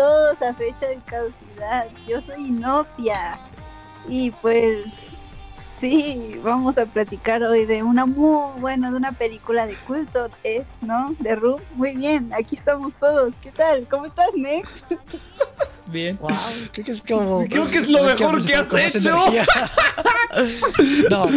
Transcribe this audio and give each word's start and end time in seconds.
todos 0.00 0.40
a 0.40 0.54
fecha 0.54 0.86
de 0.86 0.98
caducidad. 1.04 1.86
Yo 2.08 2.22
soy 2.22 2.46
Inopia. 2.46 3.38
Y 4.08 4.30
pues 4.30 5.10
sí, 5.78 6.40
vamos 6.42 6.78
a 6.78 6.86
platicar 6.86 7.42
hoy 7.42 7.66
de 7.66 7.82
una 7.82 8.06
muy 8.06 8.58
buena, 8.60 8.90
de 8.90 8.96
una 8.96 9.12
película 9.12 9.66
de 9.66 9.74
culto, 9.86 10.30
es, 10.42 10.64
¿no? 10.80 11.14
De 11.18 11.36
Room. 11.36 11.60
Muy 11.74 11.96
bien, 11.96 12.32
aquí 12.32 12.56
estamos 12.56 12.94
todos. 12.94 13.34
¿Qué 13.42 13.52
tal? 13.52 13.86
¿Cómo 13.88 14.06
estás, 14.06 14.30
Nex? 14.34 14.70
Bien. 15.90 16.16
Wow, 16.18 16.30
creo 16.72 16.84
que 16.84 16.92
es 16.92 17.02
como. 17.02 17.46
Creo 17.50 17.68
que 17.68 17.78
es 17.78 17.88
lo 17.88 18.04
mejor 18.04 18.44
que 18.44 18.54
has 18.54 18.72
hecho. 18.74 19.16
no, 21.10 21.28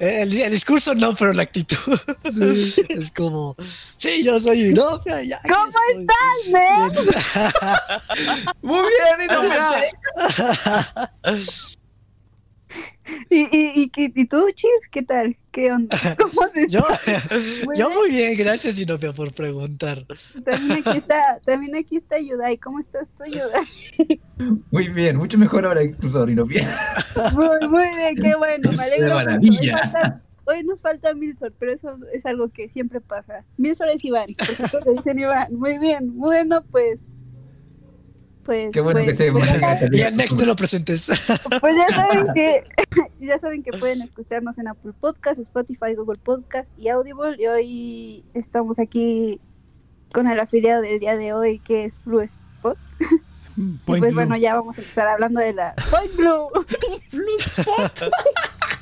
el, 0.00 0.40
el, 0.40 0.52
discurso 0.52 0.94
no, 0.94 1.14
pero 1.14 1.32
la 1.32 1.44
actitud. 1.44 1.98
Sí. 2.30 2.74
Es 2.88 3.10
como. 3.10 3.56
Sí, 3.96 4.22
yo 4.22 4.38
soy 4.38 4.66
Inopia. 4.66 5.22
Ya, 5.22 5.40
¿Cómo 5.42 5.72
estás? 5.96 6.42
Muy 8.60 8.82
bien, 8.82 9.30
Inopia. 9.30 9.90
¿Y, 13.28 13.40
y, 13.40 13.82
y, 13.84 13.90
y, 13.94 14.26
tú, 14.26 14.46
Cheers, 14.54 14.88
qué 14.90 15.02
tal? 15.02 15.36
¿Qué 15.50 15.72
onda? 15.72 15.96
¿Cómo 16.18 16.48
se 16.52 16.68
yo, 16.68 16.80
muy 17.66 17.76
yo 17.78 17.88
bien. 17.88 17.98
muy 17.98 18.10
bien, 18.10 18.36
gracias, 18.36 18.78
Inopia, 18.78 19.12
por 19.12 19.32
preguntar. 19.32 20.04
También 20.44 20.72
aquí 20.72 20.90
está, 20.98 21.40
también 21.44 21.76
aquí 21.76 21.96
está 21.96 22.18
Yudai. 22.18 22.58
¿Cómo 22.58 22.80
estás 22.80 23.10
tú, 23.10 23.24
Yudai? 23.24 24.20
Muy 24.70 24.88
bien, 24.88 25.16
mucho 25.16 25.38
mejor 25.38 25.66
ahora 25.66 25.84
incluso, 25.84 26.26
Inopia. 26.28 26.68
Muy, 27.34 27.68
muy 27.68 27.88
bien, 27.96 28.16
qué 28.16 28.34
bueno, 28.36 28.72
me 28.72 28.82
alegro. 28.82 29.06
De 29.06 29.14
maravilla. 29.14 29.60
Hoy, 29.60 29.80
falta, 29.80 30.22
hoy 30.46 30.64
nos 30.64 30.80
falta 30.80 31.14
Milsor, 31.14 31.52
pero 31.58 31.72
eso 31.72 31.96
es 32.12 32.24
algo 32.26 32.48
que 32.48 32.68
siempre 32.68 33.00
pasa. 33.00 33.44
Milsor 33.58 33.88
es 33.90 34.04
Iván, 34.04 34.28
por 34.72 34.96
dicen 34.96 35.18
Iván. 35.18 35.54
Muy 35.54 35.78
bien, 35.78 36.16
bueno, 36.16 36.64
pues 36.70 37.18
pues, 38.44 38.70
Qué 38.70 38.80
bueno 38.80 39.00
pues, 39.00 39.10
que 39.10 39.16
se 39.16 39.32
pues, 39.32 39.44
ya 39.44 39.58
saben, 39.58 39.94
Y 39.94 40.02
al 40.02 40.16
next 40.16 40.38
te 40.38 40.46
lo 40.46 40.54
presentes. 40.54 41.06
pues 41.60 41.74
ya 41.76 41.96
saben 41.96 42.26
que 42.34 42.64
ya 43.20 43.38
saben 43.38 43.62
que 43.62 43.72
pueden 43.72 44.02
escucharnos 44.02 44.58
en 44.58 44.68
Apple 44.68 44.92
Podcast, 44.98 45.40
Spotify, 45.40 45.94
Google 45.96 46.20
Podcast 46.22 46.78
y 46.78 46.88
Audible. 46.88 47.36
Y 47.38 47.46
hoy 47.46 48.24
estamos 48.34 48.78
aquí 48.78 49.40
con 50.12 50.28
el 50.28 50.38
afiliado 50.38 50.82
del 50.82 51.00
día 51.00 51.16
de 51.16 51.32
hoy 51.32 51.58
que 51.58 51.84
es 51.84 52.00
Blue 52.04 52.20
Spot. 52.20 52.78
Point 53.56 53.78
y 53.84 53.84
pues 53.86 54.00
Blue. 54.00 54.14
bueno, 54.14 54.36
ya 54.36 54.54
vamos 54.54 54.78
a 54.78 54.80
empezar 54.82 55.06
hablando 55.08 55.40
de 55.40 55.52
la 55.54 55.74
Point 55.90 56.16
Blue. 56.16 56.44
Blue 57.12 57.38
Spot. 57.38 58.10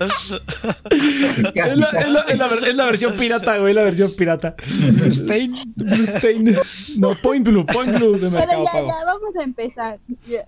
Es 0.01 0.31
la, 1.55 1.67
es, 1.91 2.09
la, 2.09 2.21
es, 2.23 2.39
la, 2.39 2.47
es 2.69 2.77
la 2.77 2.87
versión 2.87 3.15
pirata, 3.17 3.59
güey, 3.59 3.73
la 3.75 3.83
versión 3.83 4.13
pirata. 4.17 4.55
Blue 4.67 5.11
Stain. 5.11 6.57
No, 6.99 7.17
Point 7.21 7.47
Blue, 7.47 7.65
Point 7.67 7.97
Blue 7.99 8.15
de 8.15 8.29
Pero 8.29 8.31
Mercado 8.31 8.65
ya, 8.65 8.73
Pago. 8.73 8.87
ya, 8.89 9.05
vamos 9.05 9.37
a 9.37 9.43
empezar. 9.43 9.99
Ya. 10.27 10.47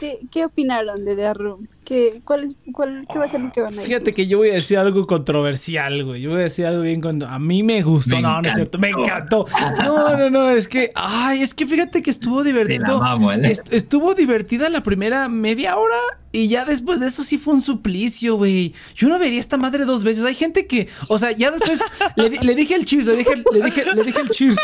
¿Qué, 0.00 0.20
¿Qué 0.30 0.44
opinaron 0.44 1.04
de 1.04 1.14
The 1.16 1.34
Room? 1.34 1.68
¿Qué, 1.84 2.22
cuál 2.24 2.44
es, 2.44 2.50
cuál, 2.72 3.06
¿Qué 3.12 3.18
va 3.18 3.24
a 3.24 3.28
ser 3.28 3.40
lo 3.40 3.52
que 3.52 3.60
van 3.60 3.72
a 3.72 3.76
decir? 3.76 3.88
Fíjate 3.88 4.14
que 4.14 4.26
yo 4.26 4.38
voy 4.38 4.50
a 4.50 4.54
decir 4.54 4.78
algo 4.78 5.06
controversial, 5.06 6.04
güey. 6.04 6.22
Yo 6.22 6.30
voy 6.30 6.38
a 6.40 6.42
decir 6.44 6.64
algo 6.64 6.82
bien 6.82 7.00
cuando 7.00 7.26
a 7.28 7.38
mí 7.38 7.62
me 7.62 7.82
gustó. 7.82 8.16
Me 8.16 8.22
no, 8.22 8.40
no 8.40 8.48
es 8.48 8.54
cierto. 8.54 8.78
Me 8.78 8.90
encantó. 8.90 9.46
No, 9.82 10.16
no, 10.16 10.30
no. 10.30 10.50
Es 10.50 10.68
que, 10.68 10.90
ay, 10.94 11.42
es 11.42 11.54
que 11.54 11.66
fíjate 11.66 12.00
que 12.02 12.10
estuvo 12.10 12.42
divertido. 12.44 13.00
mamo, 13.00 13.32
¿eh? 13.32 13.40
Est- 13.50 13.72
Estuvo 13.72 14.14
divertida 14.14 14.70
la 14.70 14.82
primera 14.82 15.28
media 15.28 15.76
hora 15.76 15.98
y 16.30 16.48
ya 16.48 16.64
después 16.64 17.00
de 17.00 17.08
eso 17.08 17.24
sí 17.24 17.36
fue 17.36 17.54
un 17.54 17.62
suplicio, 17.62 18.36
güey. 18.36 18.72
Yo 18.94 19.08
no 19.08 19.18
vería 19.18 19.40
esta 19.40 19.56
madre 19.56 19.84
dos 19.84 20.04
veces. 20.04 20.24
Hay 20.24 20.34
gente 20.36 20.66
que, 20.66 20.88
o 21.10 21.18
sea, 21.18 21.32
ya 21.32 21.50
después 21.50 21.82
le, 22.16 22.30
di- 22.30 22.38
le 22.38 22.54
dije 22.54 22.74
el 22.76 22.84
cheers, 22.86 23.06
le 23.06 23.16
dije, 23.16 23.42
le 23.52 23.62
dije, 23.62 23.84
le 23.94 24.04
dije 24.04 24.20
el 24.20 24.28
cheers. 24.30 24.58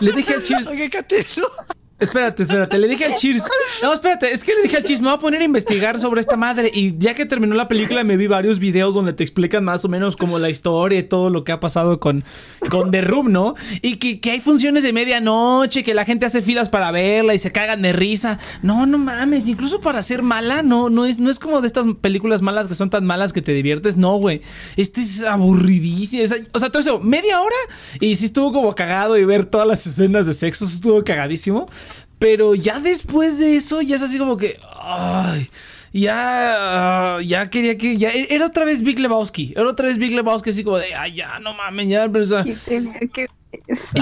Le 0.00 0.12
dije 0.12 0.34
el 0.34 0.42
cheers. 0.42 0.66
Oye, 0.66 0.90
Catino. 0.90 1.46
Espérate, 1.98 2.42
espérate, 2.42 2.78
le 2.78 2.88
dije 2.88 3.06
al 3.06 3.14
Cheers. 3.14 3.44
No, 3.82 3.94
espérate, 3.94 4.30
es 4.30 4.44
que 4.44 4.54
le 4.54 4.62
dije 4.64 4.76
al 4.76 4.84
Cheers, 4.84 5.00
me 5.00 5.08
voy 5.08 5.16
a 5.16 5.18
poner 5.18 5.40
a 5.40 5.44
investigar 5.44 5.98
sobre 5.98 6.20
esta 6.20 6.36
madre. 6.36 6.70
Y 6.74 6.94
ya 6.98 7.14
que 7.14 7.24
terminó 7.24 7.54
la 7.54 7.68
película, 7.68 8.04
me 8.04 8.18
vi 8.18 8.26
varios 8.26 8.58
videos 8.58 8.94
donde 8.94 9.14
te 9.14 9.24
explican 9.24 9.64
más 9.64 9.82
o 9.86 9.88
menos 9.88 10.14
como 10.14 10.38
la 10.38 10.50
historia 10.50 10.98
y 10.98 11.04
todo 11.04 11.30
lo 11.30 11.42
que 11.42 11.52
ha 11.52 11.60
pasado 11.60 11.98
con, 11.98 12.22
con 12.68 12.90
The 12.90 13.00
Room, 13.00 13.32
¿no? 13.32 13.54
Y 13.80 13.96
que, 13.96 14.20
que 14.20 14.32
hay 14.32 14.40
funciones 14.40 14.82
de 14.82 14.92
medianoche, 14.92 15.84
que 15.84 15.94
la 15.94 16.04
gente 16.04 16.26
hace 16.26 16.42
filas 16.42 16.68
para 16.68 16.90
verla 16.90 17.32
y 17.32 17.38
se 17.38 17.50
cagan 17.50 17.80
de 17.80 17.94
risa. 17.94 18.38
No, 18.62 18.84
no 18.84 18.98
mames, 18.98 19.48
incluso 19.48 19.80
para 19.80 20.02
ser 20.02 20.20
mala, 20.20 20.62
no, 20.62 20.90
no 20.90 21.06
es, 21.06 21.18
no 21.18 21.30
es 21.30 21.38
como 21.38 21.62
de 21.62 21.66
estas 21.66 21.86
películas 22.02 22.42
malas 22.42 22.68
que 22.68 22.74
son 22.74 22.90
tan 22.90 23.06
malas 23.06 23.32
que 23.32 23.40
te 23.40 23.52
diviertes, 23.52 23.96
no, 23.96 24.16
güey. 24.16 24.42
Este 24.76 25.00
es 25.00 25.24
aburridísimo. 25.24 26.24
O 26.24 26.26
sea, 26.26 26.36
o 26.52 26.58
sea, 26.58 26.68
todo 26.68 26.82
eso, 26.82 27.00
media 27.00 27.40
hora 27.40 27.56
y 28.00 28.16
sí 28.16 28.26
estuvo 28.26 28.52
como 28.52 28.74
cagado 28.74 29.16
y 29.16 29.24
ver 29.24 29.46
todas 29.46 29.66
las 29.66 29.86
escenas 29.86 30.26
de 30.26 30.34
sexo, 30.34 30.66
estuvo 30.66 31.02
cagadísimo. 31.02 31.66
Pero 32.18 32.54
ya 32.54 32.80
después 32.80 33.38
de 33.38 33.56
eso, 33.56 33.82
ya 33.82 33.96
es 33.96 34.02
así 34.02 34.18
como 34.18 34.36
que. 34.36 34.58
Ay. 34.80 35.48
Ya, 35.92 37.16
ah, 37.16 37.20
ya 37.22 37.48
quería 37.48 37.78
que. 37.78 37.96
Ya, 37.96 38.10
era 38.10 38.46
otra 38.46 38.64
vez 38.64 38.82
Big 38.82 38.98
Lebowski. 38.98 39.54
Era 39.56 39.68
otra 39.68 39.86
vez 39.86 39.98
Big 39.98 40.12
Lebowski, 40.12 40.50
así 40.50 40.62
como 40.64 40.78
de. 40.78 40.94
Ay, 40.94 41.14
ya, 41.14 41.38
no 41.38 41.54
mames, 41.54 41.88
ya. 41.88 42.08
Pero, 42.08 42.24
o 42.24 42.26
sea, 42.26 42.44
que- 43.12 43.28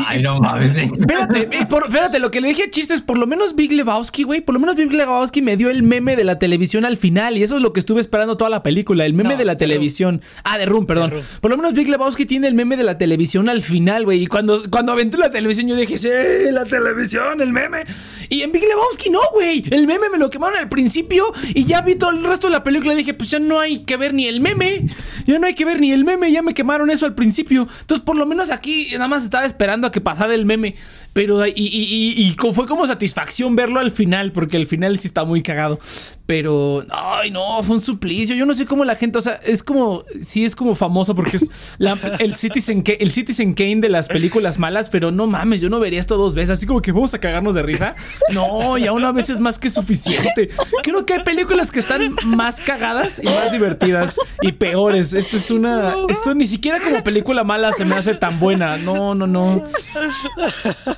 Ay, 0.06 0.22
no 0.22 0.38
mames. 0.41 0.72
Espérate, 0.76 1.48
eh, 1.53 1.66
por- 1.69 1.84
espérate, 1.84 2.19
lo 2.19 2.31
que 2.31 2.41
le 2.41 2.48
dije 2.48 2.65
a 2.65 2.70
Chistes, 2.70 3.03
por 3.03 3.19
lo 3.19 3.26
menos 3.26 3.54
Big 3.54 3.72
Lebowski, 3.72 4.22
güey, 4.25 4.41
por 4.41 4.54
lo 4.54 4.60
menos 4.60 4.76
Big 4.76 4.92
Lebowski 4.92 5.42
me 5.42 5.56
dio 5.56 5.70
el 5.70 5.82
meme 5.82 6.16
de 6.16 6.25
la 6.25 6.38
televisión 6.38 6.84
al 6.84 6.97
final 6.97 7.37
y 7.37 7.42
eso 7.42 7.56
es 7.56 7.62
lo 7.62 7.72
que 7.72 7.81
estuve 7.81 8.00
esperando 8.00 8.37
toda 8.37 8.50
la 8.50 8.62
película, 8.62 9.04
el 9.06 9.15
meme 9.15 9.31
No, 9.31 9.37
de 9.37 9.44
la 9.44 9.56
televisión. 9.56 10.20
Ah, 10.44 10.59
de 10.59 10.66
Room, 10.66 10.87
perdón. 10.87 11.10
Room. 11.10 11.22
Por 11.41 11.50
lo 11.50 11.56
menos 11.56 11.72
Big 11.75 11.88
Lebowski 11.88 12.26
tiene 12.26 12.48
el 12.48 12.54
meme 12.54 12.76
de 12.76 12.84
la 12.84 12.98
televisión 12.98 13.48
al 13.48 13.62
final, 13.62 14.04
güey, 14.04 14.22
y 14.22 14.26
cuando, 14.26 14.62
cuando 14.70 14.92
aventé 14.92 15.16
la 15.16 15.31
televisión 15.31 15.69
yo 15.69 15.76
dije, 15.76 15.97
sí, 15.98 16.09
la 16.50 16.65
televisión, 16.65 17.41
el 17.41 17.53
meme. 17.53 17.84
Y 18.28 18.42
en 18.42 18.53
Big 18.53 18.62
Lebowski 18.62 19.10
no, 19.10 19.21
güey, 19.32 19.65
el 19.71 19.86
meme 19.86 20.09
me 20.10 20.19
lo 20.19 20.31
quemaron 20.31 20.59
al 20.59 20.69
principio 20.69 21.25
y 21.54 21.65
ya 21.65 21.81
vi 21.82 21.94
todo 21.97 22.10
el 22.10 22.25
resto 22.25 22.47
de 22.48 22.53
la 22.53 22.62
película 22.62 22.94
y 22.94 22.97
dije, 22.97 23.15
pues 23.15 23.31
ya 23.31 23.38
no 23.38 23.60
hay 23.60 23.81
que 23.84 23.97
ver 23.97 24.15
ni 24.15 24.26
el 24.26 24.41
meme, 24.41 24.86
ya 25.26 25.38
no 25.38 25.47
hay 25.47 25.54
que 25.54 25.65
ver 25.65 25.81
ni 25.81 25.92
el 25.92 26.04
meme, 26.04 26.31
ya 26.32 26.42
me 26.42 26.54
quemaron 26.54 26.91
eso 26.91 27.06
al 27.06 27.15
principio. 27.15 27.66
Entonces, 27.81 28.04
por 28.04 28.16
lo 28.16 28.26
menos 28.26 28.50
aquí 28.50 28.88
nada 28.92 29.09
más 29.09 29.25
estaba 29.25 29.44
esperando 29.47 29.87
a 29.87 29.93
que 29.93 30.00
pasara 30.00 30.34
el 30.34 30.44
meme, 30.47 30.75
pero 31.12 31.47
y, 31.47 31.53
y- 31.56 32.15
fue 32.53 32.66
como 32.66 32.87
satisfacción 32.87 33.56
verlo 33.56 33.81
al 33.81 33.91
final, 33.91 34.32
porque 34.32 34.56
el 34.56 34.66
final 34.66 34.99
sí 34.99 35.06
está 35.09 35.25
muy 35.25 35.43
cagado. 35.43 35.78
Pero, 36.27 36.85
ay, 36.91 37.31
no, 37.31 37.62
fue 37.62 37.77
un 37.77 37.83
suplicio. 37.83 38.35
Yo 38.35 38.47
no 38.47 38.55
sé 38.55 38.65
cómo 38.65 38.85
la 38.87 38.97
gente, 38.97 39.19
o 39.19 39.21
sea, 39.21 39.35
es 39.45 39.62
como, 39.62 40.05
sí 40.25 40.45
es 40.47 40.57
como 40.57 40.75
famoso 40.75 41.15
porque 41.15 41.37
es 41.37 41.51
la- 41.77 41.99
el, 42.19 42.35
Citizen 42.35 42.81
Kane, 42.83 42.97
el 43.01 43.11
Citizen 43.12 43.53
Kane 43.53 43.77
de 43.77 43.91
las 43.91 44.09
películas 44.09 44.59
malas, 44.59 44.89
pero 44.89 45.11
no 45.11 45.27
mames, 45.27 45.61
yo 45.61 45.69
no 45.69 45.81
vería 45.81 46.01
esto 46.01 46.17
dos 46.17 46.34
veces. 46.34 46.53
Así 46.59 46.67
como 46.67 46.81
que 46.81 46.93
vamos 46.93 47.13
a 47.13 47.19
cagarnos 47.21 47.55
de 47.55 47.63
risa. 47.63 47.95
No, 48.33 48.79
ya 48.79 48.93
una 48.93 49.13
vez 49.13 49.29
es 49.29 49.39
más 49.41 49.59
que 49.59 49.69
suficiente. 49.69 50.49
Creo 50.83 51.05
que 51.05 51.13
hay 51.15 51.25
películas 51.25 51.71
que 51.71 51.81
están 51.81 52.15
más 52.25 52.61
cagadas 52.61 53.21
y 53.23 53.27
más 53.27 53.53
divertidas 53.53 54.19
y 54.41 54.53
peores. 54.53 55.13
Esta 55.13 55.37
es 55.37 55.51
una, 55.51 55.95
esto 56.09 56.34
ni 56.34 56.47
siquiera 56.47 56.79
como 56.81 57.05
película 57.05 57.45
mala 57.45 57.73
se 57.73 57.84
me 57.84 57.97
hace 57.97 58.15
tan 58.15 58.41
buena. 58.41 58.79
No, 58.79 59.15
no, 59.15 59.27
no. 59.27 59.63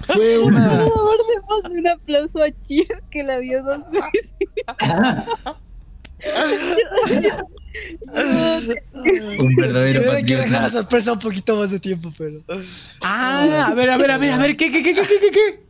Fue 0.06 0.36
Por 0.40 0.52
una. 0.52 0.70
favor, 0.86 1.16
démosle 1.34 1.80
un 1.80 1.88
aplauso 1.88 2.42
a 2.42 2.50
Cheers 2.62 3.02
que 3.10 3.24
la 3.24 3.38
vio 3.38 3.62
dos 3.64 3.80
veces. 3.90 4.32
Un 9.38 9.54
verdadero 9.56 10.02
Quiero 10.02 10.26
quiero 10.26 10.42
dejar 10.42 10.62
la 10.62 10.68
sorpresa 10.70 11.12
un 11.12 11.18
poquito 11.18 11.56
más 11.56 11.70
de 11.70 11.78
tiempo, 11.78 12.12
pero. 12.16 12.42
Ah, 13.02 13.66
a 13.70 13.74
ver, 13.74 13.90
a 13.90 13.96
ver, 13.98 14.10
a 14.10 14.18
ver, 14.18 14.30
a 14.30 14.38
ver, 14.38 14.56
¿qué, 14.56 14.70
qué, 14.70 14.82
qué, 14.82 14.94
qué, 14.94 15.02
qué, 15.02 15.30
qué? 15.30 15.65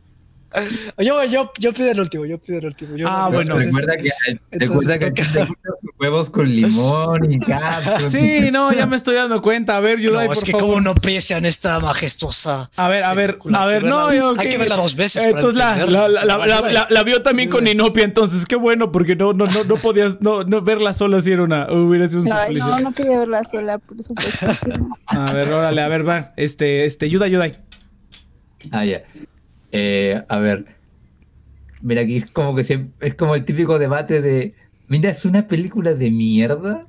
Yo, 0.98 1.22
yo, 1.24 1.52
yo 1.58 1.72
pido 1.74 1.90
el 1.90 2.00
último, 2.00 2.24
yo 2.24 2.38
pido 2.38 2.58
el 2.60 2.66
último. 2.66 2.96
Yo 2.96 3.06
Ah, 3.08 3.28
bueno. 3.28 3.58
entonces- 3.60 3.74
Recuerda 3.74 3.96
que, 4.02 4.08
entonces 4.52 4.68
recuerda 4.68 4.98
que 4.98 5.10
toca- 5.10 5.22
aquí 5.22 5.32
te 5.32 5.38
gustan 5.40 5.72
tus 5.82 5.90
huevos 6.00 6.30
con 6.30 6.48
limón 6.56 7.30
y 7.32 7.38
gato. 7.38 8.08
Sí, 8.10 8.48
no, 8.50 8.72
ya 8.72 8.86
me 8.86 8.96
estoy 8.96 9.16
dando 9.16 9.42
cuenta. 9.42 9.76
A 9.76 9.80
ver, 9.80 9.98
yo 9.98 10.12
No, 10.12 10.24
por 10.24 10.36
es 10.36 10.44
que 10.44 10.52
favor. 10.52 10.68
como 10.68 10.80
no 10.80 10.90
aprecian 10.92 11.44
esta 11.44 11.78
majestuosa. 11.80 12.70
A 12.76 12.88
ver, 12.88 13.04
a 13.04 13.12
ver, 13.12 13.32
película. 13.32 13.62
a 13.62 13.66
ver, 13.66 13.82
que 13.82 13.88
no, 13.88 14.06
verla- 14.08 14.16
yo. 14.16 14.34
Hay 14.38 14.48
que 14.48 14.56
verla 14.58 14.76
dos 14.76 14.96
veces. 14.96 15.22
para 15.24 15.30
Entonces 15.36 15.58
la, 15.58 15.76
la, 15.86 16.08
la, 16.08 16.24
la, 16.24 16.60
la- 16.70 16.86
la 16.88 17.02
vio 17.02 17.20
también 17.22 17.50
con 17.50 17.66
Inopia, 17.66 18.04
entonces 18.04 18.46
qué 18.46 18.56
bueno, 18.56 18.90
porque 18.92 19.14
no, 19.16 19.32
no, 19.34 19.46
no, 19.46 19.64
no 19.64 19.76
podías 19.76 20.20
no, 20.22 20.44
no 20.44 20.62
verla 20.62 20.92
sola 20.94 21.20
si 21.20 21.32
era 21.32 21.42
una, 21.42 21.70
hubiera 21.70 22.06
sido 22.08 22.22
un 22.22 22.28
suplicio. 22.28 22.66
no, 22.66 22.78
no 22.80 22.92
quería 22.94 23.18
verla 23.18 23.44
sola, 23.44 23.78
por 23.78 24.02
supuesto. 24.02 24.46
que 24.62 24.78
no. 24.78 24.96
A 25.06 25.32
ver, 25.32 25.52
órale, 25.52 25.82
a 25.82 25.88
ver, 25.88 26.08
va. 26.08 26.32
Este, 26.36 26.84
este, 26.86 27.04
ayuda, 27.06 27.26
ayuda. 27.26 27.50
Ah, 28.70 28.84
ya. 28.84 29.02
Eh, 29.72 30.22
a 30.28 30.38
ver. 30.38 30.66
Mira, 31.82 32.02
aquí 32.02 32.16
es 32.16 32.26
como 32.26 32.54
que 32.54 32.64
siempre, 32.64 33.08
es 33.08 33.14
como 33.14 33.34
el 33.34 33.44
típico 33.44 33.78
debate 33.78 34.20
de. 34.20 34.54
Mira, 34.88 35.10
es 35.10 35.24
una 35.24 35.46
película 35.46 35.94
de 35.94 36.10
mierda, 36.10 36.86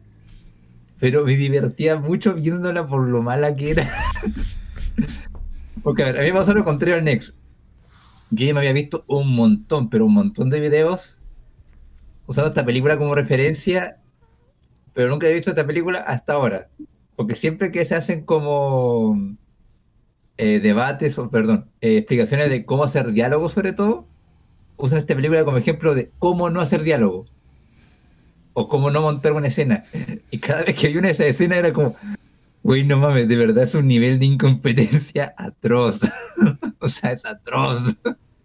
pero 1.00 1.25
me 1.25 1.35
divertía 1.35 1.97
mucho 1.97 2.33
viéndola 2.33 2.88
por 2.88 3.07
lo 3.07 3.21
mala 3.21 3.56
que 3.56 3.71
era. 3.71 3.89
Porque 5.83 6.03
a 6.03 6.07
ver, 6.07 6.19
a 6.19 6.21
mí 6.21 6.27
me 6.27 6.39
pasó 6.39 6.53
lo 6.53 6.63
contrario 6.63 6.95
al 6.95 7.03
Next. 7.03 7.33
Yo 8.29 8.53
me 8.53 8.59
había 8.59 8.74
visto 8.74 9.06
un 9.07 9.33
montón, 9.33 9.89
pero 9.89 10.06
un 10.06 10.13
montón 10.13 10.50
de 10.50 10.59
videos 10.59 11.19
usando 12.25 12.50
esta 12.50 12.65
película 12.65 12.97
como 12.97 13.15
referencia, 13.15 13.97
pero 14.94 15.09
nunca 15.09 15.27
he 15.27 15.33
visto 15.33 15.51
esta 15.51 15.65
película 15.65 16.00
hasta 16.00 16.33
ahora. 16.33 16.69
Porque 17.15 17.35
siempre 17.35 17.71
que 17.71 17.85
se 17.85 17.95
hacen 17.95 18.25
como 18.25 19.38
eh, 20.38 20.60
debates, 20.62 21.18
o 21.19 21.30
perdón, 21.30 21.66
eh, 21.81 21.98
explicaciones 21.98 22.50
de 22.50 22.66
cómo 22.66 22.84
hacer 22.84 23.12
diálogo 23.12 23.50
sobre 23.50 23.74
todo, 23.74 24.07
usan 24.78 25.00
esta 25.00 25.16
película 25.16 25.44
como 25.44 25.57
ejemplo 25.57 25.95
de 25.95 26.12
cómo 26.19 26.50
no 26.50 26.62
hacer 26.62 26.84
diálogo. 26.84 27.25
O 28.54 28.68
cómo 28.68 28.89
no 28.89 29.01
montar 29.01 29.34
una 29.34 29.48
escena. 29.48 29.84
Y 30.31 30.39
cada 30.39 30.63
vez 30.63 30.75
que 30.75 30.88
vi 30.89 30.98
una 30.98 31.10
esa 31.12 31.25
escena 31.25 31.57
era 31.57 31.72
como, 31.74 31.95
güey, 32.63 32.84
no 32.84 32.98
mames, 32.98 33.28
de 33.28 33.38
verdad 33.38 33.63
es 33.63 33.75
un 33.75 33.88
nivel 33.88 34.19
de 34.19 34.25
incompetencia 34.25 35.34
atroz. 35.38 36.00
o 36.80 36.89
sea, 36.89 37.12
es 37.12 37.25
atroz. 37.25 37.95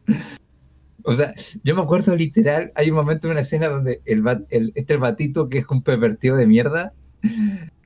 o 1.04 1.14
sea, 1.14 1.34
yo 1.64 1.74
me 1.74 1.82
acuerdo 1.82 2.14
literal, 2.14 2.72
hay 2.74 2.90
un 2.90 2.96
momento 2.96 3.26
en 3.26 3.32
una 3.32 3.40
escena 3.40 3.68
donde 3.68 4.00
el, 4.04 4.22
bat- 4.22 4.46
el- 4.50 4.72
este 4.74 4.92
el 4.94 4.98
batito 5.00 5.48
que 5.48 5.58
es 5.58 5.66
un 5.68 5.82
pervertido 5.82 6.36
de 6.36 6.46
mierda, 6.46 6.92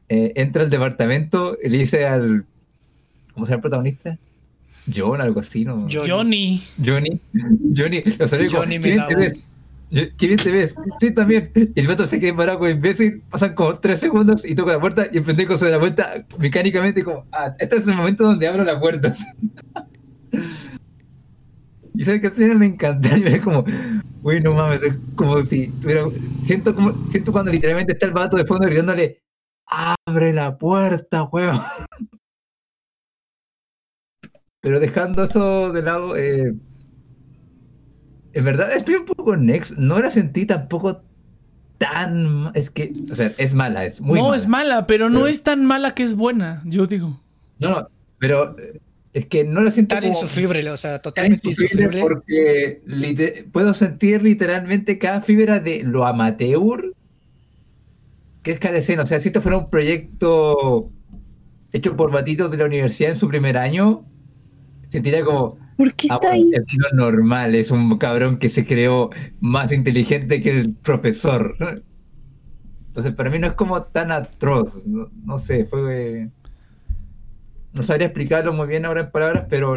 eh, 0.09 0.33
entra 0.37 0.63
al 0.63 0.71
departamento 0.71 1.57
y 1.63 1.69
le 1.69 1.79
dice 1.79 2.07
al, 2.07 2.45
¿cómo 3.37 3.45
se 3.45 3.53
llama 3.53 3.59
el 3.59 3.61
protagonista? 3.61 4.19
John, 4.93 5.21
algo 5.21 5.41
así, 5.41 5.67
¿no? 5.67 5.87
Johnny. 5.91 6.09
Johnny. 6.09 6.63
Johnny, 6.83 7.21
Johnny, 7.77 8.03
lo 8.19 8.29
¿qué 8.29 8.79
bien 8.79 8.81
me 8.81 9.07
te 9.07 9.15
ves? 9.15 9.39
¿Qué 9.91 10.27
bien 10.27 10.39
te 10.39 10.51
ves? 10.51 10.75
Sí, 10.99 11.11
también. 11.13 11.53
Y 11.55 11.79
el 11.79 11.87
vato 11.87 12.07
se 12.07 12.19
queda 12.19 12.35
parado 12.35 12.61
como 12.61 12.71
imbécil, 12.71 13.21
pasan 13.31 13.55
como 13.55 13.79
tres 13.79 14.01
segundos 14.01 14.47
y 14.47 14.55
toca 14.55 14.73
la 14.73 14.81
puerta 14.81 15.07
y 15.13 15.19
el 15.19 15.23
pendejo 15.23 15.59
se 15.59 15.67
da 15.67 15.73
la 15.73 15.79
vuelta 15.79 16.15
mecánicamente 16.39 17.05
como, 17.05 17.27
ah, 17.31 17.55
este 17.59 17.77
es 17.77 17.87
el 17.87 17.95
momento 17.95 18.25
donde 18.25 18.49
abro 18.49 18.65
las 18.65 18.81
puertas. 18.81 19.23
y 21.95 22.05
sabes 22.05 22.23
que 22.23 22.29
escena 22.29 22.55
me 22.55 22.67
encanta, 22.67 23.15
yo 23.19 23.27
es 23.27 23.43
como, 23.43 23.67
güey, 24.23 24.41
no 24.41 24.55
mames, 24.55 24.83
es 24.83 24.95
como 25.15 25.43
si, 25.43 25.71
pero 25.83 26.11
siento 26.45 26.75
como, 26.75 26.95
siento 27.11 27.33
cuando 27.33 27.53
literalmente 27.53 27.93
está 27.93 28.07
el 28.07 28.13
vato 28.13 28.39
de 28.39 28.47
fondo 28.47 28.67
gritándole, 28.67 29.21
abre 29.67 30.33
la 30.33 30.57
puerta, 30.57 31.25
weón. 31.25 31.61
Pero 34.67 34.81
dejando 34.81 35.23
eso 35.23 35.71
de 35.73 35.81
lado, 35.81 36.17
eh, 36.17 36.53
en 38.33 38.45
verdad 38.45 38.75
estoy 38.77 38.97
un 38.97 39.05
poco 39.05 39.37
next. 39.37 39.71
No 39.79 40.01
la 40.01 40.11
sentí 40.11 40.45
tampoco 40.45 41.03
tan. 41.79 42.51
Es 42.55 42.71
que, 42.71 42.93
o 43.13 43.15
sea, 43.15 43.31
es 43.39 43.55
mala, 43.55 43.85
es 43.85 44.01
muy 44.01 44.19
no, 44.19 44.25
mala. 44.25 44.37
es 44.37 44.49
mala, 44.49 44.87
pero 44.89 45.09
no 45.09 45.21
Pero- 45.21 45.29
es 45.29 45.45
tan 45.45 45.65
mala 45.65 45.93
que 45.93 46.03
es 46.03 46.17
buena, 46.17 46.63
yo 46.65 46.89
digo. 46.89 47.23
No, 47.61 47.71
no, 47.71 47.87
pero 48.19 48.59
eh, 48.59 48.81
es 49.13 49.27
que 49.27 49.45
no 49.45 49.61
la 49.63 49.71
siento 49.71 49.95
Tan 49.95 50.03
como 50.03 50.13
insufrible, 50.15 50.69
o 50.69 50.77
sea, 50.77 51.01
totalmente 51.01 51.49
insufrible 51.49 52.01
porque 52.01 52.83
lite- 52.87 53.47
puedo 53.53 53.73
sentir 53.73 54.21
literalmente 54.25 54.99
cada 54.99 55.21
fibra 55.21 55.61
de 55.61 55.85
lo 55.85 56.05
amateur 56.07 56.93
que 58.43 58.51
es 58.51 58.59
cada 58.59 58.79
escena. 58.79 59.05
O 59.05 59.07
sea, 59.07 59.21
si 59.21 59.29
esto 59.29 59.41
fuera 59.41 59.59
un 59.59 59.71
proyecto 59.71 60.91
hecho 61.73 61.97
por 61.97 62.11
batitos 62.11 62.51
de 62.51 62.57
la 62.57 62.65
universidad 62.65 63.11
en 63.13 63.17
su 63.17 63.29
primer 63.29 63.57
año, 63.59 64.05
sentiría 64.89 65.25
como, 65.25 65.59
¿Por 65.77 65.95
qué 65.95 66.09
Ah, 66.09 66.15
está 66.15 66.29
bueno, 66.29 66.33
ahí? 66.33 66.51
es 66.53 66.65
no 66.79 66.97
normal, 67.05 67.55
es 67.55 67.71
un 67.71 67.99
cabrón 67.99 68.39
que 68.39 68.51
se 68.51 68.65
creó 68.67 69.11
más 69.41 69.73
inteligente 69.73 70.43
que 70.43 70.51
el 70.61 70.75
profesor. 70.75 71.57
Entonces, 72.89 73.15
para 73.15 73.31
mí 73.31 73.39
no 73.39 73.49
es 73.49 73.53
como 73.55 73.83
tan 73.85 74.11
atroz. 74.11 74.87
No, 74.87 75.11
no 75.25 75.39
sé, 75.39 75.67
fue. 75.67 76.31
No 77.73 77.83
sabría 77.83 78.07
explicarlo 78.09 78.53
muy 78.53 78.67
bien 78.69 78.85
ahora 78.87 79.03
en 79.03 79.11
palabras, 79.11 79.47
pero. 79.49 79.77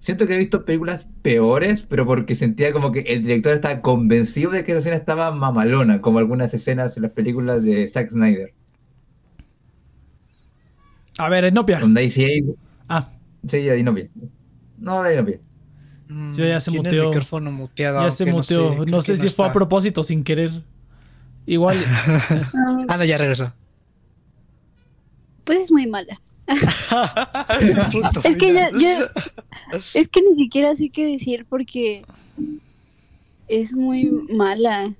Siento 0.00 0.26
que 0.26 0.34
he 0.34 0.38
visto 0.38 0.64
películas 0.66 1.06
peores, 1.22 1.86
pero 1.88 2.04
porque 2.06 2.34
sentía 2.36 2.72
como 2.72 2.92
que 2.92 3.00
el 3.00 3.22
director 3.22 3.54
estaba 3.54 3.80
convencido 3.80 4.50
de 4.50 4.62
que 4.62 4.72
esa 4.72 4.80
escena 4.80 4.96
estaba 4.96 5.32
mamalona, 5.32 6.00
como 6.02 6.18
algunas 6.18 6.52
escenas 6.52 6.96
en 6.96 7.04
las 7.04 7.12
películas 7.12 7.62
de 7.62 7.88
Zack 7.88 8.10
Snyder. 8.10 8.52
A 11.18 11.28
ver, 11.28 11.44
Enopia. 11.44 11.80
Con 11.80 11.94
Daisy 11.94 12.24
A. 12.24 12.28
Ah, 12.28 12.54
Sí, 13.50 13.62
ya 13.64 13.72
Dinopia. 13.74 14.08
No, 14.78 15.02
Dinopia. 15.04 15.38
Mm, 16.08 16.34
Sí, 16.34 16.42
ya 16.46 16.60
se 16.60 16.70
muteó. 16.70 17.02
El 17.02 17.08
micrófono 17.08 17.50
muteado. 17.52 18.02
ya 18.02 18.10
se 18.10 18.26
muteó. 18.26 18.84
No 18.86 19.00
sé, 19.00 19.16
si 19.16 19.28
fue 19.30 19.46
a 19.48 19.52
propósito 19.52 20.02
sin 20.02 20.22
querer. 20.24 20.50
Igual. 21.46 21.76
Ah, 22.88 22.96
no, 22.96 23.04
ya 23.04 23.18
regresó. 23.18 23.52
pues 25.44 25.60
es 25.60 25.72
muy 25.72 25.86
mala. 25.86 26.20
Es 28.24 28.36
que 28.36 28.52
ya, 28.52 28.68
final. 28.68 28.80
ya- 28.80 29.10
es 29.94 30.08
que 30.08 30.20
ni 30.22 30.34
siquiera 30.36 30.74
sé 30.74 30.90
qué 30.90 31.06
decir 31.06 31.46
porque 31.48 32.04
es 33.48 33.72
muy 33.74 34.10
mala. 34.30 34.92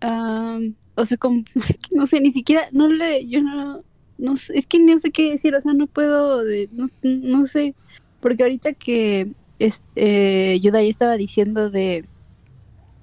Am, 0.00 0.74
o 0.94 1.04
sea, 1.04 1.16
como, 1.16 1.42
no 1.92 2.06
sé, 2.06 2.20
ni 2.20 2.32
siquiera, 2.32 2.68
no 2.72 2.88
le, 2.88 3.26
yo 3.28 3.40
no, 3.42 3.82
no 4.18 4.36
sé, 4.36 4.56
es 4.58 4.66
que 4.66 4.78
no 4.80 4.98
sé 4.98 5.10
qué 5.10 5.30
decir, 5.30 5.54
o 5.54 5.60
sea, 5.60 5.72
no 5.74 5.86
puedo, 5.86 6.44
de- 6.44 6.68
no, 6.72 6.88
no 7.02 7.46
sé, 7.46 7.74
porque 8.20 8.42
ahorita 8.42 8.74
que 8.74 9.32
este, 9.58 10.60
Yudai 10.60 10.88
estaba 10.88 11.16
diciendo 11.16 11.70
de, 11.70 12.04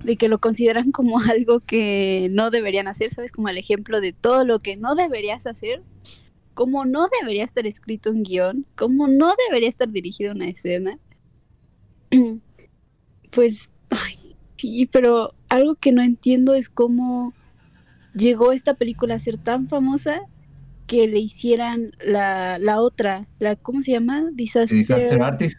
de 0.03 0.17
que 0.17 0.29
lo 0.29 0.39
consideran 0.39 0.91
como 0.91 1.19
algo 1.31 1.61
que 1.61 2.29
no 2.31 2.51
deberían 2.51 2.87
hacer, 2.87 3.11
¿sabes? 3.11 3.31
Como 3.31 3.49
el 3.49 3.57
ejemplo 3.57 4.01
de 4.01 4.13
todo 4.13 4.45
lo 4.45 4.59
que 4.59 4.75
no 4.77 4.95
deberías 4.95 5.47
hacer 5.47 5.81
como 6.55 6.85
no 6.85 7.07
debería 7.21 7.43
estar 7.43 7.67
escrito 7.67 8.09
un 8.09 8.23
guion, 8.23 8.65
como 8.75 9.07
no 9.07 9.33
debería 9.49 9.69
estar 9.69 9.89
dirigida 9.91 10.31
una 10.31 10.47
escena, 10.47 10.97
pues, 13.31 13.69
ay, 13.89 14.35
sí, 14.55 14.87
pero 14.87 15.33
algo 15.49 15.75
que 15.75 15.91
no 15.91 16.01
entiendo 16.01 16.53
es 16.55 16.69
cómo 16.69 17.33
llegó 18.15 18.53
esta 18.53 18.73
película 18.75 19.15
a 19.15 19.19
ser 19.19 19.37
tan 19.37 19.67
famosa 19.67 20.21
que 20.87 21.07
le 21.07 21.19
hicieran 21.19 21.91
la, 22.05 22.59
la 22.59 22.79
otra, 22.79 23.25
la, 23.39 23.55
¿cómo 23.55 23.81
se 23.81 23.91
llama? 23.91 24.23
Disaster. 24.33 24.77
Disaster 24.77 25.21
Artist. 25.21 25.57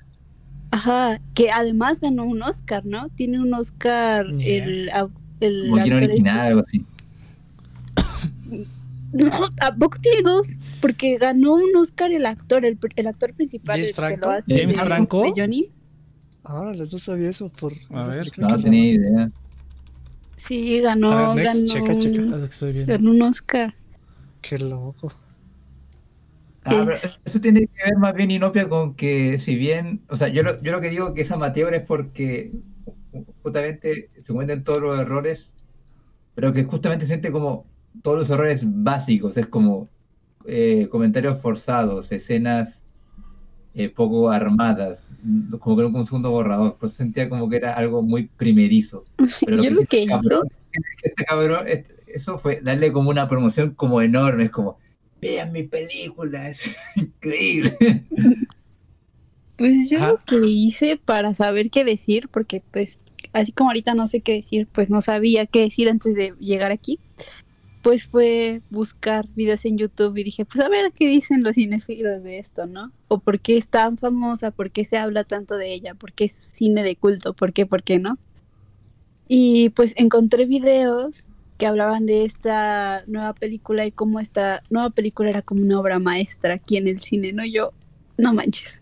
Ajá, 0.71 1.19
que 1.35 1.51
además 1.51 2.01
ganó 2.01 2.25
un 2.25 2.43
Oscar, 2.43 2.85
¿no? 2.85 3.09
Tiene 3.11 3.41
un 3.41 3.53
Oscar 3.55 4.27
Yeah. 4.37 4.65
el, 4.65 4.91
el 5.41 5.69
Como 5.71 5.77
actor 5.83 6.03
original, 6.03 6.37
este. 6.37 6.49
algo 6.49 6.61
así. 6.67 6.85
No, 9.13 9.49
tampoco 9.53 9.97
tiene 10.03 10.21
dos, 10.23 10.59
porque 10.83 11.17
ganó 11.17 11.55
un 11.55 11.75
Oscar 11.77 12.11
el 12.13 12.27
actor, 12.27 12.65
el, 12.67 12.79
el 12.97 13.07
actor 13.07 13.33
principal. 13.33 13.77
¿James 13.77 13.95
Franco? 13.95 14.27
lo 14.29 14.31
hace 14.33 14.55
¿James 14.61 14.81
Franco? 14.81 15.23
de 15.23 15.33
Johnny. 15.37 15.71
Ahora 16.45 16.73
les 16.75 16.93
no 16.93 16.99
sabía 16.99 17.31
eso 17.31 17.49
por. 17.49 17.73
A 17.91 18.07
ver. 18.09 18.27
No 18.37 18.61
tenía 18.61 18.93
idea. 18.93 19.31
Sí, 20.35 20.81
ganó, 20.81 21.35
ver, 21.35 21.47
next, 21.47 21.55
ganó, 21.55 21.67
checa, 21.67 21.99
checa. 21.99 22.67
viendo. 22.67 22.93
ganó 22.93 23.11
un 23.11 23.23
Oscar. 23.23 23.75
Qué 24.43 24.59
loco. 24.59 25.13
Ah, 26.67 26.87
Es- 26.93 27.19
eso 27.25 27.41
tiene 27.41 27.61
que 27.67 27.85
ver 27.85 27.97
más 27.99 28.15
bien 28.15 28.31
Inopia 28.31 28.69
con 28.69 28.95
que 28.95 29.39
si 29.39 29.55
bien, 29.57 30.03
o 30.09 30.17
sea, 30.17 30.29
yo 30.29 30.43
lo, 30.43 30.61
yo 30.63 30.73
lo 30.73 30.81
que 30.81 30.91
digo 30.91 31.15
que 31.15 31.23
es 31.23 31.31
amateur 31.31 31.73
es 31.75 31.83
porque 31.83 32.53
justamente 33.43 34.09
se 34.19 34.33
cometen 34.33 34.65
todos 34.65 34.83
los 34.83 34.99
errores, 35.01 35.53
pero 36.35 36.53
que 36.53 36.65
justamente 36.65 37.07
siente 37.07 37.31
como 37.33 37.65
todos 38.03 38.19
los 38.19 38.31
errores 38.31 38.63
básicos, 38.65 39.37
es 39.37 39.47
como 39.47 39.89
eh, 40.45 40.89
comentarios 40.91 41.41
forzados, 41.41 42.13
escenas 42.13 42.83
eh, 43.75 43.89
poco 43.91 44.31
armadas, 44.31 45.11
como 45.61 45.77
que 45.77 45.83
con 45.85 45.97
un 45.97 46.07
segundo 46.07 46.31
borrador, 46.31 46.77
pues 46.81 46.93
sentía 46.95 47.29
como 47.29 47.49
que 47.49 47.57
era 47.57 47.75
algo 47.75 48.03
muy 48.03 48.27
primerizo. 48.29 49.05
Pero 49.45 49.63
Yo 49.63 49.71
lo 49.71 49.81
hizo 49.81 49.89
que 49.89 49.99
este 49.99 50.07
cabrón, 50.09 50.49
este 51.03 51.25
cabrón, 51.25 51.65
este- 51.69 51.95
eso 52.07 52.39
fue 52.39 52.61
darle 52.63 52.93
como 52.93 53.11
una 53.11 53.29
promoción 53.29 53.75
como 53.75 54.01
enorme, 54.01 54.45
es 54.45 54.51
como, 54.51 54.79
vean 55.21 55.53
mi 55.53 55.65
película, 55.65 56.49
es 56.51 56.77
increíble. 56.97 57.77
Pues 59.57 59.89
yo 59.89 59.99
lo 59.99 60.21
que 60.25 60.47
hice 60.47 60.99
para 61.03 61.33
saber 61.35 61.71
qué 61.71 61.85
decir, 61.85 62.29
porque 62.29 62.63
pues 62.71 62.99
así 63.33 63.53
como 63.53 63.71
ahorita 63.71 63.95
no 63.95 64.07
sé 64.07 64.21
qué 64.21 64.35
decir, 64.35 64.69
pues 64.73 64.91
no 64.91 65.01
sabía 65.01 65.47
qué 65.47 65.61
decir 65.63 65.89
antes 65.89 66.15
de 66.15 66.35
llegar 66.39 66.73
aquí, 66.73 67.01
pues 67.83 68.07
fue 68.07 68.63
buscar 68.71 69.29
videos 69.35 69.65
en 69.65 69.79
YouTube 69.79 70.17
y 70.17 70.25
dije, 70.25 70.45
pues 70.45 70.65
a 70.65 70.69
ver 70.69 70.93
qué 70.93 71.07
dicen 71.07 71.43
los 71.43 71.55
cinéfilos 71.55 72.23
de 72.23 72.39
esto, 72.39 72.67
¿no? 72.67 72.93
O 73.09 73.21
por 73.21 73.39
qué 73.39 73.57
es 73.57 73.69
tan 73.69 73.97
famosa, 73.97 74.51
por 74.51 74.71
qué 74.73 74.85
se 74.85 74.99
habla 74.99 75.25
tanto 75.25 75.57
de 75.57 75.73
ella, 75.73 75.95
por 75.95 76.13
qué 76.13 76.25
es 76.25 76.33
cine 76.33 76.83
de 76.83 76.97
culto, 76.97 77.35
por 77.35 77.53
qué, 77.53 77.65
por 77.65 77.83
qué 77.83 77.99
no. 77.99 78.15
Y 79.29 79.71
pues 79.71 79.95
encontré 79.97 80.47
videos 80.47 81.27
que 81.59 81.67
hablaban 81.67 82.07
de 82.07 82.25
esta 82.25 83.03
nueva 83.07 83.33
película 83.35 83.87
y 83.87 83.91
cómo 83.91 84.21
esta 84.21 84.63
nueva 84.71 84.91
película 84.91 85.31
era 85.31 85.43
como 85.43 85.63
una 85.63 85.81
obra 85.81 85.99
maestra 85.99 86.55
aquí 86.55 86.77
en 86.77 86.89
el 86.89 87.01
cine, 87.01 87.33
¿no? 87.33 87.45
Yo, 87.45 87.73
no 88.19 88.35
manches 88.35 88.81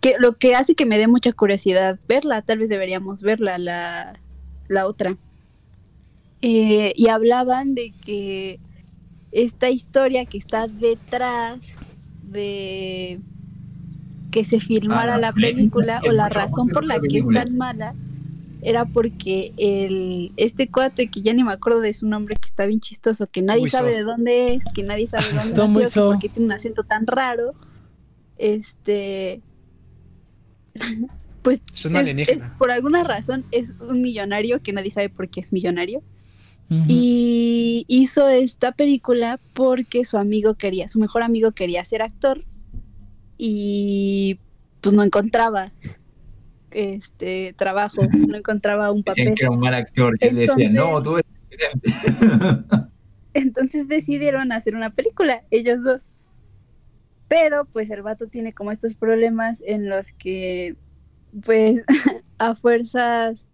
que 0.00 0.16
lo 0.18 0.36
que 0.36 0.54
hace 0.54 0.74
que 0.74 0.86
me 0.86 0.98
dé 0.98 1.08
mucha 1.08 1.32
curiosidad 1.32 1.98
verla, 2.08 2.42
tal 2.42 2.58
vez 2.58 2.68
deberíamos 2.68 3.22
verla, 3.22 3.58
la, 3.58 4.18
la 4.68 4.86
otra. 4.86 5.16
Eh, 6.40 6.92
y 6.96 7.08
hablaban 7.08 7.74
de 7.74 7.92
que 8.04 8.60
esta 9.32 9.70
historia 9.70 10.24
que 10.24 10.38
está 10.38 10.66
detrás 10.66 11.58
de 12.22 13.20
que 14.30 14.44
se 14.44 14.60
filmara 14.60 15.14
Ah, 15.14 15.18
la 15.18 15.32
película 15.32 16.00
o 16.06 16.12
la 16.12 16.28
razón 16.28 16.68
por 16.68 16.84
la 16.84 17.00
que 17.00 17.18
es 17.18 17.28
tan 17.28 17.56
mala 17.56 17.94
era 18.62 18.84
porque 18.86 19.52
el 19.56 20.32
este 20.36 20.68
cuate 20.68 21.08
que 21.08 21.22
ya 21.22 21.32
ni 21.32 21.44
me 21.44 21.52
acuerdo 21.52 21.80
de 21.80 21.92
su 21.94 22.06
nombre 22.08 22.36
que 22.40 22.48
está 22.48 22.66
bien 22.66 22.80
chistoso 22.80 23.26
que 23.26 23.40
nadie 23.42 23.68
sabe 23.68 23.92
de 23.92 24.02
dónde 24.02 24.54
es 24.54 24.64
que 24.74 24.82
nadie 24.82 25.06
sabe 25.06 25.24
de 25.26 25.32
dónde 25.54 25.80
nació, 25.84 26.06
porque 26.06 26.28
tiene 26.28 26.46
un 26.46 26.52
acento 26.52 26.82
tan 26.84 27.06
raro 27.06 27.54
este, 28.36 29.40
pues 31.42 31.60
Es 31.74 31.84
un 31.86 31.96
alienígena. 31.96 32.44
es- 32.44 32.50
por 32.52 32.70
alguna 32.70 33.04
razón 33.04 33.44
es 33.50 33.74
un 33.80 34.00
millonario 34.02 34.60
que 34.62 34.72
nadie 34.72 34.90
sabe 34.90 35.08
por 35.08 35.28
qué 35.28 35.40
es 35.40 35.52
millonario. 35.52 36.02
Y 36.86 37.86
hizo 37.88 38.28
esta 38.28 38.72
película 38.72 39.40
porque 39.54 40.04
su 40.04 40.18
amigo 40.18 40.52
quería, 40.54 40.86
su 40.88 40.98
mejor 40.98 41.22
amigo 41.22 41.52
quería 41.52 41.82
ser 41.86 42.02
actor 42.02 42.44
y 43.38 44.38
pues 44.82 44.94
no 44.94 45.02
encontraba 45.02 45.72
este 46.70 47.54
trabajo, 47.56 48.02
no 48.06 48.36
encontraba 48.36 48.90
un 48.90 49.02
Decían 49.02 49.14
papel. 49.14 49.34
que 49.34 49.42
era 49.44 49.50
un 49.50 49.60
mal 49.60 49.74
actor. 49.74 50.16
Y 50.20 50.26
él 50.26 50.36
decía, 50.36 50.70
no, 50.70 51.02
tú 51.02 51.18
eres 51.18 51.30
evidente". 51.50 52.88
Entonces 53.34 53.88
decidieron 53.88 54.52
hacer 54.52 54.74
una 54.74 54.90
película, 54.90 55.44
ellos 55.50 55.82
dos. 55.82 56.10
Pero 57.28 57.66
pues 57.66 57.90
el 57.90 58.02
vato 58.02 58.26
tiene 58.26 58.52
como 58.52 58.72
estos 58.72 58.94
problemas 58.94 59.62
en 59.66 59.88
los 59.88 60.12
que 60.12 60.76
pues 61.44 61.84
a 62.38 62.54
fuerzas 62.54 63.46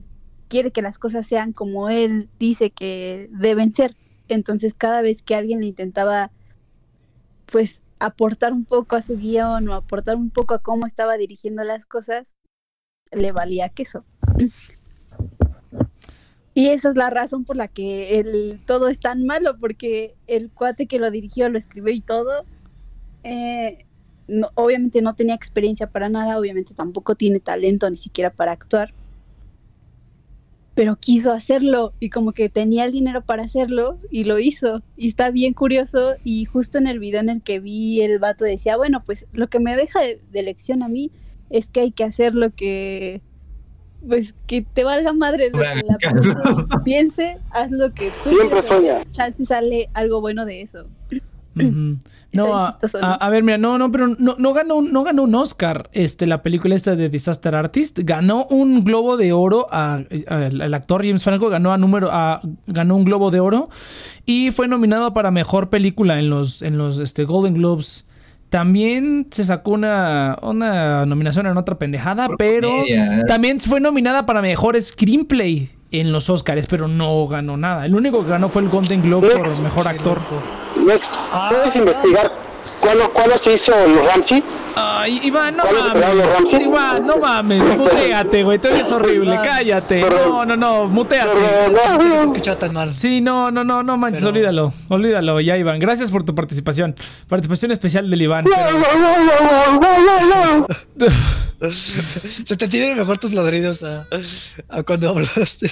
quiere 0.49 0.71
que 0.71 0.83
las 0.83 0.99
cosas 0.99 1.27
sean 1.27 1.53
como 1.53 1.89
él 1.89 2.29
dice 2.39 2.71
que 2.71 3.29
deben 3.33 3.73
ser. 3.73 3.97
Entonces 4.29 4.75
cada 4.75 5.03
vez 5.03 5.23
que 5.23 5.35
alguien 5.35 5.61
le 5.61 5.67
intentaba 5.67 6.31
pues 7.47 7.83
aportar 7.99 8.53
un 8.53 8.65
poco 8.65 8.97
a 8.97 9.03
su 9.03 9.17
guion 9.19 9.69
o 9.69 9.75
aportar 9.75 10.17
un 10.17 10.31
poco 10.31 10.55
a 10.55 10.63
cómo 10.63 10.87
estaba 10.87 11.17
dirigiendo 11.17 11.65
las 11.65 11.87
cosas, 11.87 12.35
le 13.15 13.33
valía 13.33 13.69
queso. 13.69 14.05
Y 16.55 16.69
esa 16.69 16.91
es 16.91 16.97
la 16.97 17.11
razón 17.11 17.45
por 17.45 17.57
la 17.57 17.67
que 17.67 18.21
el, 18.21 18.61
todo 18.65 18.89
es 18.89 19.01
tan 19.01 19.25
malo, 19.25 19.59
porque 19.59 20.15
el 20.29 20.51
cuate 20.51 20.87
que 20.87 21.01
lo 21.01 21.11
dirigió, 21.11 21.49
lo 21.49 21.59
escribió 21.59 21.93
y 21.93 22.01
todo, 22.01 22.45
eh, 23.25 23.87
obviamente 24.55 25.03
no 25.03 25.17
tenía 25.17 25.35
experiencia 25.35 25.89
para 25.89 26.09
nada, 26.09 26.39
obviamente 26.39 26.73
tampoco 26.73 27.17
tiene 27.17 27.41
talento 27.41 27.91
ni 27.91 27.97
siquiera 27.97 28.31
para 28.31 28.53
actuar, 28.53 28.95
pero 30.77 30.97
quiso 30.97 31.33
hacerlo 31.33 31.93
y 31.99 32.11
como 32.11 32.33
que 32.33 32.49
tenía 32.49 32.85
el 32.85 32.93
dinero 32.93 33.23
para 33.23 33.43
hacerlo 33.43 33.99
y 34.11 34.25
lo 34.25 34.39
hizo. 34.39 34.83
Y 34.97 35.09
está 35.09 35.31
bien 35.31 35.55
curioso 35.55 36.15
y 36.23 36.45
justo 36.45 36.79
en 36.79 36.87
el 36.87 37.01
video 37.01 37.21
en 37.21 37.31
el 37.31 37.43
que 37.43 37.59
vi 37.59 38.01
el 38.03 38.21
vato 38.21 38.45
decía, 38.45 38.77
bueno, 38.77 39.03
pues 39.05 39.27
lo 39.33 39.49
que 39.49 39.61
me 39.61 39.77
deja 39.77 40.01
de, 40.01 40.21
de 40.31 40.43
lección 40.43 40.85
a 40.85 40.89
mí 40.89 41.11
es 41.51 41.69
que 41.71 41.81
hay 41.81 41.91
que 41.93 42.05
hacer 42.05 42.35
lo 42.35 42.51
que 42.51 43.21
pues 44.07 44.35
que 44.47 44.61
te 44.61 44.85
valga 44.85 45.13
madre 45.15 45.49
lo 45.51 45.59
que 45.59 45.83
la 45.89 45.97
persona 45.99 46.67
piense, 46.85 47.39
haz 47.51 47.71
lo 47.71 47.93
que 47.95 48.13
tú 48.23 48.31
Siempre 48.31 48.63
sueña. 48.67 49.03
Chance 49.11 49.47
sale 49.47 49.89
algo 49.95 50.21
bueno 50.21 50.45
de 50.45 50.61
eso. 50.61 50.87
No, 52.33 52.57
a, 52.57 52.77
a- 53.01 53.15
a 53.15 53.31
ver, 53.31 53.45
mira, 53.45 53.59
no, 53.59 53.79
no, 53.79 53.91
pero 53.93 54.09
no, 54.09 54.35
no 54.37 54.53
ganó, 54.53 54.75
un- 54.75 54.93
no 54.93 55.05
ganó 55.05 55.23
un 55.23 55.35
Oscar, 55.37 55.89
este, 55.93 56.27
la 56.27 56.43
película 56.43 56.75
esta 56.75 56.97
de 56.97 57.09
Disaster 57.09 57.55
Artist, 57.55 58.01
ganó 58.03 58.47
un 58.47 58.83
Globo 58.83 59.17
de 59.17 59.33
Oro, 59.33 59.69
a, 59.71 60.03
el 60.11 60.75
actor 60.75 61.05
James 61.05 61.23
Franco 61.23 61.49
ganó 61.49 61.73
a 61.73 61.79
número, 61.79 62.09
a, 62.11 62.41
ganó 62.67 62.97
un 62.97 63.05
Globo 63.05 63.31
de 63.31 63.39
Oro 63.39 63.69
y 64.27 64.51
fue 64.51 64.67
nominado 64.67 65.15
para 65.15 65.31
mejor 65.31 65.71
película 65.71 66.19
en 66.19 66.29
los, 66.29 66.61
en 66.63 66.77
los, 66.77 66.99
este, 66.99 67.23
Golden 67.25 67.55
Globes. 67.55 68.05
También 68.55 69.27
se 69.33 69.45
sacó 69.45 69.73
una, 69.73 70.39
una 70.41 71.07
nominación 71.07 71.49
en 71.49 71.57
otra 71.57 71.77
pendejada, 71.77 72.29
pero 72.39 72.71
comedia. 72.71 73.25
también 73.27 73.59
fue 73.59 73.81
nominada 73.81 74.27
para 74.27 74.43
mejor 74.43 74.81
screenplay 74.81 75.71
en 75.91 76.13
los 76.13 76.31
Oscars, 76.31 76.69
pero 76.69 76.87
no 76.87 77.27
ganó 77.27 77.57
nada. 77.57 77.85
El 77.85 77.97
único 77.97 78.23
que 78.23 78.31
ganó 78.31 78.49
fue 78.49 78.63
el 78.63 78.69
Golden 78.69 79.03
Globe 79.03 79.29
por 79.31 79.61
mejor 79.61 79.89
actor. 79.89 80.23
Next, 80.87 81.11
¿puedes 81.49 81.75
investigar 81.75 82.31
cuándo, 82.79 83.13
cuándo 83.13 83.39
se 83.39 83.55
hizo 83.55 83.73
los 83.89 84.07
Ramsey? 84.13 84.45
Ay, 84.77 85.21
Iván, 85.23 85.57
no 85.57 85.63
¿Cuál 85.63 85.77
es 85.77 85.85
el 85.87 85.93
programa, 85.93 86.25
mames. 86.25 86.61
Iván, 86.67 87.07
no 87.07 87.17
mames. 87.19 87.79
Muteate, 87.79 88.43
güey. 88.43 88.59
Tú 88.59 88.69
eres 88.69 88.91
horrible. 88.91 89.39
Cállate. 89.45 90.01
No, 90.01 90.45
no, 90.45 90.57
no. 90.57 90.87
Muteate. 90.89 91.31
Escuchaba 92.25 92.59
tan 92.59 92.75
mal. 92.75 92.95
Sí, 92.97 93.21
no, 93.21 93.51
no, 93.51 93.63
no, 93.63 93.83
no 93.83 93.97
manches. 93.97 94.21
Pero- 94.21 94.31
Olvídalo. 94.33 94.75
Olvídalo. 94.89 95.41
Ya, 95.41 95.57
Iván. 95.57 95.79
Gracias 95.79 96.11
por 96.11 96.25
tu 96.25 96.35
participación. 96.35 96.97
Participación 97.29 97.71
especial 97.71 98.11
del 98.11 98.23
Iván. 98.23 98.45
pero- 98.47 98.57
Se 101.73 102.57
te 102.57 102.69
tienen 102.69 102.99
mejor 102.99 103.19
tus 103.19 103.33
ladridos 103.33 103.83
a, 103.85 104.07
a 104.69 104.83
cuando 104.83 105.11
hablaste. 105.11 105.71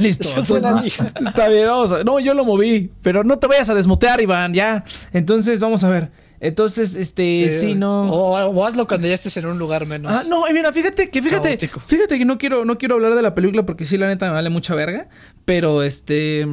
Listo. 0.00 0.28
Fue 0.44 0.60
la. 0.60 0.82
Está 0.84 1.48
bien, 1.48 1.66
vamos 1.66 1.92
a- 1.92 2.04
No, 2.04 2.18
yo 2.20 2.34
lo 2.34 2.44
moví. 2.44 2.90
Pero 3.02 3.24
no 3.24 3.38
te 3.38 3.46
vayas 3.46 3.68
a 3.68 3.74
desmutear, 3.74 4.20
Iván. 4.20 4.54
Ya. 4.54 4.84
Entonces, 5.12 5.60
vamos 5.60 5.84
a 5.84 5.88
ver. 5.88 6.10
Entonces, 6.44 6.94
este, 6.94 7.58
sí, 7.58 7.74
no. 7.74 8.10
O, 8.10 8.36
o 8.36 8.66
hazlo 8.66 8.86
cuando 8.86 9.08
ya 9.08 9.14
estés 9.14 9.34
en 9.38 9.46
un 9.46 9.58
lugar 9.58 9.86
menos. 9.86 10.12
Ah, 10.12 10.24
no, 10.28 10.46
y 10.46 10.52
mira, 10.52 10.72
fíjate 10.74 11.08
que 11.08 11.22
fíjate, 11.22 11.48
Caótico. 11.48 11.80
fíjate 11.80 12.18
que 12.18 12.26
no 12.26 12.36
quiero 12.36 12.66
no 12.66 12.76
quiero 12.76 12.96
hablar 12.96 13.14
de 13.14 13.22
la 13.22 13.34
película 13.34 13.64
porque 13.64 13.86
sí 13.86 13.96
la 13.96 14.08
neta 14.08 14.26
me 14.26 14.32
vale 14.32 14.50
mucha 14.50 14.74
verga, 14.74 15.08
pero 15.46 15.82
este 15.82 16.46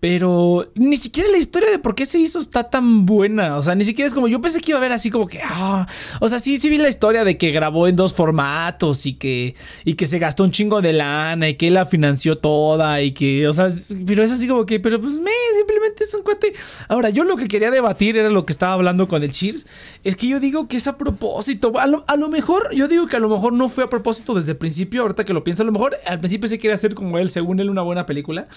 pero 0.00 0.72
ni 0.74 0.96
siquiera 0.96 1.28
la 1.30 1.36
historia 1.36 1.70
de 1.70 1.78
por 1.78 1.94
qué 1.94 2.06
se 2.06 2.18
hizo 2.18 2.38
está 2.38 2.70
tan 2.70 3.04
buena. 3.04 3.58
O 3.58 3.62
sea, 3.62 3.74
ni 3.74 3.84
siquiera 3.84 4.08
es 4.08 4.14
como. 4.14 4.28
Yo 4.28 4.40
pensé 4.40 4.60
que 4.60 4.70
iba 4.70 4.78
a 4.78 4.80
haber 4.80 4.92
así 4.92 5.10
como 5.10 5.26
que. 5.26 5.40
ah, 5.44 5.86
o 6.20 6.28
sea, 6.28 6.38
sí, 6.38 6.56
sí 6.56 6.70
vi 6.70 6.78
la 6.78 6.88
historia 6.88 7.22
de 7.22 7.36
que 7.36 7.50
grabó 7.50 7.86
en 7.86 7.96
dos 7.96 8.14
formatos 8.14 9.04
y 9.04 9.12
que. 9.12 9.54
Y 9.84 9.94
que 9.94 10.06
se 10.06 10.18
gastó 10.18 10.42
un 10.42 10.52
chingo 10.52 10.80
de 10.80 10.94
lana 10.94 11.50
y 11.50 11.54
que 11.54 11.68
él 11.68 11.74
la 11.74 11.84
financió 11.84 12.38
toda 12.38 13.02
y 13.02 13.12
que. 13.12 13.46
O 13.46 13.52
sea, 13.52 13.68
pero 14.06 14.24
es 14.24 14.32
así 14.32 14.48
como 14.48 14.64
que. 14.64 14.80
Pero 14.80 14.98
pues 14.98 15.20
me, 15.20 15.30
simplemente 15.58 16.04
es 16.04 16.14
un 16.14 16.22
cuate. 16.22 16.54
Ahora, 16.88 17.10
yo 17.10 17.24
lo 17.24 17.36
que 17.36 17.46
quería 17.46 17.70
debatir 17.70 18.16
era 18.16 18.30
lo 18.30 18.46
que 18.46 18.52
estaba 18.52 18.72
hablando 18.72 19.06
con 19.06 19.22
el 19.22 19.32
Cheers. 19.32 19.66
Es 20.02 20.16
que 20.16 20.28
yo 20.28 20.40
digo 20.40 20.66
que 20.66 20.78
es 20.78 20.86
a 20.86 20.96
propósito. 20.96 21.78
A 21.78 21.86
lo, 21.86 22.04
a 22.08 22.16
lo 22.16 22.30
mejor, 22.30 22.74
yo 22.74 22.88
digo 22.88 23.06
que 23.06 23.16
a 23.16 23.20
lo 23.20 23.28
mejor 23.28 23.52
no 23.52 23.68
fue 23.68 23.84
a 23.84 23.90
propósito 23.90 24.32
desde 24.32 24.52
el 24.52 24.58
principio. 24.58 25.02
Ahorita 25.02 25.26
que 25.26 25.34
lo 25.34 25.44
pienso, 25.44 25.62
a 25.62 25.66
lo 25.66 25.72
mejor 25.72 25.98
al 26.06 26.20
principio 26.20 26.48
sí 26.48 26.56
quería 26.56 26.76
hacer 26.76 26.94
como 26.94 27.18
él, 27.18 27.28
según 27.28 27.60
él, 27.60 27.68
una 27.68 27.82
buena 27.82 28.06
película. 28.06 28.48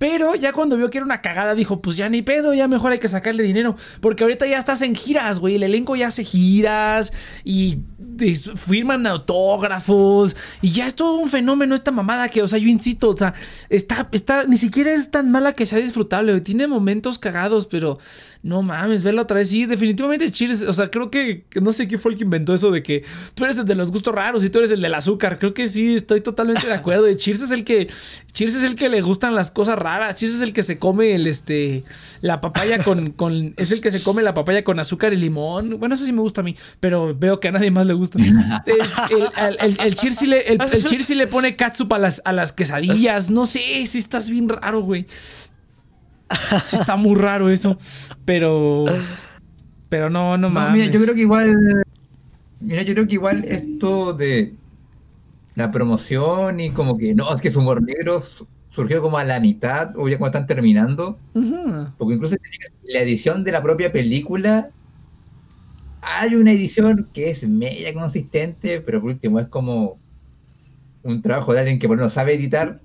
Pero 0.00 0.34
ya 0.34 0.54
cuando 0.54 0.78
vio 0.78 0.88
que 0.88 0.96
era 0.96 1.04
una 1.04 1.20
cagada, 1.20 1.54
dijo: 1.54 1.82
Pues 1.82 1.98
ya 1.98 2.08
ni 2.08 2.22
pedo, 2.22 2.54
ya 2.54 2.68
mejor 2.68 2.90
hay 2.90 2.98
que 2.98 3.06
sacarle 3.06 3.42
dinero. 3.42 3.76
Porque 4.00 4.24
ahorita 4.24 4.46
ya 4.46 4.58
estás 4.58 4.80
en 4.80 4.94
giras, 4.94 5.40
güey. 5.40 5.56
El 5.56 5.62
elenco 5.62 5.94
ya 5.94 6.06
hace 6.06 6.24
giras 6.24 7.12
y 7.44 7.80
firman 8.56 9.06
autógrafos. 9.06 10.34
Y 10.62 10.70
ya 10.70 10.86
es 10.86 10.94
todo 10.94 11.16
un 11.16 11.28
fenómeno 11.28 11.74
esta 11.74 11.90
mamada 11.90 12.30
que, 12.30 12.42
o 12.42 12.48
sea, 12.48 12.58
yo 12.58 12.68
insisto, 12.68 13.10
o 13.10 13.16
sea, 13.16 13.34
está, 13.68 14.08
está, 14.12 14.44
ni 14.44 14.56
siquiera 14.56 14.90
es 14.90 15.10
tan 15.10 15.30
mala 15.30 15.52
que 15.52 15.66
sea 15.66 15.78
disfrutable. 15.78 16.40
Tiene 16.40 16.66
momentos 16.66 17.18
cagados, 17.18 17.66
pero 17.66 17.98
no 18.42 18.62
mames, 18.62 19.04
verla 19.04 19.20
otra 19.20 19.36
vez. 19.36 19.50
Sí, 19.50 19.66
definitivamente 19.66 20.30
Cheers. 20.30 20.62
O 20.62 20.72
sea, 20.72 20.90
creo 20.90 21.10
que, 21.10 21.44
no 21.60 21.74
sé 21.74 21.88
quién 21.88 22.00
fue 22.00 22.12
el 22.12 22.16
que 22.16 22.24
inventó 22.24 22.54
eso 22.54 22.70
de 22.70 22.82
que 22.82 23.04
tú 23.34 23.44
eres 23.44 23.58
el 23.58 23.66
de 23.66 23.74
los 23.74 23.90
gustos 23.90 24.14
raros 24.14 24.42
y 24.44 24.48
tú 24.48 24.60
eres 24.60 24.70
el 24.70 24.80
del 24.80 24.94
azúcar. 24.94 25.38
Creo 25.38 25.52
que 25.52 25.68
sí, 25.68 25.94
estoy 25.94 26.22
totalmente 26.22 26.66
de 26.66 26.72
acuerdo. 26.72 27.12
Cheers 27.12 27.42
es 27.42 27.50
el 27.50 27.64
que, 27.64 27.86
Cheers 28.32 28.54
es 28.54 28.62
el 28.62 28.76
que 28.76 28.88
le 28.88 29.02
gustan 29.02 29.34
las 29.34 29.50
cosas 29.50 29.78
raras. 29.78 29.89
Cheers 30.14 30.34
es 30.34 30.40
el 30.42 30.52
que 30.52 30.62
se 30.62 30.78
come 30.78 31.14
el, 31.14 31.26
este, 31.26 31.84
la 32.20 32.40
papaya 32.40 32.82
con, 32.82 33.10
con, 33.16 33.54
es 33.56 33.70
el 33.72 33.80
que 33.80 33.90
se 33.90 34.02
come 34.02 34.22
la 34.22 34.34
papaya 34.34 34.62
con 34.64 34.78
azúcar 34.78 35.12
y 35.12 35.16
limón. 35.16 35.78
Bueno, 35.78 35.94
eso 35.94 36.04
sí 36.04 36.12
me 36.12 36.20
gusta 36.20 36.40
a 36.40 36.44
mí, 36.44 36.54
pero 36.80 37.14
veo 37.18 37.40
que 37.40 37.48
a 37.48 37.52
nadie 37.52 37.70
más 37.70 37.86
le 37.86 37.94
gusta. 37.94 38.18
Es- 38.66 39.10
el, 39.10 39.22
el, 39.46 39.56
el, 39.60 39.80
el 39.86 39.94
Cheers 39.94 40.16
sí 40.16 40.26
le, 40.26 40.40
el, 40.52 40.58
el 40.60 40.84
Cheers 40.84 41.06
sí 41.06 41.14
le 41.14 41.26
pone 41.26 41.56
catsup 41.56 41.92
a 41.94 41.98
las, 41.98 42.22
a 42.24 42.32
las 42.32 42.52
quesadillas. 42.52 43.30
No 43.30 43.44
sé, 43.44 43.60
si 43.86 43.98
estás 43.98 44.28
bien 44.30 44.48
raro, 44.48 44.80
güey. 44.82 45.06
Sí 46.64 46.76
está 46.76 46.96
muy 46.96 47.16
raro 47.16 47.48
eso. 47.50 47.76
Pero. 48.24 48.84
Pero 49.88 50.08
no, 50.10 50.36
no, 50.38 50.48
No, 50.48 50.50
mames. 50.50 50.72
mira, 50.72 50.92
yo 50.92 51.00
creo 51.02 51.14
que 51.14 51.20
igual. 51.22 51.82
Mira, 52.60 52.82
yo 52.82 52.94
creo 52.94 53.06
que 53.08 53.14
igual 53.14 53.44
esto 53.44 54.12
de 54.12 54.54
la 55.56 55.72
promoción 55.72 56.60
y 56.60 56.70
como 56.70 56.96
que 56.96 57.14
no, 57.14 57.34
es 57.34 57.40
que 57.40 57.50
su 57.50 57.58
humor 57.58 57.82
negro 57.82 58.22
surgió 58.80 59.02
como 59.02 59.18
a 59.18 59.24
la 59.24 59.40
mitad 59.40 59.94
o 59.96 60.08
ya 60.08 60.16
cuando 60.16 60.38
están 60.38 60.46
terminando. 60.46 61.18
Porque 61.98 62.14
incluso 62.14 62.36
la 62.84 63.00
edición 63.00 63.44
de 63.44 63.52
la 63.52 63.62
propia 63.62 63.92
película. 63.92 64.70
Hay 66.00 66.34
una 66.34 66.52
edición 66.52 67.08
que 67.12 67.30
es 67.30 67.46
media 67.46 67.92
consistente, 67.92 68.80
pero 68.80 69.02
por 69.02 69.10
último 69.10 69.38
es 69.38 69.48
como 69.48 69.98
un 71.02 71.20
trabajo 71.20 71.52
de 71.52 71.60
alguien 71.60 71.78
que 71.78 71.88
por 71.88 71.98
lo 71.98 72.02
menos 72.02 72.14
sabe 72.14 72.34
editar 72.34 72.80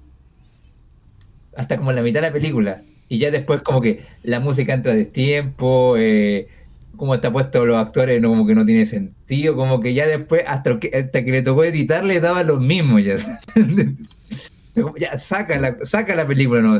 hasta 1.55 1.77
como 1.77 1.93
la 1.93 2.01
mitad 2.01 2.19
de 2.19 2.27
la 2.27 2.33
película. 2.33 2.81
Y 3.07 3.19
ya 3.19 3.31
después 3.31 3.61
como 3.61 3.79
que 3.79 4.03
la 4.23 4.41
música 4.41 4.73
entra 4.73 4.93
de 4.93 5.05
tiempo, 5.05 5.95
eh, 5.97 6.49
como 6.97 7.15
está 7.15 7.31
puesto 7.31 7.65
los 7.65 7.77
actores, 7.77 8.21
no, 8.21 8.29
como 8.29 8.45
que 8.45 8.55
no 8.55 8.65
tiene 8.65 8.85
sentido, 8.85 9.55
como 9.55 9.79
que 9.79 9.93
ya 9.93 10.07
después, 10.07 10.43
hasta 10.45 10.77
que, 10.77 10.91
hasta 10.93 11.23
que 11.23 11.31
le 11.31 11.41
tocó 11.41 11.63
editar, 11.63 12.03
le 12.03 12.19
daba 12.19 12.43
lo 12.43 12.59
mismo 12.59 12.99
ya. 12.99 13.15
Ya, 14.97 15.17
saca 15.19 15.57
la, 15.59 15.77
saca 15.83 16.15
la 16.15 16.27
película, 16.27 16.61
no. 16.61 16.77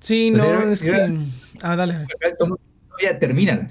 Sí, 0.00 0.30
Pues 0.30 0.32
no, 0.42 0.70
es 0.70 0.82
era- 0.82 1.06
que. 1.08 1.18
Ah, 1.62 1.76
dale. 1.76 2.06
ya 3.02 3.18
termina. 3.18 3.70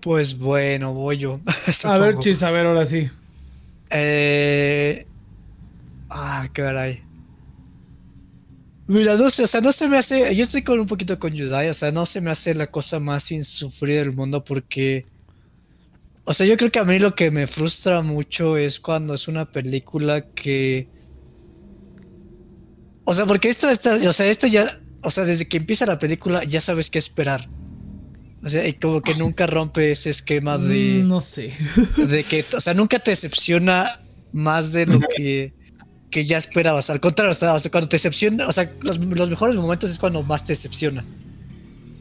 Pues 0.00 0.36
bueno, 0.38 0.92
voy 0.92 1.18
yo. 1.18 1.40
A 1.84 1.98
ver, 1.98 2.18
chis, 2.18 2.42
a 2.42 2.50
ver, 2.50 2.66
ahora 2.66 2.84
sí. 2.84 3.08
Eh... 3.90 5.06
Ah, 6.10 6.46
qué 6.52 6.62
caray. 6.62 7.02
Mira, 8.86 9.16
no 9.16 9.30
sé, 9.30 9.44
o 9.44 9.46
sea, 9.46 9.62
no 9.62 9.72
se 9.72 9.88
me 9.88 9.96
hace. 9.96 10.34
Yo 10.34 10.42
estoy 10.42 10.62
con 10.62 10.78
un 10.78 10.86
poquito 10.86 11.18
con 11.18 11.32
Yudai, 11.32 11.70
o 11.70 11.74
sea, 11.74 11.90
no 11.90 12.04
se 12.04 12.20
me 12.20 12.30
hace 12.30 12.54
la 12.54 12.66
cosa 12.66 13.00
más 13.00 13.30
insufrida 13.32 14.00
del 14.00 14.12
mundo 14.12 14.44
porque. 14.44 15.06
O 16.26 16.32
sea, 16.32 16.46
yo 16.46 16.56
creo 16.56 16.72
que 16.72 16.78
a 16.78 16.84
mí 16.84 16.98
lo 16.98 17.14
que 17.14 17.30
me 17.30 17.46
frustra 17.46 18.00
mucho 18.00 18.56
es 18.56 18.80
cuando 18.80 19.14
es 19.14 19.28
una 19.28 19.50
película 19.50 20.22
que. 20.30 20.88
O 23.04 23.14
sea, 23.14 23.26
porque 23.26 23.50
esta, 23.50 23.70
esta, 23.70 23.94
o 23.94 24.12
sea, 24.12 24.26
esta 24.26 24.46
ya. 24.48 24.80
O 25.02 25.10
sea, 25.10 25.24
desde 25.24 25.46
que 25.46 25.58
empieza 25.58 25.84
la 25.84 25.98
película 25.98 26.44
ya 26.44 26.62
sabes 26.62 26.88
qué 26.88 26.98
esperar. 26.98 27.46
O 28.42 28.48
sea, 28.48 28.66
y 28.66 28.74
como 28.74 29.02
que 29.02 29.14
nunca 29.14 29.46
rompe 29.46 29.92
ese 29.92 30.10
esquema 30.10 30.56
de. 30.56 31.02
Mm, 31.02 31.08
No 31.08 31.20
sé. 31.20 31.52
De 31.96 32.24
que, 32.24 32.44
o 32.56 32.60
sea, 32.60 32.74
nunca 32.74 32.98
te 32.98 33.10
decepciona 33.10 34.00
más 34.32 34.72
de 34.72 34.86
lo 34.86 35.00
que, 35.00 35.54
que 36.10 36.24
ya 36.24 36.38
esperabas. 36.38 36.90
Al 36.90 37.00
contrario, 37.00 37.30
hasta, 37.30 37.54
hasta 37.54 37.70
cuando 37.70 37.88
te 37.88 37.96
decepciona, 37.96 38.48
o 38.48 38.52
sea, 38.52 38.72
los, 38.80 38.98
los 38.98 39.30
mejores 39.30 39.56
momentos 39.56 39.90
es 39.90 39.98
cuando 39.98 40.22
más 40.22 40.44
te 40.44 40.52
decepciona. 40.52 41.04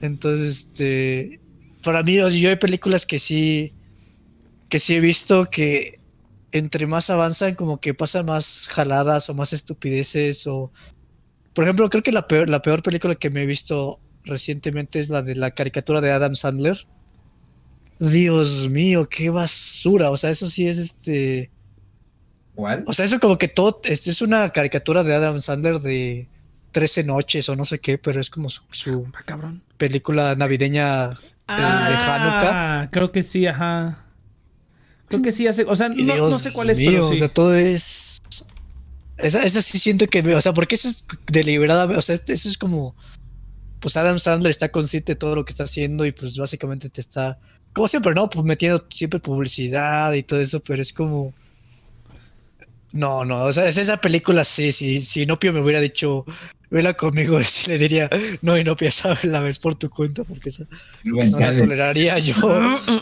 Entonces, 0.02 0.50
este, 0.50 1.40
para 1.84 2.04
mí, 2.04 2.20
o 2.20 2.30
sea, 2.30 2.40
yo 2.40 2.50
hay 2.50 2.56
películas 2.58 3.06
que 3.06 3.20
sí, 3.20 3.74
que 4.74 4.80
sí 4.80 4.96
he 4.96 5.00
visto 5.00 5.46
que 5.52 6.00
entre 6.52 6.88
más 6.88 7.12
avanzan, 7.12 7.54
como 7.54 7.80
que 7.80 7.94
pasan 7.94 8.26
más 8.26 8.68
jaladas 8.72 9.30
o 9.30 9.36
más 9.36 9.54
estupideces 9.54 10.48
o... 10.48 10.72
Por 11.54 11.64
ejemplo, 11.66 11.88
creo 11.92 12.02
que 12.02 12.12
la 12.12 12.28
peor, 12.28 12.50
la 12.50 12.64
peor 12.64 12.82
película 12.82 13.14
que 13.14 13.30
me 13.30 13.44
he 13.44 13.46
visto 13.46 14.00
recientemente 14.26 14.98
es 14.98 15.10
la 15.10 15.22
de 15.22 15.36
la 15.36 15.52
caricatura 15.52 16.02
de 16.02 16.12
Adam 16.12 16.34
Sandler. 16.34 16.76
Dios 18.00 18.68
mío, 18.72 19.08
qué 19.08 19.30
basura. 19.30 20.10
O 20.10 20.18
sea, 20.18 20.32
eso 20.32 20.50
sí 20.50 20.68
es 20.68 20.80
este. 20.80 21.52
¿Cuál? 22.56 22.84
O 22.88 22.94
sea, 22.94 23.06
eso 23.06 23.20
como 23.20 23.38
que 23.38 23.50
todo. 23.50 23.80
Este 23.84 24.10
es 24.10 24.24
una 24.24 24.50
caricatura 24.52 25.04
de 25.04 25.14
Adam 25.14 25.40
Sandler 25.40 25.82
de 25.82 26.28
13 26.72 27.04
noches 27.04 27.48
o 27.48 27.56
no 27.56 27.64
sé 27.64 27.78
qué, 27.78 28.00
pero 28.00 28.20
es 28.20 28.32
como 28.32 28.50
su, 28.50 28.64
su 28.72 29.06
Ah, 29.14 29.22
cabrón. 29.24 29.62
película 29.78 30.34
navideña 30.34 31.12
eh, 31.12 31.16
de 31.48 31.54
Hanukkah. 31.54 32.82
Ah, 32.82 32.90
creo 32.92 33.12
que 33.12 33.22
sí, 33.22 33.46
ajá. 33.46 34.00
Creo 35.08 35.22
que 35.22 35.32
sí 35.32 35.48
hace, 35.48 35.64
o 35.64 35.76
sea, 35.76 35.90
no, 35.90 36.30
no 36.30 36.40
sé 36.40 36.52
cuál 36.54 36.70
es, 36.70 36.78
mío, 36.78 36.92
pero 36.92 37.08
sí. 37.08 37.14
O 37.14 37.18
sea, 37.18 37.30
todo 37.30 37.56
es. 37.56 38.18
Esa, 39.18 39.44
esa 39.44 39.62
sí 39.62 39.80
siento 39.80 40.08
que. 40.08 40.20
O 40.36 40.42
sea, 40.42 40.54
porque 40.54 40.76
eso 40.76 40.88
es 40.88 41.06
deliberada. 41.28 41.86
O 41.98 42.02
sea, 42.02 42.16
eso 42.16 42.50
es 42.50 42.58
como. 42.58 42.96
Pues 43.80 43.98
Adam 43.98 44.18
Sandler 44.18 44.52
está 44.52 44.72
consciente 44.72 45.14
de 45.14 45.16
todo 45.18 45.36
lo 45.36 45.44
que 45.44 45.52
está 45.52 45.66
haciendo 45.66 46.06
y 46.06 46.14
pues 46.14 46.38
básicamente 46.38 46.90
te 46.90 47.02
está. 47.02 47.38
Como 47.74 47.88
siempre, 47.88 48.14
¿no? 48.14 48.30
Pues 48.30 48.46
metiendo 48.46 48.86
siempre 48.90 49.20
publicidad 49.20 50.14
y 50.14 50.24
todo 50.24 50.40
eso, 50.40 50.62
pero 50.62 50.82
es 50.82 50.94
como. 50.94 51.34
No, 52.94 53.26
no, 53.26 53.46
o 53.46 53.52
sea, 53.52 53.68
es 53.68 53.78
esa 53.78 53.98
película, 53.98 54.44
sí, 54.44 54.72
sí, 54.72 55.02
si 55.02 55.24
Inopio 55.24 55.52
me 55.52 55.62
hubiera 55.62 55.82
dicho, 55.82 56.26
vela 56.74 56.96
conmigo, 56.96 57.40
sí 57.44 57.70
le 57.70 57.78
diría, 57.78 58.10
no, 58.42 58.58
Inopia, 58.58 58.92
sabes, 58.92 59.24
la 59.26 59.40
ves 59.40 59.60
por 59.60 59.76
tu 59.76 59.90
cuenta, 59.90 60.24
porque 60.24 60.50
esa 60.50 60.66
no 61.04 61.40
la 61.40 61.56
toleraría 61.56 62.18
yo 62.20 62.34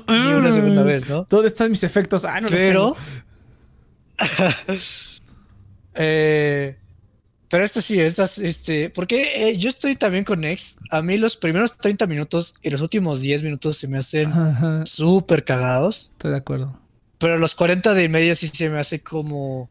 ni 0.07 0.33
una 0.33 0.51
segunda 0.51 0.83
vez, 0.83 1.09
¿no? 1.09 1.25
¿Dónde 1.29 1.47
están 1.47 1.71
mis 1.71 1.83
efectos? 1.83 2.25
Ah, 2.25 2.41
no 2.41 2.47
Pero. 2.49 2.95
eh, 5.95 6.77
pero 7.47 7.63
esta 7.63 7.81
sí, 7.81 7.99
estas, 7.99 8.37
este. 8.37 8.89
Porque 8.89 9.49
eh, 9.49 9.57
yo 9.57 9.69
estoy 9.69 9.95
también 9.95 10.23
con 10.25 10.41
Nex. 10.41 10.77
A 10.89 11.01
mí 11.01 11.17
los 11.17 11.35
primeros 11.37 11.77
30 11.77 12.07
minutos 12.07 12.55
y 12.61 12.69
los 12.69 12.81
últimos 12.81 13.21
10 13.21 13.43
minutos 13.43 13.77
se 13.77 13.87
me 13.87 13.97
hacen 13.97 14.31
súper 14.85 15.43
cagados. 15.43 16.11
estoy 16.13 16.31
de 16.31 16.37
acuerdo. 16.37 16.79
Pero 17.17 17.37
los 17.37 17.55
40 17.55 17.93
de 17.93 18.09
medio 18.09 18.35
sí 18.35 18.47
se 18.47 18.69
me 18.69 18.79
hace 18.79 19.01
como. 19.01 19.69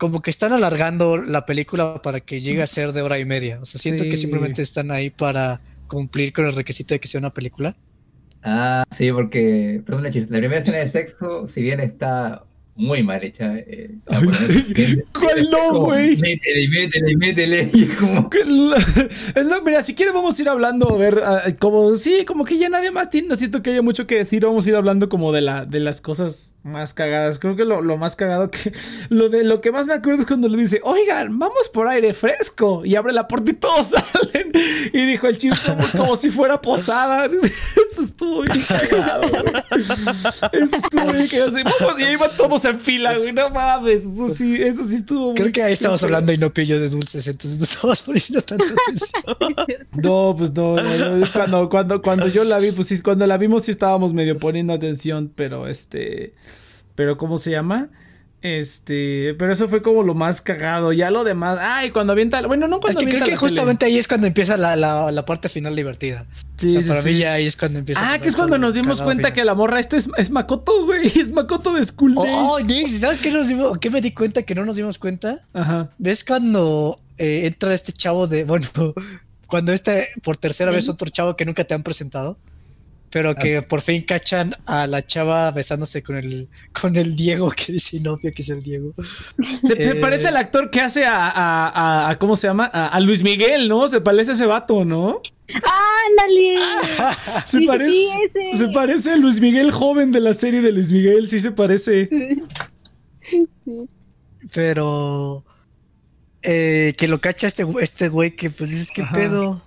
Como 0.00 0.22
que 0.22 0.30
están 0.30 0.54
alargando 0.54 1.18
la 1.18 1.44
película 1.44 2.00
para 2.02 2.20
que 2.20 2.40
llegue 2.40 2.62
a 2.62 2.66
ser 2.66 2.94
de 2.94 3.02
hora 3.02 3.18
y 3.18 3.26
media. 3.26 3.58
O 3.60 3.66
sea, 3.66 3.78
siento 3.78 4.02
que 4.04 4.16
simplemente 4.16 4.62
están 4.62 4.90
ahí 4.90 5.10
para 5.10 5.60
cumplir 5.88 6.32
con 6.32 6.46
el 6.46 6.54
requisito 6.54 6.94
de 6.94 7.00
que 7.00 7.06
sea 7.06 7.20
una 7.20 7.34
película. 7.34 7.76
Ah, 8.42 8.84
sí, 8.96 9.12
porque, 9.12 9.82
la 9.86 10.10
primera 10.38 10.58
escena 10.58 10.78
de 10.78 10.88
sexo, 10.88 11.46
si 11.48 11.60
bien 11.60 11.80
está 11.80 12.44
muy 12.80 13.02
mal 13.02 13.22
hecha, 13.22 13.54
eh, 13.56 13.90
¿cuál 15.12 15.50
no, 15.50 15.80
güey? 15.80 16.16
Métele, 16.16 16.68
métele, 16.68 17.16
métele, 17.16 17.70
y 17.74 17.86
como, 17.86 18.28
Que 18.30 18.44
la- 18.44 18.76
es 18.76 19.46
la- 19.46 19.60
mira, 19.64 19.82
si 19.82 19.94
quieres 19.94 20.14
vamos 20.14 20.38
a 20.38 20.42
ir 20.42 20.48
hablando, 20.48 20.88
a 20.94 20.96
ver, 20.98 21.20
ah, 21.24 21.42
como, 21.58 21.94
sí, 21.96 22.24
como 22.24 22.44
que 22.44 22.58
ya 22.58 22.68
nadie 22.68 22.90
más 22.90 23.10
tiene, 23.10 23.28
no 23.28 23.36
siento 23.36 23.62
que 23.62 23.70
haya 23.70 23.82
mucho 23.82 24.06
que 24.06 24.16
decir, 24.16 24.44
vamos 24.44 24.66
a 24.66 24.70
ir 24.70 24.76
hablando 24.76 25.08
como 25.08 25.32
de 25.32 25.42
la, 25.42 25.64
de 25.66 25.80
las 25.80 26.00
cosas 26.00 26.54
más 26.62 26.92
cagadas. 26.92 27.38
Creo 27.38 27.56
que 27.56 27.64
lo, 27.64 27.80
lo 27.80 27.96
más 27.96 28.16
cagado 28.16 28.50
que, 28.50 28.72
lo 29.08 29.28
de 29.28 29.44
lo 29.44 29.60
que 29.60 29.72
más 29.72 29.86
me 29.86 29.94
acuerdo 29.94 30.22
es 30.22 30.26
cuando 30.26 30.48
le 30.48 30.58
dice, 30.58 30.80
oigan, 30.82 31.38
vamos 31.38 31.68
por 31.72 31.86
aire 31.88 32.12
fresco, 32.14 32.82
y 32.84 32.96
abre 32.96 33.12
la 33.12 33.28
puerta 33.28 33.50
y 33.50 33.54
todos 33.54 33.86
salen, 33.88 34.52
y 34.92 35.06
dijo 35.06 35.26
el 35.26 35.38
chico 35.38 35.56
como, 35.66 35.84
como 35.96 36.16
si 36.16 36.30
fuera 36.30 36.60
posada. 36.60 37.26
Esto 37.26 38.02
estuvo 38.02 38.42
bien 38.42 38.62
cagado. 38.68 39.22
Eso 40.52 40.76
estuvo 40.76 41.12
bien 41.12 41.26
cagado. 41.28 41.98
y 41.98 42.02
ahí 42.04 42.16
van 42.16 42.30
todos 42.36 42.64
en 42.70 42.80
fila, 42.80 43.16
güey, 43.18 43.32
no 43.32 43.50
mames, 43.50 44.04
eso 44.04 44.28
sí, 44.28 44.62
eso 44.62 44.84
sí 44.88 44.96
estuvo 44.96 45.26
muy 45.28 45.34
Creo 45.34 45.52
que 45.52 45.62
ahí 45.62 45.76
cagado. 45.76 46.04
hablando 46.04 46.32
y 46.32 46.38
yo 46.66 46.80
de 46.80 46.88
dulces, 46.88 47.26
entonces 47.26 47.58
no 47.58 47.64
estamos 47.64 48.02
poniendo 48.02 48.40
tanta 48.42 48.64
atención. 48.64 49.54
No, 50.02 50.34
pues 50.36 50.52
no, 50.52 50.76
no, 50.76 51.16
no, 51.16 51.26
Cuando, 51.32 51.68
cuando, 51.68 52.02
cuando 52.02 52.28
yo 52.28 52.44
la 52.44 52.58
vi, 52.58 52.72
pues 52.72 52.88
sí, 52.88 53.00
cuando 53.02 53.26
la 53.26 53.36
vimos 53.36 53.64
sí 53.64 53.70
estábamos 53.70 54.14
medio 54.14 54.38
poniendo 54.38 54.72
atención, 54.72 55.32
pero 55.34 55.68
este, 55.68 56.34
pero 56.94 57.16
¿cómo 57.18 57.36
se 57.36 57.50
llama? 57.50 57.90
Este, 58.42 59.34
pero 59.38 59.52
eso 59.52 59.68
fue 59.68 59.82
como 59.82 60.02
lo 60.02 60.14
más 60.14 60.40
cagado. 60.40 60.92
Ya 60.92 61.10
lo 61.10 61.24
demás, 61.24 61.58
ay, 61.60 61.90
cuando 61.90 62.12
avienta, 62.14 62.40
bueno, 62.46 62.68
no 62.68 62.76
Es 62.76 62.80
cuando 62.80 63.00
que 63.00 63.06
creo 63.06 63.16
avienta 63.22 63.24
que 63.26 63.30
la 63.32 63.36
tele. 63.38 63.48
justamente 63.48 63.86
ahí 63.86 63.98
es 63.98 64.08
cuando 64.08 64.26
empieza 64.26 64.56
la, 64.56 64.76
la, 64.76 65.10
la 65.10 65.26
parte 65.26 65.48
final 65.48 65.76
divertida. 65.76 66.26
Sí, 66.56 66.68
o 66.68 66.70
sea, 66.70 66.82
sí, 66.82 66.88
para 66.88 67.02
mí 67.02 67.14
sí. 67.14 67.20
ya 67.20 67.34
ahí 67.34 67.46
es 67.46 67.56
cuando 67.56 67.78
empieza. 67.78 68.12
Ah, 68.12 68.18
que 68.18 68.28
es 68.28 68.36
cuando 68.36 68.58
nos 68.58 68.74
dimos 68.74 69.00
cuenta 69.02 69.32
que 69.32 69.44
la 69.44 69.54
morra 69.54 69.80
esta 69.80 69.96
es, 69.96 70.08
es 70.16 70.30
Makoto, 70.30 70.84
güey, 70.84 71.06
es 71.18 71.32
Makoto 71.32 71.74
de 71.74 71.84
School 71.84 72.14
Days. 72.14 72.28
Oh, 72.30 72.54
oh, 72.54 72.60
Nick, 72.60 72.88
¿sabes 72.88 73.18
qué, 73.18 73.30
nos 73.30 73.48
dimos, 73.48 73.78
qué 73.78 73.90
me 73.90 74.00
di 74.00 74.12
cuenta 74.12 74.42
que 74.42 74.54
no 74.54 74.64
nos 74.64 74.76
dimos 74.76 74.98
cuenta? 74.98 75.40
Ajá. 75.52 75.90
¿Ves 75.98 76.24
cuando 76.24 76.98
eh, 77.18 77.46
entra 77.46 77.74
este 77.74 77.92
chavo 77.92 78.26
de. 78.26 78.44
Bueno, 78.50 78.66
cuando 79.46 79.72
este 79.72 80.08
por 80.22 80.36
tercera 80.36 80.70
vez 80.70 80.88
otro 80.88 81.10
chavo 81.10 81.36
que 81.36 81.44
nunca 81.44 81.64
te 81.64 81.74
han 81.74 81.82
presentado? 81.82 82.38
Pero 83.12 83.34
que 83.34 83.60
por 83.62 83.80
fin 83.80 84.02
cachan 84.02 84.54
a 84.66 84.86
la 84.86 85.04
chava 85.04 85.50
besándose 85.50 86.00
con 86.02 86.16
el, 86.16 86.48
con 86.80 86.94
el 86.94 87.16
Diego, 87.16 87.50
que 87.56 87.72
dice 87.72 87.98
novia 88.00 88.30
que 88.30 88.42
es 88.42 88.48
el 88.50 88.62
Diego. 88.62 88.94
Se 89.66 89.90
Eh, 89.90 89.94
parece 89.96 90.28
el 90.28 90.36
actor 90.36 90.70
que 90.70 90.80
hace 90.80 91.04
a, 91.04 91.26
a, 91.26 91.68
a- 91.68 92.10
a- 92.10 92.18
¿cómo 92.18 92.36
se 92.36 92.46
llama? 92.46 92.70
A, 92.72 92.86
a 92.86 93.00
Luis 93.00 93.22
Miguel, 93.24 93.68
¿no? 93.68 93.88
Se 93.88 94.00
parece 94.00 94.30
a 94.30 94.34
ese 94.34 94.46
vato, 94.46 94.84
¿no? 94.84 95.20
¡Ándale! 95.52 96.58
Se 97.44 97.58
Sí, 97.58 97.66
parece, 97.66 97.90
sí, 97.90 98.08
ese. 98.52 98.58
se 98.58 98.68
parece 98.68 99.10
a 99.10 99.16
Luis 99.16 99.40
Miguel 99.40 99.72
joven 99.72 100.12
de 100.12 100.20
la 100.20 100.32
serie 100.32 100.60
de 100.62 100.70
Luis 100.70 100.92
Miguel, 100.92 101.26
sí 101.28 101.40
se 101.40 101.50
parece. 101.50 102.08
Pero 104.54 105.44
eh, 106.42 106.94
que 106.96 107.08
lo 107.08 107.20
cacha 107.20 107.46
este, 107.46 107.64
güey- 107.64 107.82
este 107.82 108.08
güey 108.08 108.34
que 108.36 108.50
pues 108.50 108.70
dices, 108.70 108.90
¿qué 108.94 109.02
Ajá. 109.02 109.14
pedo? 109.14 109.62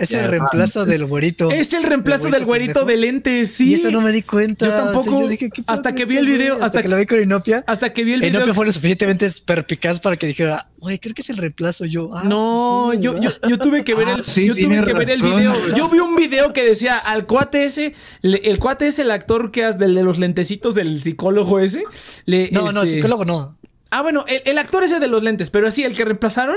Es 0.00 0.08
Ya, 0.10 0.24
el 0.24 0.30
reemplazo 0.30 0.84
del 0.86 1.04
güerito. 1.04 1.50
Es 1.52 1.72
el 1.74 1.82
reemplazo 1.84 2.26
El 2.26 2.32
del 2.32 2.44
güerito 2.46 2.86
pendejo. 2.86 2.86
de 2.86 2.96
lentes, 2.96 3.50
sí. 3.50 3.70
Y 3.70 3.74
eso 3.74 3.90
no 3.90 4.00
me 4.00 4.10
di 4.12 4.22
cuenta. 4.22 4.66
Yo 4.66 4.72
tampoco. 4.72 5.00
O 5.00 5.02
sea, 5.18 5.20
yo 5.20 5.28
dije, 5.28 5.50
¿qué 5.50 5.62
pedo 5.62 5.72
hasta 5.74 5.94
que 5.94 6.04
vi 6.06 6.16
el 6.16 6.26
video, 6.26 6.62
hasta 6.62 6.78
que 6.78 6.82
que- 6.84 6.88
lo 6.88 6.96
vi 6.96 7.06
con 7.06 7.22
Inopia. 7.22 7.62
Hasta 7.66 7.92
que 7.92 8.02
vi 8.04 8.14
el 8.14 8.20
video. 8.20 8.36
Inopia 8.36 8.54
fue 8.54 8.66
lo 8.66 8.72
suficientemente 8.72 9.28
perpicaz 9.44 10.00
para 10.00 10.16
que 10.16 10.26
dijera, 10.26 10.68
güey, 10.78 10.98
creo 10.98 11.14
que 11.14 11.22
es 11.22 11.30
el 11.30 11.36
reemplazo. 11.36 11.84
Yo, 11.84 12.10
ah, 12.16 12.22
No, 12.24 12.84
pues 12.86 12.98
sí, 12.98 13.04
yo, 13.04 13.14
yo, 13.48 13.58
tuve 13.58 13.84
que 13.84 13.94
ver 13.94 14.08
Ah, 14.08 14.14
el, 14.18 14.24
sí, 14.24 14.46
yo 14.46 14.54
tuve 14.54 14.82
que 14.84 14.92
ver 14.94 15.10
el 15.10 15.22
video. 15.22 15.52
Yo 15.76 15.88
vi 15.88 15.98
un 15.98 16.16
video 16.16 16.52
que 16.52 16.64
decía 16.64 16.96
al 16.96 17.26
cuate 17.26 17.64
ese, 17.64 17.94
le- 18.22 18.38
el 18.50 18.58
cuate 18.58 18.86
es 18.86 18.98
el 18.98 19.10
actor 19.10 19.50
que 19.50 19.64
hace 19.64 19.78
del 19.78 19.94
de 19.94 20.02
los 20.02 20.18
lentecitos 20.18 20.74
del 20.74 21.02
psicólogo 21.02 21.60
ese. 21.60 21.82
le- 22.24 22.50
No, 22.52 22.72
no, 22.72 22.82
este- 22.82 22.96
psicólogo 22.96 23.24
no. 23.24 23.58
Ah, 23.92 24.02
bueno, 24.02 24.24
el, 24.28 24.40
el 24.44 24.56
actor 24.58 24.84
ese 24.84 25.00
de 25.00 25.08
los 25.08 25.22
lentes, 25.24 25.50
pero 25.50 25.68
sí, 25.72 25.82
el 25.82 25.96
que 25.96 26.04
reemplazaron. 26.04 26.56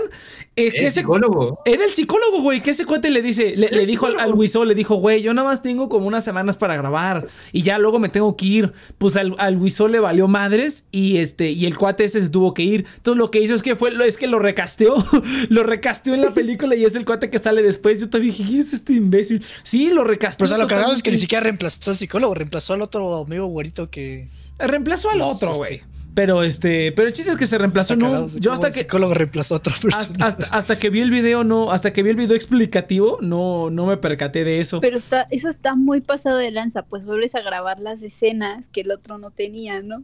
eh, 0.55 0.69
que 0.71 0.77
el 0.81 0.85
ese, 0.85 0.99
psicólogo. 1.01 1.59
Era 1.65 1.83
el 1.83 1.89
psicólogo, 1.89 2.41
güey, 2.41 2.61
que 2.61 2.69
ese 2.71 2.85
cuate 2.85 3.09
le 3.09 3.23
dice, 3.23 3.55
le, 3.55 3.69
le 3.69 3.85
dijo 3.87 4.05
al, 4.05 4.19
al 4.19 4.33
Wiso, 4.33 4.65
le 4.65 4.75
dijo, 4.75 4.95
güey, 4.95 5.21
yo 5.23 5.33
nada 5.33 5.47
más 5.47 5.61
tengo 5.63 5.89
como 5.89 6.05
unas 6.05 6.23
semanas 6.23 6.57
para 6.57 6.75
grabar 6.77 7.27
y 7.51 7.63
ya 7.63 7.79
luego 7.79 7.97
me 7.97 8.09
tengo 8.09 8.37
que 8.37 8.45
ir. 8.45 8.73
Pues 8.99 9.15
al, 9.15 9.33
al 9.39 9.57
Wiso 9.57 9.87
le 9.87 9.99
valió 9.99 10.27
madres 10.27 10.85
y 10.91 11.17
este, 11.17 11.49
y 11.49 11.65
el 11.65 11.75
cuate 11.77 12.03
ese 12.03 12.21
se 12.21 12.29
tuvo 12.29 12.53
que 12.53 12.61
ir. 12.63 12.85
Entonces 12.97 13.17
lo 13.17 13.31
que 13.31 13.39
hizo 13.41 13.55
es 13.55 13.63
que 13.63 13.75
fue, 13.75 13.91
lo- 13.91 14.03
es 14.03 14.17
que 14.17 14.27
lo 14.27 14.37
recasteó, 14.37 14.95
lo 15.49 15.63
recasteó 15.63 16.13
en 16.13 16.21
la 16.21 16.35
película 16.35 16.75
y 16.75 16.85
es 16.85 16.95
el 16.95 17.03
cuate 17.03 17.31
que 17.31 17.39
sale 17.39 17.63
después. 17.63 17.97
Yo 17.99 18.09
también 18.11 18.35
dije, 18.35 18.47
¿quién 18.47 18.61
es 18.61 18.73
este 18.73 18.93
imbécil? 18.93 19.43
Sí, 19.63 19.89
lo 19.89 20.03
recasteó. 20.03 20.43
Pues 20.45 20.51
a 20.51 20.59
lo 20.59 20.67
cagado 20.67 20.93
es 20.93 21.01
que 21.01 21.09
ni 21.09 21.17
siquiera 21.17 21.43
reemplazó 21.43 21.89
al 21.89 21.97
psicólogo, 21.97 22.35
reemplazó 22.35 22.73
al 22.75 22.83
otro 22.83 23.23
amigo 23.23 23.47
güerito 23.47 23.89
que. 23.89 24.27
Reemplazó 24.59 25.09
al 25.09 25.21
otro, 25.21 25.47
este- 25.49 25.57
güey. 25.57 25.92
Pero 26.13 26.43
este, 26.43 26.91
pero 26.91 27.07
el 27.07 27.13
chiste 27.13 27.31
es 27.31 27.37
que 27.37 27.45
se 27.47 27.57
reemplazó, 27.57 27.95
no. 27.95 28.05
cagado, 28.05 28.27
Yo 28.39 28.51
hasta 28.53 28.67
el 28.67 28.73
que. 28.73 28.81
psicólogo 28.81 29.13
reemplazó 29.13 29.55
a 29.55 29.57
otra 29.57 29.73
persona. 29.81 29.97
Hasta, 30.03 30.25
hasta, 30.25 30.57
hasta 30.57 30.79
que 30.79 30.89
vi 30.89 31.01
el 31.01 31.09
video, 31.09 31.43
no, 31.43 31.71
hasta 31.71 31.91
que 31.91 32.03
vi 32.03 32.11
el 32.11 32.15
video 32.15 32.35
explicativo, 32.35 33.17
no, 33.21 33.69
no 33.69 33.85
me 33.85 33.97
percaté 33.97 34.43
de 34.43 34.59
eso. 34.59 34.79
Pero 34.81 34.97
está, 34.97 35.27
eso 35.31 35.49
está 35.49 35.75
muy 35.75 36.01
pasado 36.01 36.37
de 36.37 36.51
lanza, 36.51 36.83
pues 36.83 37.05
vuelves 37.05 37.33
a 37.35 37.41
grabar 37.41 37.79
las 37.79 38.01
escenas 38.03 38.69
que 38.69 38.81
el 38.81 38.91
otro 38.91 39.17
no 39.17 39.31
tenía, 39.31 39.81
¿no? 39.81 40.03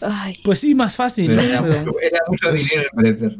Ay, 0.00 0.34
Pues 0.44 0.60
sí, 0.60 0.74
más 0.74 0.96
fácil. 0.96 1.34
Pero 1.34 1.60
¿no? 1.60 1.66
era, 1.68 1.88
era 2.02 2.20
mucho 2.28 2.52
dinero, 2.52 2.82
al 2.82 2.96
parecer. 2.96 3.36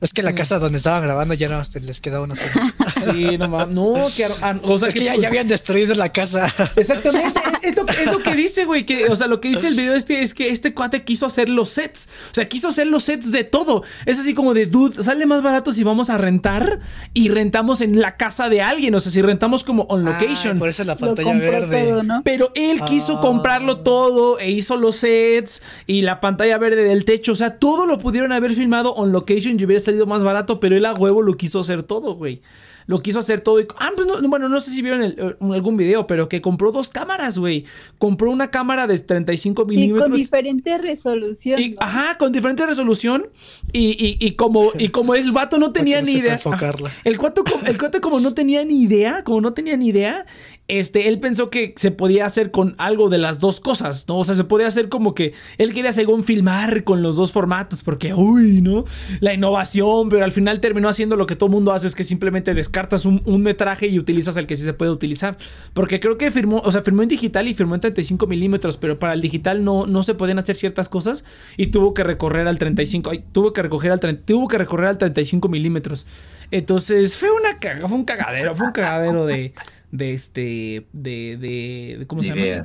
Es 0.00 0.12
que 0.12 0.22
la 0.22 0.34
casa 0.34 0.58
donde 0.58 0.78
estaban 0.78 1.02
grabando 1.02 1.32
ya 1.34 1.48
no 1.48 1.60
les 1.80 2.00
quedaba 2.00 2.24
una 2.24 2.34
sola. 2.34 2.74
Sí, 3.12 3.38
no 3.38 3.48
mames. 3.48 3.74
No, 3.74 3.94
que, 4.14 4.24
ah, 4.42 4.58
o 4.62 4.78
sea, 4.78 4.88
Es 4.88 4.94
que 4.94 5.04
ya, 5.04 5.14
ya 5.14 5.28
habían 5.28 5.48
destruido 5.48 5.94
la 5.94 6.12
casa. 6.12 6.52
Exactamente, 6.76 7.40
es 7.62 7.76
lo, 7.76 7.86
es 7.88 8.06
lo 8.06 8.18
que 8.18 8.34
dice, 8.34 8.64
güey, 8.66 8.84
que, 8.84 9.06
o 9.06 9.16
sea, 9.16 9.26
lo 9.26 9.40
que 9.40 9.48
dice 9.48 9.68
el 9.68 9.74
video 9.74 9.94
este 9.94 10.20
es 10.22 10.34
que 10.34 10.50
este 10.50 10.74
cuate 10.74 11.02
quiso 11.04 11.24
hacer 11.26 11.48
los 11.48 11.70
sets, 11.70 12.08
o 12.30 12.34
sea, 12.34 12.44
quiso 12.46 12.68
hacer 12.68 12.86
los 12.86 13.04
sets 13.04 13.32
de 13.32 13.44
todo. 13.44 13.82
Es 14.04 14.18
así 14.18 14.34
como 14.34 14.52
de, 14.54 14.66
dude, 14.66 15.02
sale 15.02 15.24
más 15.26 15.42
barato 15.42 15.72
si 15.72 15.82
vamos 15.82 16.10
a 16.10 16.18
rentar 16.18 16.80
y 17.14 17.28
rentamos 17.28 17.80
en 17.80 18.00
la 18.00 18.16
casa 18.16 18.48
de 18.48 18.60
alguien, 18.62 18.94
o 18.94 19.00
sea, 19.00 19.10
si 19.12 19.22
rentamos 19.22 19.64
como 19.64 19.84
on 19.84 20.04
location. 20.04 20.54
Ay, 20.54 20.58
por 20.58 20.68
eso 20.68 20.84
la 20.84 20.94
Lo 20.94 21.00
pantalla 21.00 21.32
verde. 21.34 21.84
todo, 21.84 22.02
¿no? 22.02 22.22
Pero 22.24 22.52
él 22.54 22.80
quiso 22.86 23.18
Ah. 23.18 23.20
comprarlo 23.22 23.80
todo 23.80 24.38
e 24.38 24.50
hizo 24.50 24.76
los 24.76 24.96
sets 24.96 25.62
y 25.86 26.02
la 26.02 26.20
pantalla 26.20 26.58
verde 26.58 26.82
del 26.84 27.04
techo. 27.04 27.32
O 27.32 27.36
sea, 27.36 27.58
todo 27.58 27.86
lo 27.86 27.98
pudieron 27.98 28.32
haber 28.32 28.52
filmado 28.54 28.94
on 28.94 29.12
location 29.12 29.58
y 29.58 29.64
hubiera 29.64 29.78
salido 29.86 30.04
más 30.06 30.22
barato, 30.22 30.60
pero 30.60 30.76
él 30.76 30.84
a 30.84 30.92
huevo 30.94 31.22
lo 31.22 31.36
quiso 31.36 31.60
hacer 31.60 31.82
todo, 31.82 32.14
güey. 32.14 32.40
Lo 32.88 33.02
quiso 33.02 33.18
hacer 33.18 33.40
todo. 33.40 33.58
Y, 33.60 33.66
ah, 33.80 33.90
pues 33.96 34.06
no, 34.06 34.20
bueno, 34.28 34.48
no 34.48 34.60
sé 34.60 34.70
si 34.70 34.80
vieron 34.80 35.02
el- 35.02 35.16
eh, 35.18 35.34
algún 35.52 35.76
video, 35.76 36.06
pero 36.06 36.28
que 36.28 36.40
compró 36.40 36.70
dos 36.70 36.90
cámaras, 36.90 37.36
güey. 37.36 37.64
Compró 37.98 38.30
una 38.30 38.52
cámara 38.52 38.86
de 38.86 38.96
35 38.96 39.62
Y 39.62 39.64
con 39.64 39.74
milímetros. 39.74 40.16
diferente 40.16 40.78
resolución. 40.78 41.60
Y, 41.60 41.70
¿no? 41.70 41.76
ajá, 41.80 42.16
con 42.16 42.30
diferente 42.30 42.64
resolución. 42.64 43.26
Y, 43.72 43.96
y- 43.98 44.24
y 44.24 44.32
como, 44.32 44.70
y 44.78 44.90
como 44.90 45.16
el 45.16 45.32
vato 45.32 45.58
no 45.58 45.72
tenía 45.72 46.00
no 46.00 46.06
ni 46.06 46.12
idea. 46.12 46.34
enfocarla. 46.34 46.90
El 47.02 47.18
cuate, 47.18 47.40
el 47.66 47.76
cuate 47.76 48.00
como 48.00 48.20
no 48.20 48.34
tenía 48.34 48.64
ni 48.64 48.80
idea, 48.82 49.24
como 49.24 49.40
no 49.40 49.52
tenía 49.52 49.76
ni 49.76 49.88
idea, 49.88 50.24
este, 50.68 51.08
él 51.08 51.20
pensó 51.20 51.48
que 51.48 51.74
se 51.76 51.90
podía 51.90 52.26
hacer 52.26 52.50
con 52.50 52.74
algo 52.78 53.08
de 53.08 53.18
las 53.18 53.38
dos 53.38 53.60
cosas, 53.60 54.06
¿no? 54.08 54.18
O 54.18 54.24
sea, 54.24 54.34
se 54.34 54.44
podía 54.44 54.66
hacer 54.66 54.88
como 54.88 55.14
que 55.14 55.32
él 55.58 55.72
quería 55.72 55.92
según 55.92 56.24
filmar 56.24 56.82
con 56.82 57.02
los 57.02 57.16
dos 57.16 57.32
formatos, 57.32 57.82
porque, 57.82 58.14
uy, 58.14 58.60
¿no? 58.62 58.84
La 59.20 59.32
innovación, 59.32 60.08
pero 60.08 60.24
al 60.24 60.32
final 60.32 60.60
terminó 60.60 60.88
haciendo 60.88 61.16
lo 61.16 61.26
que 61.26 61.36
todo 61.36 61.48
mundo 61.48 61.72
hace, 61.72 61.86
es 61.86 61.94
que 61.94 62.04
simplemente 62.04 62.52
descartas 62.52 63.04
un, 63.04 63.22
un 63.26 63.42
metraje 63.42 63.86
y 63.86 63.98
utilizas 63.98 64.36
el 64.36 64.46
que 64.46 64.56
sí 64.56 64.64
se 64.64 64.72
puede 64.72 64.90
utilizar. 64.90 65.38
Porque 65.72 66.00
creo 66.00 66.18
que 66.18 66.30
firmó, 66.30 66.60
o 66.64 66.72
sea, 66.72 66.82
firmó 66.82 67.02
en 67.02 67.08
digital 67.08 67.46
y 67.46 67.54
firmó 67.54 67.76
en 67.76 67.82
35 67.82 68.26
milímetros, 68.26 68.76
pero 68.76 68.98
para 68.98 69.12
el 69.12 69.20
digital 69.20 69.62
no, 69.62 69.86
no 69.86 70.02
se 70.02 70.14
podían 70.14 70.38
hacer 70.38 70.56
ciertas 70.56 70.88
cosas 70.88 71.24
y 71.56 71.68
tuvo 71.68 71.94
que 71.94 72.02
recorrer 72.02 72.48
al 72.48 72.58
35, 72.58 73.10
ay, 73.10 73.24
tuvo 73.32 73.52
que 73.52 73.62
recoger 73.62 73.92
al 73.92 74.00
30 74.00 74.24
tuvo 74.24 74.48
que 74.48 74.58
recorrer 74.58 74.88
al 74.88 74.98
35 74.98 75.48
milímetros. 75.48 76.06
Entonces 76.50 77.18
fue 77.18 77.30
una 77.30 77.58
caga, 77.58 77.88
fue 77.88 77.96
un 77.96 78.04
cagadero, 78.04 78.54
fue 78.54 78.66
un 78.66 78.72
cagadero 78.72 79.26
de, 79.26 79.52
de 79.92 80.12
este, 80.12 80.86
de, 80.92 81.36
de, 81.38 81.96
de- 81.98 82.06
¿cómo 82.06 82.22
se 82.22 82.28
llama? 82.30 82.62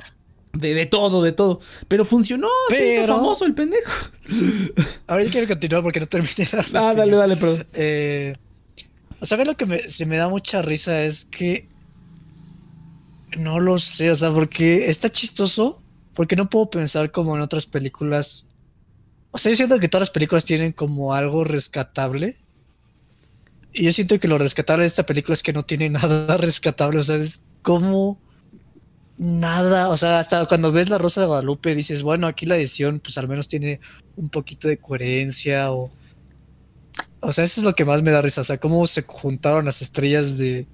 De, 0.52 0.74
de 0.74 0.86
todo, 0.86 1.22
de 1.22 1.32
todo. 1.32 1.60
Pero 1.88 2.04
funcionó, 2.04 2.48
se 2.68 2.86
hizo 2.94 3.00
Pero- 3.02 3.16
famoso 3.16 3.44
el 3.46 3.54
pendejo. 3.54 3.90
Ahora 5.06 5.24
yo 5.24 5.30
quiero 5.30 5.48
continuar 5.48 5.82
porque 5.82 6.00
no 6.00 6.06
terminé 6.06 6.46
la 6.72 6.90
Ah, 6.90 6.94
dale, 6.94 7.16
dale, 7.16 7.36
perdón. 7.36 7.66
Eh, 7.72 8.34
o 9.20 9.24
sea, 9.26 9.42
lo 9.44 9.56
que 9.56 9.64
me, 9.66 9.78
se 9.78 10.04
me 10.04 10.16
da 10.16 10.28
mucha 10.28 10.60
risa 10.62 11.04
es 11.04 11.24
que 11.24 11.68
no 13.38 13.60
lo 13.60 13.78
sé, 13.78 14.10
o 14.10 14.14
sea, 14.14 14.30
porque 14.30 14.90
está 14.90 15.08
chistoso, 15.10 15.82
porque 16.14 16.36
no 16.36 16.50
puedo 16.50 16.68
pensar 16.70 17.10
como 17.10 17.34
en 17.34 17.40
otras 17.42 17.64
películas. 17.66 18.46
O 19.30 19.38
sea, 19.38 19.50
yo 19.52 19.56
siento 19.56 19.78
que 19.78 19.88
todas 19.88 20.02
las 20.02 20.10
películas 20.10 20.44
tienen 20.44 20.72
como 20.72 21.14
algo 21.14 21.44
rescatable. 21.44 22.36
Y 23.72 23.84
yo 23.84 23.92
siento 23.92 24.18
que 24.18 24.28
lo 24.28 24.38
rescatable 24.38 24.82
de 24.82 24.88
esta 24.88 25.06
película 25.06 25.34
es 25.34 25.42
que 25.42 25.52
no 25.52 25.62
tiene 25.62 25.88
nada 25.90 26.36
rescatable, 26.36 27.00
o 27.00 27.02
sea, 27.02 27.16
es 27.16 27.44
como 27.62 28.18
nada, 29.16 29.88
o 29.88 29.96
sea, 29.96 30.18
hasta 30.18 30.46
cuando 30.46 30.72
ves 30.72 30.88
La 30.88 30.98
Rosa 30.98 31.20
de 31.20 31.26
Guadalupe 31.28 31.74
dices, 31.74 32.02
bueno, 32.02 32.26
aquí 32.26 32.46
la 32.46 32.56
edición 32.56 33.00
pues 33.00 33.18
al 33.18 33.28
menos 33.28 33.48
tiene 33.48 33.80
un 34.16 34.28
poquito 34.28 34.68
de 34.68 34.78
coherencia 34.78 35.72
o... 35.72 35.90
O 37.24 37.32
sea, 37.32 37.44
eso 37.44 37.60
es 37.60 37.64
lo 37.64 37.74
que 37.74 37.84
más 37.84 38.02
me 38.02 38.10
da 38.10 38.20
risa, 38.20 38.40
o 38.40 38.44
sea, 38.44 38.58
cómo 38.58 38.84
se 38.88 39.02
juntaron 39.02 39.64
las 39.64 39.80
estrellas 39.80 40.38
de, 40.38 40.66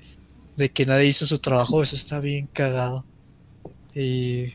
de 0.57 0.71
que 0.71 0.87
nadie 0.87 1.05
hizo 1.05 1.27
su 1.27 1.39
trabajo, 1.41 1.83
eso 1.83 1.95
está 1.95 2.21
bien 2.21 2.47
cagado. 2.47 3.05
Y... 3.95 4.55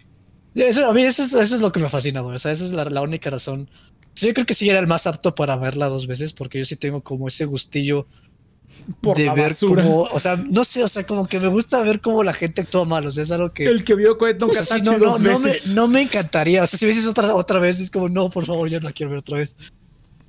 Eso, 0.55 0.89
a 0.89 0.93
mí 0.93 1.03
eso 1.03 1.21
es, 1.21 1.33
eso 1.33 1.55
es 1.55 1.61
lo 1.61 1.71
que 1.71 1.79
me 1.79 1.89
fascina, 1.89 2.23
o 2.23 2.39
sea, 2.39 2.51
esa 2.51 2.63
es 2.63 2.71
la, 2.71 2.85
la 2.85 3.01
única 3.01 3.29
razón. 3.29 3.69
Yo 4.15 4.33
creo 4.33 4.45
que 4.45 4.55
sí 4.55 4.69
era 4.69 4.79
el 4.79 4.87
más 4.87 5.05
apto 5.05 5.35
para 5.35 5.55
verla 5.55 5.87
dos 5.87 6.07
veces, 6.07 6.33
porque 6.33 6.57
yo 6.57 6.65
sí 6.65 6.75
tengo 6.75 7.03
como 7.03 7.27
ese 7.27 7.45
gustillo 7.45 8.07
Por 9.01 9.15
de 9.17 9.25
la 9.27 9.33
ver 9.33 9.49
basura. 9.49 9.83
cómo, 9.83 10.01
o 10.03 10.19
sea, 10.19 10.35
no 10.51 10.63
sé, 10.65 10.83
o 10.83 10.87
sea, 10.87 11.05
como 11.05 11.25
que 11.25 11.39
me 11.39 11.47
gusta 11.47 11.81
ver 11.81 12.01
cómo 12.01 12.23
la 12.23 12.33
gente 12.33 12.61
actúa 12.61 12.83
mal, 12.85 13.05
o 13.07 13.11
sea, 13.11 13.23
es 13.23 13.31
algo 13.31 13.53
que... 13.53 13.65
El 13.65 13.83
que 13.85 13.95
vio 13.95 14.17
Coheton 14.17 14.49
o 14.49 14.53
sea, 14.53 14.63
sí, 14.63 14.81
no, 14.83 14.97
no, 14.97 15.17
no 15.17 15.39
me, 15.39 15.51
no 15.73 15.87
me 15.87 16.01
encantaría, 16.01 16.63
o 16.63 16.67
sea, 16.67 16.77
si 16.77 16.85
ves 16.85 17.07
otra, 17.07 17.33
otra 17.33 17.59
vez, 17.59 17.79
es 17.79 17.89
como, 17.89 18.09
no, 18.09 18.29
por 18.29 18.45
favor, 18.45 18.69
ya 18.69 18.79
no 18.79 18.87
la 18.89 18.93
quiero 18.93 19.11
ver 19.11 19.19
otra 19.19 19.37
vez. 19.37 19.55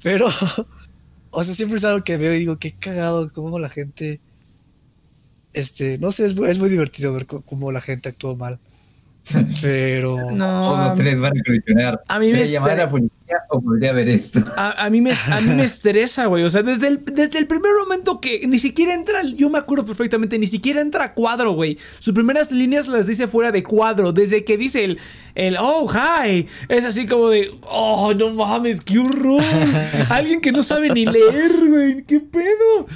Pero, 0.02 0.28
o 1.30 1.42
sea, 1.44 1.54
siempre 1.54 1.78
es 1.78 1.84
algo 1.84 2.04
que 2.04 2.16
veo 2.16 2.32
y 2.34 2.38
digo, 2.40 2.58
qué 2.58 2.72
cagado, 2.78 3.28
cómo 3.32 3.58
la 3.58 3.68
gente, 3.68 4.20
este, 5.52 5.98
no 5.98 6.12
sé, 6.12 6.26
es, 6.26 6.34
muy- 6.36 6.48
es 6.50 6.58
muy 6.58 6.68
divertido 6.68 7.12
ver 7.12 7.26
cómo 7.26 7.72
la 7.72 7.80
gente 7.80 8.08
actúa 8.08 8.36
mal. 8.36 8.58
Pero... 9.62 10.30
No, 10.32 10.76
a, 10.76 10.94
tres 10.94 11.18
van 11.18 11.32
a 11.38 11.42
colisionar. 11.44 12.02
a 12.08 12.18
mí 12.18 12.26
me 12.32 12.38
¿Podría 12.38 12.52
llamar 12.52 12.70
a 12.72 12.76
la 12.76 12.90
policía 12.90 13.36
o 13.48 13.60
podría 13.62 13.92
ver 13.92 14.08
esto? 14.10 14.40
a- 14.56 14.84
a 14.84 14.90
mí 14.90 15.00
me, 15.00 15.12
a 15.12 15.40
mí 15.40 15.48
me 15.56 15.64
estresa, 15.64 16.26
güey. 16.26 16.44
O 16.44 16.50
sea, 16.50 16.62
desde 16.62 16.88
el, 16.88 17.04
desde 17.04 17.38
el 17.38 17.46
primer 17.46 17.72
momento 17.80 18.20
que 18.20 18.46
ni 18.46 18.58
siquiera 18.58 18.92
entra, 18.94 19.22
yo 19.22 19.48
me 19.48 19.58
acuerdo 19.58 19.84
perfectamente, 19.86 20.38
ni 20.38 20.46
siquiera 20.46 20.80
entra 20.82 21.04
a 21.04 21.14
cuadro, 21.14 21.52
güey. 21.52 21.78
Sus 22.00 22.12
primeras 22.14 22.52
líneas 22.52 22.86
las 22.88 23.06
dice 23.06 23.26
fuera 23.26 23.50
de 23.50 23.62
cuadro. 23.62 24.12
Desde 24.12 24.44
que 24.44 24.56
dice 24.58 24.84
el, 24.84 24.98
el 25.34 25.56
oh, 25.58 25.88
hi, 25.90 26.46
es 26.68 26.84
así 26.84 27.06
como 27.06 27.28
de, 27.30 27.50
oh, 27.62 28.12
no 28.14 28.30
mames, 28.30 28.82
qué 28.84 28.98
horror. 28.98 29.42
Alguien 30.10 30.40
que 30.42 30.52
no 30.52 30.62
sabe 30.62 30.90
ni 30.90 31.06
leer, 31.06 31.52
güey. 31.68 32.04
¿Qué 32.04 32.20
pedo? 32.20 32.86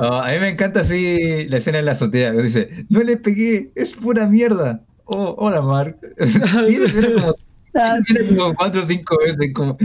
Oh, 0.00 0.14
a 0.14 0.30
mí 0.30 0.38
me 0.38 0.48
encanta 0.50 0.80
así 0.80 1.46
la 1.48 1.56
escena 1.56 1.80
en 1.80 1.84
la 1.84 1.92
azotea 1.92 2.30
dice, 2.32 2.86
no 2.88 3.02
le 3.02 3.16
pegué, 3.16 3.72
es 3.74 3.94
pura 3.94 4.26
mierda. 4.26 4.84
Oh, 5.10 5.34
hola 5.38 5.62
Mark. 5.62 5.98
como, 7.16 7.34
Ah, 7.74 7.98
tiene 8.04 8.34
como 8.34 8.54
cuatro 8.54 8.82
o 8.82 8.86
cinco 8.86 9.16
veces 9.18 9.52
como, 9.54 9.76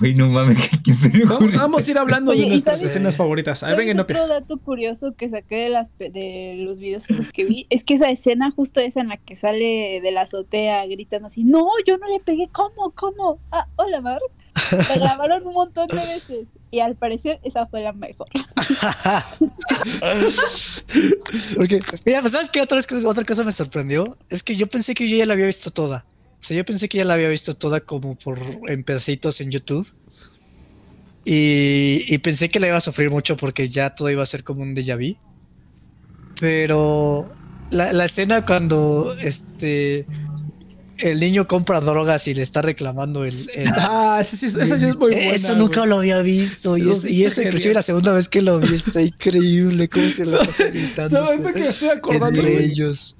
uy, 0.00 0.14
no 0.14 0.28
mames, 0.28 0.58
¿qué- 0.70 0.78
¿quién 0.82 0.96
se 0.96 1.10
le 1.10 1.24
Vamos, 1.26 1.86
a 1.86 1.90
ir 1.90 1.98
hablando 1.98 2.30
Oye, 2.32 2.40
de 2.40 2.46
¿y 2.46 2.50
nuestras 2.50 2.82
escenas 2.82 3.16
favoritas. 3.16 3.62
A 3.62 3.66
ver, 3.66 3.74
¿sabes 3.76 3.86
venga, 3.86 4.02
otro 4.02 4.18
Nopia. 4.18 4.34
dato 4.34 4.56
curioso 4.58 5.14
que 5.16 5.28
saqué 5.28 5.56
de, 5.56 5.68
las, 5.68 5.90
pe- 5.90 6.10
de 6.10 6.56
los 6.58 6.78
videos 6.80 7.08
estos 7.08 7.30
que 7.30 7.44
vi 7.44 7.66
es 7.70 7.84
que 7.84 7.94
esa 7.94 8.10
escena 8.10 8.50
justo 8.50 8.80
esa 8.80 9.00
en 9.00 9.08
la 9.08 9.18
que 9.18 9.36
sale 9.36 10.00
de 10.02 10.10
la 10.12 10.22
azotea 10.22 10.84
gritando 10.86 11.28
así, 11.28 11.44
no, 11.44 11.68
yo 11.86 11.98
no 11.98 12.08
le 12.08 12.20
pegué, 12.20 12.48
¿cómo? 12.50 12.90
¿Cómo? 12.92 13.38
Ah, 13.52 13.68
hola 13.76 14.00
Mar. 14.00 14.18
La 14.88 14.94
grabaron 14.96 15.46
un 15.46 15.54
montón 15.54 15.86
de 15.88 15.96
veces 15.96 16.46
y 16.70 16.80
al 16.80 16.96
parecer 16.96 17.38
esa 17.44 17.66
fue 17.66 17.82
la 17.82 17.92
mejor. 17.92 18.28
Porque, 21.56 21.80
mira, 22.04 22.20
pues, 22.20 22.32
¿sabes 22.32 22.50
qué? 22.50 22.60
Otra, 22.60 22.76
vez- 22.76 23.04
otra 23.04 23.24
cosa 23.24 23.44
me 23.44 23.52
sorprendió. 23.52 24.16
Es 24.30 24.42
que 24.42 24.56
yo 24.56 24.66
pensé 24.66 24.94
que 24.94 25.08
yo 25.08 25.16
ya 25.16 25.26
la 25.26 25.34
había 25.34 25.46
visto 25.46 25.70
toda. 25.70 26.04
O 26.40 26.44
sea, 26.46 26.56
yo 26.56 26.64
pensé 26.64 26.88
que 26.88 26.98
ya 26.98 27.04
la 27.04 27.14
había 27.14 27.28
visto 27.28 27.54
toda 27.54 27.80
como 27.80 28.16
por 28.16 28.38
en 28.68 28.84
pedacitos 28.84 29.40
en 29.40 29.50
YouTube. 29.50 29.86
Y, 31.24 32.04
y 32.06 32.18
pensé 32.18 32.48
que 32.48 32.60
la 32.60 32.68
iba 32.68 32.76
a 32.76 32.80
sufrir 32.80 33.10
mucho 33.10 33.36
porque 33.36 33.66
ya 33.66 33.90
todo 33.94 34.10
iba 34.10 34.22
a 34.22 34.26
ser 34.26 34.44
como 34.44 34.62
un 34.62 34.74
déjà 34.74 34.96
vu. 34.96 35.16
Pero 36.38 37.32
la 37.70 38.04
escena 38.04 38.44
cuando 38.44 39.16
este 39.18 40.06
el 40.98 41.20
niño 41.20 41.46
compra 41.46 41.80
drogas 41.80 42.26
y 42.28 42.34
le 42.34 42.42
está 42.42 42.62
reclamando 42.62 43.24
el, 43.24 43.34
el- 43.54 43.68
Ah, 43.76 44.18
esa 44.20 44.36
sí, 44.36 44.46
es- 44.46 44.56
esa 44.56 44.76
sí 44.78 44.86
es 44.86 44.96
muy 44.96 45.12
buena. 45.12 45.30
eso 45.32 45.54
nunca 45.56 45.80
güey. 45.80 45.90
lo 45.90 45.96
había 45.96 46.22
visto. 46.22 46.76
Y, 46.76 46.82
Eso 46.82 46.92
es- 46.92 47.04
y 47.10 47.24
eso, 47.24 47.42
inclusive, 47.42 47.74
la 47.74 47.82
segunda 47.82 48.12
vez 48.12 48.28
que 48.28 48.42
lo 48.42 48.58
vi 48.60 48.74
está 48.74 49.02
increíble. 49.02 49.88
Cómo 49.88 50.08
se 50.10 50.24
la 50.26 50.38
pasa 50.38 50.64
gritando. 50.64 51.10
¿Sabes 51.24 51.42
de 51.44 51.52
qué 51.54 51.60
me 51.60 51.68
estoy 51.68 51.88
acordando? 51.90 52.40
Entre 52.40 52.64
ellos. 52.64 53.16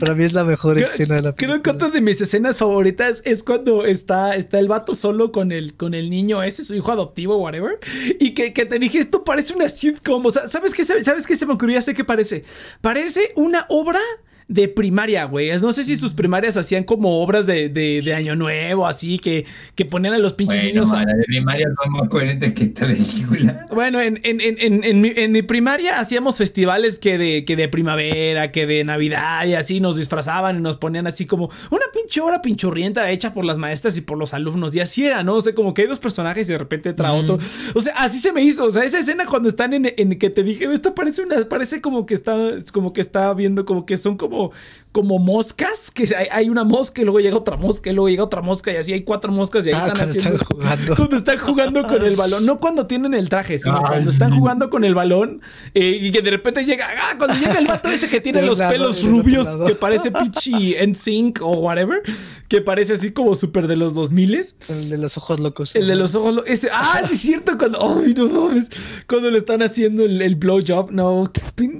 Para 0.00 0.12
mí 0.16 0.24
es 0.24 0.32
la 0.32 0.42
mejor 0.42 0.74
Creo- 0.74 0.86
escena 0.88 1.14
de 1.14 1.22
la 1.22 1.32
Creo 1.34 1.50
película. 1.50 1.62
que 1.62 1.70
otra 1.70 1.88
de 1.90 2.00
mis 2.00 2.20
escenas 2.20 2.58
favoritas 2.58 3.22
es 3.24 3.44
cuando 3.44 3.84
está, 3.84 4.34
está 4.34 4.58
el 4.58 4.66
vato 4.66 4.92
solo 4.92 5.30
con 5.30 5.52
el, 5.52 5.74
con 5.74 5.94
el 5.94 6.10
niño 6.10 6.42
ese, 6.42 6.64
su 6.64 6.74
hijo 6.74 6.90
adoptivo, 6.90 7.36
whatever. 7.36 7.78
Y 8.18 8.34
que, 8.34 8.52
que 8.52 8.66
te 8.66 8.80
dije, 8.80 8.98
esto 8.98 9.22
parece 9.22 9.54
una 9.54 9.68
sitcom. 9.68 10.26
O 10.26 10.30
sea, 10.32 10.48
¿sabes 10.48 10.74
qué, 10.74 10.82
¿sabes 10.82 11.28
qué 11.28 11.36
se 11.36 11.46
me 11.46 11.52
ocurrió? 11.52 11.76
Ya 11.76 11.80
sé 11.80 11.94
qué 11.94 12.02
parece. 12.02 12.42
Parece 12.80 13.30
una 13.36 13.66
obra 13.68 14.00
de 14.48 14.68
primaria, 14.68 15.24
güey. 15.24 15.50
No 15.60 15.72
sé 15.72 15.84
si 15.84 15.96
sus 15.96 16.12
primarias 16.14 16.56
hacían 16.56 16.84
como 16.84 17.22
obras 17.22 17.46
de, 17.46 17.68
de, 17.68 18.02
de 18.04 18.14
Año 18.14 18.36
Nuevo, 18.36 18.86
así, 18.86 19.18
que, 19.18 19.46
que 19.74 19.84
ponían 19.84 20.14
a 20.14 20.18
los 20.18 20.34
pinches 20.34 20.58
Bueno, 20.58 20.68
niños 20.72 20.92
a- 20.92 21.00
de 21.04 21.24
primaria 21.26 21.68
más 21.90 22.08
coherentes 22.08 22.52
que 22.52 22.64
esta 22.64 22.86
película. 22.86 23.66
Bueno, 23.72 24.00
en, 24.00 24.20
en, 24.22 24.40
en, 24.40 24.56
en, 24.60 24.84
en 24.84 25.00
mi, 25.00 25.12
en 25.16 25.32
mi 25.32 25.42
primaria 25.42 25.98
hacíamos 25.98 26.36
festivales 26.38 26.98
que 26.98 27.16
de, 27.18 27.44
que 27.44 27.56
de 27.56 27.68
primavera, 27.68 28.52
que 28.52 28.66
de 28.66 28.84
Navidad 28.84 29.46
y 29.46 29.54
así 29.54 29.80
nos 29.80 29.96
disfrazaban 29.96 30.58
y 30.58 30.60
nos 30.60 30.76
ponían 30.76 31.06
así 31.06 31.26
como 31.26 31.50
una 31.70 31.84
pinche 31.92 32.20
hora 32.20 32.42
pinchurrienta 32.42 33.10
hecha 33.10 33.32
por 33.32 33.44
las 33.44 33.58
maestras 33.58 33.96
y 33.96 34.00
por 34.02 34.18
los 34.18 34.34
alumnos. 34.34 34.74
Y 34.76 34.80
así 34.80 35.04
era, 35.06 35.22
¿no? 35.22 35.36
O 35.36 35.40
sea, 35.40 35.54
como 35.54 35.72
que 35.74 35.82
hay 35.82 35.88
dos 35.88 36.00
personajes 36.00 36.48
y 36.48 36.52
de 36.52 36.58
repente 36.58 36.90
entra 36.90 37.12
otro. 37.12 37.38
O 37.74 37.80
sea, 37.80 37.94
así 37.96 38.18
se 38.18 38.32
me 38.32 38.42
hizo. 38.42 38.64
O 38.66 38.70
sea, 38.70 38.84
esa 38.84 38.98
escena 38.98 39.26
cuando 39.26 39.48
están 39.48 39.72
en, 39.72 39.92
en 39.96 40.18
que 40.18 40.28
te 40.30 40.42
dije, 40.42 40.66
esto 40.72 40.94
parece 40.94 41.22
una, 41.22 41.48
parece 41.48 41.80
como 41.80 42.04
que 42.06 42.14
está, 42.14 42.36
como 42.72 42.92
que 42.92 43.00
está 43.00 43.32
viendo, 43.34 43.64
como 43.64 43.86
que 43.86 43.96
son 43.96 44.16
como 44.16 44.33
como, 44.34 44.50
como 44.92 45.18
moscas, 45.18 45.90
que 45.90 46.04
hay, 46.14 46.26
hay 46.30 46.48
una 46.50 46.62
mosca 46.62 47.00
y 47.02 47.04
luego 47.04 47.18
llega 47.18 47.36
otra 47.36 47.56
mosca 47.56 47.90
y 47.90 47.92
luego 47.92 48.08
llega 48.08 48.22
otra 48.22 48.42
mosca 48.42 48.72
y 48.72 48.76
así 48.76 48.92
hay 48.92 49.02
cuatro 49.02 49.32
moscas 49.32 49.66
y 49.66 49.70
ahí 49.70 49.74
Ah, 49.74 49.88
están 49.88 49.96
cuando 49.96 50.10
haciendo... 50.12 50.36
están 50.36 50.56
jugando. 50.56 50.96
Cuando 50.96 51.16
están 51.16 51.38
jugando 51.38 51.82
con 51.88 52.04
el 52.04 52.16
balón, 52.16 52.46
no 52.46 52.60
cuando 52.60 52.86
tienen 52.86 53.14
el 53.14 53.28
traje, 53.28 53.58
sino 53.58 53.78
Ay. 53.78 53.84
cuando 53.88 54.10
están 54.10 54.32
jugando 54.36 54.70
con 54.70 54.84
el 54.84 54.94
balón 54.94 55.40
eh, 55.74 55.98
y 56.00 56.10
que 56.12 56.22
de 56.22 56.30
repente 56.30 56.64
llega, 56.64 56.86
ah, 56.86 57.14
cuando 57.18 57.36
llega 57.36 57.58
el 57.58 57.66
vato 57.66 57.88
ese 57.88 58.08
que 58.08 58.20
tiene 58.20 58.42
los 58.42 58.58
lado 58.58 58.72
pelos 58.72 59.02
rubios, 59.04 59.48
que 59.66 59.74
parece 59.74 60.12
pichi 60.12 60.74
NSYNC 60.86 61.40
o 61.42 61.50
whatever, 61.58 62.00
que 62.48 62.60
parece 62.60 62.92
así 62.94 63.10
como 63.12 63.34
súper 63.34 63.66
de 63.66 63.76
los 63.76 63.94
2000 63.94 64.24
El 64.68 64.88
de 64.90 64.98
los 64.98 65.16
ojos 65.16 65.40
locos. 65.40 65.74
el 65.76 65.86
de 65.88 65.94
los 65.96 66.14
ojos, 66.14 66.34
lo- 66.34 66.44
ese, 66.44 66.68
ah, 66.72 67.02
es 67.10 67.18
cierto, 67.20 67.58
cuando, 67.58 67.78
ay, 68.00 68.14
no 68.14 68.28
mames, 68.28 68.70
cuando 69.08 69.30
le 69.30 69.38
están 69.38 69.60
haciendo 69.62 70.04
el, 70.04 70.22
el 70.22 70.36
blowjob, 70.36 70.90
no, 70.92 71.30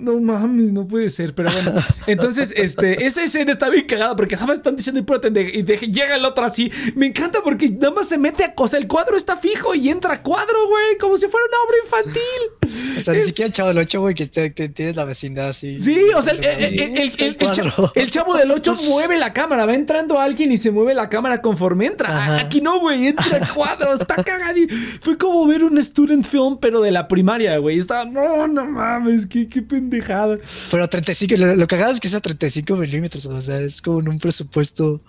no 0.00 0.20
mames, 0.20 0.72
no 0.72 0.86
puede 0.86 1.08
ser, 1.08 1.34
pero 1.34 1.50
bueno, 1.52 1.72
entonces, 2.06 2.43
este, 2.52 3.04
esa 3.06 3.22
escena 3.22 3.52
está 3.52 3.68
bien 3.70 3.86
cagada 3.86 4.16
porque 4.16 4.34
nada 4.36 4.48
más 4.48 4.58
están 4.58 4.76
diciendo 4.76 5.00
y 5.00 5.04
pura 5.04 5.20
y 5.24 5.62
de- 5.62 5.76
llega 5.90 6.16
el 6.16 6.24
otro 6.24 6.44
así, 6.44 6.70
me 6.94 7.06
encanta 7.06 7.42
porque 7.42 7.68
nada 7.70 7.90
más 7.92 8.08
se 8.08 8.18
mete 8.18 8.44
a 8.44 8.54
cosa, 8.54 8.76
el 8.78 8.86
cuadro 8.86 9.16
está 9.16 9.36
fijo 9.36 9.74
y 9.74 9.88
entra 9.88 10.22
cuadro, 10.22 10.68
güey, 10.68 10.98
como 10.98 11.16
si 11.16 11.26
fuera 11.28 11.46
una 11.48 11.58
obra 11.66 11.76
infantil. 11.84 12.98
O 12.98 13.02
sea, 13.02 13.14
ni 13.14 13.22
siquiera 13.22 13.46
el 13.46 13.52
chavo 13.52 13.68
del 13.68 13.78
8, 13.78 14.00
güey, 14.00 14.14
que 14.14 14.26
tienes 14.68 14.96
la 14.96 15.04
vecindad 15.04 15.48
así. 15.48 15.80
Sí, 15.80 15.98
o 16.16 16.22
sea, 16.22 16.32
el, 16.32 16.44
el- 16.44 16.80
el- 16.98 17.36
chavo, 17.36 17.92
el 17.94 18.10
chavo 18.10 18.34
del 18.36 18.50
8 18.50 18.76
mueve 18.88 19.18
la 19.18 19.32
cámara, 19.32 19.66
va 19.66 19.74
entrando 19.74 20.18
alguien 20.18 20.52
y 20.52 20.56
se 20.56 20.70
mueve 20.70 20.94
la 20.94 21.08
cámara 21.08 21.40
conforme 21.42 21.86
entra. 21.86 22.08
A- 22.10 22.22
Ajá. 22.24 22.40
Aquí 22.40 22.60
no, 22.60 22.80
güey, 22.80 23.08
entra 23.08 23.36
el 23.38 23.48
cuadro, 23.48 23.94
está 23.94 24.22
cagadito. 24.24 24.74
Fue 25.00 25.18
como 25.18 25.46
ver 25.46 25.64
un 25.64 25.76
student 25.82 26.24
film, 26.26 26.58
pero 26.60 26.80
de 26.80 26.90
la 26.90 27.08
primaria, 27.08 27.58
güey. 27.58 27.78
Estaba, 27.78 28.04
no, 28.04 28.46
no 28.48 28.64
mames, 28.64 29.26
qué, 29.26 29.48
qué 29.48 29.62
pendejada. 29.62 30.38
Pero 30.70 30.88
35, 30.88 31.34
lo, 31.36 31.54
lo 31.56 31.66
cagado 31.66 31.92
es 31.92 32.00
que 32.00 32.08
sea 32.08 32.20
35 32.20 32.33
milímetros, 32.76 33.26
o 33.26 33.40
sea, 33.40 33.60
es 33.60 33.80
como 33.82 34.00
en 34.00 34.08
un 34.08 34.18
presupuesto. 34.18 35.00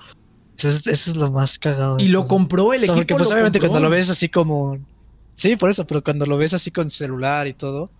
Eso 0.57 0.69
es, 0.69 0.87
eso 0.87 1.11
es 1.11 1.17
lo 1.17 1.31
más 1.31 1.59
cagado. 1.59 1.99
Y 1.99 2.07
lo 2.07 2.19
Entonces, 2.19 2.29
compró 2.29 2.73
el 2.73 2.83
o 2.83 2.85
sea, 2.85 2.93
equipo. 2.93 2.95
porque 2.95 3.15
pues 3.15 3.31
obviamente 3.31 3.59
compró. 3.59 3.71
cuando 3.71 3.89
lo 3.89 3.95
ves 3.95 4.09
así 4.09 4.29
como... 4.29 4.77
Sí, 5.33 5.57
por 5.57 5.69
eso, 5.69 5.85
pero 5.85 6.01
cuando 6.01 6.25
lo 6.25 6.37
ves 6.37 6.53
así 6.53 6.71
con 6.71 6.89
celular 6.89 7.45
y 7.47 7.53
todo, 7.53 7.91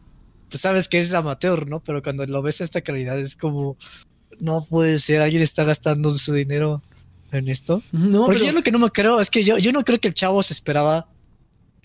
pues 0.50 0.62
sabes 0.62 0.88
que 0.88 1.00
es 1.00 1.14
amateur, 1.14 1.68
¿no? 1.68 1.82
Pero 1.84 2.02
cuando 2.02 2.26
lo 2.26 2.42
ves 2.42 2.62
a 2.62 2.64
esta 2.64 2.82
calidad 2.82 3.20
es 3.20 3.36
como... 3.36 3.76
No 4.40 4.64
puede 4.64 5.00
ser, 5.00 5.22
alguien 5.22 5.44
está 5.44 5.64
gastando 5.66 6.12
su 6.12 6.34
dinero 6.34 6.82
en 7.32 7.50
esto. 7.50 7.82
No, 7.92 8.26
Porque 8.26 8.40
pero- 8.40 8.52
yo 8.52 8.58
lo 8.58 8.64
que 8.64 8.72
no 8.72 8.80
me 8.80 8.90
creo 8.90 9.20
es 9.20 9.30
que 9.30 9.44
yo, 9.44 9.58
yo 9.58 9.72
no 9.74 9.84
creo 9.84 10.00
que 10.00 10.08
el 10.08 10.14
chavo 10.14 10.42
se 10.44 10.54
esperaba 10.54 11.08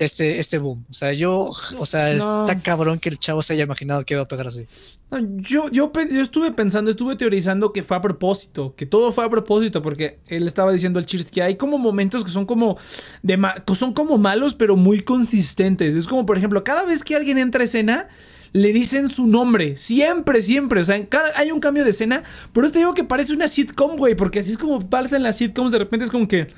este, 0.01 0.41
este 0.41 0.59
boom. 0.59 0.85
O 0.91 0.93
sea, 0.93 1.13
yo, 1.13 1.49
o 1.79 1.87
sea, 1.87 2.13
No. 2.15 2.41
está 2.41 2.59
cabrón 2.61 2.99
que 2.99 3.09
el 3.09 3.19
chavo 3.19 3.43
se 3.43 3.53
haya 3.53 3.65
imaginado 3.65 4.05
que 4.05 4.15
iba 4.15 4.23
a 4.23 4.29
pegar 4.29 4.49
así. 4.49 4.67
No, 5.11 5.19
Yo, 5.39 5.71
yo, 5.71 5.93
yo 6.11 6.21
estuve 6.21 6.53
pensando, 6.53 6.91
estuve 6.91 7.17
teorizando 7.17 7.73
que 7.73 7.83
fue 7.83 7.97
a 7.97 8.01
propósito, 8.01 8.75
que 8.77 8.87
todo 8.87 9.13
fue 9.13 9.25
a 9.25 9.29
propósito, 9.31 9.83
porque 9.83 10.19
él 10.27 10.47
estaba 10.49 10.73
diciendo 10.73 10.99
al 10.99 11.07
Cheers 11.07 11.31
que 11.31 11.43
hay 11.43 11.57
como 11.57 11.79
momentos 11.79 12.25
que 12.25 12.31
son 12.31 12.47
como 12.47 12.77
de 13.23 13.39
son 13.75 13.93
como 13.93 14.19
malos, 14.19 14.55
pero 14.55 14.77
muy 14.77 15.01
consistentes. 15.01 15.95
Es 15.95 16.07
como, 16.07 16.27
por 16.27 16.37
ejemplo, 16.39 16.65
cada 16.65 16.85
vez 16.85 17.03
que 17.03 17.15
alguien 17.17 17.39
entra 17.39 17.61
a 17.61 17.65
escena, 17.65 18.09
le 18.53 18.73
dicen 18.73 19.09
su 19.09 19.27
nombre. 19.29 19.77
Siempre, 19.77 20.43
siempre. 20.43 20.81
O 20.81 20.85
sea, 20.85 20.97
en 20.97 21.07
cada- 21.07 21.31
hay 21.37 21.53
un 21.53 21.61
cambio 21.61 21.85
de 21.85 21.91
escena. 21.91 22.23
Por 22.53 22.65
eso 22.65 22.73
te 22.73 22.79
digo 22.81 22.95
que 22.95 23.05
parece 23.05 23.33
una 23.33 23.47
sitcom, 23.47 23.97
güey. 23.97 24.17
Porque 24.17 24.41
así 24.41 24.51
es 24.51 24.59
como 24.59 24.89
pasa 24.91 25.17
en 25.17 25.23
las 25.23 25.37
sitcoms. 25.37 25.71
De 25.71 25.79
repente 25.79 26.05
es 26.07 26.11
como 26.11 26.27
que. 26.27 26.49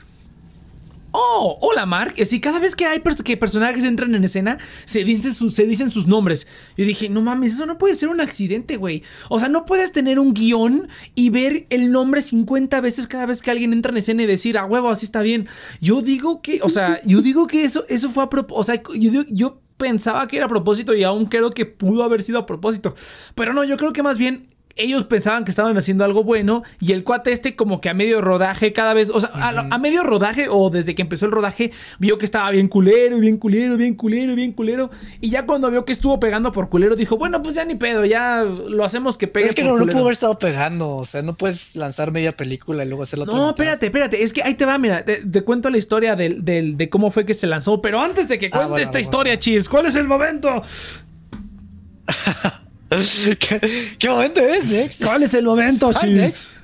Oh, 1.14 1.58
hola 1.60 1.84
Mark. 1.84 2.14
Así 2.20 2.40
cada 2.40 2.58
vez 2.58 2.74
que 2.74 2.86
hay 2.86 2.98
pers- 3.00 3.22
que 3.22 3.36
personajes 3.36 3.84
entran 3.84 4.14
en 4.14 4.24
escena, 4.24 4.58
se 4.86 5.04
dicen, 5.04 5.32
sus, 5.34 5.54
se 5.54 5.66
dicen 5.66 5.90
sus 5.90 6.06
nombres. 6.06 6.46
Yo 6.76 6.86
dije, 6.86 7.08
no 7.10 7.20
mames, 7.20 7.52
eso 7.54 7.66
no 7.66 7.76
puede 7.76 7.94
ser 7.94 8.08
un 8.08 8.20
accidente, 8.20 8.76
güey. 8.78 9.02
O 9.28 9.38
sea, 9.38 9.48
no 9.48 9.66
puedes 9.66 9.92
tener 9.92 10.18
un 10.18 10.32
guion 10.32 10.88
y 11.14 11.28
ver 11.30 11.66
el 11.70 11.92
nombre 11.92 12.22
50 12.22 12.80
veces 12.80 13.06
cada 13.06 13.26
vez 13.26 13.42
que 13.42 13.50
alguien 13.50 13.72
entra 13.74 13.92
en 13.92 13.98
escena 13.98 14.22
y 14.22 14.26
decir, 14.26 14.56
a 14.56 14.64
huevo, 14.64 14.88
así 14.88 15.04
está 15.04 15.20
bien. 15.20 15.48
Yo 15.80 16.00
digo 16.00 16.40
que, 16.40 16.60
o 16.62 16.68
sea, 16.70 16.98
yo 17.04 17.20
digo 17.20 17.46
que 17.46 17.64
eso, 17.64 17.84
eso 17.88 18.08
fue 18.10 18.24
a 18.24 18.30
propósito. 18.30 18.58
O 18.60 18.64
sea, 18.64 18.82
yo, 18.98 19.22
yo 19.28 19.60
pensaba 19.76 20.26
que 20.28 20.36
era 20.36 20.46
a 20.46 20.48
propósito 20.48 20.94
y 20.94 21.02
aún 21.04 21.26
creo 21.26 21.50
que 21.50 21.66
pudo 21.66 22.04
haber 22.04 22.22
sido 22.22 22.38
a 22.38 22.46
propósito. 22.46 22.94
Pero 23.34 23.52
no, 23.52 23.64
yo 23.64 23.76
creo 23.76 23.92
que 23.92 24.02
más 24.02 24.16
bien 24.16 24.46
ellos 24.76 25.04
pensaban 25.04 25.44
que 25.44 25.50
estaban 25.50 25.76
haciendo 25.76 26.04
algo 26.04 26.24
bueno 26.24 26.62
y 26.80 26.92
el 26.92 27.04
cuate 27.04 27.32
este 27.32 27.54
como 27.56 27.80
que 27.80 27.88
a 27.88 27.94
medio 27.94 28.20
rodaje 28.20 28.72
cada 28.72 28.94
vez, 28.94 29.10
o 29.10 29.20
sea, 29.20 29.30
a, 29.34 29.78
medio 29.78 30.02
rodaje 30.02 30.46
o 30.50 30.70
desde 30.70 30.94
que 30.94 31.02
empezó 31.02 31.26
el 31.26 31.32
rodaje 31.32 31.72
vio 31.98 32.18
que 32.18 32.24
estaba 32.24 32.50
bien 32.50 32.68
culero, 32.68 33.18
bien 33.18 33.36
culero, 33.36 33.76
bien 33.76 33.94
culero, 33.94 34.34
bien 34.34 34.52
culero 34.52 34.90
y 35.20 35.30
ya 35.30 35.46
cuando 35.46 35.70
vio 35.70 35.84
que 35.84 35.92
estuvo 35.92 36.18
pegando 36.20 36.52
por 36.52 36.68
culero 36.68 36.96
dijo, 36.96 37.16
bueno, 37.18 37.42
pues 37.42 37.54
ya 37.54 37.64
ni 37.64 37.74
pedo, 37.74 38.04
ya 38.04 38.42
lo 38.44 38.84
hacemos 38.84 39.18
que 39.18 39.26
pegue 39.28 39.46
Pero 39.46 39.50
es 39.50 39.54
que 39.54 39.62
por 39.62 39.70
no, 39.72 39.76
no 39.76 39.80
culero". 39.82 39.92
pudo 39.96 40.04
haber 40.04 40.12
estado 40.12 40.38
pegando. 40.38 40.96
O 40.96 41.04
sea, 41.04 41.22
no 41.22 41.34
puedes 41.34 41.76
lanzar 41.76 42.12
media 42.12 42.36
película 42.36 42.84
y 42.84 42.88
luego 42.88 43.02
hacer 43.02 43.18
la 43.18 43.24
otra 43.24 43.34
No, 43.36 43.40
mitad. 43.48 43.50
espérate, 43.54 43.86
espérate. 43.86 44.22
Es 44.22 44.32
que 44.32 44.42
ahí 44.42 44.54
te 44.54 44.64
va, 44.64 44.78
mira. 44.78 45.04
Te, 45.04 45.16
te 45.26 45.42
cuento 45.42 45.70
la 45.70 45.78
historia 45.78 46.16
del, 46.16 46.44
del- 46.44 46.76
de 46.76 46.88
cómo 46.88 47.10
fue 47.10 47.24
que 47.26 47.34
se 47.34 47.46
lanzó. 47.46 47.80
Pero 47.82 48.00
antes 48.00 48.28
de 48.28 48.38
que 48.38 48.50
cuente 48.50 48.64
Ah, 48.64 48.68
bueno, 48.68 48.82
esta 48.82 48.92
bueno, 48.92 49.00
historia, 49.02 49.32
bueno. 49.32 49.40
Cheers, 49.40 49.68
¿cuál 49.68 49.86
es 49.86 49.94
el 49.96 50.06
momento? 50.06 50.62
¿Qué, 53.38 53.96
qué 53.98 54.08
momento 54.08 54.40
es, 54.40 54.66
Nex? 54.66 55.00
¿Cuál 55.04 55.22
es 55.22 55.34
el 55.34 55.44
momento? 55.44 55.90
Nex. 56.02 56.60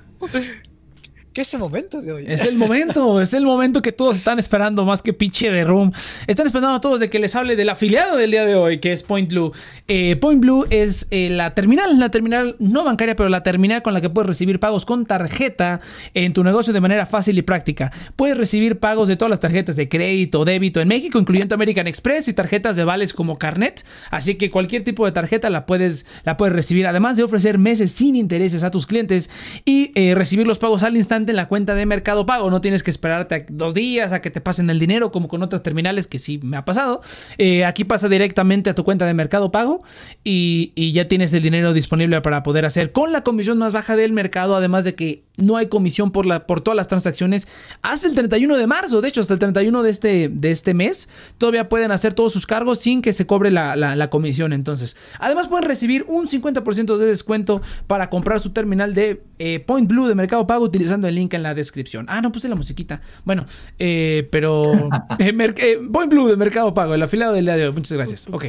¿Qué 1.38 1.42
es 1.42 1.48
ese 1.50 1.58
momento 1.58 2.02
de 2.02 2.10
hoy? 2.10 2.24
Es 2.26 2.44
el 2.48 2.56
momento, 2.56 3.20
es 3.20 3.32
el 3.32 3.44
momento 3.44 3.80
que 3.80 3.92
todos 3.92 4.16
están 4.16 4.40
esperando 4.40 4.84
más 4.84 5.02
que 5.02 5.12
pinche 5.12 5.52
de 5.52 5.62
Room. 5.62 5.92
Están 6.26 6.46
esperando 6.46 6.74
a 6.74 6.80
todos 6.80 6.98
de 6.98 7.08
que 7.08 7.20
les 7.20 7.36
hable 7.36 7.54
del 7.54 7.68
afiliado 7.68 8.16
del 8.16 8.32
día 8.32 8.44
de 8.44 8.56
hoy, 8.56 8.78
que 8.78 8.90
es 8.90 9.04
Point 9.04 9.30
Blue. 9.30 9.52
Eh, 9.86 10.16
Point 10.16 10.40
Blue 10.40 10.66
es 10.70 11.06
eh, 11.12 11.28
la 11.30 11.54
terminal, 11.54 11.96
la 11.96 12.10
terminal 12.10 12.56
no 12.58 12.82
bancaria, 12.82 13.14
pero 13.14 13.28
la 13.28 13.44
terminal 13.44 13.82
con 13.82 13.94
la 13.94 14.00
que 14.00 14.10
puedes 14.10 14.26
recibir 14.26 14.58
pagos 14.58 14.84
con 14.84 15.06
tarjeta 15.06 15.78
en 16.12 16.32
tu 16.32 16.42
negocio 16.42 16.72
de 16.72 16.80
manera 16.80 17.06
fácil 17.06 17.38
y 17.38 17.42
práctica. 17.42 17.92
Puedes 18.16 18.36
recibir 18.36 18.80
pagos 18.80 19.06
de 19.06 19.16
todas 19.16 19.30
las 19.30 19.38
tarjetas 19.38 19.76
de 19.76 19.88
crédito, 19.88 20.44
débito 20.44 20.80
en 20.80 20.88
México, 20.88 21.20
incluyendo 21.20 21.54
American 21.54 21.86
Express 21.86 22.26
y 22.26 22.32
tarjetas 22.32 22.74
de 22.74 22.82
vales 22.82 23.12
como 23.12 23.38
Carnet. 23.38 23.84
Así 24.10 24.34
que 24.34 24.50
cualquier 24.50 24.82
tipo 24.82 25.06
de 25.06 25.12
tarjeta 25.12 25.50
la 25.50 25.66
puedes, 25.66 26.04
la 26.24 26.36
puedes 26.36 26.52
recibir, 26.52 26.88
además 26.88 27.16
de 27.16 27.22
ofrecer 27.22 27.58
meses 27.58 27.92
sin 27.92 28.16
intereses 28.16 28.64
a 28.64 28.72
tus 28.72 28.86
clientes 28.86 29.30
y 29.64 29.92
eh, 29.94 30.16
recibir 30.16 30.44
los 30.44 30.58
pagos 30.58 30.82
al 30.82 30.96
instante 30.96 31.27
en 31.28 31.36
la 31.36 31.48
cuenta 31.48 31.74
de 31.74 31.86
Mercado 31.86 32.26
Pago. 32.26 32.50
No 32.50 32.60
tienes 32.60 32.82
que 32.82 32.90
esperarte 32.90 33.46
dos 33.48 33.74
días 33.74 34.12
a 34.12 34.20
que 34.20 34.30
te 34.30 34.40
pasen 34.40 34.70
el 34.70 34.78
dinero 34.78 35.12
como 35.12 35.28
con 35.28 35.42
otras 35.42 35.62
terminales 35.62 36.06
que 36.06 36.18
sí 36.18 36.40
me 36.42 36.56
ha 36.56 36.64
pasado. 36.64 37.00
Eh, 37.38 37.64
aquí 37.64 37.84
pasa 37.84 38.08
directamente 38.08 38.70
a 38.70 38.74
tu 38.74 38.84
cuenta 38.84 39.06
de 39.06 39.14
Mercado 39.14 39.50
Pago 39.50 39.82
y, 40.24 40.72
ya 40.92 41.06
tienes 41.06 41.32
el 41.34 41.42
dinero 41.42 41.74
disponible 41.74 42.20
para 42.22 42.42
poder 42.42 42.64
hacer 42.64 42.92
con 42.92 43.12
la 43.12 43.22
comisión 43.22 43.58
más 43.58 43.72
baja 43.72 43.94
del 43.94 44.12
mercado, 44.12 44.56
además 44.56 44.84
de 44.84 44.94
que 44.94 45.22
no 45.36 45.56
hay 45.56 45.66
comisión 45.66 46.10
por, 46.10 46.26
la, 46.26 46.46
por 46.46 46.62
todas 46.62 46.76
las 46.76 46.88
transacciones 46.88 47.46
hasta 47.82 48.08
el 48.08 48.14
31 48.14 48.56
de 48.56 48.66
marzo. 48.66 49.00
De 49.00 49.08
hecho, 49.08 49.20
hasta 49.20 49.34
el 49.34 49.38
31 49.38 49.82
de 49.82 49.90
este, 49.90 50.28
de 50.28 50.50
este 50.50 50.74
mes 50.74 51.08
todavía 51.36 51.68
pueden 51.68 51.92
hacer 51.92 52.14
todos 52.14 52.32
sus 52.32 52.46
cargos 52.46 52.80
sin 52.80 53.02
que 53.02 53.12
se 53.12 53.26
cobre 53.26 53.50
la 53.50 54.10
comisión. 54.10 54.52
Entonces, 54.52 54.96
además 55.20 55.48
pueden 55.48 55.68
recibir 55.68 56.04
un 56.08 56.26
50% 56.26 56.96
de 56.96 57.06
descuento 57.06 57.60
para 57.86 58.10
comprar 58.10 58.40
su 58.40 58.50
terminal 58.50 58.94
de 58.94 59.22
eh, 59.38 59.60
Point 59.60 59.88
Blue 59.88 60.06
de 60.06 60.14
Mercado 60.14 60.46
Pago 60.46 60.64
utilizando 60.64 61.08
el 61.08 61.17
link 61.18 61.34
en 61.34 61.42
la 61.42 61.54
descripción. 61.54 62.06
Ah, 62.08 62.20
no 62.22 62.32
puse 62.32 62.48
la 62.48 62.54
musiquita. 62.54 63.00
Bueno, 63.24 63.44
eh, 63.78 64.28
pero 64.30 64.72
eh, 65.18 65.34
eh, 65.58 65.78
Point 65.92 66.10
Blue 66.12 66.28
de 66.28 66.36
Mercado 66.36 66.72
Pago, 66.74 66.94
el 66.94 67.02
afiliado 67.02 67.32
del 67.34 67.44
día 67.44 67.56
de 67.56 67.66
hoy. 67.68 67.72
Muchas 67.74 67.92
gracias. 67.92 68.28
Ok. 68.30 68.46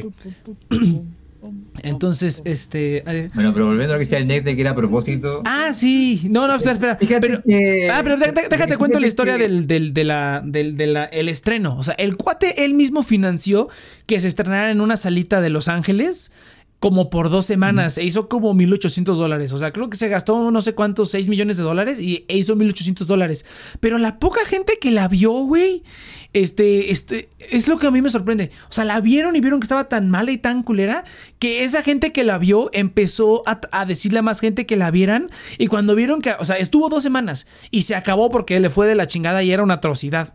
Entonces, 1.82 2.42
este. 2.44 3.02
Bueno, 3.34 3.54
pero 3.54 3.66
volviendo 3.66 3.94
a 3.94 3.96
lo 3.96 3.98
que 4.00 4.04
decía 4.04 4.18
el 4.18 4.26
Nex 4.26 4.44
de 4.44 4.54
que 4.54 4.60
era 4.60 4.72
a 4.72 4.74
propósito. 4.74 5.40
Ah, 5.46 5.72
sí. 5.74 6.26
No, 6.28 6.46
no, 6.46 6.56
espera, 6.56 6.72
espera. 6.74 6.96
Fíjate 6.96 7.20
Pero, 7.26 7.42
que- 7.42 7.88
ah, 7.90 8.00
pero 8.02 8.18
de- 8.18 8.32
déjate 8.32 8.76
cuento 8.76 9.00
la 9.00 9.06
historia 9.06 9.36
que- 9.38 9.44
del, 9.44 9.66
del, 9.66 9.94
de 9.94 10.04
la, 10.04 10.42
del, 10.44 10.76
de 10.76 10.86
la- 10.86 11.04
el 11.06 11.30
estreno. 11.30 11.76
O 11.78 11.82
sea, 11.82 11.94
el 11.94 12.16
cuate 12.18 12.64
él 12.66 12.74
mismo 12.74 13.02
financió 13.02 13.68
que 14.06 14.20
se 14.20 14.28
estrenara 14.28 14.70
en 14.70 14.82
una 14.82 14.98
salita 14.98 15.40
de 15.40 15.48
Los 15.48 15.68
Ángeles 15.68 16.30
como 16.80 17.10
por 17.10 17.28
dos 17.28 17.46
semanas. 17.46 17.98
E 17.98 18.04
hizo 18.04 18.28
como 18.28 18.52
1.800 18.54 19.14
dólares. 19.14 19.52
O 19.52 19.58
sea, 19.58 19.72
creo 19.72 19.88
que 19.88 19.96
se 19.96 20.08
gastó 20.08 20.50
no 20.50 20.62
sé 20.62 20.74
cuántos, 20.74 21.10
6 21.10 21.28
millones 21.28 21.58
de 21.58 21.62
dólares 21.62 22.00
y 22.00 22.24
e 22.26 22.38
hizo 22.38 22.56
1.800 22.56 23.04
dólares. 23.04 23.44
Pero 23.78 23.98
la 23.98 24.18
poca 24.18 24.44
gente 24.46 24.78
que 24.80 24.90
la 24.90 25.06
vio, 25.06 25.30
güey, 25.30 25.84
este, 26.32 26.90
este, 26.90 27.28
es 27.50 27.68
lo 27.68 27.78
que 27.78 27.86
a 27.86 27.90
mí 27.90 28.00
me 28.00 28.08
sorprende. 28.08 28.50
O 28.70 28.72
sea, 28.72 28.84
la 28.84 29.00
vieron 29.00 29.36
y 29.36 29.40
vieron 29.40 29.60
que 29.60 29.66
estaba 29.66 29.88
tan 29.88 30.08
mala 30.08 30.30
y 30.32 30.38
tan 30.38 30.62
culera 30.62 31.04
que 31.38 31.64
esa 31.64 31.82
gente 31.82 32.12
que 32.12 32.24
la 32.24 32.38
vio 32.38 32.70
empezó 32.72 33.42
a, 33.46 33.60
a 33.72 33.84
decirle 33.84 34.20
a 34.20 34.22
más 34.22 34.40
gente 34.40 34.64
que 34.64 34.76
la 34.76 34.90
vieran. 34.90 35.28
Y 35.58 35.66
cuando 35.66 35.94
vieron 35.94 36.22
que, 36.22 36.32
o 36.38 36.44
sea, 36.46 36.56
estuvo 36.56 36.88
dos 36.88 37.02
semanas 37.02 37.46
y 37.70 37.82
se 37.82 37.94
acabó 37.94 38.30
porque 38.30 38.58
le 38.58 38.70
fue 38.70 38.86
de 38.86 38.94
la 38.94 39.06
chingada 39.06 39.42
y 39.42 39.52
era 39.52 39.62
una 39.62 39.74
atrocidad. 39.74 40.34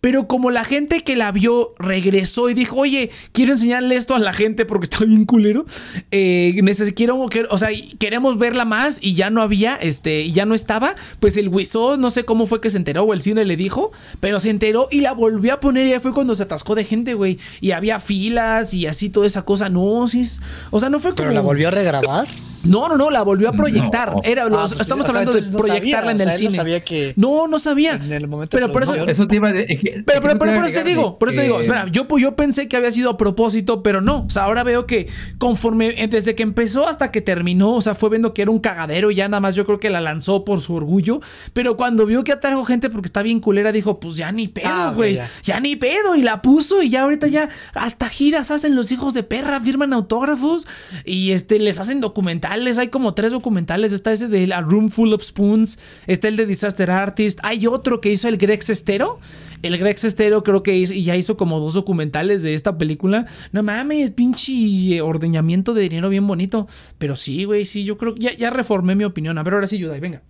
Pero 0.00 0.26
como 0.26 0.50
la 0.50 0.64
gente 0.64 1.02
que 1.02 1.16
la 1.16 1.32
vio 1.32 1.74
regresó 1.78 2.50
y 2.50 2.54
dijo, 2.54 2.76
oye, 2.76 3.10
quiero 3.32 3.52
enseñarle 3.52 3.96
esto 3.96 4.14
a 4.14 4.18
la 4.18 4.32
gente 4.32 4.64
porque 4.64 4.84
está 4.84 5.04
bien 5.04 5.24
culero. 5.24 5.64
Eh, 6.10 6.54
quiero, 6.94 7.28
o 7.50 7.58
sea, 7.58 7.68
queremos 7.98 8.38
verla 8.38 8.64
más 8.64 8.98
y 9.00 9.14
ya 9.14 9.30
no 9.30 9.42
había, 9.42 9.76
este, 9.76 10.30
ya 10.30 10.46
no 10.46 10.54
estaba. 10.54 10.94
Pues 11.20 11.36
el 11.36 11.48
Wiso, 11.48 11.96
no 11.96 12.10
sé 12.10 12.24
cómo 12.24 12.46
fue 12.46 12.60
que 12.60 12.70
se 12.70 12.76
enteró 12.76 13.04
o 13.04 13.12
el 13.12 13.22
cine 13.22 13.44
le 13.44 13.56
dijo, 13.56 13.92
pero 14.20 14.40
se 14.40 14.50
enteró 14.50 14.88
y 14.90 15.00
la 15.00 15.12
volvió 15.12 15.54
a 15.54 15.60
poner 15.60 15.86
y 15.86 15.90
ya 15.90 16.00
fue 16.00 16.12
cuando 16.12 16.34
se 16.34 16.44
atascó 16.44 16.74
de 16.74 16.84
gente, 16.84 17.14
güey. 17.14 17.38
Y 17.60 17.72
había 17.72 17.98
filas 17.98 18.74
y 18.74 18.86
así 18.86 19.10
toda 19.10 19.26
esa 19.26 19.44
cosa. 19.44 19.68
No, 19.68 20.06
sí, 20.08 20.26
o 20.70 20.80
sea, 20.80 20.88
no 20.88 21.00
fue 21.00 21.10
como. 21.12 21.28
¿Pero 21.28 21.30
la 21.32 21.40
volvió 21.40 21.68
a 21.68 21.70
regrabar? 21.70 22.26
No, 22.64 22.88
no, 22.88 22.96
no, 22.96 23.10
la 23.10 23.22
volvió 23.22 23.48
a 23.48 23.52
proyectar. 23.52 24.12
No. 24.12 24.20
Era, 24.24 24.42
Ah, 24.42 24.48
los- 24.48 24.70
pues, 24.70 24.80
estamos 24.82 25.06
sea, 25.06 25.14
hablando 25.14 25.32
de 25.38 25.50
no 25.50 25.58
proyectarla 25.58 25.98
sabía, 25.98 26.00
en 26.00 26.06
o 26.06 26.10
el 26.10 26.18
sea, 26.18 26.24
él 26.24 26.30
no 26.44 26.50
cine. 26.50 26.56
sabía 26.56 26.80
que- 26.80 27.12
No, 27.16 27.48
no 27.48 27.58
sabía. 27.58 27.92
En 27.94 28.12
el 28.12 28.26
momento 28.28 28.56
pero 28.56 28.72
por 28.72 28.82
eso. 28.82 28.94
Eso 29.06 29.26
te 29.26 29.36
iba 29.36 29.48
a 29.48 29.52
que- 29.52 30.02
pero, 30.04 30.20
pero, 30.20 30.38
pero 30.38 30.54
por 30.54 30.64
te 30.64 30.70
eso 30.72 30.78
te 30.82 30.84
digo, 30.88 31.18
por 31.18 31.28
eso 31.28 31.36
te 31.36 31.42
digo, 31.42 31.60
espera, 31.60 31.86
yo, 31.90 32.06
yo 32.18 32.34
pensé 32.36 32.68
que 32.68 32.76
había 32.76 32.90
sido 32.90 33.10
a 33.10 33.16
propósito, 33.16 33.82
pero 33.82 34.00
no. 34.00 34.24
O 34.26 34.30
sea, 34.30 34.44
ahora 34.44 34.64
veo 34.64 34.86
que 34.86 35.08
conforme, 35.38 36.02
eh, 36.02 36.08
desde 36.08 36.34
que 36.34 36.42
empezó 36.42 36.88
hasta 36.88 37.10
que 37.12 37.20
terminó, 37.20 37.74
o 37.74 37.80
sea, 37.80 37.94
fue 37.94 38.10
viendo 38.10 38.34
que 38.34 38.42
era 38.42 38.50
un 38.50 38.58
cagadero 38.58 39.10
y 39.10 39.14
ya 39.16 39.28
nada 39.28 39.40
más 39.40 39.54
yo 39.54 39.64
creo 39.64 39.78
que 39.78 39.90
la 39.90 40.00
lanzó 40.00 40.44
por 40.44 40.60
su 40.60 40.74
orgullo. 40.74 41.20
Pero 41.52 41.76
cuando 41.76 42.06
vio 42.06 42.24
que 42.24 42.32
atrajo 42.32 42.64
gente 42.64 42.90
porque 42.90 43.06
está 43.06 43.22
bien 43.22 43.40
culera, 43.40 43.70
dijo, 43.72 44.00
pues 44.00 44.16
ya 44.16 44.32
ni 44.32 44.48
pedo, 44.48 44.68
Ah, 44.70 44.92
güey. 44.94 45.14
ya. 45.14 45.28
ya. 45.44 45.60
ni 45.60 45.76
pedo. 45.76 46.14
Y 46.16 46.22
la 46.22 46.42
puso 46.42 46.82
y 46.82 46.90
ya 46.90 47.02
ahorita 47.02 47.28
ya 47.28 47.48
hasta 47.74 48.08
giras 48.08 48.50
hacen 48.50 48.74
los 48.74 48.90
hijos 48.92 49.14
de 49.14 49.22
perra, 49.22 49.60
firman 49.60 49.92
autógrafos 49.92 50.66
y 51.04 51.30
este 51.32 51.58
les 51.58 51.78
hacen 51.78 52.00
documentales. 52.00 52.47
Hay 52.48 52.88
como 52.88 53.14
tres 53.14 53.32
documentales. 53.32 53.92
Está 53.92 54.12
ese 54.12 54.28
de 54.28 54.52
A 54.52 54.60
Room 54.60 54.88
Full 54.88 55.12
of 55.12 55.22
Spoons, 55.22 55.78
está 56.06 56.28
el 56.28 56.36
de 56.36 56.46
Disaster 56.46 56.90
Artist. 56.90 57.40
Hay 57.42 57.66
otro 57.66 58.00
que 58.00 58.10
hizo 58.10 58.28
el 58.28 58.36
Greg 58.36 58.62
Sestero. 58.62 59.18
El 59.62 59.76
Greg 59.76 59.98
Sestero 59.98 60.42
creo 60.44 60.62
que 60.62 60.76
hizo, 60.76 60.94
ya 60.94 61.16
hizo 61.16 61.36
como 61.36 61.58
dos 61.58 61.74
documentales 61.74 62.42
de 62.42 62.54
esta 62.54 62.78
película. 62.78 63.26
No 63.52 63.62
mames, 63.62 64.12
pinche 64.12 65.00
ordeñamiento 65.00 65.74
de 65.74 65.82
dinero 65.82 66.08
bien 66.08 66.26
bonito. 66.26 66.68
Pero 66.98 67.16
sí, 67.16 67.44
güey, 67.44 67.64
sí, 67.64 67.84
yo 67.84 67.98
creo 67.98 68.14
que 68.14 68.36
ya, 68.36 68.50
reformé 68.50 68.94
mi 68.94 69.04
opinión. 69.04 69.36
A 69.38 69.42
ver, 69.42 69.54
ahora 69.54 69.66
sí, 69.66 69.78
Yudai, 69.78 70.00
venga. 70.00 70.22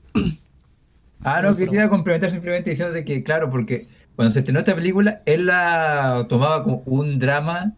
Ah, 1.21 1.43
no, 1.43 1.57
quería 1.57 1.89
complementar 1.89 2.31
simplemente 2.31 2.71
diciendo 2.71 2.95
de 2.95 3.05
que, 3.05 3.25
claro, 3.25 3.51
porque 3.51 3.89
cuando 4.15 4.33
se 4.33 4.39
estrenó 4.39 4.61
esta 4.61 4.75
película, 4.75 5.23
él 5.27 5.47
la 5.47 6.27
tomaba 6.29 6.63
como 6.63 6.83
un 6.87 7.19
drama 7.19 7.75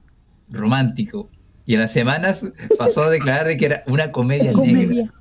romántico. 0.50 1.30
Y 1.66 1.74
en 1.74 1.80
las 1.80 1.92
semanas 1.92 2.44
pasó 2.78 3.04
a 3.04 3.10
declarar 3.10 3.46
de 3.46 3.56
que 3.56 3.66
era 3.66 3.84
una 3.86 4.10
comedia, 4.12 4.52
negra. 4.52 4.60
Comedia. 4.60 5.12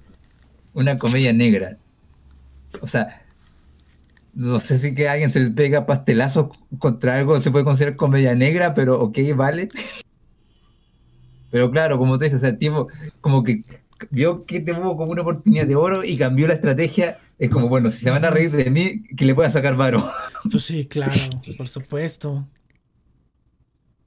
Una 0.73 0.97
comedia 0.97 1.34
negra. 1.34 1.78
O 2.82 2.88
sea, 2.88 3.21
no 4.34 4.60
sé 4.60 4.78
si 4.78 4.95
que 4.95 5.10
alguien 5.10 5.30
se 5.30 5.39
le 5.39 5.49
pega 5.49 5.86
pastelazos 5.86 6.58
contra 6.78 7.15
algo, 7.15 7.39
se 7.41 7.52
puede 7.52 7.65
considerar 7.65 7.95
comedia 7.95 8.36
negra, 8.36 8.73
pero 8.73 8.99
ok, 9.02 9.17
vale. 9.36 9.69
Pero 11.52 11.71
claro, 11.71 11.97
como 11.97 12.17
tú 12.17 12.23
dices, 12.23 12.38
o 12.38 12.41
sea, 12.41 12.49
el 12.49 12.58
tipo 12.58 12.88
como 13.21 13.43
que 13.43 13.63
vio 14.12 14.45
que 14.45 14.62
tuvo 14.62 14.95
como 14.95 15.12
una 15.12 15.21
oportunidad 15.21 15.67
de 15.67 15.75
oro 15.75 16.04
y 16.04 16.17
cambió 16.17 16.47
la 16.47 16.54
estrategia. 16.54 17.17
Es 17.38 17.49
como, 17.49 17.69
bueno, 17.69 17.89
si 17.89 17.99
se 17.99 18.10
van 18.10 18.25
a 18.25 18.30
reír 18.30 18.52
de 18.52 18.69
mí, 18.69 19.04
que 19.15 19.25
le 19.25 19.34
pueda 19.34 19.49
sacar 19.49 19.75
varo. 19.75 20.10
Pues 20.52 20.63
sí, 20.63 20.86
claro, 20.86 21.13
por 21.58 21.67
supuesto. 21.67 22.47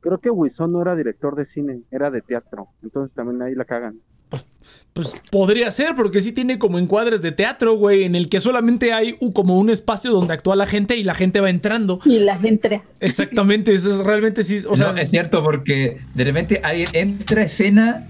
Creo 0.03 0.19
que 0.19 0.31
Wison 0.31 0.73
no 0.73 0.83
era 0.83 0.95
director 0.95 1.35
de 1.35 1.47
cine, 1.47 1.81
era 1.91 2.11
de 2.11 2.21
teatro. 2.21 2.69
Entonces 2.83 3.15
también 3.15 3.41
ahí 3.41 3.55
la 3.55 3.65
cagan. 3.65 4.01
Pues 4.93 5.15
podría 5.31 5.71
ser, 5.71 5.95
porque 5.95 6.21
sí 6.21 6.33
tiene 6.33 6.59
como 6.59 6.79
encuadres 6.79 7.23
de 7.23 7.33
teatro, 7.33 7.77
güey, 7.77 8.05
en 8.05 8.15
el 8.15 8.29
que 8.29 8.41
solamente 8.41 8.93
hay 8.93 9.17
como 9.33 9.59
un 9.59 9.71
espacio 9.71 10.11
donde 10.13 10.35
actúa 10.35 10.57
la 10.57 10.67
gente 10.67 10.97
y 10.97 11.05
la 11.05 11.15
gente 11.15 11.41
va 11.41 11.49
entrando. 11.49 12.01
Y 12.05 12.19
la 12.19 12.39
gente. 12.39 12.83
Exactamente, 13.01 13.73
eso 13.73 13.91
es 13.91 14.05
realmente 14.05 14.43
sí. 14.43 14.59
O 14.69 14.77
sea, 14.77 14.93
no, 14.93 14.99
es 14.99 15.11
cierto, 15.11 15.43
porque 15.43 16.01
de 16.15 16.25
repente 16.25 16.61
alguien 16.63 16.89
entra 16.93 17.43
a 17.43 17.45
escena 17.45 18.09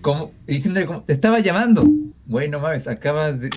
como 0.00 0.32
diciéndole 0.46 0.86
como, 0.86 1.02
te 1.02 1.12
estaba 1.12 1.40
llamando. 1.40 1.84
Güey, 2.26 2.48
no 2.48 2.60
mames, 2.60 2.88
acabas 2.88 3.40
de. 3.40 3.50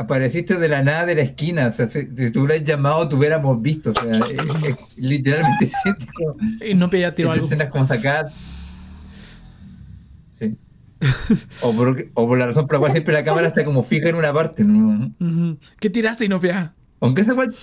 Apareciste 0.00 0.56
de 0.56 0.68
la 0.68 0.82
nada 0.82 1.04
de 1.04 1.14
la 1.14 1.20
esquina. 1.22 1.66
O 1.66 1.70
sea, 1.70 1.86
si, 1.86 2.02
si 2.02 2.30
te 2.30 2.38
hubieras 2.38 2.64
llamado, 2.64 3.06
te 3.08 3.16
hubiéramos 3.16 3.60
visto. 3.60 3.90
O 3.90 3.94
sea, 3.94 4.18
es- 4.18 4.30
es- 4.68 4.96
literalmente 4.96 5.70
y 6.66 6.74
no 6.74 6.90
ya 6.90 7.14
tiró 7.14 7.28
estas 7.28 7.34
algo. 7.34 7.44
escenas 7.44 7.70
como 7.70 7.84
sacadas. 7.84 8.32
Sí. 10.38 10.56
O 11.64 11.72
por, 11.76 12.06
o 12.14 12.26
por 12.28 12.38
la 12.38 12.46
razón 12.46 12.66
por 12.66 12.74
la 12.74 12.78
cual 12.80 12.92
siempre 12.92 13.12
la 13.14 13.24
cámara 13.24 13.48
está 13.48 13.64
como 13.64 13.82
fija 13.82 14.08
en 14.08 14.16
una 14.16 14.32
parte. 14.32 14.64
¿Qué 15.78 15.90
tiraste, 15.90 16.24
Inopia? 16.24 16.74
Aunque 17.00 17.22
esa 17.22 17.34
cual- 17.34 17.54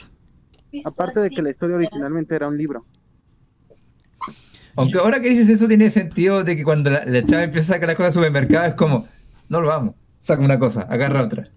Aparte 0.86 1.19
de 1.21 1.30
que 1.32 1.41
la 1.41 1.50
historia 1.50 1.76
originalmente 1.76 2.36
era 2.36 2.47
un 2.47 2.58
libro. 2.58 2.86
Aunque 4.76 4.97
ahora 5.00 5.19
que 5.19 5.30
dices 5.30 5.50
eso 5.50 5.67
tiene 5.67 5.89
sentido 5.89 6.43
de 6.43 6.56
que 6.56 6.63
cuando 6.63 6.91
la, 6.91 7.04
la 7.06 7.26
chava 7.26 7.43
empieza 7.43 7.73
a 7.73 7.76
sacar 7.78 7.88
las 7.88 7.95
cosas 7.97 8.10
al 8.10 8.13
supermercado 8.13 8.67
es 8.67 8.73
como, 8.76 9.08
no 9.50 9.62
lo 9.62 9.69
vamos, 9.69 9.95
saca 10.19 10.41
una 10.43 10.60
cosa, 10.60 10.82
agarra 10.84 11.23
otra. 11.23 11.50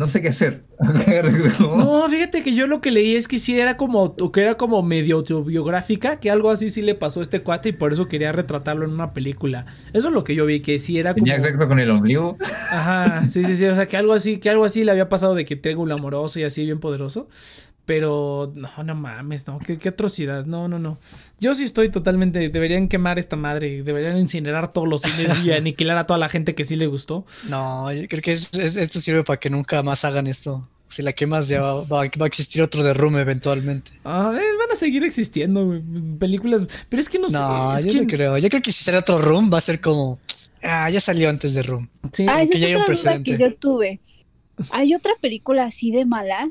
No 0.00 0.06
sé 0.06 0.22
qué 0.22 0.28
hacer. 0.28 0.64
No, 1.60 2.08
fíjate 2.08 2.42
que 2.42 2.54
yo 2.54 2.66
lo 2.66 2.80
que 2.80 2.90
leí 2.90 3.14
es 3.14 3.28
que 3.28 3.36
sí 3.36 3.60
era 3.60 3.76
como, 3.76 4.16
que 4.32 4.40
era 4.40 4.56
como 4.56 4.82
medio 4.82 5.16
autobiográfica, 5.16 6.18
que 6.18 6.30
algo 6.30 6.50
así 6.50 6.70
sí 6.70 6.80
le 6.80 6.94
pasó 6.94 7.20
a 7.20 7.22
este 7.22 7.42
cuate 7.42 7.68
y 7.68 7.72
por 7.72 7.92
eso 7.92 8.08
quería 8.08 8.32
retratarlo 8.32 8.86
en 8.86 8.92
una 8.92 9.12
película. 9.12 9.66
Eso 9.92 10.08
es 10.08 10.14
lo 10.14 10.24
que 10.24 10.34
yo 10.34 10.46
vi, 10.46 10.60
que 10.60 10.78
sí 10.78 10.98
era 10.98 11.12
como... 11.12 11.26
Tenía 11.26 11.42
sexo 11.42 11.68
con 11.68 11.78
el 11.80 11.90
ombligo. 11.90 12.38
Ajá, 12.70 13.26
sí, 13.26 13.44
sí, 13.44 13.56
sí, 13.56 13.66
o 13.66 13.74
sea, 13.74 13.88
que 13.88 13.98
algo 13.98 14.14
así, 14.14 14.38
que 14.38 14.48
algo 14.48 14.64
así 14.64 14.84
le 14.84 14.90
había 14.90 15.10
pasado 15.10 15.34
de 15.34 15.44
que 15.44 15.54
tengo 15.54 15.82
un 15.82 15.92
amoroso 15.92 16.40
y 16.40 16.44
así 16.44 16.64
bien 16.64 16.80
poderoso. 16.80 17.28
Pero 17.90 18.52
no, 18.54 18.84
no 18.84 18.94
mames, 18.94 19.48
no, 19.48 19.58
qué, 19.58 19.76
qué 19.76 19.88
atrocidad, 19.88 20.46
no, 20.46 20.68
no, 20.68 20.78
no. 20.78 20.96
Yo 21.40 21.56
sí 21.56 21.64
estoy 21.64 21.88
totalmente, 21.88 22.48
deberían 22.48 22.86
quemar 22.86 23.18
esta 23.18 23.34
madre, 23.34 23.82
deberían 23.82 24.16
incinerar 24.16 24.72
todos 24.72 24.86
los 24.86 25.02
cines 25.02 25.44
y 25.44 25.50
aniquilar 25.52 25.96
a 25.98 26.06
toda 26.06 26.16
la 26.16 26.28
gente 26.28 26.54
que 26.54 26.64
sí 26.64 26.76
le 26.76 26.86
gustó. 26.86 27.26
No, 27.48 27.92
yo 27.92 28.06
creo 28.06 28.22
que 28.22 28.30
es- 28.30 28.54
es- 28.54 28.76
esto 28.76 29.00
sirve 29.00 29.24
para 29.24 29.40
que 29.40 29.50
nunca 29.50 29.82
más 29.82 30.04
hagan 30.04 30.28
esto. 30.28 30.68
Si 30.86 31.02
la 31.02 31.12
quemas 31.12 31.48
ya 31.48 31.62
va, 31.62 31.80
va- 31.82 32.04
va 32.20 32.24
a 32.24 32.26
existir 32.28 32.62
otro 32.62 32.84
derrumbe 32.84 33.20
eventualmente. 33.22 33.90
Ah, 34.04 34.32
eh, 34.36 34.56
van 34.56 34.70
a 34.70 34.76
seguir 34.76 35.02
existiendo 35.02 35.66
güey, 35.66 35.82
películas, 36.20 36.68
pero 36.88 37.00
es 37.00 37.08
que 37.08 37.18
no, 37.18 37.26
No, 37.28 37.72
sé, 37.76 37.80
es 37.80 37.86
yo 37.86 37.92
que 37.92 38.00
no 38.02 38.06
creo. 38.06 38.38
Yo 38.38 38.48
creo 38.50 38.62
que 38.62 38.70
si 38.70 38.84
sale 38.84 38.98
otro 38.98 39.18
Room 39.18 39.50
va 39.52 39.58
a 39.58 39.62
ser 39.62 39.80
como... 39.80 40.20
Ah, 40.62 40.88
ya 40.90 41.00
salió 41.00 41.28
antes 41.28 41.54
de 41.54 41.64
Room. 41.64 41.88
sí, 42.12 42.24
Ah, 42.28 42.42
que 42.48 42.56
ya 42.56 42.66
es 42.68 42.70
hay 42.70 42.74
un 42.76 42.82
otra 42.82 42.94
duda 42.94 43.12
que 43.14 43.18
precedente. 43.24 43.38
yo 43.52 43.56
tuve. 43.56 43.98
¿Hay 44.70 44.94
otra 44.94 45.12
película 45.20 45.64
así 45.64 45.90
de 45.90 46.04
mala? 46.06 46.50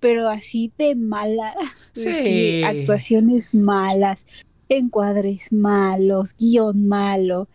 Pero 0.00 0.28
así 0.28 0.72
de 0.78 0.94
mala. 0.94 1.54
Sí. 1.92 2.62
Actuaciones 2.64 3.52
malas, 3.54 4.24
encuadres 4.68 5.52
malos, 5.52 6.34
guion 6.38 6.86
malo. 6.88 7.48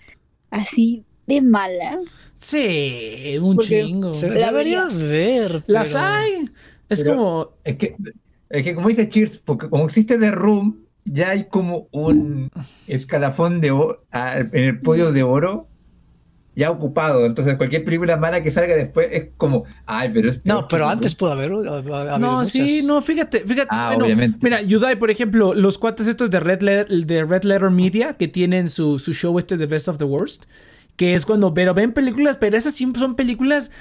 Así 0.50 1.04
de 1.26 1.42
mala. 1.42 2.00
sí, 2.34 3.38
un 3.42 3.56
Porque 3.56 3.84
chingo. 3.86 4.14
Se 4.14 4.30
La 4.30 4.48
debería 4.52 4.86
ver. 4.88 5.64
Las 5.68 5.96
hay. 5.96 6.50
Es 6.90 7.04
Pero- 7.04 7.16
como, 7.16 7.50
Es 7.64 7.78
que, 7.78 7.96
es 8.50 8.64
que 8.64 8.76
como 8.76 8.90
dice 8.90 9.08
Cheers, 9.10 9.40
porque 9.40 9.70
como 9.70 9.86
existe 9.86 10.18
The 10.18 10.32
Room, 10.32 10.86
ya 11.06 11.30
hay 11.32 11.46
como 11.46 11.88
un 11.92 12.50
escalafón 12.88 13.62
de 13.62 13.72
oro 13.72 14.06
en 14.12 14.50
el 14.64 14.80
podio 14.82 15.12
de 15.12 15.24
oro 15.24 15.68
ya 16.56 16.70
ocupado. 16.72 17.26
Entonces 17.26 17.58
cualquier 17.58 17.84
película 17.84 18.18
mala 18.18 18.44
que 18.44 18.52
salga 18.52 18.76
después 18.76 19.08
es 19.12 19.26
como, 19.38 19.64
ay, 19.86 20.12
pero 20.14 20.30
es 20.30 20.42
No, 20.46 20.68
pero 20.68 20.86
The 20.86 20.92
antes 20.92 21.12
Room". 21.14 21.18
pudo 21.20 21.32
haber. 21.32 21.52
ha- 21.52 21.72
ha- 21.74 21.78
habido 22.02 22.20
No, 22.20 22.32
muchas. 22.38 22.52
sí, 22.52 22.82
no, 22.86 23.02
fíjate, 23.02 23.40
fíjate. 23.42 23.68
Ah, 23.72 23.88
bueno, 23.90 24.06
obviamente. 24.06 24.38
Mira, 24.42 24.62
Yudai, 24.62 24.98
por 24.98 25.10
ejemplo, 25.12 25.54
los 25.54 25.78
cuates 25.78 26.08
estos 26.08 26.30
de 26.30 26.40
Red, 26.40 26.62
Letter, 26.62 27.06
de 27.06 27.24
Red 27.26 27.44
Letter 27.44 27.70
Media 27.70 28.14
que 28.14 28.28
tienen 28.28 28.70
su, 28.70 29.00
su 29.00 29.14
show 29.14 29.38
este 29.40 29.58
de 29.58 29.66
Best 29.66 29.88
of 29.88 29.98
the 29.98 30.06
Worst, 30.06 30.44
que 30.96 31.16
es 31.16 31.26
cuando, 31.26 31.56
pero 31.56 31.74
ven 31.74 31.92
películas, 31.92 32.38
pero 32.38 32.56
esas 32.56 32.76
siempre 32.76 33.00
son 33.00 33.16
películas 33.16 33.72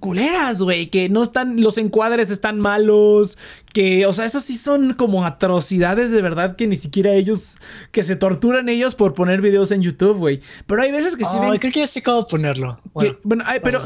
culeras, 0.00 0.60
güey, 0.62 0.88
que 0.90 1.08
no 1.08 1.22
están, 1.22 1.60
los 1.60 1.78
encuadres 1.78 2.30
están 2.30 2.58
malos, 2.60 3.38
que, 3.72 4.06
o 4.06 4.12
sea, 4.12 4.24
esas 4.24 4.44
sí 4.44 4.56
son 4.56 4.94
como 4.94 5.24
atrocidades 5.24 6.10
de 6.10 6.22
verdad 6.22 6.56
que 6.56 6.66
ni 6.66 6.76
siquiera 6.76 7.12
ellos, 7.12 7.56
que 7.90 8.02
se 8.02 8.16
torturan 8.16 8.68
ellos 8.68 8.94
por 8.94 9.14
poner 9.14 9.40
videos 9.40 9.70
en 9.72 9.82
YouTube, 9.82 10.16
güey. 10.18 10.40
Pero 10.66 10.82
hay 10.82 10.92
veces 10.92 11.16
que 11.16 11.24
sí 11.24 11.36
ven 11.40 11.56
creo 11.58 11.72
que 11.72 11.80
ya 11.80 11.86
sé 11.86 12.02
cómo 12.02 12.26
ponerlo. 12.26 12.80
Bueno, 12.92 13.12
que- 13.14 13.18
bueno, 13.24 13.44
ay, 13.46 13.60
pero 13.62 13.80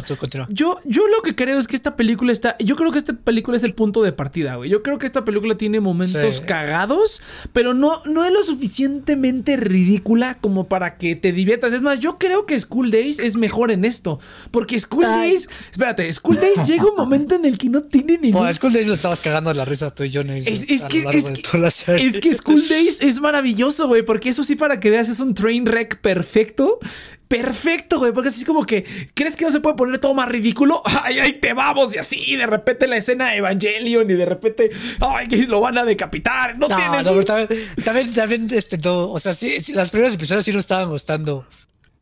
yo, 0.51 0.79
yo 0.85 1.09
lo 1.09 1.23
que 1.23 1.35
creo 1.35 1.59
es 1.59 1.67
que 1.67 1.77
esta 1.77 1.97
película 1.97 2.33
está. 2.33 2.57
Yo 2.59 2.77
creo 2.77 2.91
que 2.93 2.99
esta 2.99 3.13
película 3.15 3.57
es 3.57 3.65
el 3.65 3.75
punto 3.75 4.03
de 4.03 4.13
partida, 4.13 4.57
güey. 4.57 4.69
Yo 4.71 4.83
creo 4.83 4.99
que 4.99 5.07
esta 5.07 5.25
película 5.25 5.57
tiene 5.57 5.81
momentos 5.81 6.37
Sí. 6.37 6.43
cagados, 6.47 7.23
pero 7.53 7.75
no, 7.75 7.93
no 8.07 8.25
es 8.25 8.33
lo 8.33 8.43
suficientemente 8.43 9.57
ridícula 9.57 10.39
como 10.41 10.69
para 10.69 10.97
que 10.97 11.17
te 11.17 11.33
diviertas. 11.33 11.73
Es 11.73 11.83
más, 11.83 12.01
yo 12.01 12.19
creo 12.19 12.47
que 12.47 12.59
School 12.59 12.91
Days 12.91 13.19
es 13.19 13.37
mejor 13.37 13.71
en 13.71 13.85
esto. 13.85 14.19
Porque 14.51 14.79
School 14.79 15.05
Ay. 15.07 15.31
Days. 15.31 15.49
Espérate, 15.91 16.13
School 16.13 16.37
Days 16.37 16.67
llega 16.67 16.85
un 16.85 16.97
momento 16.97 17.35
en 17.35 17.45
el 17.47 17.57
que 17.57 17.69
no 17.71 17.83
tiene 17.83 18.19
ningún. 18.19 18.41
Bueno, 18.43 18.55
School 18.55 18.73
Days 18.73 18.89
lo 18.89 18.95
estabas 18.95 19.21
cagando 19.21 19.53
la 19.55 19.65
risa 19.65 19.95
tú 19.95 20.05
y 20.05 20.11
yo, 20.11 20.21
Es, 20.21 20.47
es 20.69 20.85
que, 20.85 20.99
es, 20.99 21.07
que, 21.07 21.97
es 21.97 22.19
que 22.21 22.33
School 22.35 22.69
Days 22.69 22.99
es 23.01 23.21
maravilloso, 23.21 23.87
güey, 23.89 24.03
porque 24.03 24.29
eso 24.29 24.45
sí 24.45 24.55
para 24.55 24.81
que 24.81 24.91
veas 24.91 25.09
es 25.09 25.21
un 25.21 25.33
train 25.35 25.65
wreck 25.67 26.01
perfecto. 26.01 26.79
Perfecto, 27.27 27.99
güey, 27.99 28.13
porque 28.13 28.29
así 28.31 28.45
como 28.47 28.65
que 28.65 28.85
crees 29.13 29.37
que 29.37 29.45
no 29.45 29.51
se 29.51 29.61
puede 29.61 29.77
poner 29.77 29.99
todo 29.99 30.15
más 30.15 30.29
ridículo. 30.31 30.81
Ay, 31.03 31.19
ay, 31.19 31.33
te 31.35 31.53
vamos 31.53 31.95
y 31.95 31.99
así, 31.99 32.23
y 32.27 32.37
de 32.37 32.47
repente 32.47 32.87
la 32.87 32.97
escena 32.97 33.31
de 33.31 33.37
Evangelion 33.37 34.11
y 34.11 34.15
de 34.15 34.25
repente, 34.25 34.71
ay, 35.01 35.29
que 35.29 35.47
lo 35.47 35.61
van 35.61 35.77
a 35.77 35.85
decapitar. 35.85 36.59
No, 36.59 36.69
No, 36.69 36.77
tienes 36.77 37.05
no, 37.05 37.13
un- 37.13 37.19
pero 37.19 37.25
también, 37.25 37.69
también, 37.85 38.15
también, 38.15 38.49
este, 38.53 38.79
no, 38.79 39.11
o 39.11 39.21
sea, 39.21 39.35
sí, 39.35 39.61
sí, 39.61 39.75
las 39.75 39.91
primeras 39.91 40.15
episodios 40.15 40.45
sí 40.47 40.53
nos 40.53 40.61
estaban 40.61 40.89
gustando. 40.89 41.47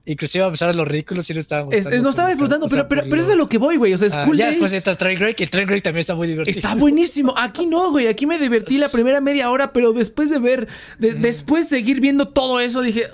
Inclusive 0.08 0.44
a 0.44 0.50
pesar 0.52 0.70
de 0.70 0.76
los 0.76 0.86
ridículos, 0.86 1.26
sí 1.26 1.34
lo 1.34 1.40
estaba 1.40 1.68
Es- 1.74 1.84
no 2.00 2.08
estaba 2.10 2.28
disfrutando, 2.28 2.66
pero, 2.68 2.86
pero, 2.86 3.02
pero 3.10 3.20
es 3.20 3.36
lo- 3.36 3.48
que 3.48 3.58
voy, 3.58 3.76
güey. 3.76 3.92
O 3.92 3.98
sea, 3.98 4.06
Ah, 4.06 4.22
School 4.22 4.36
ya 4.36 4.44
Days 4.44 4.54
después 4.56 4.72
entra 4.72 4.94
Train 4.94 5.18
Break 5.18 5.40
y 5.40 5.42
el 5.42 5.50
Train 5.50 5.66
Break 5.66 5.82
también 5.82 6.00
está 6.00 6.14
muy 6.14 6.28
divertido. 6.28 6.56
está 6.56 6.74
buenísimo. 6.76 7.34
Aquí 7.36 7.66
no, 7.66 7.90
güey. 7.90 8.06
Aquí 8.06 8.24
me 8.24 8.38
divertí 8.38 8.78
la 8.78 8.88
primera 8.88 9.20
media 9.20 9.50
hora, 9.50 9.72
pero 9.72 9.92
después 9.92 10.30
de 10.30 10.38
ver, 10.38 10.68
de- 11.00 11.14
Mm. 11.14 11.22
después 11.22 11.68
de 11.70 11.76
seguir 11.78 12.00
viendo 12.00 12.28
todo 12.28 12.60
eso, 12.60 12.82
dije, 12.82 13.04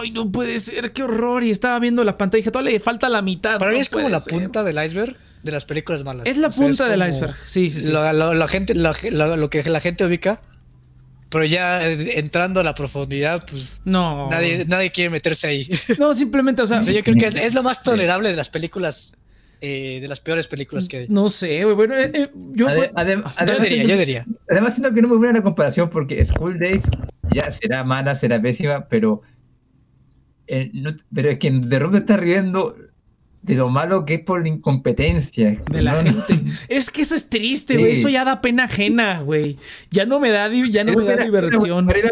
ay, 0.00 0.10
no 0.10 0.32
puede 0.32 0.58
ser, 0.58 0.92
qué 0.92 1.02
horror. 1.02 1.44
Y 1.44 1.50
estaba 1.50 1.78
viendo 1.80 2.02
la 2.02 2.16
pantalla 2.16 2.38
y 2.38 2.42
dije, 2.42 2.50
todavía 2.50 2.72
le 2.72 2.80
falta 2.80 3.08
la 3.10 3.20
mitad. 3.20 3.58
Para 3.58 3.72
mí 3.72 3.78
es 3.80 3.90
como 3.90 4.08
la 4.08 4.18
ser". 4.18 4.32
punta 4.32 4.64
del 4.64 4.82
iceberg 4.82 5.14
de 5.42 5.52
las 5.52 5.66
películas 5.66 6.02
malas. 6.02 6.26
Es 6.26 6.38
la 6.38 6.48
O 6.48 6.52
sea, 6.52 6.66
punta 6.66 6.88
del 6.88 7.06
iceberg. 7.08 7.34
Sí, 7.44 7.68
sí, 7.70 7.80
sí. 7.82 7.90
Lo, 7.90 8.10
lo- 8.14 8.32
la 8.34 8.48
gente, 8.48 8.74
lo- 8.74 9.36
lo 9.36 9.50
que 9.50 9.62
la 9.64 9.80
gente 9.80 10.04
ubica, 10.06 10.40
pero 11.30 11.44
ya 11.44 11.86
eh, 11.86 12.18
entrando 12.18 12.60
a 12.60 12.62
la 12.62 12.74
profundidad, 12.74 13.44
pues 13.48 13.80
No. 13.84 14.30
nadie, 14.30 14.64
nadie 14.66 14.90
quiere 14.90 15.10
meterse 15.10 15.46
ahí. 15.48 15.68
No, 15.98 16.14
simplemente, 16.14 16.62
o 16.62 16.66
sea. 16.66 16.78
O 16.80 16.82
sea, 16.82 16.94
yo 16.94 17.02
creo 17.02 17.16
que 17.16 17.26
es, 17.26 17.34
es 17.34 17.54
lo 17.54 17.62
más 17.62 17.82
tolerable 17.82 18.30
de 18.30 18.36
las 18.36 18.48
películas, 18.48 19.16
eh, 19.60 19.98
de 20.00 20.08
las 20.08 20.20
peores 20.20 20.46
películas 20.48 20.88
que 20.88 20.96
hay. 20.98 21.06
No 21.08 21.28
sé, 21.28 21.64
güey. 21.64 21.74
Bueno, 21.76 21.94
eh, 21.96 22.10
eh, 22.14 22.30
yo. 22.52 22.68
Ade- 22.68 22.92
adem- 22.94 23.24
Yo 23.46 23.58
diría, 23.62 23.84
yo 23.84 23.96
diría. 23.98 24.26
Además, 24.50 24.74
siento 24.74 24.94
que 24.94 25.02
no 25.02 25.08
es 25.08 25.10
muy 25.10 25.18
buena 25.18 25.38
la 25.40 25.42
comparación 25.42 25.90
porque 25.90 26.24
School 26.24 26.58
Days 26.58 26.82
ya 27.34 27.50
será 27.52 27.84
mala, 27.84 28.14
será 28.14 28.40
pésima, 28.40 28.86
pero, 28.88 29.22
eh, 30.46 30.70
no- 30.72 30.96
pero 31.14 31.30
es 31.30 31.38
que 31.38 31.50
de 31.50 31.78
Room 31.78 31.92
te 31.92 31.98
está 31.98 32.16
riendo 32.16 32.74
de 33.48 33.54
lo 33.56 33.68
malo 33.68 34.04
que 34.04 34.14
es 34.14 34.20
por 34.20 34.42
la 34.42 34.48
incompetencia. 34.48 35.58
de 35.70 35.82
la 35.82 35.94
No, 35.94 36.02
no. 36.12 36.22
gente. 36.24 36.52
Es 36.68 36.90
que 36.90 37.02
eso 37.02 37.14
es 37.14 37.28
triste, 37.28 37.76
güey. 37.78 37.94
Sí. 37.94 38.00
Eso 38.00 38.08
ya 38.08 38.24
da 38.24 38.40
pena 38.40 38.64
ajena, 38.64 39.20
güey. 39.22 39.56
Ya 39.90 40.06
no 40.06 40.20
me 40.20 40.30
da, 40.30 40.48
ya 40.70 40.84
no 40.84 40.92
me 40.96 41.04
da 41.04 41.16
diversión. 41.24 41.90
era 41.90 42.10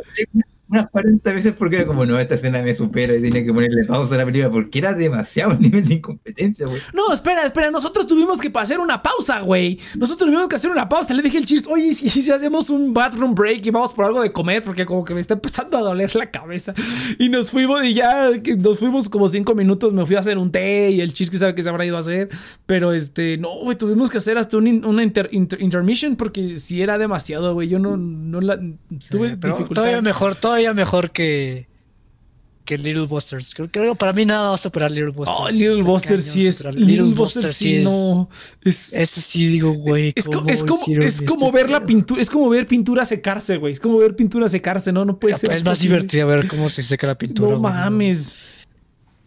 Unas 0.68 0.90
40 0.90 1.32
veces 1.32 1.54
porque 1.56 1.76
era 1.76 1.86
como, 1.86 2.04
no, 2.04 2.18
esta 2.18 2.34
escena 2.34 2.60
me 2.60 2.74
supera 2.74 3.14
y 3.14 3.22
tenía 3.22 3.44
que 3.44 3.52
ponerle 3.52 3.84
pausa 3.84 4.16
a 4.16 4.18
la 4.18 4.24
película 4.24 4.50
porque 4.50 4.80
era 4.80 4.94
demasiado 4.94 5.54
nivel 5.60 5.84
de 5.86 5.94
incompetencia, 5.94 6.66
güey. 6.66 6.80
No, 6.92 7.12
espera, 7.12 7.44
espera. 7.44 7.70
Nosotros 7.70 8.06
tuvimos 8.08 8.40
que 8.40 8.50
hacer 8.54 8.80
una 8.80 9.00
pausa, 9.00 9.40
güey. 9.40 9.78
Nosotros 9.96 10.26
tuvimos 10.28 10.48
que 10.48 10.56
hacer 10.56 10.70
una 10.72 10.88
pausa. 10.88 11.14
Le 11.14 11.22
dije 11.22 11.38
al 11.38 11.44
Cheers, 11.44 11.68
oye, 11.68 11.94
si, 11.94 12.08
si 12.08 12.30
hacemos 12.32 12.68
un 12.70 12.92
bathroom 12.92 13.34
break 13.34 13.64
y 13.64 13.70
vamos 13.70 13.92
por 13.94 14.06
algo 14.06 14.20
de 14.22 14.32
comer, 14.32 14.62
porque 14.64 14.84
como 14.84 15.04
que 15.04 15.14
me 15.14 15.20
está 15.20 15.34
empezando 15.34 15.78
a 15.78 15.82
doler 15.82 16.14
la 16.16 16.30
cabeza. 16.32 16.74
Y 17.18 17.28
nos 17.28 17.52
fuimos 17.52 17.84
y 17.84 17.94
ya 17.94 18.30
nos 18.58 18.78
fuimos 18.80 19.08
como 19.08 19.28
cinco 19.28 19.54
minutos. 19.54 19.92
Me 19.92 20.04
fui 20.04 20.16
a 20.16 20.20
hacer 20.20 20.36
un 20.36 20.50
té 20.50 20.90
y 20.90 21.00
el 21.00 21.14
que 21.14 21.24
sabe 21.26 21.54
que 21.54 21.62
se 21.62 21.68
habrá 21.68 21.84
ido 21.86 21.96
a 21.96 22.00
hacer. 22.00 22.28
Pero 22.66 22.92
este, 22.92 23.38
no, 23.38 23.50
güey, 23.62 23.78
tuvimos 23.78 24.10
que 24.10 24.18
hacer 24.18 24.36
hasta 24.36 24.56
un 24.56 24.66
in- 24.66 24.84
una 24.84 25.04
inter- 25.04 25.28
inter- 25.30 25.62
intermission 25.62 26.16
porque 26.16 26.56
si 26.56 26.82
era 26.82 26.98
demasiado, 26.98 27.54
güey. 27.54 27.68
Yo 27.68 27.78
no, 27.78 27.96
no 27.96 28.40
la 28.40 28.56
tuve 29.10 29.36
Pero 29.36 29.54
dificultad. 29.54 29.74
todavía 29.82 30.02
mejor, 30.02 30.34
todavía 30.34 30.55
mejor 30.74 31.10
que, 31.10 31.68
que 32.64 32.76
Little 32.78 33.06
Busters. 33.06 33.54
Creo, 33.54 33.70
creo 33.70 33.92
que 33.92 33.98
para 33.98 34.12
mí 34.12 34.24
nada 34.26 34.48
va 34.50 34.54
a 34.54 34.58
superar 34.58 34.90
Little 34.90 35.12
Busters. 35.12 35.38
Oh, 35.40 35.48
Little 35.48 35.78
Está 35.78 35.86
Buster 35.90 36.10
cañón 36.18 36.22
sí 36.32 36.46
es. 36.46 36.64
Little 36.74 37.14
Buster 37.14 37.44
sí, 37.44 37.76
es- 37.76 37.84
no. 37.84 38.28
Es, 38.62 38.92
Ese 38.92 39.20
sí 39.20 39.46
digo, 39.46 39.72
güey. 39.72 40.12
Es, 40.16 40.24
co- 40.26 40.32
¿cómo 40.32 40.48
es 40.50 40.62
como, 40.64 40.84
es 41.00 41.22
como 41.22 41.46
este 41.46 41.56
ver 41.56 41.70
la 41.70 41.86
pintura, 41.86 42.20
es 42.20 42.28
como 42.30 42.48
ver 42.48 42.66
pintura 42.66 43.04
secarse, 43.04 43.56
güey. 43.56 43.72
Es 43.72 43.80
como 43.80 43.98
ver 43.98 44.16
pintura 44.16 44.48
secarse, 44.48 44.92
¿no? 44.92 45.04
No 45.04 45.18
puede 45.18 45.34
ser. 45.38 45.52
Es 45.52 45.64
más 45.64 45.78
divertido 45.80 46.26
ver 46.26 46.48
cómo 46.48 46.68
se 46.68 46.82
seca 46.82 47.06
la 47.06 47.16
pintura. 47.16 47.50
No 47.52 47.58
güey. 47.60 47.72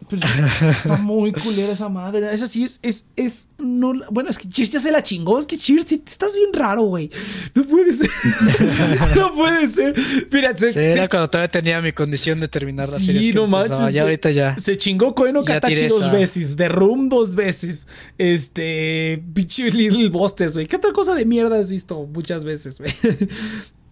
Pero 0.09 0.25
está 0.71 0.97
muy 0.97 1.31
culera 1.31 1.73
esa 1.73 1.87
madre. 1.89 2.33
Esa 2.33 2.47
sí 2.47 2.63
es, 2.63 2.79
es, 2.81 3.05
es, 3.15 3.49
no, 3.59 3.93
bueno, 4.11 4.29
es 4.29 4.37
que 4.39 4.49
Cheers 4.49 4.71
ya 4.71 4.79
se 4.79 4.91
la 4.91 5.03
chingó. 5.03 5.37
Es 5.37 5.45
que 5.45 5.55
Cheers, 5.57 5.85
sí, 5.85 6.01
estás 6.05 6.35
bien 6.35 6.49
raro, 6.53 6.81
güey. 6.83 7.09
No 7.53 7.63
puede 7.63 7.93
ser. 7.93 8.09
no 9.15 9.33
puede 9.35 9.67
ser. 9.67 9.95
Mira, 10.31 10.55
se, 10.57 10.73
Sí, 10.73 10.79
era 10.79 11.03
se- 11.03 11.09
cuando 11.09 11.29
todavía 11.29 11.51
tenía 11.51 11.81
mi 11.81 11.91
condición 11.91 12.39
de 12.39 12.47
terminar 12.47 12.89
la 12.89 12.97
Sí, 12.97 13.05
serie. 13.05 13.33
no 13.33 13.47
manches. 13.47 13.93
Ya 13.93 14.01
ahorita 14.01 14.31
ya. 14.31 14.57
Se 14.57 14.77
chingó 14.77 15.13
Koeno 15.15 15.43
Katachi 15.43 15.87
dos 15.87 16.03
esa. 16.03 16.11
veces. 16.11 16.55
The 16.55 16.69
Room 16.69 17.09
dos 17.09 17.35
veces. 17.35 17.87
Este. 18.17 19.23
Pinche 19.33 19.69
Little 19.71 20.09
Busters, 20.09 20.53
güey. 20.53 20.67
¿Qué 20.67 20.75
otra 20.77 20.91
cosa 20.91 21.13
de 21.15 21.25
mierda 21.25 21.59
has 21.59 21.69
visto 21.69 22.05
muchas 22.07 22.43
veces, 22.45 22.77
güey? 22.79 22.91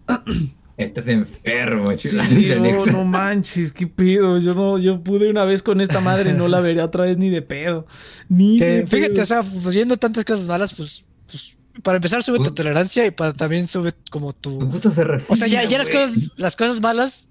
Estás 0.78 1.08
enfermo, 1.08 1.90
Sí, 1.98 2.10
chico. 2.10 2.54
no, 2.60 2.86
no 2.86 3.04
manches, 3.04 3.72
qué 3.72 3.88
pedo. 3.88 4.38
Yo 4.38 4.54
no, 4.54 4.78
yo 4.78 5.02
pude 5.02 5.28
una 5.28 5.44
vez 5.44 5.62
con 5.62 5.80
esta 5.80 6.00
madre, 6.00 6.32
no 6.34 6.46
la 6.46 6.60
veré 6.60 6.80
otra 6.82 7.04
vez 7.04 7.18
ni 7.18 7.30
de 7.30 7.42
pedo. 7.42 7.84
Ni 8.28 8.58
Que, 8.60 8.64
de 8.64 8.86
fíjate, 8.86 9.12
pedo. 9.14 9.22
o 9.22 9.26
sea, 9.26 9.42
pues, 9.42 9.74
viendo 9.74 9.96
tantas 9.96 10.24
cosas 10.24 10.46
malas, 10.46 10.72
pues, 10.74 11.04
pues 11.28 11.56
para 11.82 11.96
empezar 11.96 12.22
sube 12.22 12.38
tu 12.38 12.52
tolerancia 12.54 13.04
y 13.06 13.10
para 13.10 13.32
también 13.32 13.66
sube 13.66 13.92
como 14.10 14.32
Tu 14.32 14.70
se 14.94 15.02
refina, 15.04 15.26
O 15.28 15.34
sea, 15.36 15.48
ya, 15.48 15.64
ya 15.64 15.78
las 15.78 15.90
cosas, 15.90 16.32
las 16.36 16.54
cosas 16.56 16.80
malas, 16.80 17.30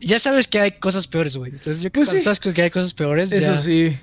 ya 0.00 0.18
sabes 0.20 0.46
que 0.46 0.60
hay 0.60 0.72
cosas 0.78 1.08
peores, 1.08 1.36
güey. 1.36 1.50
Entonces 1.50 1.82
yo 1.82 1.90
creo 1.90 2.04
Pues 2.04 2.12
que 2.12 2.18
sí. 2.18 2.24
sabes 2.24 2.38
que 2.38 2.62
hay 2.62 2.70
cosas 2.70 2.94
peores, 2.94 3.32
Eso 3.32 3.52
ya, 3.54 3.58
sí. 3.58 3.96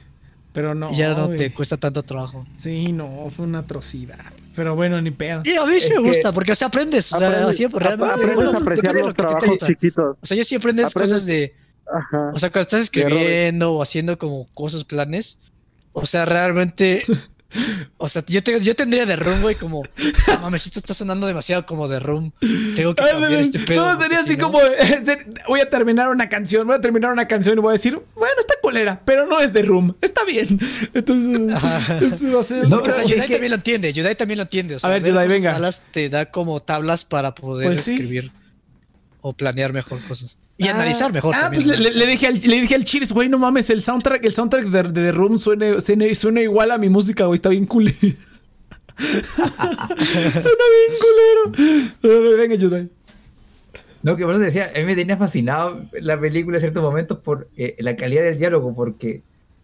Pero 0.51 0.75
no. 0.75 0.91
ya 0.93 1.13
no 1.13 1.29
te 1.29 1.51
cuesta 1.51 1.77
tanto 1.77 2.03
trabajo. 2.03 2.45
Sí, 2.57 2.91
no, 2.91 3.29
fue 3.31 3.45
una 3.45 3.59
atrocidad. 3.59 4.19
Pero 4.55 4.75
bueno, 4.75 5.01
ni 5.01 5.11
pedo. 5.11 5.41
Y 5.43 5.55
a 5.55 5.65
mí 5.65 5.79
sí 5.79 5.87
Es 5.87 5.99
me 5.99 6.07
gusta, 6.07 6.29
que- 6.29 6.33
porque 6.35 6.51
o 6.51 6.55
sea, 6.55 6.67
aprendes. 6.69 7.11
O 7.13 7.17
sea, 7.19 7.27
Aprendes- 7.29 7.49
así, 7.49 7.65
realmente, 7.67 8.13
aprendes 8.13 8.35
bueno, 8.35 8.51
a 8.51 8.57
apreciar 8.61 8.95
los 8.95 9.13
trabajos 9.13 9.49
gusta. 9.49 9.67
chiquitos. 9.67 10.17
O 10.21 10.25
sea, 10.25 10.37
yo 10.37 10.43
sí 10.43 10.55
aprendes 10.55 10.85
Aprendes- 10.87 11.11
cosas 11.13 11.25
de... 11.25 11.53
Ajá. 11.93 12.31
O 12.33 12.39
sea, 12.39 12.49
cuando 12.49 12.61
estás 12.61 12.81
escribiendo 12.81 13.73
o 13.73 13.81
haciendo 13.81 14.17
como 14.17 14.47
cosas, 14.53 14.83
planes, 14.85 15.39
o 15.93 16.05
sea, 16.05 16.25
realmente, 16.25 17.03
o 17.97 18.07
sea, 18.09 18.23
yo, 18.27 18.43
te- 18.43 18.59
yo 18.59 18.75
tendría 18.75 19.05
de 19.05 19.15
room, 19.15 19.41
güey, 19.41 19.55
como, 19.55 19.83
"No 20.27 20.39
mames, 20.41 20.65
esto 20.65 20.79
está 20.79 20.93
sonando 20.93 21.27
demasiado 21.27 21.65
como 21.65 21.87
de 21.87 21.99
room, 21.99 22.31
tengo 22.75 22.93
que 22.95 23.03
cambiar 23.03 23.15
Ándale. 23.25 23.39
este 23.41 23.59
pedo. 23.59 23.93
no, 23.93 24.01
sería 24.01 24.19
así 24.19 24.37
como 24.37 24.59
ser- 24.59 25.25
voy 25.47 25.59
a 25.61 25.69
terminar 25.69 26.09
una 26.09 26.29
canción, 26.29 26.67
voy 26.67 26.75
a 26.77 26.81
terminar 26.81 27.11
una 27.11 27.27
canción 27.27 27.57
y 27.57 27.61
voy 27.61 27.69
a 27.69 27.73
decir, 27.73 27.99
bueno, 28.15 28.33
está 28.39 28.55
colera, 28.61 29.01
pero 29.05 29.25
no 29.25 29.39
es 29.41 29.53
de 29.53 29.61
Room, 29.61 29.95
está 30.01 30.23
bien. 30.25 30.59
Entonces, 30.93 31.39
eso 32.01 32.33
va 32.33 32.39
a 32.39 32.43
ser 32.43 32.67
No, 32.67 32.77
O 32.81 32.91
sea, 32.91 33.03
Yudai 33.05 33.27
que- 33.27 33.33
también 33.33 33.51
lo 33.51 33.57
entiende, 33.57 33.93
Yudai 33.93 34.15
también 34.15 34.37
lo 34.37 34.43
entiende. 34.43 34.75
O 34.75 34.79
sea, 34.79 34.89
A 34.89 34.93
ver, 34.93 35.03
Yudai, 35.03 35.27
venga. 35.27 35.53
malas 35.53 35.83
te 35.91 36.09
da 36.09 36.25
como 36.31 36.61
tablas 36.61 37.03
para 37.05 37.35
poder 37.35 37.67
Pues 37.67 37.81
sí. 37.81 37.93
escribir 37.93 38.31
o 39.21 39.33
planear 39.33 39.73
mejor 39.73 39.99
cosas. 40.07 40.37
Y 40.57 40.67
Ah, 40.67 40.71
analizar 40.71 41.11
mejor 41.11 41.35
Ah, 41.35 41.41
también. 41.41 41.63
pues 41.65 41.79
le, 41.79 41.91
le- 41.91 41.99
le 41.99 42.05
dije 42.07 42.27
al, 42.27 42.39
le 42.39 42.61
dije 42.61 42.75
al 42.75 42.85
Cheers, 42.85 43.11
güey, 43.11 43.27
no 43.27 43.37
mames, 43.37 43.69
el 43.69 43.81
soundtrack, 43.81 44.23
el 44.23 44.33
soundtrack 44.33 44.65
de, 44.65 44.83
de 44.83 44.91
The 44.91 45.11
Room 45.11 45.37
suena, 45.39 45.81
suena, 45.81 46.05
suena 46.15 46.41
igual 46.41 46.71
a 46.71 46.77
mi 46.77 46.87
música, 46.89 47.25
güey, 47.25 47.35
está 47.35 47.49
bien 47.49 47.65
culero. 47.65 47.97
suena 48.97 50.63
bien 50.71 51.51
culero. 52.01 52.37
Venga, 52.37 52.55
Yudai. 52.55 52.89
No, 54.03 54.15
que 54.15 54.23
por 54.23 54.31
eso 54.33 54.39
te 54.39 54.45
decía, 54.45 54.71
a 54.75 54.79
mí 54.79 54.85
me 54.85 54.95
tenía 54.95 55.17
fascinado 55.17 55.83
la 55.99 56.19
película 56.19 56.57
en 56.57 56.61
ciertos 56.61 56.83
momentos 56.83 57.19
por 57.19 57.49
eh, 57.57 57.75
la 57.79 57.95
calidad 57.95 58.21
del 58.23 58.37
diálogo, 58.37 58.73
porque 58.75 59.23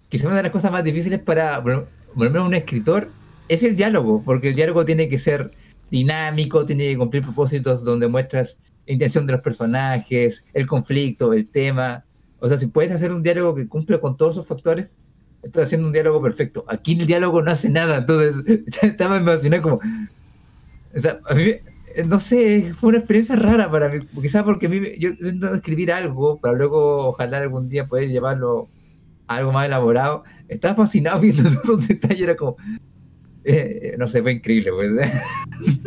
quizás 0.09 0.25
una 0.27 0.37
de 0.37 0.43
las 0.43 0.51
cosas 0.51 0.71
más 0.71 0.83
difíciles 0.83 1.19
para, 1.19 1.61
por 1.63 1.73
lo 1.73 2.29
menos 2.29 2.47
un 2.47 2.55
escritor, 2.55 3.09
es 3.47 3.61
el 3.63 3.75
diálogo, 3.75 4.23
porque 4.25 4.49
el 4.49 4.55
diálogo 4.55 4.83
tiene 4.83 5.09
que 5.09 5.19
ser 5.19 5.51
dinámico, 5.91 6.65
tiene 6.65 6.89
que 6.89 6.97
cumplir 6.97 7.21
propósitos 7.23 7.83
donde 7.83 8.07
muestras 8.07 8.57
la 8.91 8.93
intención 8.93 9.25
de 9.25 9.31
los 9.31 9.41
personajes, 9.41 10.43
el 10.53 10.67
conflicto, 10.67 11.31
el 11.31 11.49
tema. 11.49 12.03
O 12.39 12.49
sea, 12.49 12.57
si 12.57 12.67
puedes 12.67 12.91
hacer 12.91 13.13
un 13.13 13.23
diálogo 13.23 13.55
que 13.55 13.65
cumple 13.67 14.01
con 14.01 14.17
todos 14.17 14.35
esos 14.35 14.47
factores, 14.47 14.95
estás 15.41 15.67
haciendo 15.67 15.87
un 15.87 15.93
diálogo 15.93 16.21
perfecto. 16.21 16.65
Aquí 16.67 16.99
el 16.99 17.07
diálogo 17.07 17.41
no 17.41 17.51
hace 17.51 17.69
nada, 17.69 17.99
entonces 17.99 18.35
estaba 18.81 19.17
emocionado 19.17 19.63
como... 19.63 19.79
O 20.93 20.99
sea, 20.99 21.21
a 21.25 21.33
mí, 21.35 21.53
no 22.05 22.19
sé, 22.19 22.73
fue 22.75 22.89
una 22.89 22.97
experiencia 22.97 23.37
rara 23.37 23.71
para 23.71 23.87
mí, 23.87 24.05
quizás 24.21 24.43
porque 24.43 24.65
a 24.65 24.69
mí, 24.69 24.81
yo 24.99 25.11
intento 25.11 25.55
escribir 25.55 25.93
algo 25.93 26.37
para 26.37 26.57
luego, 26.57 27.07
ojalá 27.07 27.37
algún 27.37 27.69
día 27.69 27.87
poder 27.87 28.09
llevarlo 28.09 28.67
a 29.27 29.37
algo 29.37 29.53
más 29.53 29.67
elaborado. 29.67 30.25
Estaba 30.49 30.75
fascinado 30.75 31.19
viendo 31.21 31.47
esos 31.47 31.87
detalles, 31.87 32.23
era 32.23 32.35
como, 32.35 32.57
no 33.97 34.07
sé, 34.07 34.21
fue 34.21 34.33
increíble, 34.33 34.71
pues. 34.71 34.91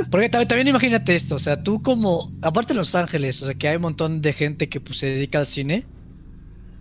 Porque 0.11 0.29
también, 0.29 0.69
imagínate 0.69 1.15
esto, 1.15 1.37
o 1.37 1.39
sea, 1.39 1.63
tú 1.63 1.83
como, 1.83 2.33
aparte 2.43 2.73
de 2.73 2.79
Los 2.79 2.95
Ángeles, 2.95 3.43
o 3.43 3.47
sea, 3.47 3.55
que 3.55 3.69
hay 3.69 3.77
un 3.77 3.83
montón 3.83 4.23
de 4.23 4.33
gente 4.33 4.69
que 4.69 4.81
pues, 4.81 4.99
se 4.99 5.07
dedica 5.07 5.39
al 5.39 5.47
cine, 5.47 5.85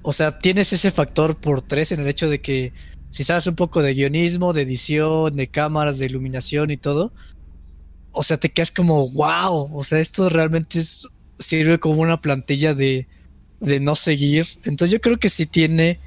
o 0.02 0.14
sea, 0.14 0.40
tienes 0.40 0.74
ese 0.74 0.92
factor 0.92 1.38
por 1.38 1.62
tres 1.62 1.92
en 1.92 2.02
el 2.02 2.08
hecho 2.08 2.30
de 2.30 2.42
que 2.42 2.74
si 3.12 3.24
sabes 3.24 3.48
un 3.48 3.56
poco 3.56 3.82
de 3.82 3.94
guionismo, 3.94 4.54
de 4.54 4.64
edición, 4.64 5.36
de 5.36 5.48
cámaras, 5.48 6.00
de 6.00 6.08
iluminación 6.08 6.72
y 6.72 6.78
todo, 6.78 7.14
o 8.12 8.24
sea, 8.24 8.38
te 8.38 8.50
quedas 8.50 8.72
como, 8.72 9.10
wow, 9.12 9.70
o 9.76 9.84
sea, 9.84 10.00
esto 10.00 10.30
realmente 10.30 10.82
sirve 11.40 11.80
como 11.80 12.02
una 12.02 12.22
plantilla 12.22 12.74
de, 12.74 13.08
de 13.60 13.80
no 13.80 13.96
seguir. 13.96 14.48
Entonces 14.64 14.92
yo 14.92 15.02
creo 15.02 15.20
que 15.20 15.30
sí 15.30 15.46
tiene, 15.46 16.00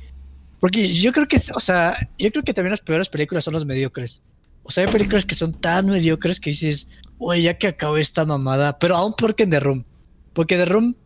porque 0.61 0.87
yo 0.93 1.13
creo 1.13 1.27
que, 1.29 1.39
o 1.55 1.61
sea, 1.61 2.11
yo 2.19 2.31
creo 2.31 2.45
que 2.45 2.53
también 2.53 2.73
las 2.73 2.81
peores 2.81 3.09
películas 3.09 3.45
son 3.45 3.55
las 3.55 3.65
mediocres. 3.65 4.23
O 4.69 4.71
sea, 4.71 4.85
hay 4.85 4.91
películas 4.93 5.25
que 5.25 5.35
son 5.37 5.53
tan 5.53 5.87
mediocres 5.87 6.41
que 6.41 6.51
dices, 6.51 6.89
güey, 7.19 7.43
ya 7.43 7.57
que 7.57 7.69
acabé 7.69 8.01
esta 8.01 8.25
mamada, 8.25 8.79
pero 8.79 8.97
aún 8.97 9.15
peor 9.15 9.35
que 9.37 9.45
en 9.45 9.51
The 9.51 9.61
Room. 9.61 9.85
Porque 10.33 10.57
The 10.57 10.65
Room, 10.67 10.97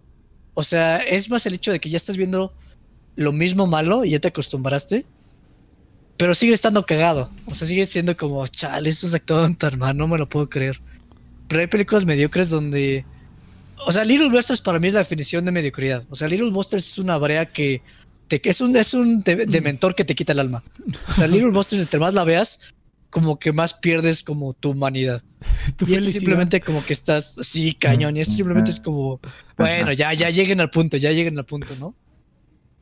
o 0.54 0.64
sea, 0.64 0.96
es 0.96 1.28
más 1.28 1.44
el 1.46 1.54
hecho 1.54 1.70
de 1.70 1.78
que 1.80 1.90
ya 1.90 1.96
estás 1.98 2.16
viendo 2.16 2.54
lo 3.16 3.32
mismo 3.32 3.66
malo 3.66 4.04
y 4.04 4.10
ya 4.10 4.18
te 4.18 4.28
acostumbraste, 4.28 5.04
pero 6.16 6.34
sigue 6.34 6.52
estando 6.54 6.84
cagado. 6.86 7.30
O 7.46 7.54
sea, 7.54 7.68
sigue 7.68 7.84
siendo 7.86 8.16
como, 8.16 8.46
chale, 8.46 8.88
estos 8.90 9.14
actuaban 9.14 9.54
tan 9.56 9.78
mal, 9.78 9.96
no 9.96 10.08
me 10.08 10.18
lo 10.18 10.28
puedo 10.28 10.48
creer. 10.48 10.80
Pero 11.48 11.60
hay 11.60 11.66
películas 11.66 12.04
mediocres 12.04 12.48
donde. 12.50 13.04
O 13.86 13.92
sea, 13.92 14.04
Little 14.04 14.28
Busters 14.30 14.60
para 14.60 14.78
mí 14.78 14.88
es 14.88 14.94
la 14.94 15.00
definición 15.00 15.44
de 15.44 15.52
mediocridad. 15.52 16.04
O 16.10 16.16
sea, 16.16 16.28
Little 16.28 16.50
Busters 16.50 16.86
es 16.86 16.98
una 16.98 17.16
brea 17.18 17.46
que 17.46 17.82
te- 18.28 18.40
es 18.44 18.60
un, 18.60 18.76
es 18.76 18.92
un 18.94 19.22
de- 19.22 19.46
dementor 19.46 19.94
que 19.94 20.04
te 20.04 20.14
quita 20.14 20.32
el 20.32 20.40
alma. 20.40 20.62
O 21.08 21.12
sea, 21.12 21.26
Little 21.26 21.50
Monsters, 21.50 21.82
entre 21.82 21.98
más 21.98 22.12
la 22.14 22.24
veas, 22.24 22.74
como 23.10 23.38
que 23.38 23.52
más 23.52 23.74
pierdes 23.74 24.22
como 24.22 24.54
tu 24.54 24.70
humanidad. 24.70 25.22
Tu 25.76 25.86
y 25.86 25.94
este 25.94 26.10
simplemente 26.10 26.60
como 26.60 26.84
que 26.84 26.92
estás, 26.92 27.36
sí, 27.42 27.74
cañón, 27.74 28.16
y 28.16 28.20
este 28.20 28.34
simplemente 28.34 28.70
es 28.70 28.80
como, 28.80 29.20
bueno, 29.56 29.92
ya, 29.92 30.12
ya 30.14 30.30
lleguen 30.30 30.60
al 30.60 30.70
punto, 30.70 30.96
ya 30.96 31.10
lleguen 31.10 31.38
al 31.38 31.44
punto, 31.44 31.74
¿no? 31.78 31.94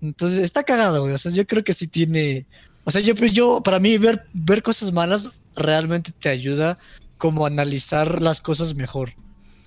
Entonces, 0.01 0.39
está 0.41 0.65
cagado, 0.65 1.03
güey. 1.03 1.15
O 1.15 1.19
sea, 1.19 1.33
yo 1.33 1.47
creo 1.47 1.65
que 1.65 1.75
sí 1.75 1.89
tiene. 1.89 2.47
O 2.85 2.91
sea, 2.91 3.01
yo, 3.01 3.15
yo 3.15 3.63
para 3.63 3.81
mí, 3.81 3.99
ver, 3.99 4.27
ver 4.33 4.63
cosas 4.63 4.93
malas 4.93 5.43
realmente 5.57 6.13
te 6.13 6.29
ayuda 6.29 6.79
como 7.17 7.45
a 7.45 7.49
analizar 7.49 8.23
las 8.23 8.41
cosas 8.41 8.75
mejor. 8.75 9.11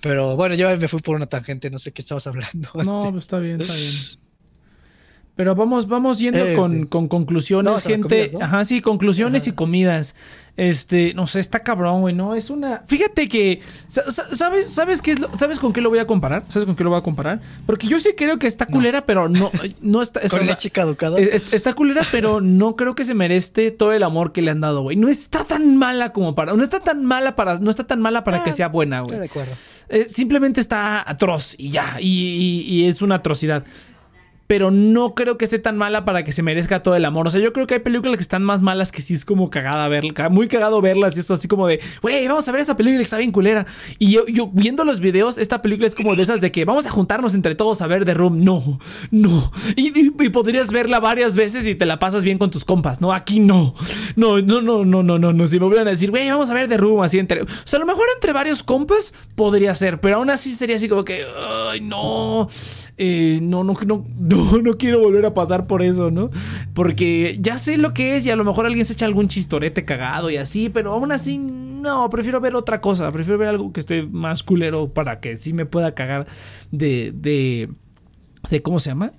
Pero 0.00 0.36
bueno, 0.36 0.54
ya 0.54 0.74
me 0.76 0.88
fui 0.88 1.00
por 1.00 1.14
una 1.14 1.26
tangente, 1.26 1.70
no 1.70 1.78
sé 1.78 1.92
qué 1.92 2.02
estabas 2.02 2.26
hablando. 2.26 2.70
No, 2.84 3.00
pues 3.12 3.24
está 3.24 3.38
bien, 3.38 3.60
está 3.60 3.74
bien. 3.74 3.92
Pero 5.34 5.54
vamos, 5.54 5.88
vamos 5.88 6.18
yendo 6.18 6.44
Eh, 6.44 6.54
con, 6.54 6.80
sí. 6.82 6.86
con 6.88 7.08
conclusiones, 7.08 7.84
gente. 7.84 8.26
comidas, 8.28 8.32
¿no? 8.32 8.44
Ajá, 8.44 8.64
sí, 8.66 8.82
conclusiones 8.82 9.42
Ajá. 9.42 9.50
y 9.50 9.52
comidas. 9.54 10.14
Este, 10.58 11.14
no 11.14 11.26
sé, 11.26 11.40
está 11.40 11.60
cabrón, 11.62 12.02
güey, 12.02 12.14
¿no? 12.14 12.34
Es 12.34 12.50
una. 12.50 12.82
Fíjate 12.86 13.26
que. 13.30 13.60
sa- 13.88 14.10
sa- 14.12 14.26
¿Sabes, 14.36 14.68
sabes 14.68 15.00
qué 15.00 15.12
es 15.12 15.20
lo- 15.20 15.30
¿Sabes 15.34 15.58
con 15.58 15.72
qué 15.72 15.80
lo 15.80 15.88
voy 15.88 16.00
a 16.00 16.06
comparar? 16.06 16.44
¿Sabes 16.48 16.66
con 16.66 16.76
qué 16.76 16.84
lo 16.84 16.90
voy 16.90 16.98
a 16.98 17.02
comparar? 17.02 17.40
Porque 17.64 17.86
yo 17.86 17.98
sí 17.98 18.10
creo 18.14 18.38
que 18.38 18.46
está 18.46 18.66
culera, 18.66 19.06
pero 19.06 19.30
no, 19.30 19.50
no 19.80 20.02
está. 20.02 20.20
está- 20.22 20.36
Con 20.36 20.46
leche 20.46 20.68
caducada. 20.68 21.18
eh, 21.18 21.30
es- 21.32 21.54
Está 21.54 21.72
culera, 21.72 22.02
pero 22.12 22.42
no 22.42 22.76
creo 22.76 22.94
que 22.94 23.04
se 23.04 23.14
merece 23.14 23.70
todo 23.70 23.94
el 23.94 24.02
amor 24.02 24.32
que 24.32 24.42
le 24.42 24.50
han 24.50 24.60
dado, 24.60 24.82
güey. 24.82 24.96
No 24.98 25.08
está 25.08 25.44
tan 25.44 25.78
mala 25.78 26.12
como 26.12 26.34
para. 26.34 26.52
No 26.52 26.62
está 26.62 26.80
tan 26.80 27.02
mala 27.06 27.34
para. 27.36 27.58
No 27.58 27.70
está 27.70 27.84
tan 27.86 28.02
mala 28.02 28.22
para 28.22 28.44
que 28.44 28.50
Ah, 28.50 28.52
sea 28.52 28.68
buena, 28.68 28.98
Estoy 28.98 29.16
güey. 29.16 29.20
de 29.20 29.30
acuerdo. 29.32 29.52
Eh, 29.88 30.04
simplemente 30.04 30.60
está 30.60 31.08
atroz 31.10 31.54
y 31.56 31.70
ya. 31.70 31.96
Y, 31.98 32.08
y- 32.08 32.60
y 32.74 32.86
es 32.86 33.00
una 33.00 33.14
atrocidad. 33.16 33.64
Pero 34.52 34.70
no 34.70 35.14
creo 35.14 35.38
que 35.38 35.46
esté 35.46 35.58
tan 35.58 35.78
mala 35.78 36.04
para 36.04 36.24
que 36.24 36.32
se 36.32 36.42
merezca 36.42 36.82
todo 36.82 36.94
el 36.94 37.06
amor. 37.06 37.26
O 37.26 37.30
sea, 37.30 37.40
yo 37.40 37.54
creo 37.54 37.66
que 37.66 37.72
hay 37.72 37.80
películas 37.80 38.18
que 38.18 38.22
están 38.22 38.42
más 38.42 38.60
malas 38.60 38.92
que 38.92 39.00
sí 39.00 39.14
es 39.14 39.24
como 39.24 39.48
cagada 39.48 39.88
verla. 39.88 40.28
Muy 40.28 40.46
cagado 40.46 40.82
verlas. 40.82 41.16
Y 41.16 41.20
esto 41.20 41.32
así 41.32 41.48
como 41.48 41.66
de, 41.66 41.80
güey, 42.02 42.28
vamos 42.28 42.46
a 42.46 42.52
ver 42.52 42.60
esta 42.60 42.76
película 42.76 42.98
que 42.98 43.04
está 43.04 43.16
bien 43.16 43.32
culera. 43.32 43.64
Y 43.98 44.10
yo, 44.10 44.50
viendo 44.52 44.84
los 44.84 45.00
videos, 45.00 45.38
esta 45.38 45.62
película 45.62 45.86
es 45.86 45.94
como 45.94 46.14
de 46.16 46.22
esas 46.22 46.42
de 46.42 46.52
que 46.52 46.66
vamos 46.66 46.84
a 46.84 46.90
juntarnos 46.90 47.34
entre 47.34 47.54
todos 47.54 47.80
a 47.80 47.86
ver 47.86 48.04
The 48.04 48.12
Room. 48.12 48.44
No, 48.44 48.78
no. 49.10 49.50
Y, 49.74 50.10
podrías 50.28 50.70
verla 50.70 51.00
varias 51.00 51.34
veces 51.34 51.66
y 51.66 51.74
te 51.74 51.86
la 51.86 51.98
pasas 51.98 52.22
bien 52.22 52.36
con 52.36 52.50
tus 52.50 52.66
compas. 52.66 53.00
No, 53.00 53.14
aquí 53.14 53.40
no. 53.40 53.74
No, 54.16 54.42
no, 54.42 54.60
no, 54.60 54.84
no, 54.84 55.02
no, 55.02 55.18
no. 55.18 55.46
Si 55.46 55.58
me 55.58 55.64
volvieran 55.64 55.88
a 55.88 55.92
decir, 55.92 56.10
güey, 56.10 56.28
vamos 56.28 56.50
a 56.50 56.52
ver 56.52 56.68
The 56.68 56.76
Room 56.76 57.00
así 57.00 57.18
entre. 57.18 57.40
O 57.40 57.46
sea, 57.64 57.78
a 57.78 57.80
lo 57.80 57.86
mejor 57.86 58.04
entre 58.14 58.34
varios 58.34 58.62
compas 58.62 59.14
podría 59.34 59.74
ser, 59.74 59.98
pero 59.98 60.16
aún 60.16 60.28
así 60.28 60.50
sería 60.50 60.76
así 60.76 60.90
como 60.90 61.06
que, 61.06 61.24
ay, 61.70 61.80
no. 61.80 62.48
Eh, 62.98 63.38
no, 63.40 63.64
no, 63.64 63.72
no, 63.72 64.04
no, 64.18 64.41
no 64.62 64.72
quiero 64.78 65.00
volver 65.00 65.26
a 65.26 65.34
pasar 65.34 65.66
por 65.66 65.82
eso, 65.82 66.10
¿no? 66.10 66.30
Porque 66.74 67.36
ya 67.40 67.58
sé 67.58 67.78
lo 67.78 67.94
que 67.94 68.16
es 68.16 68.26
y 68.26 68.30
a 68.30 68.36
lo 68.36 68.44
mejor 68.44 68.66
alguien 68.66 68.84
se 68.84 68.92
echa 68.94 69.06
algún 69.06 69.28
chistorete 69.28 69.84
cagado 69.84 70.30
y 70.30 70.36
así, 70.36 70.68
pero 70.68 70.92
aún 70.92 71.12
así, 71.12 71.38
no, 71.38 72.08
prefiero 72.10 72.40
ver 72.40 72.54
otra 72.54 72.80
cosa, 72.80 73.10
prefiero 73.12 73.38
ver 73.38 73.48
algo 73.48 73.72
que 73.72 73.80
esté 73.80 74.02
más 74.02 74.42
culero 74.42 74.88
para 74.88 75.20
que 75.20 75.36
sí 75.36 75.52
me 75.52 75.66
pueda 75.66 75.94
cagar 75.94 76.26
de, 76.70 77.12
de, 77.14 77.68
de 78.50 78.62
¿cómo 78.62 78.80
se 78.80 78.90
llama? 78.90 79.12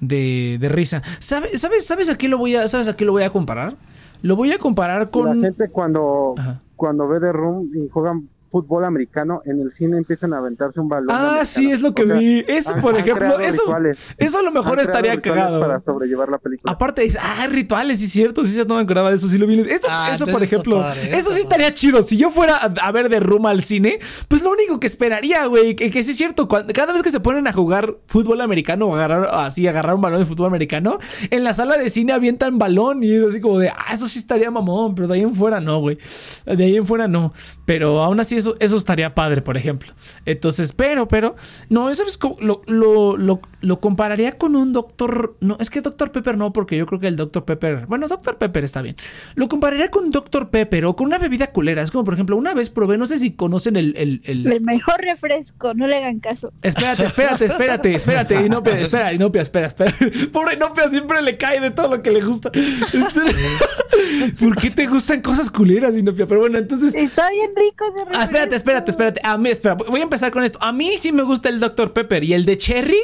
De, 0.00 0.58
de 0.60 0.68
risa. 0.68 1.02
¿Sabes, 1.18 1.60
sabes, 1.60 1.86
sabes 1.86 2.10
a 2.10 2.18
qué 2.18 2.28
lo 2.28 2.38
voy 2.38 2.56
a, 2.56 2.68
sabes 2.68 2.88
a 2.88 2.96
qué 2.96 3.04
lo 3.04 3.12
voy 3.12 3.22
a 3.22 3.30
comparar? 3.30 3.76
Lo 4.22 4.36
voy 4.36 4.52
a 4.52 4.58
comparar 4.58 5.10
con... 5.10 5.40
La 5.40 5.48
gente 5.48 5.68
cuando, 5.68 6.34
Ajá. 6.36 6.60
cuando 6.74 7.06
ve 7.06 7.20
The 7.20 7.32
Room 7.32 7.70
y 7.74 7.88
juegan 7.88 8.28
fútbol 8.62 8.84
americano, 8.86 9.42
en 9.44 9.60
el 9.60 9.70
cine 9.70 9.98
empiezan 9.98 10.32
a 10.32 10.38
aventarse 10.38 10.80
un 10.80 10.88
balón. 10.88 11.10
Ah, 11.10 11.16
americano. 11.18 11.44
sí, 11.44 11.70
es 11.70 11.82
lo 11.82 11.94
que 11.94 12.04
O 12.04 12.06
sea, 12.06 12.16
vi. 12.16 12.42
Eso, 12.48 12.74
han- 12.74 12.80
por 12.80 12.94
han 12.94 13.00
ejemplo, 13.02 13.38
eso, 13.38 13.62
rituales. 13.64 14.14
eso 14.16 14.38
a 14.38 14.42
lo 14.42 14.50
mejor 14.50 14.80
estaría 14.80 15.20
cagado. 15.20 15.60
Para 15.60 15.80
sobrellevar 15.82 16.30
la 16.30 16.38
película. 16.38 16.72
Aparte 16.72 17.02
dice, 17.02 17.18
ah, 17.20 17.46
rituales, 17.48 17.98
sí 17.98 18.06
es 18.06 18.12
cierto, 18.12 18.44
sí, 18.46 18.58
no 18.66 18.76
me 18.76 18.80
acordaba 18.80 19.10
de 19.10 19.16
eso, 19.16 19.28
sí 19.28 19.36
lo 19.36 19.46
vi. 19.46 19.60
Eso, 19.60 19.88
Ah, 19.90 20.10
eso 20.14 20.24
por 20.26 20.42
ejemplo, 20.42 20.78
padre, 20.78 21.18
eso 21.18 21.32
sí 21.32 21.40
estaría 21.40 21.72
chido. 21.74 22.00
Si 22.00 22.16
yo 22.16 22.30
fuera 22.30 22.56
a, 22.56 22.72
a 22.80 22.92
ver 22.92 23.08
de 23.10 23.20
Ruma 23.20 23.50
al 23.50 23.62
cine, 23.62 23.98
pues 24.28 24.42
lo 24.42 24.50
único 24.50 24.80
que 24.80 24.86
esperaría, 24.86 25.44
güey, 25.46 25.76
que, 25.76 25.90
que 25.90 26.02
sí 26.02 26.12
es 26.12 26.16
cierto, 26.16 26.48
cuando- 26.48 26.72
cada 26.72 26.92
vez 26.94 27.02
que 27.02 27.10
se 27.10 27.20
ponen 27.20 27.46
a 27.46 27.52
jugar 27.52 27.96
fútbol 28.06 28.40
americano 28.40 28.86
o 28.86 28.94
agarrar 28.96 29.28
así, 29.34 29.66
agarrar 29.68 29.94
un 29.96 30.00
balón 30.00 30.20
de 30.20 30.24
fútbol 30.24 30.46
americano, 30.46 30.98
en 31.30 31.44
la 31.44 31.52
sala 31.52 31.76
de 31.76 31.90
cine 31.90 32.12
avientan 32.14 32.56
balón 32.58 33.02
y 33.02 33.12
es 33.12 33.24
así 33.24 33.40
como 33.40 33.58
de, 33.58 33.68
ah, 33.68 33.92
eso 33.92 34.06
sí 34.06 34.18
estaría 34.18 34.50
mamón, 34.50 34.94
pero 34.94 35.08
de 35.08 35.14
ahí 35.14 35.22
en 35.22 35.34
fuera 35.34 35.60
no, 35.60 35.78
güey. 35.80 35.98
De 36.46 36.64
ahí 36.64 36.76
en 36.76 36.86
fuera 36.86 37.08
no. 37.08 37.32
Pero 37.64 38.02
aún 38.02 38.20
así 38.20 38.36
eso, 38.50 38.56
eso 38.60 38.76
estaría 38.76 39.14
padre, 39.14 39.42
por 39.42 39.56
ejemplo. 39.56 39.92
Entonces, 40.24 40.72
pero, 40.72 41.08
pero, 41.08 41.36
no, 41.68 41.90
eso 41.90 42.04
es 42.06 42.16
como- 42.18 42.36
lo, 42.40 42.62
lo, 42.66 43.16
lo, 43.16 43.40
lo 43.60 43.80
compararía 43.80 44.38
con 44.38 44.54
un 44.56 44.72
Doctor, 44.72 45.36
no, 45.40 45.56
es 45.60 45.70
que 45.70 45.80
Doctor 45.80 46.12
Pepper 46.12 46.36
no, 46.36 46.52
porque 46.52 46.76
yo 46.76 46.86
creo 46.86 47.00
que 47.00 47.06
el 47.08 47.16
Doctor 47.16 47.44
Pepper, 47.44 47.86
bueno, 47.86 48.08
Doctor 48.08 48.36
Pepper 48.38 48.64
está 48.64 48.82
bien. 48.82 48.96
Lo 49.34 49.48
compararía 49.48 49.90
con 49.90 50.10
Doctor 50.10 50.50
Pepper 50.50 50.84
o 50.86 50.94
con 50.96 51.06
una 51.06 51.18
bebida 51.18 51.48
culera. 51.48 51.82
Es 51.82 51.90
como, 51.90 52.04
por 52.04 52.14
ejemplo, 52.14 52.36
una 52.36 52.54
vez 52.54 52.70
probé, 52.70 52.98
no 52.98 53.06
sé 53.06 53.18
si 53.18 53.32
conocen 53.32 53.76
el, 53.76 53.96
el, 53.96 54.20
el- 54.24 54.46
El 54.52 54.60
mejor 54.62 55.00
refresco, 55.00 55.74
no 55.74 55.86
le 55.86 55.96
hagan 55.96 56.20
caso. 56.20 56.52
Espérate, 56.62 57.04
espérate, 57.04 57.44
espérate, 57.46 57.94
espérate, 57.94 58.34
Inopia, 58.46 58.78
espera, 58.78 59.12
Inopia, 59.12 59.42
espera, 59.42 59.66
espera. 59.66 59.92
Pobre 60.32 60.54
Inopia 60.54 60.88
siempre 60.90 61.22
le 61.22 61.36
cae 61.38 61.60
de 61.60 61.70
todo 61.70 61.88
lo 61.88 62.02
que 62.02 62.10
le 62.10 62.20
gusta. 62.20 62.50
Este- 62.54 64.34
¿Por 64.38 64.56
qué 64.56 64.70
te 64.70 64.86
gustan 64.86 65.20
cosas 65.20 65.50
culeras, 65.50 65.96
Inopia? 65.96 66.26
Pero 66.26 66.40
bueno, 66.40 66.58
entonces. 66.58 66.94
Está 66.94 67.28
bien 67.30 67.50
rico 67.56 67.84
ese 67.94 68.04
refresco. 68.04 68.25
Espérate, 68.26 68.56
espérate, 68.56 68.90
espérate. 68.90 69.20
A 69.22 69.38
mí, 69.38 69.50
espera, 69.50 69.74
voy 69.74 70.00
a 70.00 70.02
empezar 70.02 70.32
con 70.32 70.42
esto. 70.42 70.58
A 70.60 70.72
mí 70.72 70.90
sí 70.98 71.12
me 71.12 71.22
gusta 71.22 71.48
el 71.48 71.60
Dr. 71.60 71.92
Pepper 71.92 72.24
y 72.24 72.34
el 72.34 72.44
de 72.44 72.58
Cherry. 72.58 72.98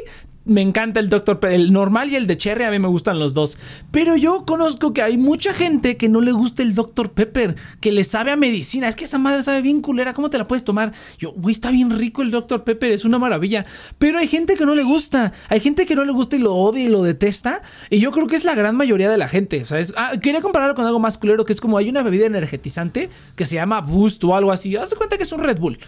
Me 0.44 0.60
encanta 0.60 1.00
el 1.00 1.08
Dr. 1.08 1.38
Pepper. 1.38 1.52
El 1.52 1.72
normal 1.72 2.10
y 2.10 2.16
el 2.16 2.26
de 2.26 2.36
Cherry 2.36 2.64
a 2.64 2.70
mí 2.70 2.78
me 2.78 2.88
gustan 2.88 3.18
los 3.18 3.34
dos. 3.34 3.58
Pero 3.90 4.16
yo 4.16 4.44
conozco 4.44 4.92
que 4.92 5.02
hay 5.02 5.16
mucha 5.16 5.54
gente 5.54 5.96
que 5.96 6.08
no 6.08 6.20
le 6.20 6.32
gusta 6.32 6.62
el 6.62 6.74
Dr. 6.74 7.12
Pepper, 7.12 7.56
que 7.80 7.92
le 7.92 8.04
sabe 8.04 8.32
a 8.32 8.36
medicina. 8.36 8.88
Es 8.88 8.96
que 8.96 9.04
esa 9.04 9.18
madre 9.18 9.42
sabe 9.42 9.62
bien 9.62 9.80
culera. 9.80 10.14
¿Cómo 10.14 10.30
te 10.30 10.38
la 10.38 10.48
puedes 10.48 10.64
tomar? 10.64 10.92
Yo, 11.18 11.32
güey, 11.32 11.54
está 11.54 11.70
bien 11.70 11.90
rico 11.90 12.22
el 12.22 12.30
Dr. 12.30 12.64
Pepper, 12.64 12.92
es 12.92 13.04
una 13.04 13.18
maravilla. 13.18 13.64
Pero 13.98 14.18
hay 14.18 14.28
gente 14.28 14.56
que 14.56 14.66
no 14.66 14.74
le 14.74 14.82
gusta. 14.82 15.32
Hay 15.48 15.60
gente 15.60 15.86
que 15.86 15.94
no 15.94 16.04
le 16.04 16.12
gusta 16.12 16.36
y 16.36 16.40
lo 16.40 16.54
odia 16.54 16.84
y 16.84 16.88
lo 16.88 17.02
detesta. 17.02 17.60
Y 17.90 18.00
yo 18.00 18.10
creo 18.10 18.26
que 18.26 18.36
es 18.36 18.44
la 18.44 18.54
gran 18.54 18.76
mayoría 18.76 19.10
de 19.10 19.18
la 19.18 19.28
gente. 19.28 19.64
¿sabes? 19.64 19.94
Ah, 19.96 20.12
quería 20.20 20.40
compararlo 20.40 20.74
con 20.74 20.86
algo 20.86 20.98
más 20.98 21.18
culero, 21.18 21.44
que 21.44 21.52
es 21.52 21.60
como 21.60 21.78
hay 21.78 21.88
una 21.88 22.02
bebida 22.02 22.26
energetizante 22.26 23.08
que 23.36 23.46
se 23.46 23.56
llama 23.56 23.80
Boost 23.80 24.24
o 24.24 24.34
algo 24.34 24.52
así. 24.52 24.76
Haz 24.76 24.94
cuenta 24.94 25.16
que 25.16 25.22
es 25.22 25.32
un 25.32 25.42
Red 25.42 25.58
Bull. 25.58 25.78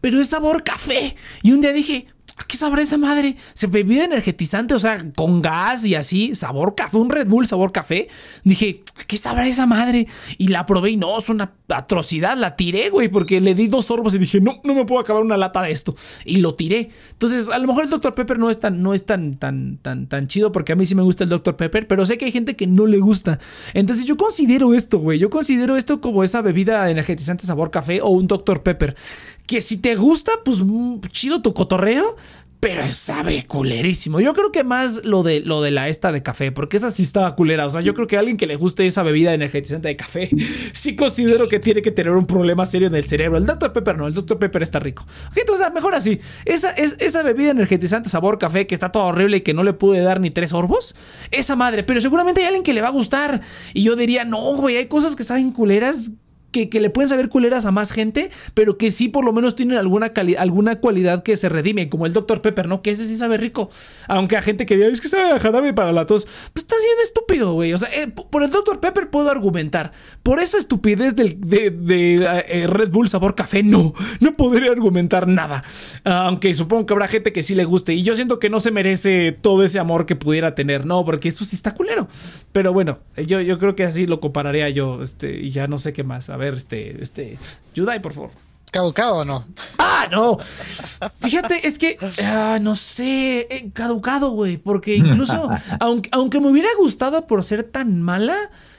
Pero 0.00 0.20
es 0.20 0.28
sabor 0.28 0.64
café. 0.64 1.16
Y 1.42 1.52
un 1.52 1.60
día 1.60 1.72
dije, 1.72 2.06
¿a 2.23 2.23
qué 2.42 2.56
sabrá 2.56 2.82
esa 2.82 2.98
madre? 2.98 3.36
Se 3.52 3.68
bebida 3.68 4.04
energetizante, 4.04 4.74
o 4.74 4.78
sea, 4.78 4.98
con 5.14 5.40
gas 5.40 5.84
y 5.84 5.94
así, 5.94 6.34
sabor 6.34 6.74
café, 6.74 6.96
un 6.96 7.08
Red 7.08 7.28
Bull 7.28 7.46
sabor 7.46 7.70
café. 7.70 8.08
Dije, 8.42 8.82
¿a 8.96 9.04
qué 9.04 9.16
sabrá 9.16 9.46
esa 9.46 9.66
madre? 9.66 10.08
Y 10.36 10.48
la 10.48 10.66
probé 10.66 10.90
y 10.90 10.96
no, 10.96 11.16
es 11.16 11.28
una 11.28 11.52
atrocidad, 11.68 12.36
la 12.36 12.56
tiré, 12.56 12.90
güey, 12.90 13.08
porque 13.08 13.40
le 13.40 13.54
di 13.54 13.68
dos 13.68 13.86
sorbos 13.86 14.14
y 14.14 14.18
dije, 14.18 14.40
no, 14.40 14.60
no 14.64 14.74
me 14.74 14.84
puedo 14.84 15.00
acabar 15.00 15.22
una 15.22 15.36
lata 15.36 15.62
de 15.62 15.70
esto. 15.70 15.94
Y 16.24 16.38
lo 16.38 16.54
tiré. 16.54 16.90
Entonces, 17.12 17.48
a 17.50 17.58
lo 17.58 17.68
mejor 17.68 17.84
el 17.84 17.90
Dr. 17.90 18.14
Pepper 18.14 18.38
no 18.38 18.50
es 18.50 18.58
tan, 18.58 18.82
no 18.82 18.94
es 18.94 19.06
tan, 19.06 19.36
tan, 19.36 19.78
tan, 19.78 20.08
tan 20.08 20.26
chido, 20.26 20.50
porque 20.50 20.72
a 20.72 20.76
mí 20.76 20.86
sí 20.86 20.94
me 20.94 21.02
gusta 21.02 21.24
el 21.24 21.30
Dr. 21.30 21.56
Pepper, 21.56 21.86
pero 21.86 22.04
sé 22.04 22.18
que 22.18 22.24
hay 22.24 22.32
gente 22.32 22.56
que 22.56 22.66
no 22.66 22.86
le 22.86 22.98
gusta. 22.98 23.38
Entonces, 23.74 24.06
yo 24.06 24.16
considero 24.16 24.74
esto, 24.74 24.98
güey, 24.98 25.20
yo 25.20 25.30
considero 25.30 25.76
esto 25.76 26.00
como 26.00 26.24
esa 26.24 26.40
bebida 26.42 26.90
energetizante 26.90 27.46
sabor 27.46 27.70
café 27.70 28.00
o 28.02 28.08
un 28.08 28.26
Dr. 28.26 28.62
Pepper. 28.62 28.96
Que 29.46 29.60
si 29.60 29.76
te 29.76 29.94
gusta, 29.94 30.32
pues 30.44 30.62
mm, 30.64 31.00
chido 31.10 31.42
tu 31.42 31.52
cotorreo. 31.54 32.16
Pero 32.64 32.82
sabe 32.88 33.44
culerísimo. 33.46 34.20
Yo 34.20 34.32
creo 34.32 34.50
que 34.50 34.64
más 34.64 35.04
lo 35.04 35.22
de 35.22 35.40
lo 35.40 35.60
de 35.60 35.70
la 35.70 35.90
esta 35.90 36.12
de 36.12 36.22
café, 36.22 36.50
porque 36.50 36.78
esa 36.78 36.90
sí 36.90 37.02
estaba 37.02 37.36
culera. 37.36 37.66
O 37.66 37.68
sea, 37.68 37.82
yo 37.82 37.92
creo 37.92 38.06
que 38.06 38.16
a 38.16 38.20
alguien 38.20 38.38
que 38.38 38.46
le 38.46 38.56
guste 38.56 38.86
esa 38.86 39.02
bebida 39.02 39.34
energetizante 39.34 39.88
de 39.88 39.96
café, 39.96 40.30
sí 40.72 40.96
considero 40.96 41.46
que 41.46 41.58
tiene 41.58 41.82
que 41.82 41.90
tener 41.90 42.14
un 42.14 42.26
problema 42.26 42.64
serio 42.64 42.88
en 42.88 42.94
el 42.94 43.04
cerebro. 43.04 43.36
El 43.36 43.44
Dr. 43.44 43.70
Pepper 43.70 43.98
no, 43.98 44.06
el 44.06 44.14
Dr. 44.14 44.38
Pepper 44.38 44.62
está 44.62 44.78
rico. 44.78 45.04
Entonces 45.36 45.70
mejor 45.74 45.94
así. 45.94 46.20
Esa, 46.46 46.70
es, 46.70 46.96
esa 47.00 47.22
bebida 47.22 47.50
energetizante 47.50 48.08
sabor 48.08 48.38
café 48.38 48.66
que 48.66 48.74
está 48.74 48.90
toda 48.90 49.04
horrible 49.04 49.36
y 49.36 49.40
que 49.42 49.52
no 49.52 49.62
le 49.62 49.74
pude 49.74 50.00
dar 50.00 50.18
ni 50.18 50.30
tres 50.30 50.48
sorbos. 50.48 50.96
Esa 51.32 51.56
madre, 51.56 51.82
pero 51.82 52.00
seguramente 52.00 52.40
hay 52.40 52.46
alguien 52.46 52.64
que 52.64 52.72
le 52.72 52.80
va 52.80 52.88
a 52.88 52.92
gustar. 52.92 53.42
Y 53.74 53.82
yo 53.82 53.94
diría, 53.94 54.24
no, 54.24 54.40
güey, 54.56 54.78
hay 54.78 54.86
cosas 54.86 55.16
que 55.16 55.24
saben 55.24 55.50
culeras 55.50 56.12
que, 56.54 56.70
que 56.70 56.80
le 56.80 56.88
pueden 56.88 57.08
saber 57.08 57.28
culeras 57.28 57.66
a 57.66 57.72
más 57.72 57.90
gente, 57.90 58.30
pero 58.54 58.78
que 58.78 58.92
sí 58.92 59.08
por 59.08 59.24
lo 59.24 59.32
menos 59.32 59.56
tienen 59.56 59.76
alguna, 59.76 60.12
cali- 60.12 60.36
alguna 60.36 60.76
cualidad 60.76 61.24
que 61.24 61.36
se 61.36 61.48
redime, 61.48 61.88
como 61.88 62.06
el 62.06 62.12
Dr. 62.12 62.40
Pepper, 62.40 62.68
¿no? 62.68 62.80
Que 62.80 62.92
ese 62.92 63.06
sí 63.08 63.16
sabe 63.16 63.36
rico. 63.38 63.70
Aunque 64.06 64.36
a 64.36 64.42
gente 64.42 64.66
que 64.66 64.76
diga, 64.76 64.86
es 64.86 65.00
que 65.00 65.08
sabe 65.08 65.32
a 65.32 65.40
jarabe 65.40 65.74
para 65.74 65.92
la 65.92 66.06
tos. 66.06 66.24
Pues 66.52 66.62
estás 66.64 66.78
bien 66.80 66.96
estúpido, 67.02 67.52
güey. 67.54 67.72
O 67.72 67.78
sea, 67.78 67.88
eh, 67.92 68.06
por 68.06 68.44
el 68.44 68.52
Dr. 68.52 68.78
Pepper 68.78 69.10
puedo 69.10 69.30
argumentar. 69.30 69.90
Por 70.22 70.38
esa 70.38 70.58
estupidez 70.58 71.16
del, 71.16 71.40
de, 71.40 71.70
de, 71.70 72.42
eh, 72.46 72.66
Red 72.68 72.90
Bull 72.90 73.08
sabor 73.08 73.34
café, 73.34 73.64
no. 73.64 73.92
No 74.20 74.36
podría 74.36 74.70
argumentar 74.70 75.26
nada. 75.26 75.64
Ah, 76.04 76.26
aunque 76.28 76.54
supongo 76.54 76.86
que 76.86 76.92
habrá 76.94 77.08
gente 77.08 77.32
que 77.32 77.42
sí 77.42 77.56
le 77.56 77.64
guste. 77.64 77.94
Y 77.94 78.02
yo 78.04 78.14
siento 78.14 78.38
que 78.38 78.48
no 78.50 78.60
se 78.60 78.70
merece 78.70 79.32
todo 79.32 79.64
ese 79.64 79.80
amor 79.80 80.06
que 80.06 80.14
pudiera 80.14 80.54
tener. 80.54 80.86
No, 80.86 81.04
porque 81.04 81.30
eso 81.30 81.44
sí 81.44 81.56
está 81.56 81.74
culero. 81.74 82.06
Pero 82.52 82.72
bueno, 82.72 82.98
yo, 83.26 83.40
yo 83.40 83.58
creo 83.58 83.74
que 83.74 83.82
así 83.84 84.06
lo 84.06 84.20
compararía 84.20 84.68
yo. 84.68 85.02
Este, 85.02 85.40
y 85.40 85.50
ya 85.50 85.66
no 85.66 85.78
sé 85.78 85.92
qué 85.92 86.04
más. 86.04 86.28
A 86.30 86.36
ver, 86.36 86.43
este, 86.52 87.02
este. 87.02 87.38
Yudai, 87.74 88.02
por 88.02 88.12
favor. 88.12 88.30
¿Caducado 88.70 89.18
o 89.18 89.24
no? 89.24 89.44
Ah, 89.78 90.08
no. 90.10 90.36
Fíjate, 91.20 91.66
es 91.66 91.78
que, 91.78 91.96
ah, 92.24 92.58
no 92.60 92.74
sé, 92.74 93.46
eh, 93.48 93.70
caducado, 93.72 94.30
güey, 94.30 94.56
porque 94.56 94.96
incluso, 94.96 95.48
aunque, 95.80 96.10
aunque 96.12 96.40
me 96.40 96.48
hubiera 96.48 96.68
gustado 96.76 97.26
por 97.26 97.44
ser 97.44 97.62
tan 97.62 98.02
mala, 98.02 98.36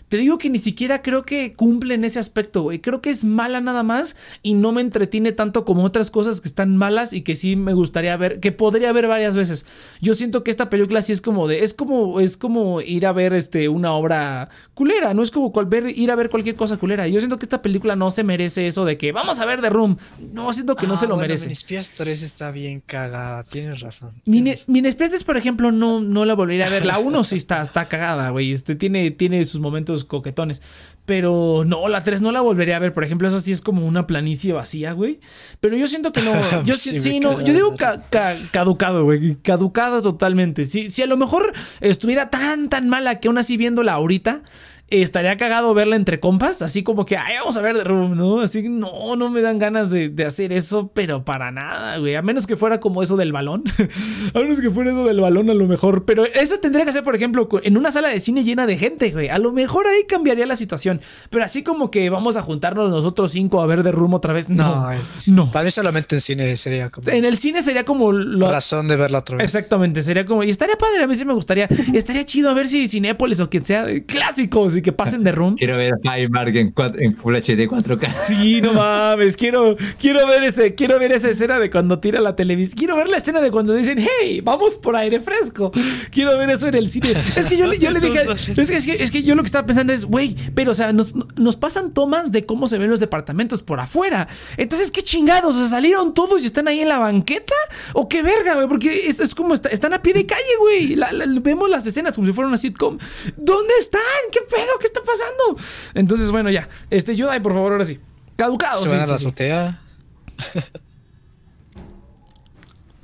te 0.08 0.18
digo 0.18 0.38
que 0.38 0.50
ni 0.50 0.60
siquiera 0.60 1.02
creo 1.02 1.24
que 1.26 1.52
cumple 1.54 1.94
en 1.96 2.06
ese 2.06 2.20
aspecto, 2.20 2.62
güey. 2.64 2.80
Creo 2.80 3.02
que 3.02 3.10
es 3.10 3.24
mala 3.24 3.60
nada 3.62 3.84
más 3.84 4.16
y 4.44 4.54
no 4.54 4.72
me 4.72 4.82
entretiene 4.82 5.32
tanto 5.32 5.66
como 5.66 5.84
otras 5.84 6.12
cosas 6.12 6.42
que 6.42 6.48
están 6.48 6.78
malas 6.78 7.12
y 7.14 7.22
que 7.22 7.36
sí 7.36 7.56
me 7.56 7.74
gustaría 7.74 8.16
ver, 8.18 8.40
que 8.40 8.52
podría 8.52 8.92
ver 8.92 9.08
varias 9.08 9.36
veces. 9.36 9.66
Yo 10.02 10.14
siento 10.14 10.44
que 10.44 10.52
esta 10.52 10.70
película 10.70 11.02
sí 11.02 11.12
es 11.12 11.22
como 11.22 11.48
de, 11.48 11.64
es 11.64 11.74
como, 11.74 12.20
es 12.20 12.38
como 12.38 12.82
ir 12.82 13.06
a 13.08 13.14
ver 13.14 13.34
este, 13.34 13.68
una 13.70 13.94
obra 13.94 14.50
culera, 14.74 15.14
no 15.14 15.24
es 15.24 15.32
como 15.32 15.52
cual- 15.52 15.66
ver, 15.66 15.90
ir 15.98 16.12
a 16.12 16.16
ver 16.16 16.30
cualquier 16.30 16.56
cosa 16.56 16.78
culera. 16.78 17.08
Yo 17.08 17.20
siento 17.20 17.40
que 17.40 17.46
esta 17.46 17.62
película 17.62 17.96
no 17.96 18.12
se 18.12 18.24
merece 18.24 18.68
eso 18.68 18.86
de 18.86 18.98
que 18.98 19.12
vamos 19.12 19.40
a 19.40 19.46
ver 19.46 19.62
The 19.62 19.70
Room. 19.70 19.98
No, 20.34 20.52
siento 20.54 20.76
que 20.76 20.86
no 20.88 20.94
Ah, 20.94 20.98
se 20.98 21.06
lo 21.08 21.16
bueno, 21.16 21.28
merece. 21.28 21.46
Minispias 21.46 21.92
3 21.98 22.22
está 22.22 22.52
bien 22.52 22.82
cagada, 22.86 23.44
tienes 23.44 23.80
razón. 23.82 24.12
Tienes- 24.26 24.68
Minespeces, 24.68 25.24
por 25.24 25.38
ejemplo, 25.38 25.72
no, 25.72 26.00
no 26.02 26.26
la 26.26 26.34
volvería 26.36 26.68
a 26.68 26.70
ver. 26.70 26.86
La 26.86 27.00
1 27.00 27.24
sí 27.24 27.36
está, 27.38 27.62
está 27.62 27.88
cagada, 27.88 28.30
güey. 28.30 28.52
Este, 28.52 28.76
tiene, 28.76 29.12
tiene 29.12 29.44
sus 29.46 29.60
momentos 29.62 29.95
coquetones. 30.04 30.62
Pero 31.06 31.64
no, 31.66 31.88
la 31.88 32.04
3 32.04 32.22
no 32.22 32.32
la 32.32 32.42
volvería 32.42 32.76
a 32.78 32.80
ver. 32.80 32.92
Por 32.94 33.04
ejemplo, 33.04 33.28
esa 33.28 33.40
sí 33.40 33.52
es 33.52 33.62
como 33.62 33.86
una 33.86 34.08
planicie 34.08 34.54
vacía, 34.54 34.92
güey. 34.94 35.20
Pero 35.60 35.78
yo 35.78 35.88
siento 35.88 36.12
que 36.12 36.22
no. 36.22 36.32
Yo 36.66 36.74
sí, 36.76 37.20
no. 37.20 37.40
Yo 37.42 37.54
digo 37.54 37.72
la 37.72 37.78
ca- 37.78 38.02
ca- 38.10 38.36
caducado, 38.52 39.04
güey. 39.04 39.36
Caducado 39.36 40.02
totalmente. 40.02 40.66
Si, 40.66 40.90
si 40.90 41.04
a 41.04 41.06
lo 41.08 41.16
mejor 41.18 41.54
estuviera 41.80 42.30
tan, 42.30 42.70
tan 42.70 42.90
mala 42.90 43.20
que 43.20 43.28
aún 43.28 43.38
así 43.38 43.56
viéndola 43.56 43.94
ahorita, 43.94 44.42
estaría 44.90 45.36
cagado 45.38 45.74
verla 45.74 45.96
entre 45.96 46.20
compas. 46.20 46.62
Así 46.62 46.84
como 46.84 47.06
que, 47.06 47.18
ay, 47.18 47.36
vamos 47.40 47.58
a 47.58 47.62
ver 47.62 47.76
The 47.76 47.84
Room, 47.84 48.16
¿no? 48.16 48.42
Así, 48.42 48.70
no, 48.70 49.16
no 49.16 49.30
me 49.30 49.42
dan 49.42 49.58
ganas 49.58 49.92
de, 49.92 50.10
de 50.10 50.26
hacer 50.26 50.54
eso, 50.54 50.92
pero 50.94 51.26
para 51.26 51.52
nada, 51.52 51.98
güey. 51.98 52.16
A 52.16 52.22
menos 52.22 52.48
que 52.48 52.56
fuera 52.56 52.80
como 52.80 53.02
eso 53.02 53.18
del 53.18 53.32
balón. 53.32 53.64
a 54.34 54.40
menos 54.40 54.62
que 54.62 54.70
fuera 54.70 54.92
eso 54.92 55.06
del 55.06 55.20
balón, 55.20 55.50
a 55.50 55.54
lo 55.54 55.68
mejor. 55.68 56.06
Pero 56.06 56.26
eso 56.26 56.60
tendría 56.60 56.86
que 56.86 56.94
ser, 56.94 57.04
por 57.04 57.16
ejemplo, 57.16 57.48
en 57.64 57.78
una 57.78 57.92
sala 57.92 58.10
de 58.10 58.20
cine 58.20 58.44
llena 58.44 58.68
de 58.68 58.78
gente, 58.78 59.12
güey. 59.12 59.30
A 59.30 59.40
lo 59.40 59.52
mejor 59.52 59.88
ahí 59.88 60.04
cambiaría 60.08 60.46
la 60.46 60.56
situación. 60.56 61.02
Pero 61.30 61.44
así 61.44 61.64
como 61.64 61.92
que 61.92 62.10
vamos 62.10 62.38
a 62.38 62.42
juntarnos 62.42 62.90
nosotros 62.90 63.32
cinco 63.32 63.62
a 63.62 63.66
ver 63.66 63.84
The 63.84 63.92
Room 63.92 64.14
otra 64.14 64.34
vez. 64.34 64.50
No, 64.50 64.84
No, 64.84 64.92
eh, 64.92 65.00
no. 65.26 65.52
Para 65.52 65.66
mí 65.66 65.72
solamente 65.72 66.16
en 66.16 66.22
cine 66.22 66.56
sería 66.56 66.90
como 66.90 67.10
En 67.10 67.26
el 67.26 67.38
cine 67.38 67.62
sería 67.62 67.86
como 67.86 68.12
lo, 68.12 68.52
razón 68.52 68.88
de 68.88 68.96
verla 68.96 69.20
otra 69.20 69.38
vez. 69.38 69.46
Exactamente, 69.46 70.02
sería 70.02 70.26
como. 70.26 70.44
Y 70.44 70.50
estaría 70.50 70.76
padre, 70.78 71.04
a 71.04 71.08
mí 71.08 71.16
sí 71.16 71.26
me 71.26 71.34
gustaría. 71.34 71.68
Estaría 71.94 72.26
chido 72.26 72.50
a 72.50 72.54
ver 72.54 72.68
si 72.68 72.88
Cinépolis 72.88 73.40
o 73.40 73.50
quien 73.50 73.66
sea 73.66 73.90
eh, 73.90 74.06
clásicos 74.06 74.75
y 74.78 74.82
que 74.82 74.92
pasen 74.92 75.24
de 75.24 75.32
room. 75.32 75.56
Quiero 75.56 75.78
ver 75.78 75.94
a 75.94 76.10
High 76.10 76.30
Mark 76.30 76.56
en, 76.56 76.74
Full 77.16 77.36
HD 77.36 77.68
4K. 77.70 78.14
Sí, 78.26 78.62
no 78.62 78.74
mames, 78.74 79.38
quiero, 79.38 79.76
quiero 80.00 80.26
ver 80.28 80.44
ese, 80.44 80.74
quiero 80.76 80.98
ver 81.00 81.12
esa 81.12 81.30
escena 81.30 81.60
de 81.60 81.70
cuando 81.70 82.00
tira 82.00 82.20
la 82.22 82.36
televisión. 82.36 82.78
Quiero 82.78 82.96
ver 82.96 83.08
la 83.08 83.18
escena 83.18 83.42
de 83.42 83.52
cuando 83.52 83.74
dicen, 83.74 83.98
hey, 84.00 84.42
vamos 84.42 84.76
por 84.76 84.96
aire 84.96 85.20
fresco. 85.20 85.72
Quiero 86.12 86.38
ver 86.38 86.50
eso 86.50 86.68
en 86.68 86.76
el 86.76 86.90
cine. 86.90 87.14
Es 87.36 87.46
que 87.46 87.58
yo, 87.58 87.68
le- 87.68 87.78
yo 87.80 87.92
le 87.92 88.00
dije, 88.00 88.26
es 88.58 88.70
que, 88.70 88.78
es 88.78 88.86
que, 88.86 89.04
es 89.04 89.12
que 89.12 89.24
yo 89.24 89.36
lo 89.36 89.44
que 89.44 89.48
estaba 89.48 89.66
pensando 89.68 89.94
es, 89.94 90.06
güey, 90.06 90.36
pero 90.56 90.72
o 90.72 90.76
sea, 90.76 90.92
nos, 90.94 91.14
nos 91.36 91.56
pasan 91.58 91.92
tomas 91.94 92.32
de 92.32 92.46
cómo 92.46 92.68
se 92.68 92.78
ven 92.78 92.90
los 92.90 93.00
departamentos 93.00 93.62
por 93.62 93.80
afuera. 93.80 94.28
Entonces, 94.58 94.92
qué 94.92 95.02
chingados, 95.02 95.56
o 95.56 95.60
sea, 95.60 95.68
salieron 95.68 96.14
todos 96.14 96.44
y 96.44 96.48
están 96.48 96.68
ahí 96.68 96.80
en 96.80 96.90
la 96.90 96.98
banqueta. 97.00 97.54
O 97.94 98.08
qué 98.10 98.22
verga, 98.24 98.56
güey, 98.56 98.68
porque 98.68 99.08
es, 99.08 99.20
es 99.20 99.36
como 99.36 99.54
está- 99.54 99.70
están 99.70 99.94
a 99.94 100.02
pie 100.02 100.14
de 100.14 100.26
calle, 100.26 100.42
güey. 100.60 100.96
La- 100.96 101.12
la- 101.12 101.26
vemos 101.42 101.70
las 101.70 101.86
escenas 101.86 102.16
como 102.16 102.28
si 102.28 102.34
fuera 102.34 102.48
una 102.48 102.58
sitcom. 102.58 102.98
¿Dónde 103.38 103.74
están? 103.80 104.02
¿Qué 104.32 104.40
pedo? 104.50 104.65
¿Qué 104.80 104.86
está 104.88 105.02
pasando? 105.02 105.58
Entonces, 105.94 106.32
bueno, 106.32 106.50
ya. 106.50 106.68
Este, 106.90 107.16
Yudai, 107.16 107.42
por 107.42 107.54
favor, 107.54 107.72
ahora 107.74 107.86
sí. 107.86 108.00
Caducado. 108.36 108.80
Se 108.84 108.90
sí, 108.90 108.92
van 108.96 109.02
a 109.02 109.06
sí, 109.06 109.12
la 109.12 109.18
sí. 109.20 109.26
azotea. 109.28 109.80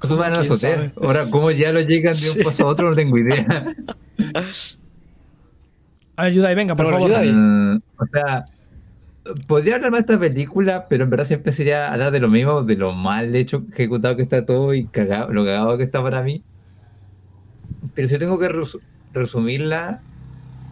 Suban 0.01 0.33
a 0.33 0.35
la 0.37 0.41
¿Quién 0.41 0.51
azotea. 0.51 0.75
sabe? 0.77 0.91
Ahora, 1.05 1.29
¿cómo 1.29 1.51
ya 1.51 1.71
lo 1.71 1.81
llegan 1.81 2.13
de 2.19 2.31
un 2.31 2.43
paso 2.43 2.63
a 2.63 2.71
otro? 2.71 2.89
No 2.89 2.95
tengo 2.95 3.17
idea. 3.17 3.75
A 6.15 6.23
ver, 6.23 6.33
Yudai, 6.33 6.55
venga, 6.55 6.75
por 6.75 6.85
Pero 6.85 6.97
favor. 6.97 7.09
Yudai. 7.09 7.31
Mm, 7.31 7.75
o 7.97 8.05
sea, 8.11 8.45
podría 9.47 9.75
hablar 9.75 9.91
más 9.91 9.99
de 10.05 10.13
esta 10.13 10.19
película, 10.19 10.87
pero 10.89 11.03
en 11.03 11.09
verdad 11.11 11.25
siempre 11.27 11.51
sería 11.51 11.91
hablar 11.93 12.11
de 12.11 12.19
lo 12.19 12.29
mismo, 12.29 12.63
de 12.63 12.75
lo 12.75 12.93
mal 12.93 13.35
hecho, 13.35 13.63
ejecutado 13.71 14.15
que 14.15 14.23
está 14.23 14.45
todo 14.45 14.73
y 14.73 14.85
cagado, 14.85 15.31
lo 15.31 15.45
cagado 15.45 15.77
que 15.77 15.83
está 15.83 16.01
para 16.01 16.23
mí. 16.23 16.43
Pero 17.93 18.07
si 18.07 18.17
tengo 18.17 18.39
que 18.39 18.49
resu- 18.49 18.81
resumirla, 19.13 20.01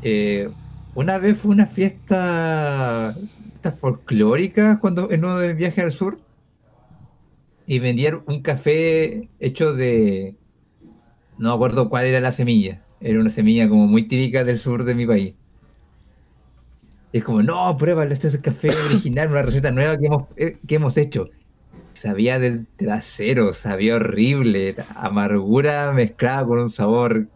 eh, 0.01 0.49
una 0.95 1.17
vez 1.17 1.37
fue 1.37 1.51
una 1.51 1.65
fiesta 1.65 3.15
esta 3.55 3.71
folclórica 3.71 4.79
cuando 4.79 5.11
en 5.11 5.25
uno 5.25 5.37
del 5.37 5.55
viaje 5.55 5.81
al 5.81 5.91
sur 5.91 6.19
y 7.65 7.79
vendían 7.79 8.21
un 8.25 8.41
café 8.41 9.29
hecho 9.39 9.73
de 9.73 10.35
no 11.37 11.51
acuerdo 11.51 11.89
cuál 11.89 12.05
era 12.05 12.19
la 12.19 12.31
semilla 12.31 12.81
era 13.01 13.19
una 13.19 13.29
semilla 13.29 13.69
como 13.69 13.87
muy 13.87 14.07
típica 14.07 14.43
del 14.43 14.59
sur 14.59 14.83
de 14.83 14.95
mi 14.95 15.05
país. 15.05 15.33
Y 17.11 17.19
es 17.19 17.23
como 17.23 17.41
no 17.41 17.75
pruébalo 17.77 18.13
este 18.13 18.27
es 18.27 18.35
el 18.35 18.41
café 18.41 18.69
original 18.85 19.29
una 19.29 19.41
receta 19.41 19.71
nueva 19.71 19.97
que 19.97 20.05
hemos, 20.05 20.23
eh, 20.35 20.57
que 20.67 20.75
hemos 20.75 20.97
hecho. 20.97 21.29
Sabía 21.93 22.39
del 22.39 22.67
trasero 22.77 23.51
sabía 23.53 23.95
horrible 23.95 24.75
amargura 24.95 25.91
mezclada 25.91 26.45
con 26.45 26.59
un 26.59 26.69
sabor 26.69 27.27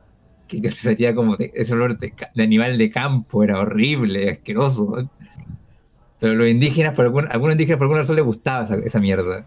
que, 0.48 0.62
que 0.62 0.72
sería 0.72 1.16
como 1.16 1.38
de, 1.38 1.52
ese 1.56 1.74
olor 1.74 1.98
de, 1.98 2.14
de 2.34 2.44
animal 2.44 2.78
de 2.78 2.90
campo 2.90 3.44
era 3.44 3.60
horrible 3.60 4.32
asqueroso 4.32 5.10
pero 6.24 6.36
los 6.36 6.48
indígenas, 6.48 6.94
por 6.94 7.04
algún, 7.04 7.28
algunos 7.30 7.56
indígenas 7.56 7.80
por 7.80 7.84
alguna 7.84 8.00
razón 8.00 8.16
les 8.16 8.24
gustaba 8.24 8.64
esa, 8.64 8.76
esa 8.76 9.02
mierda. 9.02 9.46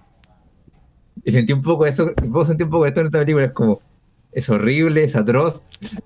Y 1.25 1.33
sentí 1.33 1.55
un 1.55 1.63
poco 1.63 1.87
eso, 1.87 2.13
y 2.23 2.29
puedo 2.29 2.45
sentir 2.45 2.67
un 2.67 2.71
poco 2.71 2.85
de 2.85 2.91
esto 2.91 3.01
en 3.01 3.07
esta 3.07 3.21
película, 3.21 3.47
es 3.47 3.53
como, 3.53 3.81
es 4.31 4.51
horrible, 4.51 5.03
es 5.03 5.17
atroz, 5.17 5.65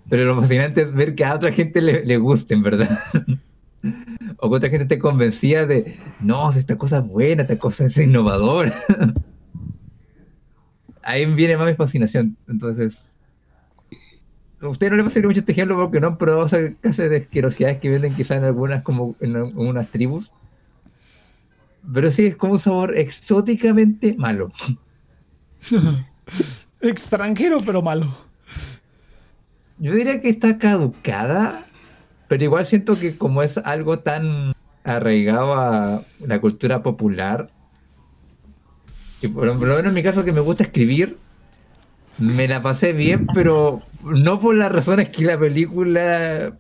pero 0.09 0.27
lo 0.27 0.41
fascinante 0.41 0.83
es 0.83 0.95
ver 0.95 1.17
que 1.17 1.25
a 1.25 1.35
otra 1.35 1.51
gente 1.51 1.83
le, 1.83 2.05
le 2.05 2.17
guste, 2.19 2.55
en 2.55 2.63
verdad. 2.63 3.01
o 4.39 4.49
que 4.49 4.57
otra 4.57 4.71
gente 4.71 4.85
esté 4.85 5.01
convencida 5.01 5.67
de, 5.67 5.99
no, 6.21 6.49
esta 6.53 6.79
cosa 6.79 6.99
es 6.99 7.07
buena, 7.09 7.43
esta 7.43 7.59
cosa 7.59 7.87
es 7.87 7.97
innovadora. 7.97 8.73
Ahí 11.03 11.27
viene 11.35 11.57
más 11.57 11.69
mi 11.69 11.75
fascinación, 11.75 12.37
entonces... 12.47 13.10
A 14.61 14.69
ustedes 14.69 14.91
no 14.91 14.97
les 14.97 15.05
va 15.05 15.09
a 15.09 15.11
servir 15.11 15.29
mucho 15.29 15.41
este 15.41 15.53
ejemplo 15.53 15.77
porque 15.77 16.01
no 16.01 16.09
han 16.09 16.19
probado 16.19 16.47
esa 16.47 16.59
clase 16.81 17.09
de 17.09 17.17
asquerosidades 17.19 17.79
que 17.79 17.91
venden 17.91 18.15
quizás 18.15 18.39
en 18.39 18.45
algunas 18.45 18.83
como 18.83 19.17
en 19.21 19.37
algunas 19.37 19.89
tribus. 19.89 20.31
Pero 21.93 22.11
sí, 22.11 22.27
es 22.27 22.37
como 22.37 22.55
un 22.55 22.59
sabor 22.59 22.97
exóticamente 22.97 24.15
malo. 24.15 24.53
Extranjero, 26.81 27.63
pero 27.65 27.81
malo. 27.81 28.15
Yo 29.79 29.95
diría 29.95 30.21
que 30.21 30.29
está 30.29 30.59
caducada, 30.59 31.67
pero 32.29 32.45
igual 32.45 32.67
siento 32.67 32.99
que 32.99 33.17
como 33.17 33.43
es 33.43 33.57
algo 33.57 34.01
tan 34.01 34.53
arraigado 34.85 35.55
a 35.55 36.03
la 36.21 36.41
cultura 36.41 36.83
popular, 36.83 37.49
y 39.23 39.29
por 39.29 39.47
lo 39.47 39.55
menos 39.55 39.85
en 39.85 39.95
mi 39.95 40.03
caso 40.03 40.25
que 40.25 40.33
me 40.33 40.41
gusta 40.41 40.65
escribir, 40.65 41.17
me 42.21 42.47
la 42.47 42.63
pasé 42.63 42.93
bien, 42.93 43.27
pero 43.35 43.83
no 44.05 44.41
por 44.41 44.55
las 44.55 44.71
razones 44.71 45.09
que 45.11 45.25
la 45.25 45.39
película 45.39 46.53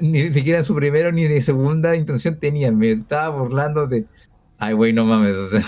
ni 0.00 0.32
siquiera 0.32 0.58
en 0.58 0.64
su 0.64 0.74
primera 0.74 1.10
ni 1.10 1.24
de 1.24 1.40
segunda 1.42 1.96
intención 1.96 2.38
tenía. 2.38 2.70
Me 2.72 2.92
estaba 2.92 3.36
burlando 3.36 3.86
de, 3.86 4.04
ay, 4.58 4.74
güey, 4.74 4.92
no 4.92 5.04
mames, 5.04 5.36
o 5.36 5.48
sea, 5.48 5.62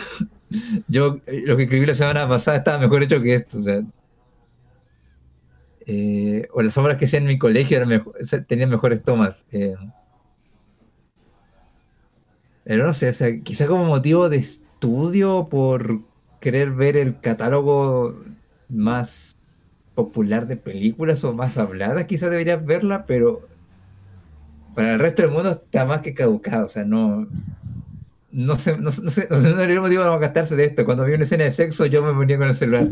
yo 0.89 1.20
eh, 1.26 1.43
lo 1.47 1.57
que 1.57 1.64
escribí 1.64 1.86
la 1.86 1.95
semana 1.95 2.26
pasada 2.26 2.59
estaba 2.59 2.78
mejor 2.78 3.03
hecho 3.03 3.22
que 3.22 3.34
esto, 3.34 3.62
o. 3.62 3.82
Eh, 5.86 6.47
las 6.61 6.76
obras 6.76 6.99
que 6.99 7.07
hacía 7.07 7.18
en 7.18 7.24
mi 7.26 7.39
colegio 7.39 7.78
eran 7.78 8.05
tenían 8.47 8.68
mejores 8.68 9.03
tomas. 9.03 9.47
eh. 9.53 9.74
Pero 12.64 12.86
no 12.86 12.93
sé, 12.93 13.09
o 13.09 13.12
sea, 13.14 13.41
quizá 13.41 13.66
como 13.66 13.84
motivo 13.86 14.28
de 14.28 14.36
estudio 14.36 15.49
por 15.51 16.03
querer 16.39 16.70
ver 16.72 16.99
el 16.99 17.18
catálogo 17.20 18.22
más 18.68 19.28
popular 19.99 20.46
de 20.46 20.57
películas 20.57 21.24
o 21.24 21.32
más 21.34 21.59
habladas, 21.59 22.07
quizá 22.07 22.30
deberías 22.30 22.64
verla, 22.64 23.05
pero 23.05 23.49
para 24.76 24.92
el 24.94 25.01
resto 25.01 25.22
del 25.22 25.32
mundo 25.32 25.51
está 25.51 25.84
más 25.84 26.03
que 26.03 26.14
caducado, 26.14 26.66
o 26.66 26.68
sea, 26.68 26.84
no... 26.84 27.26
No 28.30 28.55
sé, 28.57 28.76
no, 28.76 28.92
sé- 28.92 29.26
no 29.30 29.40
no 29.40 29.57
no 29.57 30.01
para 30.03 30.18
gastarse 30.18 30.55
de 30.55 30.66
esto. 30.66 30.84
Cuando 30.84 31.05
vi 31.05 31.14
una 31.14 31.24
escena 31.24 31.44
de 31.44 31.51
sexo, 31.51 31.86
yo 31.86 32.03
me 32.03 32.12
ponía 32.12 32.36
con 32.38 32.46
el 32.49 32.55
celular. 32.55 32.86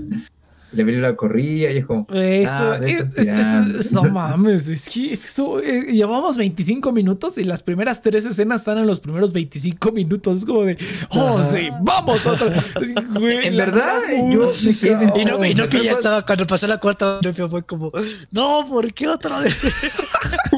La 0.77 0.85
película 0.85 1.17
corría 1.17 1.73
y 1.73 1.79
es 1.79 1.87
como. 1.87 2.07
Eso, 2.13 2.53
ah, 2.73 2.79
es, 2.83 3.05
es- 3.17 3.33
es- 3.79 3.93
no 3.93 4.05
mames, 4.05 4.69
es 4.69 4.89
que, 4.89 5.13
es 5.13 5.21
que 5.23 5.27
esto, 5.29 5.61
eh, 5.61 5.87
llevamos 5.93 6.37
25 6.37 6.93
minutos 6.93 7.39
y 7.39 7.45
las 7.45 7.63
primeras 7.63 8.03
tres 8.03 8.27
escenas 8.27 8.61
están 8.61 8.79
en 8.79 8.87
los 8.87 9.01
primeros 9.01 9.33
25 9.33 9.91
minutos. 9.93 10.39
Es 10.39 10.45
como 10.45 10.63
de, 10.65 10.77
oh, 11.11 11.43
sí, 11.43 11.69
vamos 11.83 12.25
otra. 12.27 12.47
Güey, 13.19 13.47
En 13.47 13.57
la 13.57 13.65
verdad, 13.67 13.99
yo 14.31 14.41
me 14.41 14.75
quedé- 14.77 15.13
Y 15.21 15.25
no, 15.25 15.45
y 15.45 15.55
no 15.55 15.69
que 15.69 15.83
ya 15.83 15.93
estaba, 15.93 16.25
cuando 16.27 16.47
pasó 16.47 16.67
la 16.67 16.79
cuarta, 16.79 17.21
fue 17.51 17.63
como, 17.65 17.91
no, 18.31 18.67
¿por 18.69 18.93
qué 18.93 19.09
otra 19.09 19.41
vez? 19.41 19.57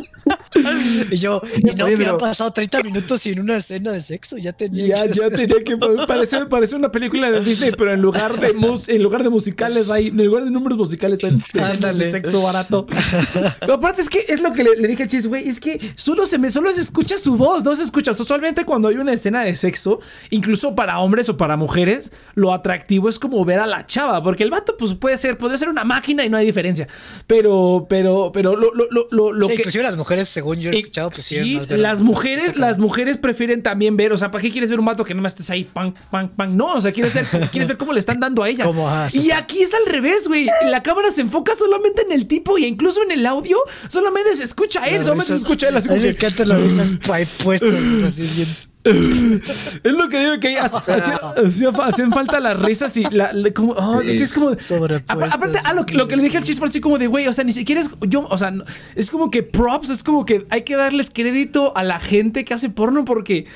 Y 1.11 1.16
yo, 1.16 1.41
y 1.57 1.62
no, 1.74 1.85
Oye, 1.87 1.95
que 1.95 1.99
pero- 2.03 2.12
han 2.12 2.18
pasado 2.18 2.53
30 2.53 2.83
minutos 2.83 3.20
sin 3.20 3.41
una 3.41 3.57
escena 3.57 3.93
de 3.93 4.01
sexo, 4.01 4.37
ya 4.39 4.53
tenía 4.53 4.87
Ya, 4.87 5.07
que 5.09 5.12
ya 5.14 5.31
tenía 5.31 5.62
que 5.64 5.76
parece, 6.07 6.47
parece 6.47 6.76
una 6.76 6.91
película 6.91 7.31
de 7.31 7.41
Disney, 7.41 7.72
pero 7.76 7.93
en 7.93 8.01
lugar 8.01 8.39
de 8.41 8.53
mus, 8.55 8.89
en 8.89 9.03
lugar 9.03 9.22
de 9.22 9.31
musicales 9.31 9.91
hay, 9.91 10.09
en 10.09 10.24
lugar 10.24 10.45
de 10.45 10.51
números 10.51 10.79
musicales 10.79 11.20
hay 11.24 11.39
de 11.99 12.11
sexo 12.11 12.43
barato. 12.43 12.87
Pero 13.61 13.74
aparte 13.74 14.03
es 14.03 14.09
que 14.11 14.24
es 14.29 14.41
lo 14.41 14.53
que 14.53 14.64
le, 14.64 14.76
le 14.76 14.89
dije 14.89 15.03
al 15.05 15.09
chis, 15.09 15.26
güey, 15.26 15.49
es 15.49 15.61
que 15.61 15.79
solo 15.97 16.26
se 16.26 16.39
me 16.39 16.51
solo 16.51 16.72
se 16.72 16.81
escucha 16.81 17.18
su 17.18 17.37
voz, 17.37 17.64
no 17.64 17.74
se 17.74 17.85
escucha. 17.85 18.12
Usualmente 18.12 18.64
cuando 18.64 18.89
hay 18.89 18.97
una 18.97 19.12
escena 19.12 19.43
de 19.45 19.55
sexo, 19.57 20.01
incluso 20.31 20.74
para 20.74 20.99
hombres 20.99 21.29
o 21.29 21.37
para 21.37 21.57
mujeres, 21.57 22.11
lo 22.35 22.53
atractivo 22.53 23.09
es 23.09 23.18
como 23.18 23.45
ver 23.45 23.59
a 23.61 23.66
la 23.66 23.87
chava, 23.87 24.22
porque 24.22 24.45
el 24.45 24.51
vato 24.51 24.76
pues 24.76 24.95
puede 24.95 25.16
ser, 25.16 25.39
podría 25.39 25.59
ser 25.59 25.68
una 25.68 25.85
máquina 25.85 26.24
y 26.24 26.29
no 26.29 26.37
hay 26.37 26.47
diferencia. 26.47 26.87
Pero, 27.26 27.87
pero, 27.89 28.31
pero 28.33 28.57
lo, 28.57 28.72
lo, 28.74 28.87
lo, 28.91 29.09
lo, 29.11 29.33
lo 29.33 29.47
Sí, 29.49 29.55
que 29.55 29.61
inclusive 29.62 29.85
las 29.85 29.97
mujeres, 29.97 30.29
según 30.29 30.57
yo 30.61 30.68
he 30.71 30.79
escuchado, 30.81 31.11
sí, 31.14 31.61
las 31.71 32.01
mujeres, 32.01 32.57
las 32.57 32.79
mujeres 32.79 33.16
prefieren 33.16 33.62
también 33.62 33.97
ver, 33.97 34.12
o 34.12 34.19
sea, 34.19 34.31
¿para 34.31 34.43
qué 34.43 34.51
quieres 34.51 34.71
ver 34.71 34.79
un 34.81 34.87
vato 34.87 35.05
que 35.05 35.14
no 35.14 35.23
me 35.23 35.29
estés 35.29 35.51
ahí, 35.51 35.64
pan, 35.64 35.95
pan, 36.11 36.29
pan? 36.29 36.57
No, 36.57 36.75
o 36.75 36.81
sea, 36.81 36.93
quieres 36.93 37.14
ver, 37.14 37.27
quieres 37.53 37.69
ver 37.69 37.77
cómo 37.77 37.93
le 37.93 38.01
están 38.01 38.21
dando 38.21 38.43
a 38.43 38.49
ella. 38.49 38.64
Cómo, 38.64 38.89
sí, 39.11 39.21
y 39.21 39.31
aquí 39.31 39.62
es 39.62 39.73
al 39.75 39.87
revés, 39.93 40.29
güey. 40.29 40.47
La 40.66 40.83
cámara 40.83 41.11
se 41.11 41.21
enfoca 41.23 41.55
solamente 41.55 42.03
en 42.03 42.12
el 42.12 42.27
tipo 42.27 42.59
y 42.59 42.64
incluso 42.66 43.03
en 43.03 43.11
el 43.11 43.27
audio 43.27 43.59
solamente 43.89 44.35
se 44.37 44.45
escucha 44.45 44.83
a 44.83 44.87
él, 44.89 45.03
solamente 45.03 45.29
se 45.29 45.35
escucha 45.37 45.66
a 45.66 45.71
él 45.71 45.77
así 45.77 45.89
como 45.89 46.01
me 46.01 46.14
que- 46.14 46.19
puestas, 47.45 47.75
así 48.07 48.23
bien. 48.23 48.49
Es 48.89 49.93
lo 49.93 50.09
que 50.09 50.18
digo 50.20 50.41
que 50.41 50.59
hacía- 50.59 50.95
hacía- 50.97 51.20
hacía 51.47 51.72
fa- 51.72 51.86
hacían 51.86 52.12
falta 52.12 52.41
las 52.41 52.59
risas 52.61 52.97
y 52.97 53.05
la, 53.11 53.32
la- 53.32 53.51
como, 53.53 53.72
oh, 53.72 54.01
Sí. 54.03 54.22
es 54.22 54.32
como 54.32 54.49
aparte 54.49 55.59
ah, 55.64 55.72
lo, 55.74 55.86
que- 55.86 55.95
lo 55.95 56.09
que 56.09 56.16
le 56.16 56.22
dije 56.22 56.39
al 56.39 56.45
chis 56.45 56.59
fue 56.59 56.68
así 56.68 56.80
como 56.80 56.99
de 56.99 57.07
güey, 57.07 57.26
o 57.28 57.32
sea, 57.32 57.45
ni 57.45 57.53
siquiera 57.53 57.80
es 57.80 57.91
yo, 58.09 58.26
o 58.28 58.39
sea, 58.39 58.51
no- 58.51 58.64
es 58.95 59.11
como 59.11 59.30
que 59.30 59.43
props, 59.43 59.91
es 59.91 60.03
como 60.03 60.24
que 60.24 60.47
hay 60.51 60.62
que 60.62 60.76
darles 60.76 61.11
crédito 61.11 61.72
a 61.76 61.82
la 61.84 62.01
gente 62.01 62.45
que 62.45 62.55
hace 62.55 62.70
porno 62.70 63.05
porque 63.05 63.47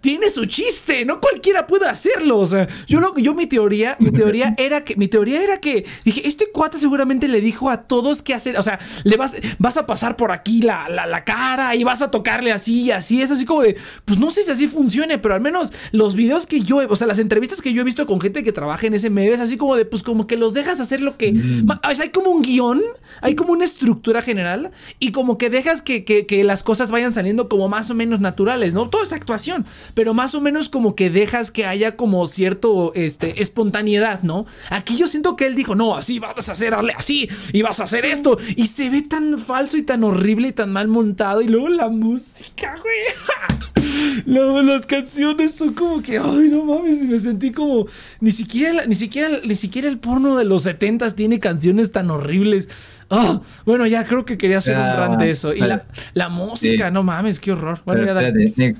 tiene 0.00 0.30
su 0.30 0.46
chiste, 0.46 1.04
no 1.04 1.20
cualquiera 1.20 1.66
puede 1.66 1.86
hacerlo, 1.88 2.38
o 2.40 2.46
sea, 2.46 2.66
yo 2.88 2.98
lo, 3.00 3.16
yo 3.18 3.34
mi 3.34 3.46
teoría, 3.46 3.96
mi 4.00 4.10
teoría 4.10 4.52
era 4.58 4.84
que 4.84 4.96
mi 4.96 5.06
teoría 5.06 5.42
era 5.42 5.58
que 5.60 5.84
dije, 6.04 6.26
este 6.26 6.50
cuate 6.50 6.78
seguramente 6.78 7.28
le 7.28 7.40
dijo 7.40 7.70
a 7.70 7.82
todos 7.82 8.22
qué 8.22 8.34
hacer, 8.34 8.58
o 8.58 8.62
sea, 8.62 8.80
le 9.04 9.16
vas 9.16 9.34
vas 9.58 9.76
a 9.76 9.86
pasar 9.86 10.16
por 10.16 10.32
aquí 10.32 10.62
la, 10.62 10.88
la, 10.88 11.06
la 11.06 11.22
cara 11.24 11.74
y 11.76 11.84
vas 11.84 12.02
a 12.02 12.10
tocarle 12.10 12.50
así 12.52 12.82
y 12.82 12.90
así, 12.90 13.22
es 13.22 13.30
así 13.30 13.44
como 13.44 13.62
de, 13.62 13.76
pues 14.04 14.18
no 14.18 14.30
sé 14.30 14.42
si 14.42 14.50
así 14.50 14.66
funcione, 14.66 15.18
pero 15.18 15.34
al 15.34 15.40
menos 15.40 15.72
los 15.92 16.16
videos 16.16 16.46
que 16.46 16.60
yo, 16.60 16.82
he- 16.82 16.86
o 16.86 16.96
sea, 16.96 17.06
las 17.06 17.18
entrevistas 17.20 17.62
que 17.62 17.72
yo 17.72 17.82
he 17.82 17.84
visto 17.84 18.06
con 18.06 18.20
gente 18.20 18.42
que 18.42 18.52
trabaja 18.52 18.86
en 18.88 18.94
ese 18.94 19.10
medio 19.10 19.34
es 19.34 19.40
así 19.40 19.56
como 19.56 19.76
de, 19.76 19.84
pues 19.84 20.02
como 20.02 20.26
que 20.26 20.36
los 20.36 20.52
dejas 20.54 20.80
hacer 20.80 21.00
lo 21.00 21.16
que, 21.16 21.30
o 21.30 21.94
sea, 21.94 22.04
hay 22.04 22.10
como 22.10 22.30
un 22.30 22.42
guion, 22.42 22.82
hay 23.20 23.34
como 23.36 23.52
una 23.52 23.64
estructura 23.64 24.20
general 24.22 24.72
y 24.98 25.12
como 25.12 25.38
que 25.38 25.48
dejas 25.50 25.80
que, 25.82 26.04
que, 26.04 26.26
que 26.26 26.42
las 26.42 26.64
cosas 26.64 26.90
vayan 26.90 27.12
saliendo 27.12 27.48
como 27.48 27.68
más 27.68 27.90
o 27.90 27.94
menos 27.94 28.18
naturales, 28.20 28.74
¿no? 28.74 28.88
Todo 28.88 29.02
es 29.02 29.12
actuación, 29.12 29.64
pero 29.94 30.14
más 30.14 30.34
o 30.34 30.40
menos 30.40 30.68
como 30.68 30.94
que 30.94 31.10
dejas 31.10 31.50
que 31.50 31.66
haya 31.66 31.96
como 31.96 32.26
cierto, 32.26 32.92
este, 32.94 33.40
espontaneidad, 33.42 34.22
¿no? 34.22 34.46
Aquí 34.70 34.96
yo 34.96 35.06
siento 35.06 35.36
que 35.36 35.46
él 35.46 35.54
dijo, 35.54 35.74
no, 35.74 35.96
así 35.96 36.18
vas 36.18 36.48
a 36.48 36.52
hacerle 36.52 36.92
así 36.96 37.28
y 37.52 37.62
vas 37.62 37.80
a 37.80 37.84
hacer 37.84 38.04
esto 38.04 38.38
y 38.56 38.66
se 38.66 38.90
ve 38.90 39.02
tan 39.02 39.38
falso 39.38 39.76
y 39.76 39.82
tan 39.82 40.04
horrible 40.04 40.48
y 40.48 40.52
tan 40.52 40.72
mal 40.72 40.88
montado 40.88 41.42
y 41.42 41.48
luego 41.48 41.68
la 41.68 41.88
música, 41.88 42.74
güey. 42.82 43.66
Luego 44.26 44.62
las 44.62 44.86
canciones 44.86 45.54
son 45.54 45.72
como 45.74 46.02
que, 46.02 46.18
ay, 46.18 46.48
no 46.50 46.64
mames, 46.64 47.02
me 47.04 47.18
sentí 47.18 47.52
como 47.52 47.86
ni 48.20 48.30
siquiera 48.30 48.84
ni 48.86 48.94
siquiera 48.94 49.40
ni 49.44 49.54
siquiera 49.54 49.88
el 49.88 49.98
porno 49.98 50.36
de 50.36 50.44
los 50.44 50.62
70 50.62 51.10
tiene 51.14 51.38
canciones 51.38 51.92
tan 51.92 52.10
horribles. 52.10 52.68
Ah, 53.10 53.40
bueno, 53.64 53.86
ya 53.86 54.04
creo 54.06 54.24
que 54.24 54.36
quería 54.38 54.58
hacer 54.58 54.76
un 54.76 54.82
rant 54.82 55.20
de 55.20 55.30
eso 55.30 55.54
y 55.54 55.60
la, 55.60 55.68
vale. 55.68 55.82
la 56.14 56.28
música, 56.28 56.88
Sí. 56.88 56.92
no 56.94 57.02
mames, 57.04 57.38
qué 57.40 57.52
horror. 57.52 57.80
Bueno, 57.86 58.00
Pero 58.02 58.06
ya 58.06 58.14
dale. 58.14 58.44
espérate, 58.44 58.62
Nick, 58.72 58.76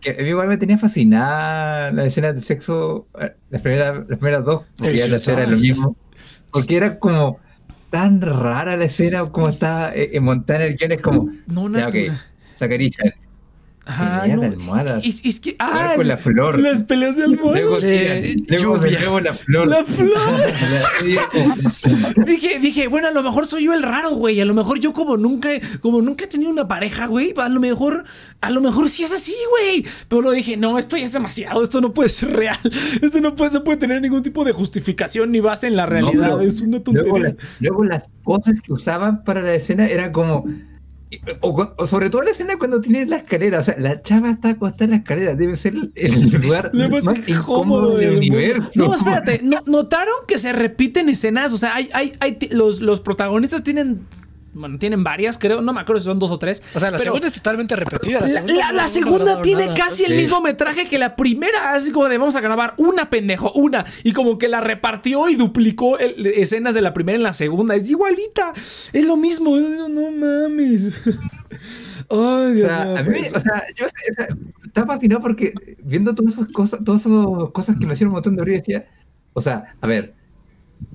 que 0.00 0.10
a 0.10 0.22
mí 0.22 0.28
igual 0.28 0.48
me 0.48 0.56
tenía 0.56 0.78
fascinada 0.78 1.90
la 1.92 2.04
escena 2.04 2.32
de 2.32 2.40
sexo, 2.40 3.08
eh, 3.20 3.34
las 3.50 3.62
primeras, 3.62 4.08
las 4.08 4.18
primeras 4.18 4.44
dos, 4.44 4.64
porque 4.76 4.96
ya 4.96 5.06
la 5.06 5.16
tercera 5.16 5.42
es 5.44 5.50
lo 5.50 5.56
mismo. 5.56 5.96
Porque 6.50 6.76
era 6.76 6.98
como 6.98 7.38
tan 7.90 8.20
rara 8.20 8.76
la 8.76 8.84
escena, 8.84 9.24
como 9.26 9.48
está 9.48 9.94
eh, 9.94 10.10
eh, 10.12 10.20
montada 10.20 10.64
en 10.64 10.72
el 10.72 10.76
guion, 10.76 10.92
es 10.92 11.02
como, 11.02 11.30
No, 11.46 11.68
ya, 11.76 11.88
ok, 11.88 11.94
natural. 11.94 12.20
Zacaricha, 12.56 13.02
Ajá, 13.88 14.20
pelea 14.22 14.36
no. 14.36 14.42
de 14.42 14.48
almohadas. 14.48 15.04
Es 15.04 15.40
que, 15.40 15.56
ah, 15.58 15.92
con 15.96 16.06
la 16.06 16.16
flor. 16.16 16.58
las 16.58 16.82
peleas 16.82 17.16
de 17.16 17.24
almohadas. 17.24 17.60
luego, 17.62 17.76
luego, 18.48 18.76
lluvia. 18.80 19.00
luego 19.00 19.20
la 19.20 19.34
flor. 19.34 19.68
La 19.68 19.84
flor. 19.84 20.40
Dije, 22.26 22.58
dije, 22.60 22.88
bueno, 22.88 23.08
a 23.08 23.10
lo 23.10 23.22
mejor 23.22 23.46
soy 23.46 23.64
yo 23.64 23.74
el 23.74 23.82
raro, 23.82 24.10
güey. 24.10 24.40
A 24.40 24.44
lo 24.44 24.54
mejor 24.54 24.78
yo 24.80 24.92
como 24.92 25.16
nunca, 25.16 25.48
como 25.80 26.02
nunca 26.02 26.24
he 26.24 26.28
tenido 26.28 26.50
una 26.50 26.68
pareja, 26.68 27.06
güey. 27.06 27.32
A 27.36 27.48
lo 27.48 27.60
mejor, 27.60 28.04
a 28.40 28.50
lo 28.50 28.60
mejor 28.60 28.88
sí 28.88 29.02
es 29.04 29.12
así, 29.12 29.34
güey. 29.50 29.84
Pero 30.08 30.22
lo 30.22 30.30
dije, 30.32 30.56
no, 30.56 30.78
esto 30.78 30.96
ya 30.96 31.06
es 31.06 31.12
demasiado. 31.12 31.62
Esto 31.62 31.80
no 31.80 31.92
puede 31.92 32.08
ser 32.10 32.32
real. 32.34 32.56
Esto 33.02 33.20
no 33.20 33.34
puede, 33.34 33.52
no 33.52 33.64
puede 33.64 33.78
tener 33.78 34.00
ningún 34.02 34.22
tipo 34.22 34.44
de 34.44 34.52
justificación 34.52 35.30
ni 35.32 35.40
base 35.40 35.66
en 35.66 35.76
la 35.76 35.86
realidad. 35.86 36.42
es 36.42 36.60
una 36.60 36.78
Luego, 36.78 36.84
tontería. 36.84 37.28
la- 37.30 37.36
luego 37.60 37.84
las 37.84 38.04
cosas 38.24 38.60
que 38.60 38.72
usaban 38.72 39.24
para 39.24 39.40
la 39.42 39.54
escena 39.54 39.86
eran 39.86 40.12
como. 40.12 40.44
O, 41.40 41.74
o 41.76 41.86
sobre 41.86 42.10
todo 42.10 42.22
la 42.22 42.30
escena 42.32 42.58
cuando 42.58 42.80
tiene 42.80 43.06
la 43.06 43.16
escalera. 43.16 43.60
O 43.60 43.62
sea, 43.62 43.76
la 43.78 44.02
chava 44.02 44.30
está 44.30 44.50
acostada 44.50 44.84
en 44.84 44.90
la 44.90 44.96
escalera. 44.98 45.34
Debe 45.34 45.56
ser 45.56 45.74
el, 45.74 45.92
el 45.96 46.30
lugar 46.42 46.70
más 46.74 47.04
más 47.04 47.28
incómodo 47.28 47.96
del 47.96 48.16
universo. 48.16 48.68
No, 48.74 48.94
espérate. 48.94 49.40
no- 49.42 49.62
¿Notaron 49.66 50.14
que 50.26 50.38
se 50.38 50.52
repiten 50.52 51.08
escenas? 51.08 51.52
O 51.52 51.56
sea, 51.58 51.74
hay, 51.74 51.88
hay, 51.92 52.12
hay 52.20 52.38
los, 52.52 52.80
los 52.80 53.00
protagonistas 53.00 53.62
tienen. 53.62 54.00
Bueno, 54.58 54.78
tienen 54.78 55.04
varias, 55.04 55.38
creo. 55.38 55.62
No 55.62 55.72
me 55.72 55.80
acuerdo 55.80 56.00
si 56.00 56.06
son 56.06 56.18
dos 56.18 56.30
o 56.30 56.38
tres. 56.38 56.62
O 56.74 56.80
sea, 56.80 56.90
la 56.90 56.98
pero- 56.98 57.04
segunda 57.12 57.26
es 57.28 57.32
totalmente 57.32 57.76
repetida. 57.76 58.20
La 58.20 58.28
segunda, 58.28 58.54
la- 58.54 58.70
no- 58.70 58.76
la 58.76 58.82
no 58.82 58.88
segunda 58.88 59.18
lograron 59.18 59.42
tiene 59.42 59.66
nada. 59.66 59.76
casi 59.76 60.04
el 60.04 60.16
mismo 60.16 60.40
metraje 60.40 60.88
que 60.88 60.98
la 60.98 61.14
primera, 61.16 61.72
así 61.74 61.92
como 61.92 62.08
de 62.08 62.18
vamos 62.18 62.36
a 62.36 62.40
grabar 62.40 62.74
una 62.76 63.08
pendejo, 63.10 63.52
una, 63.52 63.84
y 64.02 64.12
como 64.12 64.36
que 64.38 64.48
la 64.48 64.60
repartió 64.60 65.28
y 65.28 65.36
duplicó 65.36 65.98
el- 65.98 66.26
escenas 66.26 66.74
de 66.74 66.80
la 66.80 66.92
primera 66.92 67.16
en 67.16 67.22
la 67.22 67.32
segunda, 67.32 67.74
es 67.76 67.88
igualita, 67.88 68.52
es 68.92 69.06
lo 69.06 69.16
mismo, 69.16 69.56
es- 69.56 69.64
no 69.88 70.10
mames. 70.10 70.92
Ay, 72.10 72.16
O 72.18 72.50
Dios 72.52 72.68
sea, 72.70 72.84
mío, 72.84 72.96
a 72.98 73.02
mí, 73.02 73.18
pues. 73.20 73.34
o 73.34 73.40
sea, 73.40 73.62
yo 73.76 73.86
o 73.86 73.88
sea, 74.14 74.28
estaba 74.66 74.86
fascinado 74.94 75.20
porque 75.20 75.52
viendo 75.82 76.14
todas 76.14 76.34
esas 76.34 76.48
cosas, 76.52 76.80
todas 76.84 77.02
esas 77.06 77.50
cosas 77.52 77.76
que 77.78 77.86
me 77.86 77.94
hicieron 77.94 78.10
un 78.10 78.14
montón 78.14 78.36
de 78.36 78.44
decía, 78.44 78.86
o 79.32 79.40
sea, 79.40 79.74
a 79.80 79.86
ver, 79.86 80.14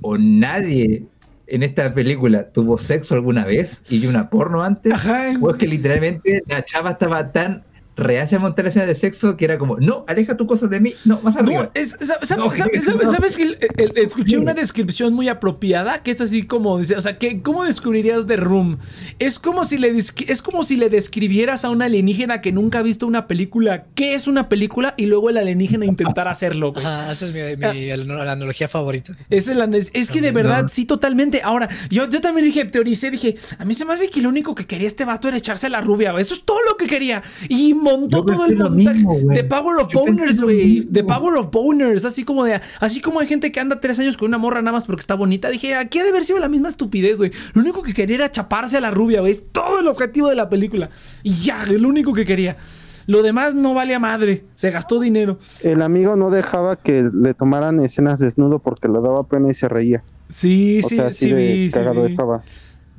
o 0.01 0.17
nadie 0.17 1.05
en 1.53 1.63
esta 1.63 1.93
película 1.93 2.47
tuvo 2.47 2.77
sexo 2.77 3.13
alguna 3.13 3.45
vez 3.45 3.83
y 3.89 4.05
una 4.07 4.29
porno 4.29 4.63
antes, 4.63 4.91
Ajá, 4.93 5.29
es- 5.29 5.37
o 5.41 5.49
es 5.51 5.55
que 5.57 5.67
literalmente 5.67 6.41
la 6.47 6.65
chava 6.65 6.91
estaba 6.91 7.31
tan 7.31 7.63
reacia 7.95 8.37
a 8.37 8.41
montar 8.41 8.65
la 8.65 8.69
escena 8.69 8.85
de 8.85 8.95
sexo 8.95 9.37
que 9.37 9.45
era 9.45 9.57
como, 9.57 9.77
no, 9.77 10.03
aleja 10.07 10.35
tu 10.37 10.47
cosa 10.47 10.67
de 10.67 10.79
mí, 10.79 10.93
no, 11.05 11.19
más 11.21 11.35
arriba. 11.37 11.63
No, 11.63 11.71
es- 11.73 11.95
sabes, 12.23 13.35
que 13.35 13.43
el- 13.43 13.57
el- 13.77 13.97
escuché 13.97 14.37
una 14.37 14.53
descripción 14.53 15.13
muy 15.13 15.29
apropiada 15.29 16.01
que 16.03 16.11
es 16.11 16.21
así 16.21 16.43
como 16.43 16.79
dice, 16.79 16.95
o 16.95 17.01
sea, 17.01 17.17
que 17.17 17.41
¿cómo 17.41 17.63
describirías 17.63 18.25
The 18.27 18.37
Room? 18.37 18.77
Es 19.19 19.39
como 19.39 19.63
si 19.65 19.77
le 19.77 19.93
es 19.95 20.41
como 20.41 20.63
si 20.63 20.75
le 20.75 20.89
describieras 20.89 21.65
a 21.65 21.69
un 21.69 21.81
alienígena 21.81 22.41
que 22.41 22.51
nunca 22.51 22.79
ha 22.79 22.81
visto 22.81 23.05
una 23.07 23.27
película, 23.27 23.85
qué 23.95 24.15
es 24.15 24.27
una 24.27 24.49
película 24.49 24.93
y 24.97 25.05
luego 25.05 25.29
el 25.29 25.37
alienígena 25.37 25.85
intentara 25.85 26.31
hacerlo. 26.31 26.71
güey. 26.73 26.83
Esa 26.85 27.25
es 27.25 27.33
mi, 27.33 27.41
mi 27.55 28.05
la 28.15 28.31
analogía 28.31 28.67
favorita. 28.67 29.15
Es, 29.29 29.47
la 29.47 29.67
nes- 29.67 29.91
es 29.93 30.09
que 30.11 30.21
de 30.21 30.31
verdad, 30.31 30.63
no. 30.63 30.69
sí, 30.69 30.85
totalmente. 30.85 31.41
Ahora, 31.43 31.67
yo, 31.89 32.09
yo 32.09 32.21
también 32.21 32.45
dije, 32.45 32.65
teoricé, 32.65 33.11
dije, 33.11 33.35
a 33.59 33.65
mí 33.65 33.73
se 33.73 33.85
me 33.85 33.93
hace 33.93 34.09
que 34.09 34.21
lo 34.21 34.29
único 34.29 34.55
que 34.55 34.65
quería 34.65 34.87
este 34.87 35.05
vato 35.05 35.27
era 35.27 35.37
echarse 35.37 35.67
a 35.67 35.69
la 35.69 35.81
rubia, 35.81 36.11
güey. 36.11 36.21
Eso 36.21 36.33
es 36.33 36.43
todo 36.43 36.59
lo 36.67 36.77
que 36.77 36.87
quería. 36.87 37.21
Y 37.49 37.73
montó 37.83 38.17
Yo 38.17 38.25
todo 38.25 38.45
el 38.45 38.57
montaje. 38.57 38.97
mismo. 38.97 39.17
The 39.31 39.43
Power 39.43 39.77
of 39.81 39.93
Boners, 39.93 40.41
güey. 40.41 40.81
The 40.85 41.03
Power 41.03 41.35
of 41.37 41.51
Boners. 41.51 42.05
Así 42.05 42.23
como 42.23 42.45
de, 42.45 42.59
así 42.79 43.01
como 43.01 43.19
hay 43.19 43.27
gente 43.27 43.51
que 43.51 43.59
anda 43.59 43.79
tres 43.79 43.99
años 43.99 44.17
con 44.17 44.29
una 44.29 44.37
morra 44.39 44.61
nada 44.61 44.71
más 44.77 44.85
porque 44.85 45.01
está 45.01 45.15
bonita. 45.15 45.49
Dije, 45.49 45.75
aquí 45.75 45.99
ha 45.99 46.03
de 46.03 46.09
haber 46.09 46.23
sido 46.23 46.39
la 46.39 46.49
misma 46.49 46.69
estupidez, 46.69 47.17
güey. 47.19 47.31
Lo 47.53 47.61
único 47.61 47.83
que 47.83 47.93
quería 47.93 48.15
era 48.15 48.31
chaparse 48.31 48.77
a 48.77 48.81
la 48.81 48.89
rubia, 48.91 49.19
güey. 49.19 49.31
Es 49.33 49.43
todo 49.51 49.79
el 49.79 49.87
objetivo 49.87 50.29
de 50.29 50.35
la 50.35 50.49
película. 50.49 50.89
Y 51.21 51.33
ya, 51.35 51.63
es 51.63 51.79
lo 51.81 51.89
único 51.89 52.13
que 52.13 52.25
quería. 52.25 52.57
Lo 53.05 53.21
demás 53.21 53.53
no 53.53 53.73
vale 53.73 53.93
a 53.93 53.99
madre. 53.99 54.45
Se 54.55 54.71
gastó 54.71 54.97
dinero. 54.99 55.37
El 55.61 55.81
amigo 55.81 56.15
no 56.15 56.29
dejaba 56.29 56.77
que 56.77 57.09
le 57.13 57.33
tomaran 57.33 57.81
escenas 57.83 58.19
desnudo 58.19 58.59
porque 58.59 58.87
le 58.87 58.93
daba 59.01 59.23
pena 59.27 59.51
y 59.51 59.53
se 59.53 59.67
reía. 59.67 60.01
Sí, 60.29 60.79
O 60.83 60.87
sí, 60.87 60.95
sea, 60.95 61.07
así 61.07 61.25
sí, 61.25 61.29
de 61.31 61.35
vi, 61.35 61.69
sí 61.69 61.79
vi. 61.79 62.05
estaba. 62.05 62.43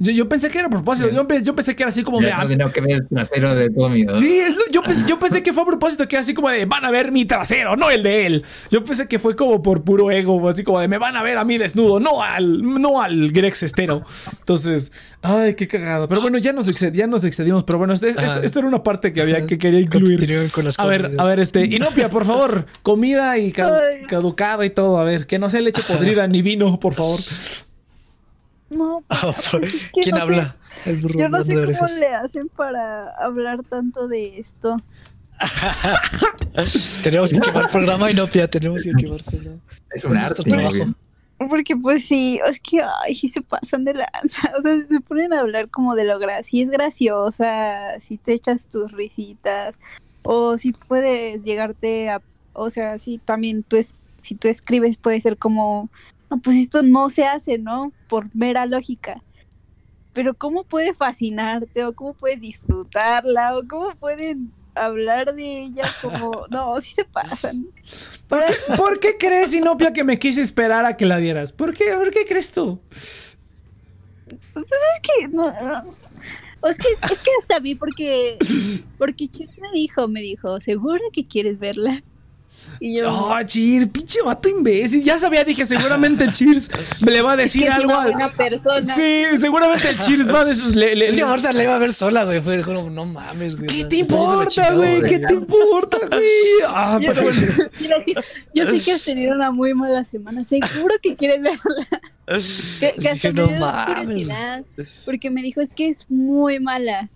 Yo, 0.01 0.11
yo 0.13 0.29
pensé 0.29 0.51
que 0.51 0.59
era 0.59 0.67
a 0.67 0.71
propósito. 0.71 1.09
Yo, 1.11 1.25
yo 1.41 1.55
pensé 1.55 1.77
que 1.77 1.85
era 1.85 1.91
así 1.91 2.03
como 2.03 2.21
de. 2.21 2.33
Ah, 2.33 2.43
no 2.43 2.49
tenemos 2.49 2.73
que 2.73 2.81
ver 2.81 2.97
el 2.97 3.09
trasero 3.09 3.55
de 3.55 3.71
Tommy, 3.71 4.03
¿no? 4.03 4.15
Sí, 4.15 4.41
es 4.41 4.55
lo- 4.57 4.63
yo, 4.73 4.83
pensé, 4.83 5.07
yo 5.09 5.19
pensé 5.21 5.43
que 5.43 5.53
fue 5.53 5.63
a 5.63 5.67
propósito, 5.67 6.09
que 6.09 6.17
era 6.17 6.21
así 6.23 6.35
como 6.35 6.49
de 6.51 6.67
van 6.67 6.85
a 6.85 6.91
ver 6.91 7.13
mi 7.13 7.25
trasero, 7.25 7.77
no 7.77 7.91
el 7.91 8.03
de 8.03 8.27
él. 8.27 8.45
Yo 8.73 8.83
pensé 8.83 9.07
que 9.07 9.19
fue 9.21 9.37
como 9.37 9.63
por 9.63 9.85
puro 9.85 10.11
ego, 10.11 10.49
así 10.49 10.65
como 10.65 10.81
de 10.81 10.89
me 10.89 10.99
van 10.99 11.17
a 11.17 11.23
ver 11.23 11.39
a 11.39 11.45
mí 11.45 11.59
desnudo, 11.59 12.01
no 12.01 12.23
al, 12.25 12.61
no 12.81 13.01
al 13.01 13.31
Greg 13.31 13.55
Sestero. 13.55 14.03
Entonces, 14.41 14.91
ay, 15.23 15.55
qué 15.55 15.69
cagado. 15.69 16.09
Pero 16.09 16.21
bueno, 16.21 16.39
ya 16.39 16.53
nos, 16.53 16.67
ya 16.93 17.07
nos 17.07 17.25
excedimos, 17.25 17.63
pero 17.63 17.79
bueno, 17.79 17.93
este- 17.95 18.09
es- 18.09 18.17
es- 18.17 18.31
Ah. 18.31 18.41
esta 18.43 18.59
era 18.59 18.69
una 18.69 18.83
parte 18.83 19.13
que 19.13 19.21
había 19.21 19.47
que 19.47 19.59
quería 19.59 19.81
incluir. 19.81 20.19
Continúen 20.19 20.49
con 20.49 20.65
las 20.65 20.79
A 20.79 20.87
ver, 20.87 21.13
a 21.17 21.25
ver, 21.25 21.39
este, 21.39 21.65
Inopia, 21.67 22.09
por 22.09 22.25
favor, 22.25 22.67
comida 22.83 23.39
y 23.39 23.53
ca- 23.53 23.75
Ay. 23.77 24.07
caducado 24.09 24.65
y 24.65 24.71
todo, 24.71 24.99
a 24.99 25.05
ver, 25.05 25.27
que 25.29 25.39
no 25.39 25.49
sea 25.49 25.61
leche 25.61 25.83
podrida 25.87 26.27
ni 26.27 26.43
vino, 26.43 26.81
por 26.81 26.95
favor. 26.95 27.21
No, 28.77 29.03
¿Quién 29.93 30.11
no 30.11 30.17
sé- 30.17 30.21
habla? 30.23 30.57
El 30.85 30.97
burro 30.97 31.19
Yo 31.21 31.29
no 31.29 31.45
sé 31.45 31.55
cómo 31.55 31.89
le 32.01 32.09
hacen 32.09 32.49
para 32.49 33.11
hablar 33.17 33.63
tanto 33.69 34.09
de 34.09 34.39
esto. 34.39 34.77
Tenemos 37.03 37.33
que 37.33 37.41
quemar 37.41 37.71
programa 37.71 38.11
y 38.11 38.15
no, 38.15 38.27
pía, 38.27 38.49
tenemos 38.49 38.83
que 38.83 38.93
quemar 38.93 39.23
programa. 39.23 39.59
Es 39.91 40.05
un 40.05 40.17
arte. 40.17 40.43
trabajo. 40.43 40.95
Porque 41.51 41.77
pues 41.77 42.07
sí, 42.07 42.41
es 42.47 42.61
que 42.61 42.81
ay, 42.83 43.15
sí 43.15 43.29
se 43.29 43.43
pasan 43.43 43.85
de 43.85 43.95
lanza. 43.95 44.53
O 44.59 44.63
sea, 44.63 44.77
se 44.89 45.01
ponen 45.01 45.33
a 45.33 45.41
hablar 45.41 45.69
como 45.69 45.95
de 45.95 46.05
lo 46.05 46.19
gra 46.19 46.43
si 46.43 46.63
es 46.63 46.71
graciosa, 46.71 48.01
si 48.01 48.17
te 48.17 48.33
echas 48.35 48.69
tus 48.69 48.93
risitas, 48.93 49.79
o 50.23 50.57
si 50.57 50.73
puedes 50.73 51.45
llegarte 51.45 52.09
a, 52.11 52.23
o 52.53 52.71
sea, 52.71 52.99
si 52.99 53.19
también 53.19 53.63
tú 53.63 53.77
es, 53.77 53.95
si 54.21 54.35
tú 54.37 54.49
escribes 54.49 54.97
puede 54.97 55.21
ser 55.21 55.37
como, 55.37 55.89
pues 56.43 56.57
esto 56.57 56.83
no 56.83 57.11
se 57.11 57.25
hace, 57.25 57.59
¿no? 57.59 57.93
Por 58.09 58.35
mera 58.35 58.67
lógica. 58.67 59.23
Pero 60.13 60.35
cómo 60.35 60.65
puede 60.65 60.95
fascinarte, 60.95 61.85
o 61.85 61.93
cómo 61.93 62.15
puedes 62.15 62.41
disfrutarla, 62.41 63.57
o 63.57 63.67
cómo 63.67 63.95
pueden 63.97 64.53
hablar 64.75 65.35
de 65.35 65.63
ella 65.65 65.85
como, 66.01 66.47
no, 66.51 66.81
sí 66.81 66.95
se 66.95 67.05
pasan. 67.05 67.67
¿Por 68.29 68.45
qué, 68.45 68.55
por 68.77 69.01
qué 69.01 69.17
crees, 69.19 69.55
Inopia, 69.55 69.93
que 69.93 70.05
me 70.05 70.19
quise 70.19 70.41
esperar 70.41 70.85
a 70.85 70.97
que 70.97 71.07
la 71.07 71.19
vieras? 71.19 71.53
¿Por 71.53 71.75
qué, 71.75 71.93
¿Por 71.95 72.11
qué 72.11 72.25
crees 72.25 72.53
tú? 72.53 72.81
que 75.03 75.29
no, 75.29 75.49
es 76.69 76.79
que 76.79 76.89
es 77.03 77.21
que 77.21 77.31
hasta 77.41 77.57
a 77.57 77.61
mí 77.61 77.75
porque 77.75 78.39
porque 78.99 79.29
Chir 79.29 79.51
me 79.61 79.71
dijo 79.73 80.09
me 80.09 80.21
dijo 80.21 80.61
seguro 80.61 81.03
que 81.13 81.25
quieres 81.25 81.59
verla 81.59 82.03
y 82.81 82.99
yo 82.99 83.09
Oh, 83.09 83.37
Cheers, 83.45 83.89
pinche 83.89 84.21
vato 84.23 84.49
imbécil. 84.49 85.03
Ya 85.05 85.19
sabía, 85.19 85.45
dije, 85.45 85.65
seguramente 85.67 86.25
el 86.25 86.33
Cheers 86.33 86.71
me 87.01 87.13
le 87.13 87.23
va 87.23 87.33
a 87.33 87.37
decir 87.45 87.65
es 87.65 87.71
algo. 87.71 87.93
una 87.93 88.03
al- 88.03 88.11
buena 88.13 88.33
persona 88.33 88.95
Sí, 88.95 89.25
seguramente 89.39 89.91
el 89.91 89.99
Cheers 89.99 90.35
va 90.35 90.41
a 90.41 90.45
decir. 90.45 90.77
le- 90.77 90.95
le- 90.95 91.13
le- 91.13 91.19
iba 91.65 91.75
a 91.77 91.79
ver 91.79 91.93
sola, 91.93 92.25
güey. 92.25 92.41
Fue 92.41 92.61
como, 92.63 92.91
no 92.91 93.05
mames, 93.07 93.57
güey. 93.57 93.67
¿Qué 93.69 93.85
te 93.85 93.97
importa, 93.97 94.73
güey? 94.75 95.03
¿Qué 95.03 95.19
te 95.19 95.33
importa, 95.35 95.99
güey? 96.11 96.25
Ah, 96.69 96.99
yo, 97.01 97.13
pero 97.13 97.27
decir, 97.27 97.69
yo 98.55 98.67
sé 98.67 98.81
que 98.81 98.93
has 98.93 99.03
tenido 99.05 99.35
una 99.35 99.51
muy 99.51 99.75
mala 99.75 100.05
semana 100.05 100.45
seguro 100.45 100.95
que 101.03 101.17
quieres 101.17 101.43
verla 101.43 101.59
que, 102.81 102.93
que 103.01 103.09
hasta 103.09 103.29
Dije, 103.29 103.33
me 103.33 103.41
no 103.41 103.49
dio 103.49 103.85
curiosidad 103.87 104.65
porque 105.05 105.31
me 105.31 105.43
dijo 105.43 105.61
es 105.61 105.73
que 105.73 105.89
es 105.89 106.07
muy 106.11 106.61
mala 106.61 107.09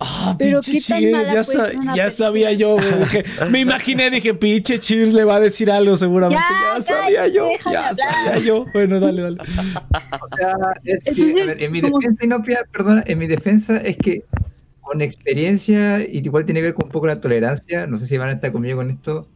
Ah, 0.00 0.34
Pero 0.38 0.60
pinche 0.60 0.72
qué 0.72 0.80
tan 0.88 1.00
Cheers, 1.00 1.12
mala 1.12 1.32
ya, 1.34 1.42
sa- 1.42 1.94
ya 1.94 2.10
sabía 2.10 2.52
yo, 2.52 2.74
güey. 2.74 2.84
dije- 3.00 3.24
me 3.50 3.60
imaginé, 3.60 4.10
dije, 4.10 4.34
pinche 4.34 4.78
Cheers 4.78 5.14
le 5.14 5.24
va 5.24 5.36
a 5.36 5.40
decir 5.40 5.70
algo 5.70 5.96
seguramente. 5.96 6.42
Ya, 6.42 6.74
Ya, 6.76 6.82
sabía 6.82 7.28
yo, 7.28 7.48
ya 7.72 7.88
hablar. 7.88 7.94
sabía 7.94 8.38
yo. 8.44 8.66
Bueno, 8.72 8.98
dale, 9.00 9.22
dale. 9.22 9.36
O 9.40 9.44
sea, 10.36 10.56
es 10.84 11.04
que, 11.04 11.10
Entonces, 11.10 11.42
a 11.42 11.46
ver, 11.46 11.62
en 11.62 11.72
mi 11.72 11.80
como- 11.80 11.98
defensa, 12.00 12.24
Inopia, 12.24 12.64
perdona, 12.70 13.04
en 13.06 13.18
mi 13.18 13.26
defensa 13.28 13.76
es 13.78 13.96
que 13.96 14.24
con 14.80 15.00
experiencia, 15.00 16.00
y 16.00 16.18
igual 16.18 16.44
tiene 16.44 16.60
que 16.60 16.64
ver 16.64 16.74
con 16.74 16.86
un 16.86 16.90
poco 16.92 17.06
la 17.06 17.20
tolerancia, 17.20 17.86
no 17.86 17.96
sé 17.96 18.06
si 18.06 18.18
van 18.18 18.28
a 18.28 18.32
estar 18.32 18.52
conmigo 18.52 18.76
con 18.78 18.90
esto. 18.90 19.28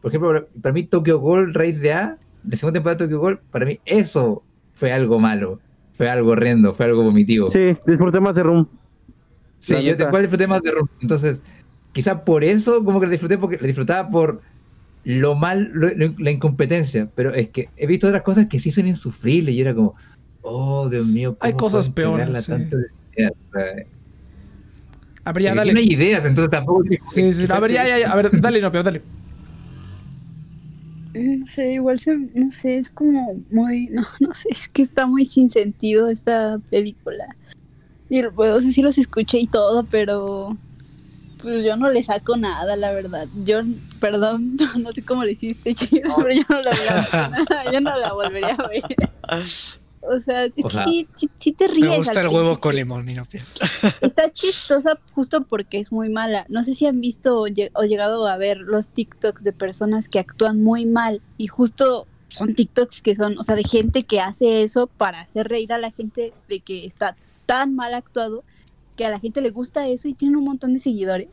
Por 0.00 0.10
ejemplo, 0.10 0.48
para 0.62 0.72
mí 0.72 0.84
Tokyo 0.84 1.20
Ghoul, 1.20 1.54
raíz 1.54 1.80
de 1.80 1.92
A, 1.92 2.18
la 2.48 2.56
segunda 2.56 2.78
temporada 2.78 2.98
de 2.98 3.04
Tokyo 3.04 3.20
Ghoul, 3.20 3.38
para 3.50 3.66
mí 3.66 3.78
eso 3.84 4.42
fue 4.74 4.92
algo 4.92 5.18
malo, 5.20 5.60
fue 5.96 6.08
algo 6.08 6.30
horrendo, 6.32 6.72
fue 6.72 6.86
algo 6.86 7.02
vomitivo. 7.04 7.48
Sí, 7.48 7.74
Sí, 7.74 7.78
disfruté 7.86 8.18
más 8.18 8.34
de 8.36 8.42
Room. 8.44 8.68
La 9.74 9.80
yo 9.82 9.90
neta. 9.92 10.04
igual 10.08 10.22
disfruté 10.22 10.46
más 10.46 10.62
de 10.62 10.70
Room. 10.72 10.88
Entonces, 11.00 11.42
quizá 11.92 12.24
por 12.24 12.44
eso 12.44 12.84
como 12.84 13.00
que 13.00 13.06
la 13.06 13.12
disfruté, 13.12 13.38
porque 13.38 13.58
la 13.58 13.66
disfrutaba 13.66 14.08
por 14.10 14.42
lo 15.04 15.34
mal, 15.34 15.70
lo- 15.72 15.88
lo- 15.94 16.14
la 16.18 16.30
incompetencia, 16.30 17.10
pero 17.14 17.32
es 17.32 17.50
que 17.50 17.70
he 17.76 17.86
visto 17.86 18.08
otras 18.08 18.22
cosas 18.22 18.46
que 18.48 18.60
sí 18.60 18.70
son 18.70 18.86
insufribles 18.86 19.54
y 19.54 19.60
era 19.60 19.74
como, 19.74 19.94
oh, 20.42 20.88
Dios 20.88 21.06
mío, 21.06 21.36
Hay 21.40 21.52
¿cómo 21.52 21.60
cosas 21.62 21.88
peores, 21.88 22.44
sí. 22.44 22.52
tanto 22.52 22.76
de 22.76 22.86
A 25.24 25.32
ver, 25.32 25.42
ya, 25.42 25.54
dale. 25.54 25.72
No 25.72 25.78
hay 25.80 25.86
ideas, 25.92 26.24
entonces 26.24 26.50
tampoco. 26.50 26.84
Sí, 27.10 27.32
sí, 27.32 27.46
a 27.50 27.58
ver, 27.60 27.72
ya, 27.72 27.86
ya, 27.86 27.98
ya. 27.98 28.12
A 28.12 28.16
ver, 28.16 28.40
dale, 28.40 28.60
no, 28.60 28.70
pero 28.70 28.84
dale. 28.84 29.02
No 31.14 31.46
sé, 31.46 31.72
igual 31.72 31.98
se, 31.98 32.14
no 32.16 32.50
sé, 32.50 32.76
es 32.78 32.90
como 32.90 33.42
muy, 33.50 33.88
no, 33.92 34.02
no 34.20 34.34
sé, 34.34 34.50
es 34.52 34.68
que 34.68 34.82
está 34.82 35.06
muy 35.06 35.24
sin 35.26 35.48
sentido 35.48 36.08
esta 36.08 36.58
película. 36.70 37.26
Y 38.08 38.22
pues, 38.22 38.52
o 38.52 38.60
sea, 38.60 38.72
sí 38.72 38.82
los 38.82 38.98
escuché 38.98 39.38
y 39.38 39.46
todo, 39.46 39.84
pero 39.84 40.56
pues 41.42 41.64
yo 41.64 41.76
no 41.76 41.90
le 41.90 42.02
saco 42.02 42.36
nada, 42.36 42.76
la 42.76 42.92
verdad. 42.92 43.28
Yo, 43.44 43.60
perdón, 44.00 44.56
no 44.78 44.92
sé 44.92 45.02
cómo 45.02 45.24
le 45.24 45.32
hiciste, 45.32 45.74
chicos, 45.74 46.12
pero 46.16 46.32
yo 46.34 46.42
no 46.48 46.62
la 46.62 47.72
yo 47.72 47.80
no 47.80 47.96
la 47.96 48.12
volvería 48.12 48.54
a 48.54 48.68
ver. 48.68 48.82
O 50.08 50.20
sea, 50.20 50.44
es 50.44 50.52
O 50.62 50.68
que 50.68 50.74
sea, 50.74 50.84
sí, 50.84 51.08
sí, 51.12 51.30
sí 51.36 51.52
te 51.52 51.66
ríes. 51.66 51.90
Me 51.90 51.96
gusta 51.96 52.20
el 52.20 52.28
huevo 52.28 52.40
principio. 52.40 52.60
con 52.60 52.76
limón, 52.76 53.04
mira, 53.04 53.24
pía. 53.24 53.44
Está 54.00 54.30
chistosa 54.30 54.92
justo 55.14 55.42
porque 55.42 55.80
es 55.80 55.90
muy 55.90 56.08
mala. 56.08 56.46
No 56.48 56.62
sé 56.62 56.74
si 56.74 56.86
han 56.86 57.00
visto 57.00 57.40
o 57.40 57.84
llegado 57.84 58.26
a 58.28 58.36
ver 58.36 58.58
los 58.58 58.90
TikToks 58.90 59.42
de 59.42 59.52
personas 59.52 60.08
que 60.08 60.20
actúan 60.20 60.62
muy 60.62 60.86
mal 60.86 61.22
y 61.38 61.48
justo 61.48 62.06
son 62.28 62.54
TikToks 62.54 63.02
que 63.02 63.16
son, 63.16 63.38
o 63.38 63.42
sea, 63.42 63.56
de 63.56 63.64
gente 63.64 64.04
que 64.04 64.20
hace 64.20 64.62
eso 64.62 64.86
para 64.86 65.20
hacer 65.20 65.48
reír 65.48 65.72
a 65.72 65.78
la 65.78 65.90
gente 65.90 66.32
de 66.48 66.60
que 66.60 66.86
está 66.86 67.16
tan 67.46 67.74
mal 67.74 67.94
actuado 67.94 68.44
que 68.96 69.04
a 69.04 69.10
la 69.10 69.20
gente 69.20 69.40
le 69.40 69.50
gusta 69.50 69.88
eso 69.88 70.08
y 70.08 70.14
tienen 70.14 70.36
un 70.36 70.44
montón 70.44 70.74
de 70.74 70.80
seguidores. 70.80 71.28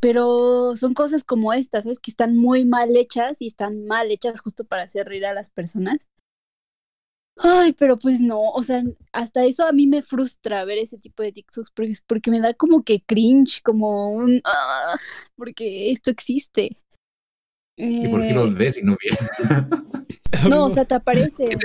Pero 0.00 0.76
son 0.76 0.94
cosas 0.94 1.24
como 1.24 1.52
estas, 1.52 1.84
¿sabes? 1.84 1.98
Que 1.98 2.10
están 2.10 2.36
muy 2.36 2.64
mal 2.64 2.96
hechas 2.96 3.40
y 3.40 3.46
están 3.46 3.86
mal 3.86 4.10
hechas 4.10 4.40
justo 4.40 4.64
para 4.64 4.82
hacer 4.82 5.06
reír 5.06 5.26
a 5.26 5.34
las 5.34 5.50
personas. 5.50 5.98
Ay, 7.42 7.72
pero 7.72 7.98
pues 7.98 8.20
no, 8.20 8.38
o 8.38 8.62
sea, 8.62 8.82
hasta 9.12 9.44
eso 9.46 9.66
a 9.66 9.72
mí 9.72 9.86
me 9.86 10.02
frustra 10.02 10.64
ver 10.66 10.76
ese 10.76 10.98
tipo 10.98 11.22
de 11.22 11.32
TikToks 11.32 11.70
porque, 11.70 11.94
porque 12.06 12.30
me 12.30 12.40
da 12.40 12.52
como 12.52 12.82
que 12.82 13.02
cringe, 13.02 13.62
como 13.62 14.12
un... 14.12 14.42
ah, 14.44 14.96
porque 15.36 15.90
esto 15.90 16.10
existe. 16.10 16.76
¿Y 17.76 18.08
por 18.08 18.20
qué 18.20 18.30
Eh, 18.30 18.34
los 18.34 18.54
ves 18.54 18.76
y 18.76 18.82
no 18.82 18.96
vienes? 19.00 19.30
no, 20.48 20.64
o 20.66 20.70
sea, 20.70 20.84
te 20.84 20.94
aparece. 20.94 21.56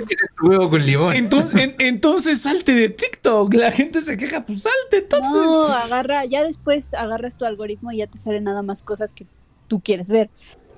Huevo 0.41 0.69
con 0.69 0.85
limón. 0.85 1.15
Entonces, 1.15 1.61
en- 1.63 1.75
entonces 1.79 2.41
salte 2.41 2.73
de 2.73 2.89
TikTok. 2.89 3.53
La 3.53 3.71
gente 3.71 4.01
se 4.01 4.17
queja, 4.17 4.45
pues 4.45 4.63
salte, 4.63 4.97
entonces. 5.03 5.31
No, 5.35 5.63
agarra, 5.65 6.25
ya 6.25 6.43
después 6.43 6.93
agarras 6.93 7.37
tu 7.37 7.45
algoritmo 7.45 7.91
y 7.91 7.97
ya 7.97 8.07
te 8.07 8.17
salen 8.17 8.43
nada 8.45 8.61
más 8.61 8.81
cosas 8.83 9.13
que 9.13 9.25
tú 9.67 9.79
quieres 9.81 10.07
ver. 10.09 10.29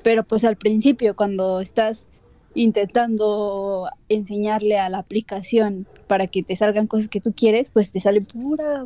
Pero 0.04 0.24
pues 0.24 0.44
al 0.46 0.58
principio, 0.58 1.16
cuando 1.16 1.60
estás 1.62 2.08
intentando 2.54 3.90
enseñarle 4.10 4.78
a 4.80 4.90
la 4.90 5.00
aplicación 5.00 5.86
para 6.08 6.28
que 6.28 6.44
te 6.44 6.56
salgan 6.56 6.88
cosas 6.88 7.08
que 7.10 7.22
tú 7.22 7.34
quieres, 7.34 7.70
pues 7.70 7.92
te 7.92 8.00
sale 8.00 8.22
pura... 8.22 8.86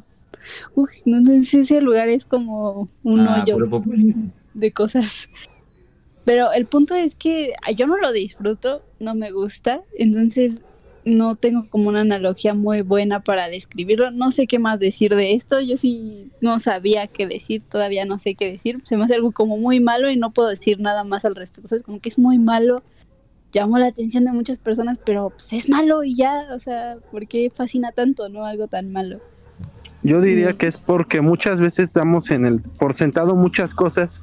Uy, 0.74 0.90
no, 1.06 1.22
no 1.22 1.44
sé, 1.44 1.62
ese 1.62 1.82
lugar 1.82 2.08
es 2.10 2.26
como 2.26 2.88
un 3.04 3.20
Ah, 3.28 3.44
hoyo 3.44 3.58
de 4.54 4.72
cosas. 4.72 5.30
Pero 6.26 6.52
el 6.52 6.66
punto 6.66 6.96
es 6.96 7.16
que 7.16 7.54
yo 7.76 7.88
no 7.88 7.98
lo 7.98 8.12
disfruto, 8.12 8.84
no 9.00 9.16
me 9.16 9.32
gusta, 9.32 9.82
entonces 9.98 10.62
no 11.04 11.36
tengo 11.36 11.68
como 11.70 11.90
una 11.90 12.02
analogía 12.02 12.54
muy 12.54 12.82
buena 12.82 13.22
para 13.22 13.50
describirlo. 13.50 14.12
No 14.12 14.32
sé 14.32 14.48
qué 14.48 14.60
más 14.60 14.80
decir 14.80 15.16
de 15.16 15.34
esto. 15.34 15.60
Yo 15.60 15.78
sí 15.78 16.30
no 16.42 16.60
sabía 16.60 17.08
qué 17.08 17.28
decir, 17.28 17.64
todavía 17.70 18.06
no 18.06 18.20
sé 18.20 18.36
qué 18.36 18.52
decir. 18.52 18.78
Se 18.84 18.98
me 18.98 19.06
hace 19.06 19.16
algo 19.16 19.32
como 19.32 19.58
muy 19.58 19.80
malo 19.80 20.10
y 20.10 20.16
no 20.16 20.32
puedo 20.32 20.50
decir 20.50 20.80
nada 20.80 21.04
más 21.04 21.26
al 21.26 21.36
respecto. 21.36 21.76
Es 21.76 21.84
como 21.84 22.00
que 22.00 22.10
es 22.10 22.20
muy 22.20 22.38
malo. 22.38 22.84
Llamó 23.52 23.80
la 23.80 23.88
atención 23.88 24.26
de 24.26 24.32
muchas 24.32 24.60
personas, 24.60 25.00
pero 25.04 25.32
pues 25.32 25.52
es 25.54 25.70
malo 25.70 26.04
y 26.04 26.16
ya, 26.16 26.48
o 26.54 26.60
sea, 26.60 26.98
¿por 27.12 27.28
qué 27.28 27.50
fascina 27.50 27.92
tanto, 27.92 28.30
no? 28.30 28.46
Algo 28.46 28.68
tan 28.68 28.92
malo. 28.92 29.20
Yo 30.04 30.22
diría 30.22 30.54
que 30.54 30.68
es 30.68 30.78
porque 30.78 31.22
muchas 31.22 31.60
veces 31.60 31.94
damos 31.94 32.32
en 32.32 32.46
el 32.46 32.62
por 32.62 32.96
sentado 32.96 33.36
muchas 33.36 33.76
cosas 33.76 34.22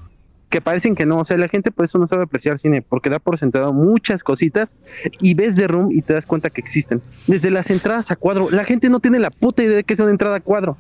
que 0.51 0.61
parecen 0.61 0.95
que 0.95 1.05
no, 1.07 1.19
o 1.19 1.25
sea, 1.25 1.37
la 1.37 1.49
gente 1.49 1.71
por 1.71 1.85
eso 1.85 1.99
no 1.99 2.07
sabe 2.07 2.23
apreciar 2.25 2.59
cine, 2.59 2.81
porque 2.83 3.11
da 3.11 3.19
por 3.19 3.39
sentado 3.39 3.73
muchas 3.73 4.23
cositas 4.23 4.75
y 5.21 5.35
ves 5.35 5.57
The 5.57 5.67
Room 5.69 5.93
y 5.93 6.03
te 6.03 6.15
das 6.15 6.25
cuenta 6.27 6.49
que 6.51 6.61
existen. 6.61 7.03
Desde 7.27 7.51
las 7.51 7.71
entradas 7.71 8.11
a 8.11 8.17
cuadro, 8.17 8.49
la 8.51 8.65
gente 8.65 8.89
no 8.89 9.01
tiene 9.01 9.19
la 9.19 9.31
puta 9.31 9.63
idea 9.63 9.77
de 9.77 9.85
que 9.85 9.95
es 9.95 10.01
una 10.01 10.11
entrada 10.11 10.37
a 10.37 10.41
cuadro. 10.41 10.77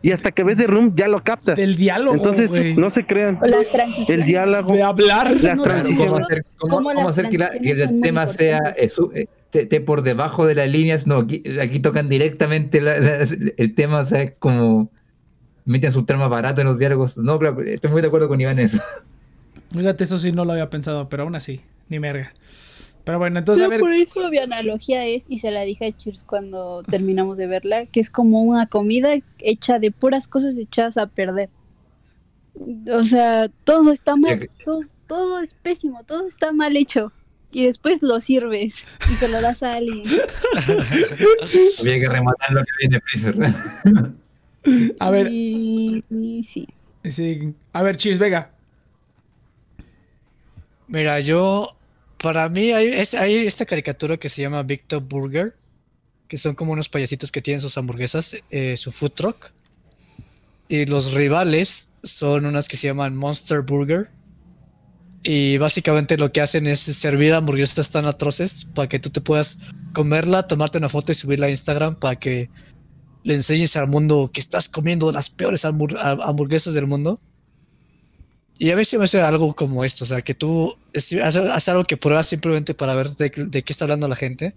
Y 0.00 0.12
hasta 0.12 0.30
que 0.30 0.44
ves 0.44 0.58
The 0.58 0.68
Room 0.68 0.92
ya 0.94 1.08
lo 1.08 1.24
captas. 1.24 1.56
Del 1.56 1.74
diálogo, 1.74 2.14
Entonces, 2.16 2.76
no 2.78 2.88
se 2.90 3.04
crean. 3.04 3.36
O 3.42 3.46
las 3.46 3.68
transiciones. 3.68 4.10
El 4.10 4.24
diálogo, 4.24 4.72
De 4.72 4.82
hablar. 4.84 5.32
las 5.42 5.56
no, 5.56 5.64
transiciones. 5.64 6.12
¿Cómo 6.12 6.24
hacer, 6.24 6.44
cómo- 6.56 6.76
Cómo 6.76 6.88
cómo 6.90 7.00
las 7.00 7.10
hacer 7.18 7.28
que, 7.30 7.38
la- 7.38 7.46
el 7.48 8.00
tema 8.00 8.28
sea 8.28 8.74
eh, 8.76 9.26
te, 9.50 9.66
te 9.66 9.80
por 9.80 10.02
debajo 10.02 10.46
de 10.46 10.54
las 10.54 10.68
líneas? 10.68 11.08
No, 11.08 11.16
aquí, 11.16 11.42
aquí 11.60 11.80
tocan 11.80 12.08
directamente 12.08 12.80
la- 12.80 13.00
la- 13.00 13.26
el 13.56 13.74
tema, 13.74 13.98
o 13.98 14.06
sea, 14.06 14.22
es 14.22 14.34
como 14.38 14.88
meten 15.68 15.92
su 15.92 16.04
trama 16.04 16.28
barato 16.28 16.60
en 16.60 16.66
los 16.66 16.78
diálogos. 16.78 17.16
No, 17.16 17.38
claro, 17.38 17.60
estoy 17.62 17.90
muy 17.90 18.00
de 18.02 18.08
acuerdo 18.08 18.28
con 18.28 18.40
Iván 18.40 18.58
en 18.58 18.66
eso. 18.66 18.82
Fíjate, 19.72 20.04
eso 20.04 20.18
sí 20.18 20.32
no 20.32 20.44
lo 20.44 20.52
había 20.52 20.70
pensado, 20.70 21.08
pero 21.08 21.22
aún 21.24 21.34
así, 21.36 21.60
ni 21.88 21.98
merga. 22.00 22.32
Pero 23.04 23.18
bueno, 23.18 23.38
entonces, 23.38 23.64
a 23.64 23.68
Pero 23.68 23.84
ver. 23.84 23.90
por 23.90 23.92
eso 23.94 24.30
mi 24.30 24.38
analogía 24.38 25.04
es, 25.06 25.26
y 25.28 25.38
se 25.38 25.50
la 25.50 25.62
dije 25.62 25.86
a 25.86 25.92
Cheers 25.96 26.22
cuando 26.24 26.82
terminamos 26.82 27.38
de 27.38 27.46
verla, 27.46 27.86
que 27.86 28.00
es 28.00 28.10
como 28.10 28.42
una 28.42 28.66
comida 28.66 29.10
hecha 29.38 29.78
de 29.78 29.90
puras 29.90 30.28
cosas 30.28 30.58
echadas 30.58 30.96
a 30.98 31.06
perder. 31.06 31.48
O 32.92 33.04
sea, 33.04 33.48
todo 33.64 33.92
está 33.92 34.16
mal, 34.16 34.40
que- 34.40 34.50
todo, 34.64 34.80
todo 35.06 35.40
es 35.40 35.54
pésimo, 35.54 36.02
todo 36.04 36.26
está 36.28 36.52
mal 36.52 36.76
hecho. 36.76 37.12
y 37.50 37.64
después 37.64 38.02
lo 38.02 38.20
sirves 38.20 38.84
y 39.10 39.14
se 39.14 39.26
lo 39.28 39.40
das 39.40 39.62
a 39.62 39.72
alguien. 39.74 40.04
Había 41.80 41.98
que 42.00 42.08
rematar 42.08 42.52
lo 42.52 42.60
que 42.60 42.70
viene 42.80 43.00
Freezer. 43.00 43.36
A 45.00 45.10
ver, 45.10 45.28
Y, 45.30 46.04
y 46.10 46.44
sí. 46.44 46.68
sí. 47.10 47.54
A 47.72 47.82
ver, 47.82 47.96
Cheers, 47.96 48.18
Vega. 48.18 48.52
Mira, 50.86 51.20
yo. 51.20 51.74
Para 52.22 52.48
mí 52.48 52.72
hay, 52.72 52.88
es- 52.88 53.14
hay 53.14 53.46
esta 53.46 53.64
caricatura 53.64 54.16
que 54.16 54.28
se 54.28 54.42
llama 54.42 54.62
Victor 54.62 55.00
Burger. 55.02 55.54
Que 56.26 56.36
son 56.36 56.54
como 56.54 56.72
unos 56.72 56.88
payasitos 56.88 57.30
que 57.32 57.40
tienen 57.40 57.60
sus 57.60 57.78
hamburguesas, 57.78 58.36
eh, 58.50 58.76
su 58.76 58.92
food 58.92 59.12
truck. 59.12 59.52
Y 60.68 60.84
los 60.86 61.14
rivales 61.14 61.94
son 62.02 62.44
unas 62.44 62.68
que 62.68 62.76
se 62.76 62.88
llaman 62.88 63.16
Monster 63.16 63.62
Burger. 63.62 64.10
Y 65.22 65.56
básicamente 65.58 66.18
lo 66.18 66.30
que 66.32 66.40
hacen 66.42 66.66
es 66.66 66.80
servir 66.80 67.32
hamburguesas 67.32 67.90
tan 67.90 68.04
atroces 68.04 68.66
para 68.74 68.88
que 68.88 68.98
tú 68.98 69.10
te 69.10 69.20
puedas 69.20 69.58
comerla, 69.94 70.46
tomarte 70.46 70.78
una 70.78 70.88
foto 70.88 71.12
y 71.12 71.14
subirla 71.14 71.46
a 71.46 71.50
Instagram 71.50 71.96
para 71.96 72.16
que 72.16 72.50
le 73.24 73.34
enseñes 73.34 73.76
al 73.76 73.88
mundo 73.88 74.28
que 74.32 74.40
estás 74.40 74.68
comiendo 74.68 75.10
las 75.12 75.30
peores 75.30 75.64
hambur- 75.64 75.96
ha- 75.98 76.28
hamburguesas 76.28 76.74
del 76.74 76.86
mundo. 76.86 77.20
Y 78.60 78.70
a 78.70 78.74
veces 78.76 78.98
me 78.98 79.04
hace 79.04 79.20
algo 79.20 79.54
como 79.54 79.84
esto, 79.84 80.04
o 80.04 80.06
sea, 80.06 80.22
que 80.22 80.34
tú 80.34 80.74
es- 80.92 81.12
haces 81.12 81.68
algo 81.68 81.84
que 81.84 81.96
pruebas 81.96 82.26
simplemente 82.26 82.74
para 82.74 82.94
ver 82.94 83.08
de, 83.10 83.30
de 83.30 83.62
qué 83.62 83.72
está 83.72 83.84
hablando 83.84 84.08
la 84.08 84.16
gente. 84.16 84.54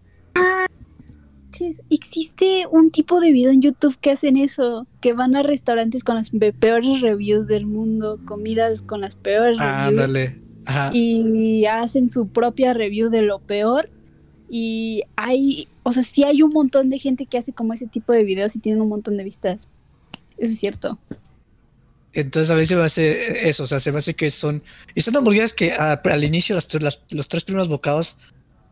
Chis, 1.51 1.82
Existe 1.89 2.66
un 2.72 2.91
tipo 2.91 3.20
de 3.20 3.32
video 3.32 3.51
en 3.51 3.62
YouTube 3.62 3.97
que 3.99 4.12
hacen 4.12 4.38
eso, 4.38 4.88
que 5.01 5.12
van 5.14 5.36
a 5.36 5.43
restaurantes 5.43 6.03
con 6.03 6.16
las 6.16 6.30
pe- 6.30 6.53
peores 6.53 7.01
reviews 7.01 7.47
del 7.47 7.66
mundo, 7.66 8.20
comidas 8.26 8.82
con 8.82 9.01
las 9.01 9.16
peores 9.16 9.57
reviews. 9.57 9.74
Ándale. 10.01 10.39
Ajá. 10.68 10.91
y 10.93 11.66
hacen 11.66 12.12
su 12.12 12.28
propia 12.28 12.74
review 12.74 13.09
de 13.09 13.24
lo 13.24 13.39
peor. 13.39 13.89
Y 14.49 15.01
hay, 15.16 15.68
o 15.84 15.93
sea, 15.93 16.03
sí 16.03 16.23
hay 16.23 16.41
un 16.43 16.51
montón 16.51 16.89
de 16.89 16.99
gente 16.99 17.25
que 17.25 17.38
hace 17.38 17.53
como 17.53 17.73
ese 17.73 17.88
tipo 17.88 18.13
de 18.13 18.23
videos 18.23 18.55
y 18.55 18.59
tienen 18.59 18.82
un 18.82 18.89
montón 18.89 19.17
de 19.17 19.23
vistas. 19.23 19.67
Eso 20.38 20.51
es 20.53 20.59
cierto. 20.59 20.99
Entonces 22.13 22.49
a 22.51 22.55
veces 22.55 22.77
me 22.77 22.84
hace 22.84 23.47
eso, 23.47 23.63
o 23.63 23.67
sea, 23.67 23.79
se 23.79 23.91
me 23.91 23.99
hace 23.99 24.13
que 24.15 24.29
son... 24.32 24.61
Y 24.95 25.01
son 25.01 25.15
hamburguesas 25.15 25.53
que 25.53 25.71
a- 25.73 25.93
al 25.93 26.23
inicio, 26.23 26.55
las, 26.55 26.73
las- 26.82 27.01
los 27.11 27.27
tres 27.29 27.43
primeros 27.43 27.67
bocados, 27.69 28.17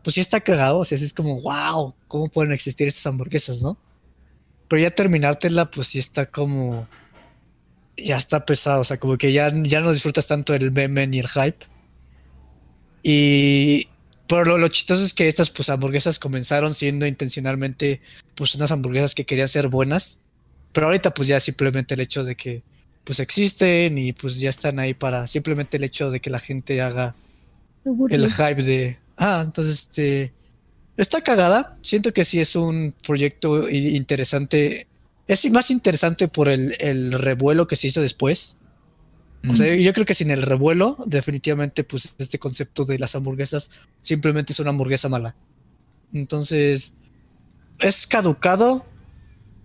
pues 0.04 0.14
sí 0.14 0.20
está 0.20 0.40
cagado, 0.40 0.78
o 0.78 0.84
sea, 0.84 0.98
es 0.98 1.12
como, 1.14 1.40
wow, 1.40 1.94
¿cómo 2.06 2.28
pueden 2.28 2.52
existir 2.52 2.86
estas 2.88 3.06
hamburguesas, 3.06 3.62
no? 3.62 3.78
Pero 4.68 4.82
ya 4.82 4.90
terminártela, 4.90 5.70
pues 5.70 5.88
sí 5.88 5.98
está 5.98 6.26
como... 6.26 6.86
Ya 7.96 8.16
está 8.16 8.46
pesado, 8.46 8.80
o 8.80 8.84
sea, 8.84 8.98
como 8.98 9.18
que 9.18 9.32
ya, 9.32 9.50
ya 9.64 9.80
no 9.80 9.92
disfrutas 9.92 10.26
tanto 10.26 10.54
el 10.54 10.70
meme 10.70 11.06
ni 11.06 11.18
el 11.18 11.28
hype. 11.28 11.66
Y... 13.02 13.88
Pero 14.30 14.44
lo, 14.44 14.58
lo 14.58 14.68
chistoso 14.68 15.02
es 15.02 15.12
que 15.12 15.26
estas 15.26 15.50
pues 15.50 15.70
hamburguesas 15.70 16.20
comenzaron 16.20 16.72
siendo 16.72 17.04
intencionalmente 17.04 18.00
pues 18.36 18.54
unas 18.54 18.70
hamburguesas 18.70 19.16
que 19.16 19.26
querían 19.26 19.48
ser 19.48 19.66
buenas. 19.66 20.20
Pero 20.72 20.86
ahorita 20.86 21.12
pues 21.12 21.26
ya 21.26 21.40
simplemente 21.40 21.94
el 21.94 22.00
hecho 22.00 22.22
de 22.22 22.36
que 22.36 22.62
pues 23.02 23.18
existen 23.18 23.98
y 23.98 24.12
pues 24.12 24.38
ya 24.38 24.48
están 24.48 24.78
ahí 24.78 24.94
para 24.94 25.26
simplemente 25.26 25.78
el 25.78 25.82
hecho 25.82 26.12
de 26.12 26.20
que 26.20 26.30
la 26.30 26.38
gente 26.38 26.80
haga 26.80 27.16
el 28.08 28.30
hype 28.30 28.62
de 28.62 28.98
ah 29.16 29.42
entonces 29.44 29.80
este 29.80 30.32
está 30.96 31.22
cagada. 31.22 31.76
Siento 31.82 32.12
que 32.12 32.24
sí 32.24 32.38
es 32.38 32.54
un 32.54 32.94
proyecto 33.04 33.68
interesante. 33.68 34.86
Es 35.26 35.50
más 35.50 35.72
interesante 35.72 36.28
por 36.28 36.48
el, 36.48 36.76
el 36.78 37.12
revuelo 37.14 37.66
que 37.66 37.74
se 37.74 37.88
hizo 37.88 38.00
después 38.00 38.59
o 39.48 39.56
sea 39.56 39.74
yo 39.74 39.92
creo 39.94 40.04
que 40.04 40.14
sin 40.14 40.30
el 40.30 40.42
revuelo 40.42 40.96
definitivamente 41.06 41.82
pues 41.84 42.14
este 42.18 42.38
concepto 42.38 42.84
de 42.84 42.98
las 42.98 43.14
hamburguesas 43.14 43.70
simplemente 44.02 44.52
es 44.52 44.60
una 44.60 44.70
hamburguesa 44.70 45.08
mala 45.08 45.34
entonces 46.12 46.92
es 47.78 48.06
caducado 48.06 48.84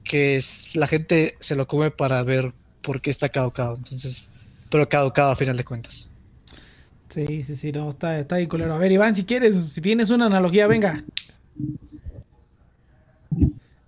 que 0.04 0.38
es- 0.38 0.76
la 0.76 0.88
gente 0.88 1.36
se 1.40 1.56
lo 1.56 1.68
come 1.68 1.92
para 1.92 2.24
ver 2.24 2.54
por 2.82 3.02
qué 3.02 3.10
está 3.10 3.28
caducado 3.30 3.76
entonces 3.76 4.30
pero 4.70 4.88
caducado 4.88 5.32
a 5.32 5.36
final 5.36 5.58
de 5.58 5.66
cuentas 5.66 6.10
Sí, 7.08 7.44
sí, 7.44 7.56
sí, 7.56 7.72
no, 7.72 7.88
está, 7.88 8.20
está 8.20 8.36
ahí 8.36 8.48
culero. 8.48 8.74
A 8.74 8.78
ver, 8.80 8.92
Iván, 8.92 9.16
si 9.16 9.24
quieres, 9.26 9.56
si 9.72 9.80
tienes 9.80 10.10
una 10.10 10.26
analogía, 10.26 10.66
venga. 10.68 11.02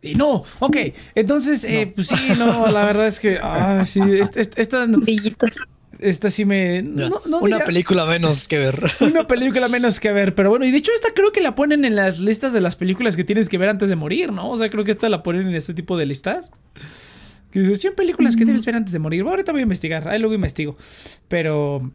Y 0.01 0.13
no, 0.15 0.43
ok, 0.59 0.77
entonces, 1.15 1.63
eh, 1.63 1.91
pues 1.93 2.07
sí, 2.07 2.15
no, 2.37 2.67
la 2.71 2.85
verdad 2.85 3.07
es 3.07 3.19
que, 3.19 3.39
ah, 3.43 3.83
sí, 3.85 3.99
esta, 4.19 4.39
esta. 4.39 4.87
Esta 5.99 6.29
sí 6.29 6.45
me... 6.45 6.81
Mira, 6.83 7.09
no- 7.09 7.21
no 7.27 7.37
una 7.39 7.57
diría- 7.57 7.65
película 7.65 8.05
menos 8.05 8.47
que 8.47 8.57
ver. 8.59 8.79
Una 9.01 9.25
película 9.27 9.67
menos 9.67 9.99
que 9.99 10.11
ver, 10.11 10.35
pero 10.35 10.49
bueno, 10.49 10.65
y 10.65 10.71
de 10.71 10.77
hecho 10.77 10.91
esta 10.93 11.09
creo 11.13 11.31
que 11.31 11.41
la 11.41 11.55
ponen 11.55 11.85
en 11.85 11.95
las 11.95 12.19
listas 12.19 12.53
de 12.53 12.61
las 12.61 12.75
películas 12.75 13.15
que 13.15 13.23
tienes 13.23 13.49
que 13.49 13.57
ver 13.57 13.69
antes 13.69 13.89
de 13.89 13.95
morir, 13.95 14.31
¿no? 14.31 14.49
O 14.51 14.57
sea, 14.57 14.69
creo 14.69 14.83
que 14.83 14.91
esta 14.91 15.09
la 15.09 15.23
ponen 15.23 15.47
en 15.47 15.55
este 15.55 15.73
tipo 15.73 15.97
de 15.97 16.05
listas. 16.05 16.51
Que 17.51 17.59
dice 17.61 17.75
100 17.77 17.95
películas 17.95 18.35
que 18.35 18.43
debes 18.45 18.65
ver 18.65 18.75
antes 18.75 18.91
de 18.93 18.99
morir. 18.99 19.23
Bueno, 19.23 19.31
ahorita 19.35 19.51
voy 19.53 19.59
a 19.59 19.63
investigar, 19.63 20.07
ahí 20.07 20.19
luego 20.19 20.35
investigo. 20.35 20.75
Pero... 21.27 21.91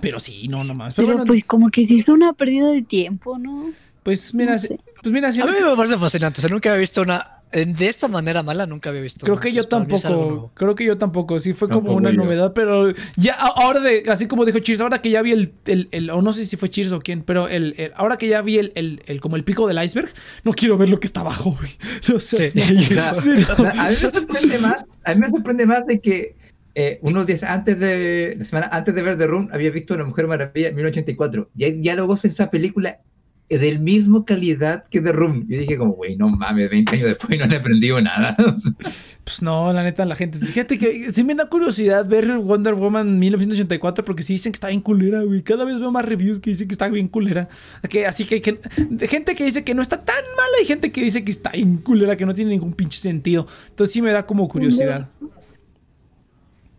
Pero 0.00 0.18
sí, 0.20 0.48
no, 0.48 0.64
no 0.64 0.74
más. 0.74 0.94
Pero, 0.94 1.06
Pero 1.06 1.18
bueno, 1.18 1.28
pues 1.28 1.44
como 1.44 1.70
que 1.70 1.86
se 1.86 1.94
hizo 1.94 2.12
una 2.12 2.32
pérdida 2.34 2.68
de 2.70 2.82
tiempo, 2.82 3.38
¿no? 3.38 3.70
pues 4.02 4.34
mira, 4.34 4.52
no 4.52 4.58
si- 4.58 4.68
sé. 4.68 4.80
pues 5.02 5.12
mira, 5.14 5.32
si- 5.32 5.40
A 5.40 5.46
mí 5.46 5.52
me 5.52 5.76
parece 5.76 5.96
fascinante. 5.96 6.38
O 6.38 6.42
sea, 6.42 6.50
nunca 6.50 6.68
había 6.70 6.80
visto 6.80 7.00
una. 7.00 7.33
De 7.54 7.88
esta 7.88 8.08
manera 8.08 8.42
mala, 8.42 8.66
nunca 8.66 8.90
había 8.90 9.00
visto. 9.00 9.24
Creo 9.24 9.38
que 9.38 9.52
yo 9.52 9.64
tampoco, 9.68 10.50
creo 10.54 10.74
que 10.74 10.84
yo 10.84 10.98
tampoco, 10.98 11.38
sí 11.38 11.52
fue 11.54 11.68
como 11.68 11.92
una 11.94 12.10
yo. 12.10 12.16
novedad, 12.24 12.52
pero 12.52 12.92
ya 13.16 13.34
ahora 13.34 13.78
de, 13.80 14.02
así 14.08 14.26
como 14.26 14.44
dijo 14.44 14.58
Cheers, 14.58 14.80
ahora 14.80 15.00
que 15.00 15.10
ya 15.10 15.22
vi 15.22 15.32
el, 15.32 15.52
el, 15.66 15.88
el- 15.92 16.10
o 16.10 16.20
no 16.20 16.32
sé 16.32 16.44
si 16.46 16.56
fue 16.56 16.68
Cheers 16.68 16.92
o 16.92 16.98
quién, 17.00 17.22
pero 17.22 17.48
el, 17.48 17.74
el- 17.78 17.92
ahora 17.96 18.16
que 18.16 18.26
ya 18.28 18.42
vi 18.42 18.58
el, 18.58 18.72
el, 18.74 19.02
el- 19.06 19.20
como 19.20 19.36
el 19.36 19.44
pico 19.44 19.68
del 19.68 19.82
iceberg, 19.82 20.08
no 20.42 20.52
quiero 20.52 20.76
ver 20.76 20.88
lo 20.88 20.98
que 20.98 21.06
está 21.06 21.20
abajo, 21.20 21.56
güey. 21.58 21.70
No 22.08 22.18
seas 22.18 22.50
Sí. 22.52 23.30
no. 23.30 23.64
a 23.70 23.88
mí 23.88 23.90
me 23.90 24.10
sorprende 24.10 24.58
más, 24.58 24.84
a 25.04 25.14
mí 25.14 25.20
me 25.20 25.30
sorprende 25.30 25.66
más 25.66 25.86
de 25.86 26.00
que 26.00 26.36
eh, 26.74 26.98
unos 27.02 27.24
días 27.26 27.44
antes 27.44 27.78
de, 27.78 28.34
la 28.36 28.44
semana 28.44 28.68
antes 28.72 28.92
de 28.94 29.02
ver 29.02 29.16
The 29.16 29.26
Room, 29.28 29.48
había 29.52 29.70
visto 29.70 29.94
Una 29.94 30.02
Mujer 30.04 30.26
Maravilla 30.26 30.68
en 30.70 30.74
1984. 30.74 31.50
Y 31.56 31.64
hay 31.64 31.72
diálogos 31.80 32.24
en 32.24 32.32
esa 32.32 32.50
película 32.50 32.98
del 33.48 33.78
mismo 33.78 34.24
calidad 34.24 34.84
que 34.90 35.00
The 35.00 35.12
Room. 35.12 35.46
Yo 35.48 35.58
dije 35.58 35.76
como, 35.76 35.92
güey, 35.92 36.16
no 36.16 36.28
mames, 36.28 36.70
20 36.70 36.96
años 36.96 37.06
después 37.08 37.38
no 37.38 37.46
le 37.46 37.54
he 37.54 37.58
aprendido 37.58 38.00
nada. 38.00 38.36
Pues 39.24 39.40
no, 39.40 39.72
la 39.72 39.82
neta, 39.82 40.04
la 40.04 40.16
gente. 40.16 40.36
Fíjate 40.38 40.76
que 40.76 41.10
sí 41.10 41.24
me 41.24 41.34
da 41.34 41.46
curiosidad 41.48 42.04
ver 42.06 42.36
Wonder 42.36 42.74
Woman 42.74 43.18
1984 43.18 44.04
porque 44.04 44.22
sí 44.22 44.34
dicen 44.34 44.52
que 44.52 44.56
está 44.56 44.68
bien 44.68 44.82
culera, 44.82 45.22
güey. 45.22 45.40
Cada 45.40 45.64
vez 45.64 45.80
veo 45.80 45.90
más 45.90 46.04
reviews 46.04 46.40
que 46.40 46.50
dicen 46.50 46.68
que 46.68 46.74
está 46.74 46.88
bien 46.90 47.08
culera. 47.08 47.48
Que, 47.88 48.04
así 48.04 48.26
que, 48.26 48.42
que- 48.42 48.58
gente 49.08 49.34
que 49.34 49.44
dice 49.46 49.64
que 49.64 49.72
no 49.74 49.80
está 49.80 50.04
tan 50.04 50.22
mala 50.36 50.62
y 50.62 50.66
gente 50.66 50.92
que 50.92 51.00
dice 51.02 51.24
que 51.24 51.30
está 51.30 51.52
bien 51.52 51.78
culera, 51.78 52.18
que 52.18 52.26
no 52.26 52.34
tiene 52.34 52.50
ningún 52.50 52.74
pinche 52.74 53.00
sentido. 53.00 53.46
Entonces 53.70 53.94
sí 53.94 54.02
me 54.02 54.12
da 54.12 54.26
como 54.26 54.46
curiosidad. 54.46 55.08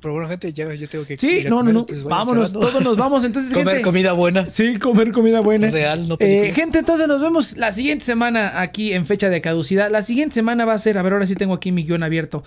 Pero 0.06 0.14
bueno, 0.14 0.30
gente, 0.30 0.53
ya 0.53 0.72
yo 0.72 0.88
tengo 0.88 1.03
que. 1.03 1.18
Sí, 1.18 1.28
ir 1.39 1.47
a 1.47 1.49
no, 1.49 1.64
no, 1.64 1.84
comer, 1.84 2.03
no. 2.03 2.10
Vámonos, 2.10 2.49
cerrando. 2.49 2.70
todos 2.70 2.84
nos 2.84 2.95
vamos. 2.95 3.24
Entonces, 3.24 3.51
Comer 3.51 3.68
gente. 3.78 3.82
comida 3.82 4.12
buena. 4.12 4.47
Sí, 4.47 4.78
comer 4.78 5.12
comida 5.12 5.39
buena. 5.39 5.68
Real, 5.68 6.08
no 6.08 6.16
Eh, 6.20 6.51
gente, 6.53 6.78
entonces 6.78 7.08
nos 7.08 7.24
vemos 7.24 7.58
la 7.58 7.72
siguiente 7.72 8.06
semana 8.06 8.62
aquí 8.62 8.93
en 8.93 9.08
fecha 9.08 9.32
de 9.32 9.41
caducidad. 9.41 9.89
La 9.89 10.03
siguiente 10.03 10.36
semana 10.36 10.64
va 10.64 10.74
a 10.74 10.78
ser, 10.78 10.99
a 10.99 11.01
ver, 11.01 11.14
ahora 11.14 11.26
sí 11.26 11.34
tengo 11.34 11.56
aquí 11.56 11.72
mi 11.72 11.84
guion 11.86 12.03
abierto. 12.03 12.43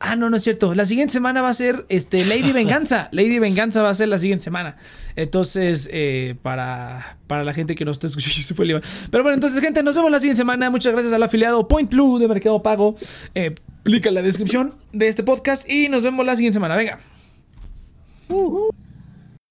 Ah, 0.00 0.16
no, 0.16 0.30
no 0.30 0.38
es 0.38 0.42
cierto. 0.42 0.72
La 0.74 0.86
siguiente 0.86 1.12
semana 1.12 1.42
va 1.42 1.50
a 1.50 1.52
ser 1.52 1.84
este, 1.90 2.24
Lady 2.24 2.50
Venganza. 2.54 3.10
Lady 3.12 3.38
Venganza 3.38 3.82
va 3.82 3.90
a 3.90 3.94
ser 3.94 4.08
la 4.08 4.16
siguiente 4.16 4.42
semana. 4.44 4.78
Entonces, 5.14 5.90
eh, 5.92 6.36
para, 6.40 7.18
para 7.26 7.44
la 7.44 7.52
gente 7.52 7.74
que 7.74 7.84
nos 7.84 7.96
está 7.96 8.06
escuchando, 8.06 8.36
se 8.42 8.54
fue 8.54 8.64
el. 8.64 8.80
Pero 9.10 9.22
bueno, 9.22 9.34
entonces, 9.34 9.60
gente, 9.60 9.82
nos 9.82 9.94
vemos 9.94 10.10
la 10.10 10.18
siguiente 10.18 10.38
semana. 10.38 10.70
Muchas 10.70 10.94
gracias 10.94 11.12
al 11.12 11.22
afiliado 11.22 11.68
Point 11.68 11.90
Blue 11.92 12.18
de 12.18 12.26
Mercado 12.26 12.62
Pago. 12.62 12.94
Eh, 13.34 13.54
clica 13.82 14.08
en 14.08 14.14
la 14.14 14.22
descripción 14.22 14.74
de 14.92 15.08
este 15.08 15.22
podcast 15.22 15.68
y 15.68 15.88
nos 15.88 16.02
vemos 16.02 16.24
la 16.24 16.36
siguiente 16.36 16.54
semana. 16.54 16.76
Venga. 16.76 16.98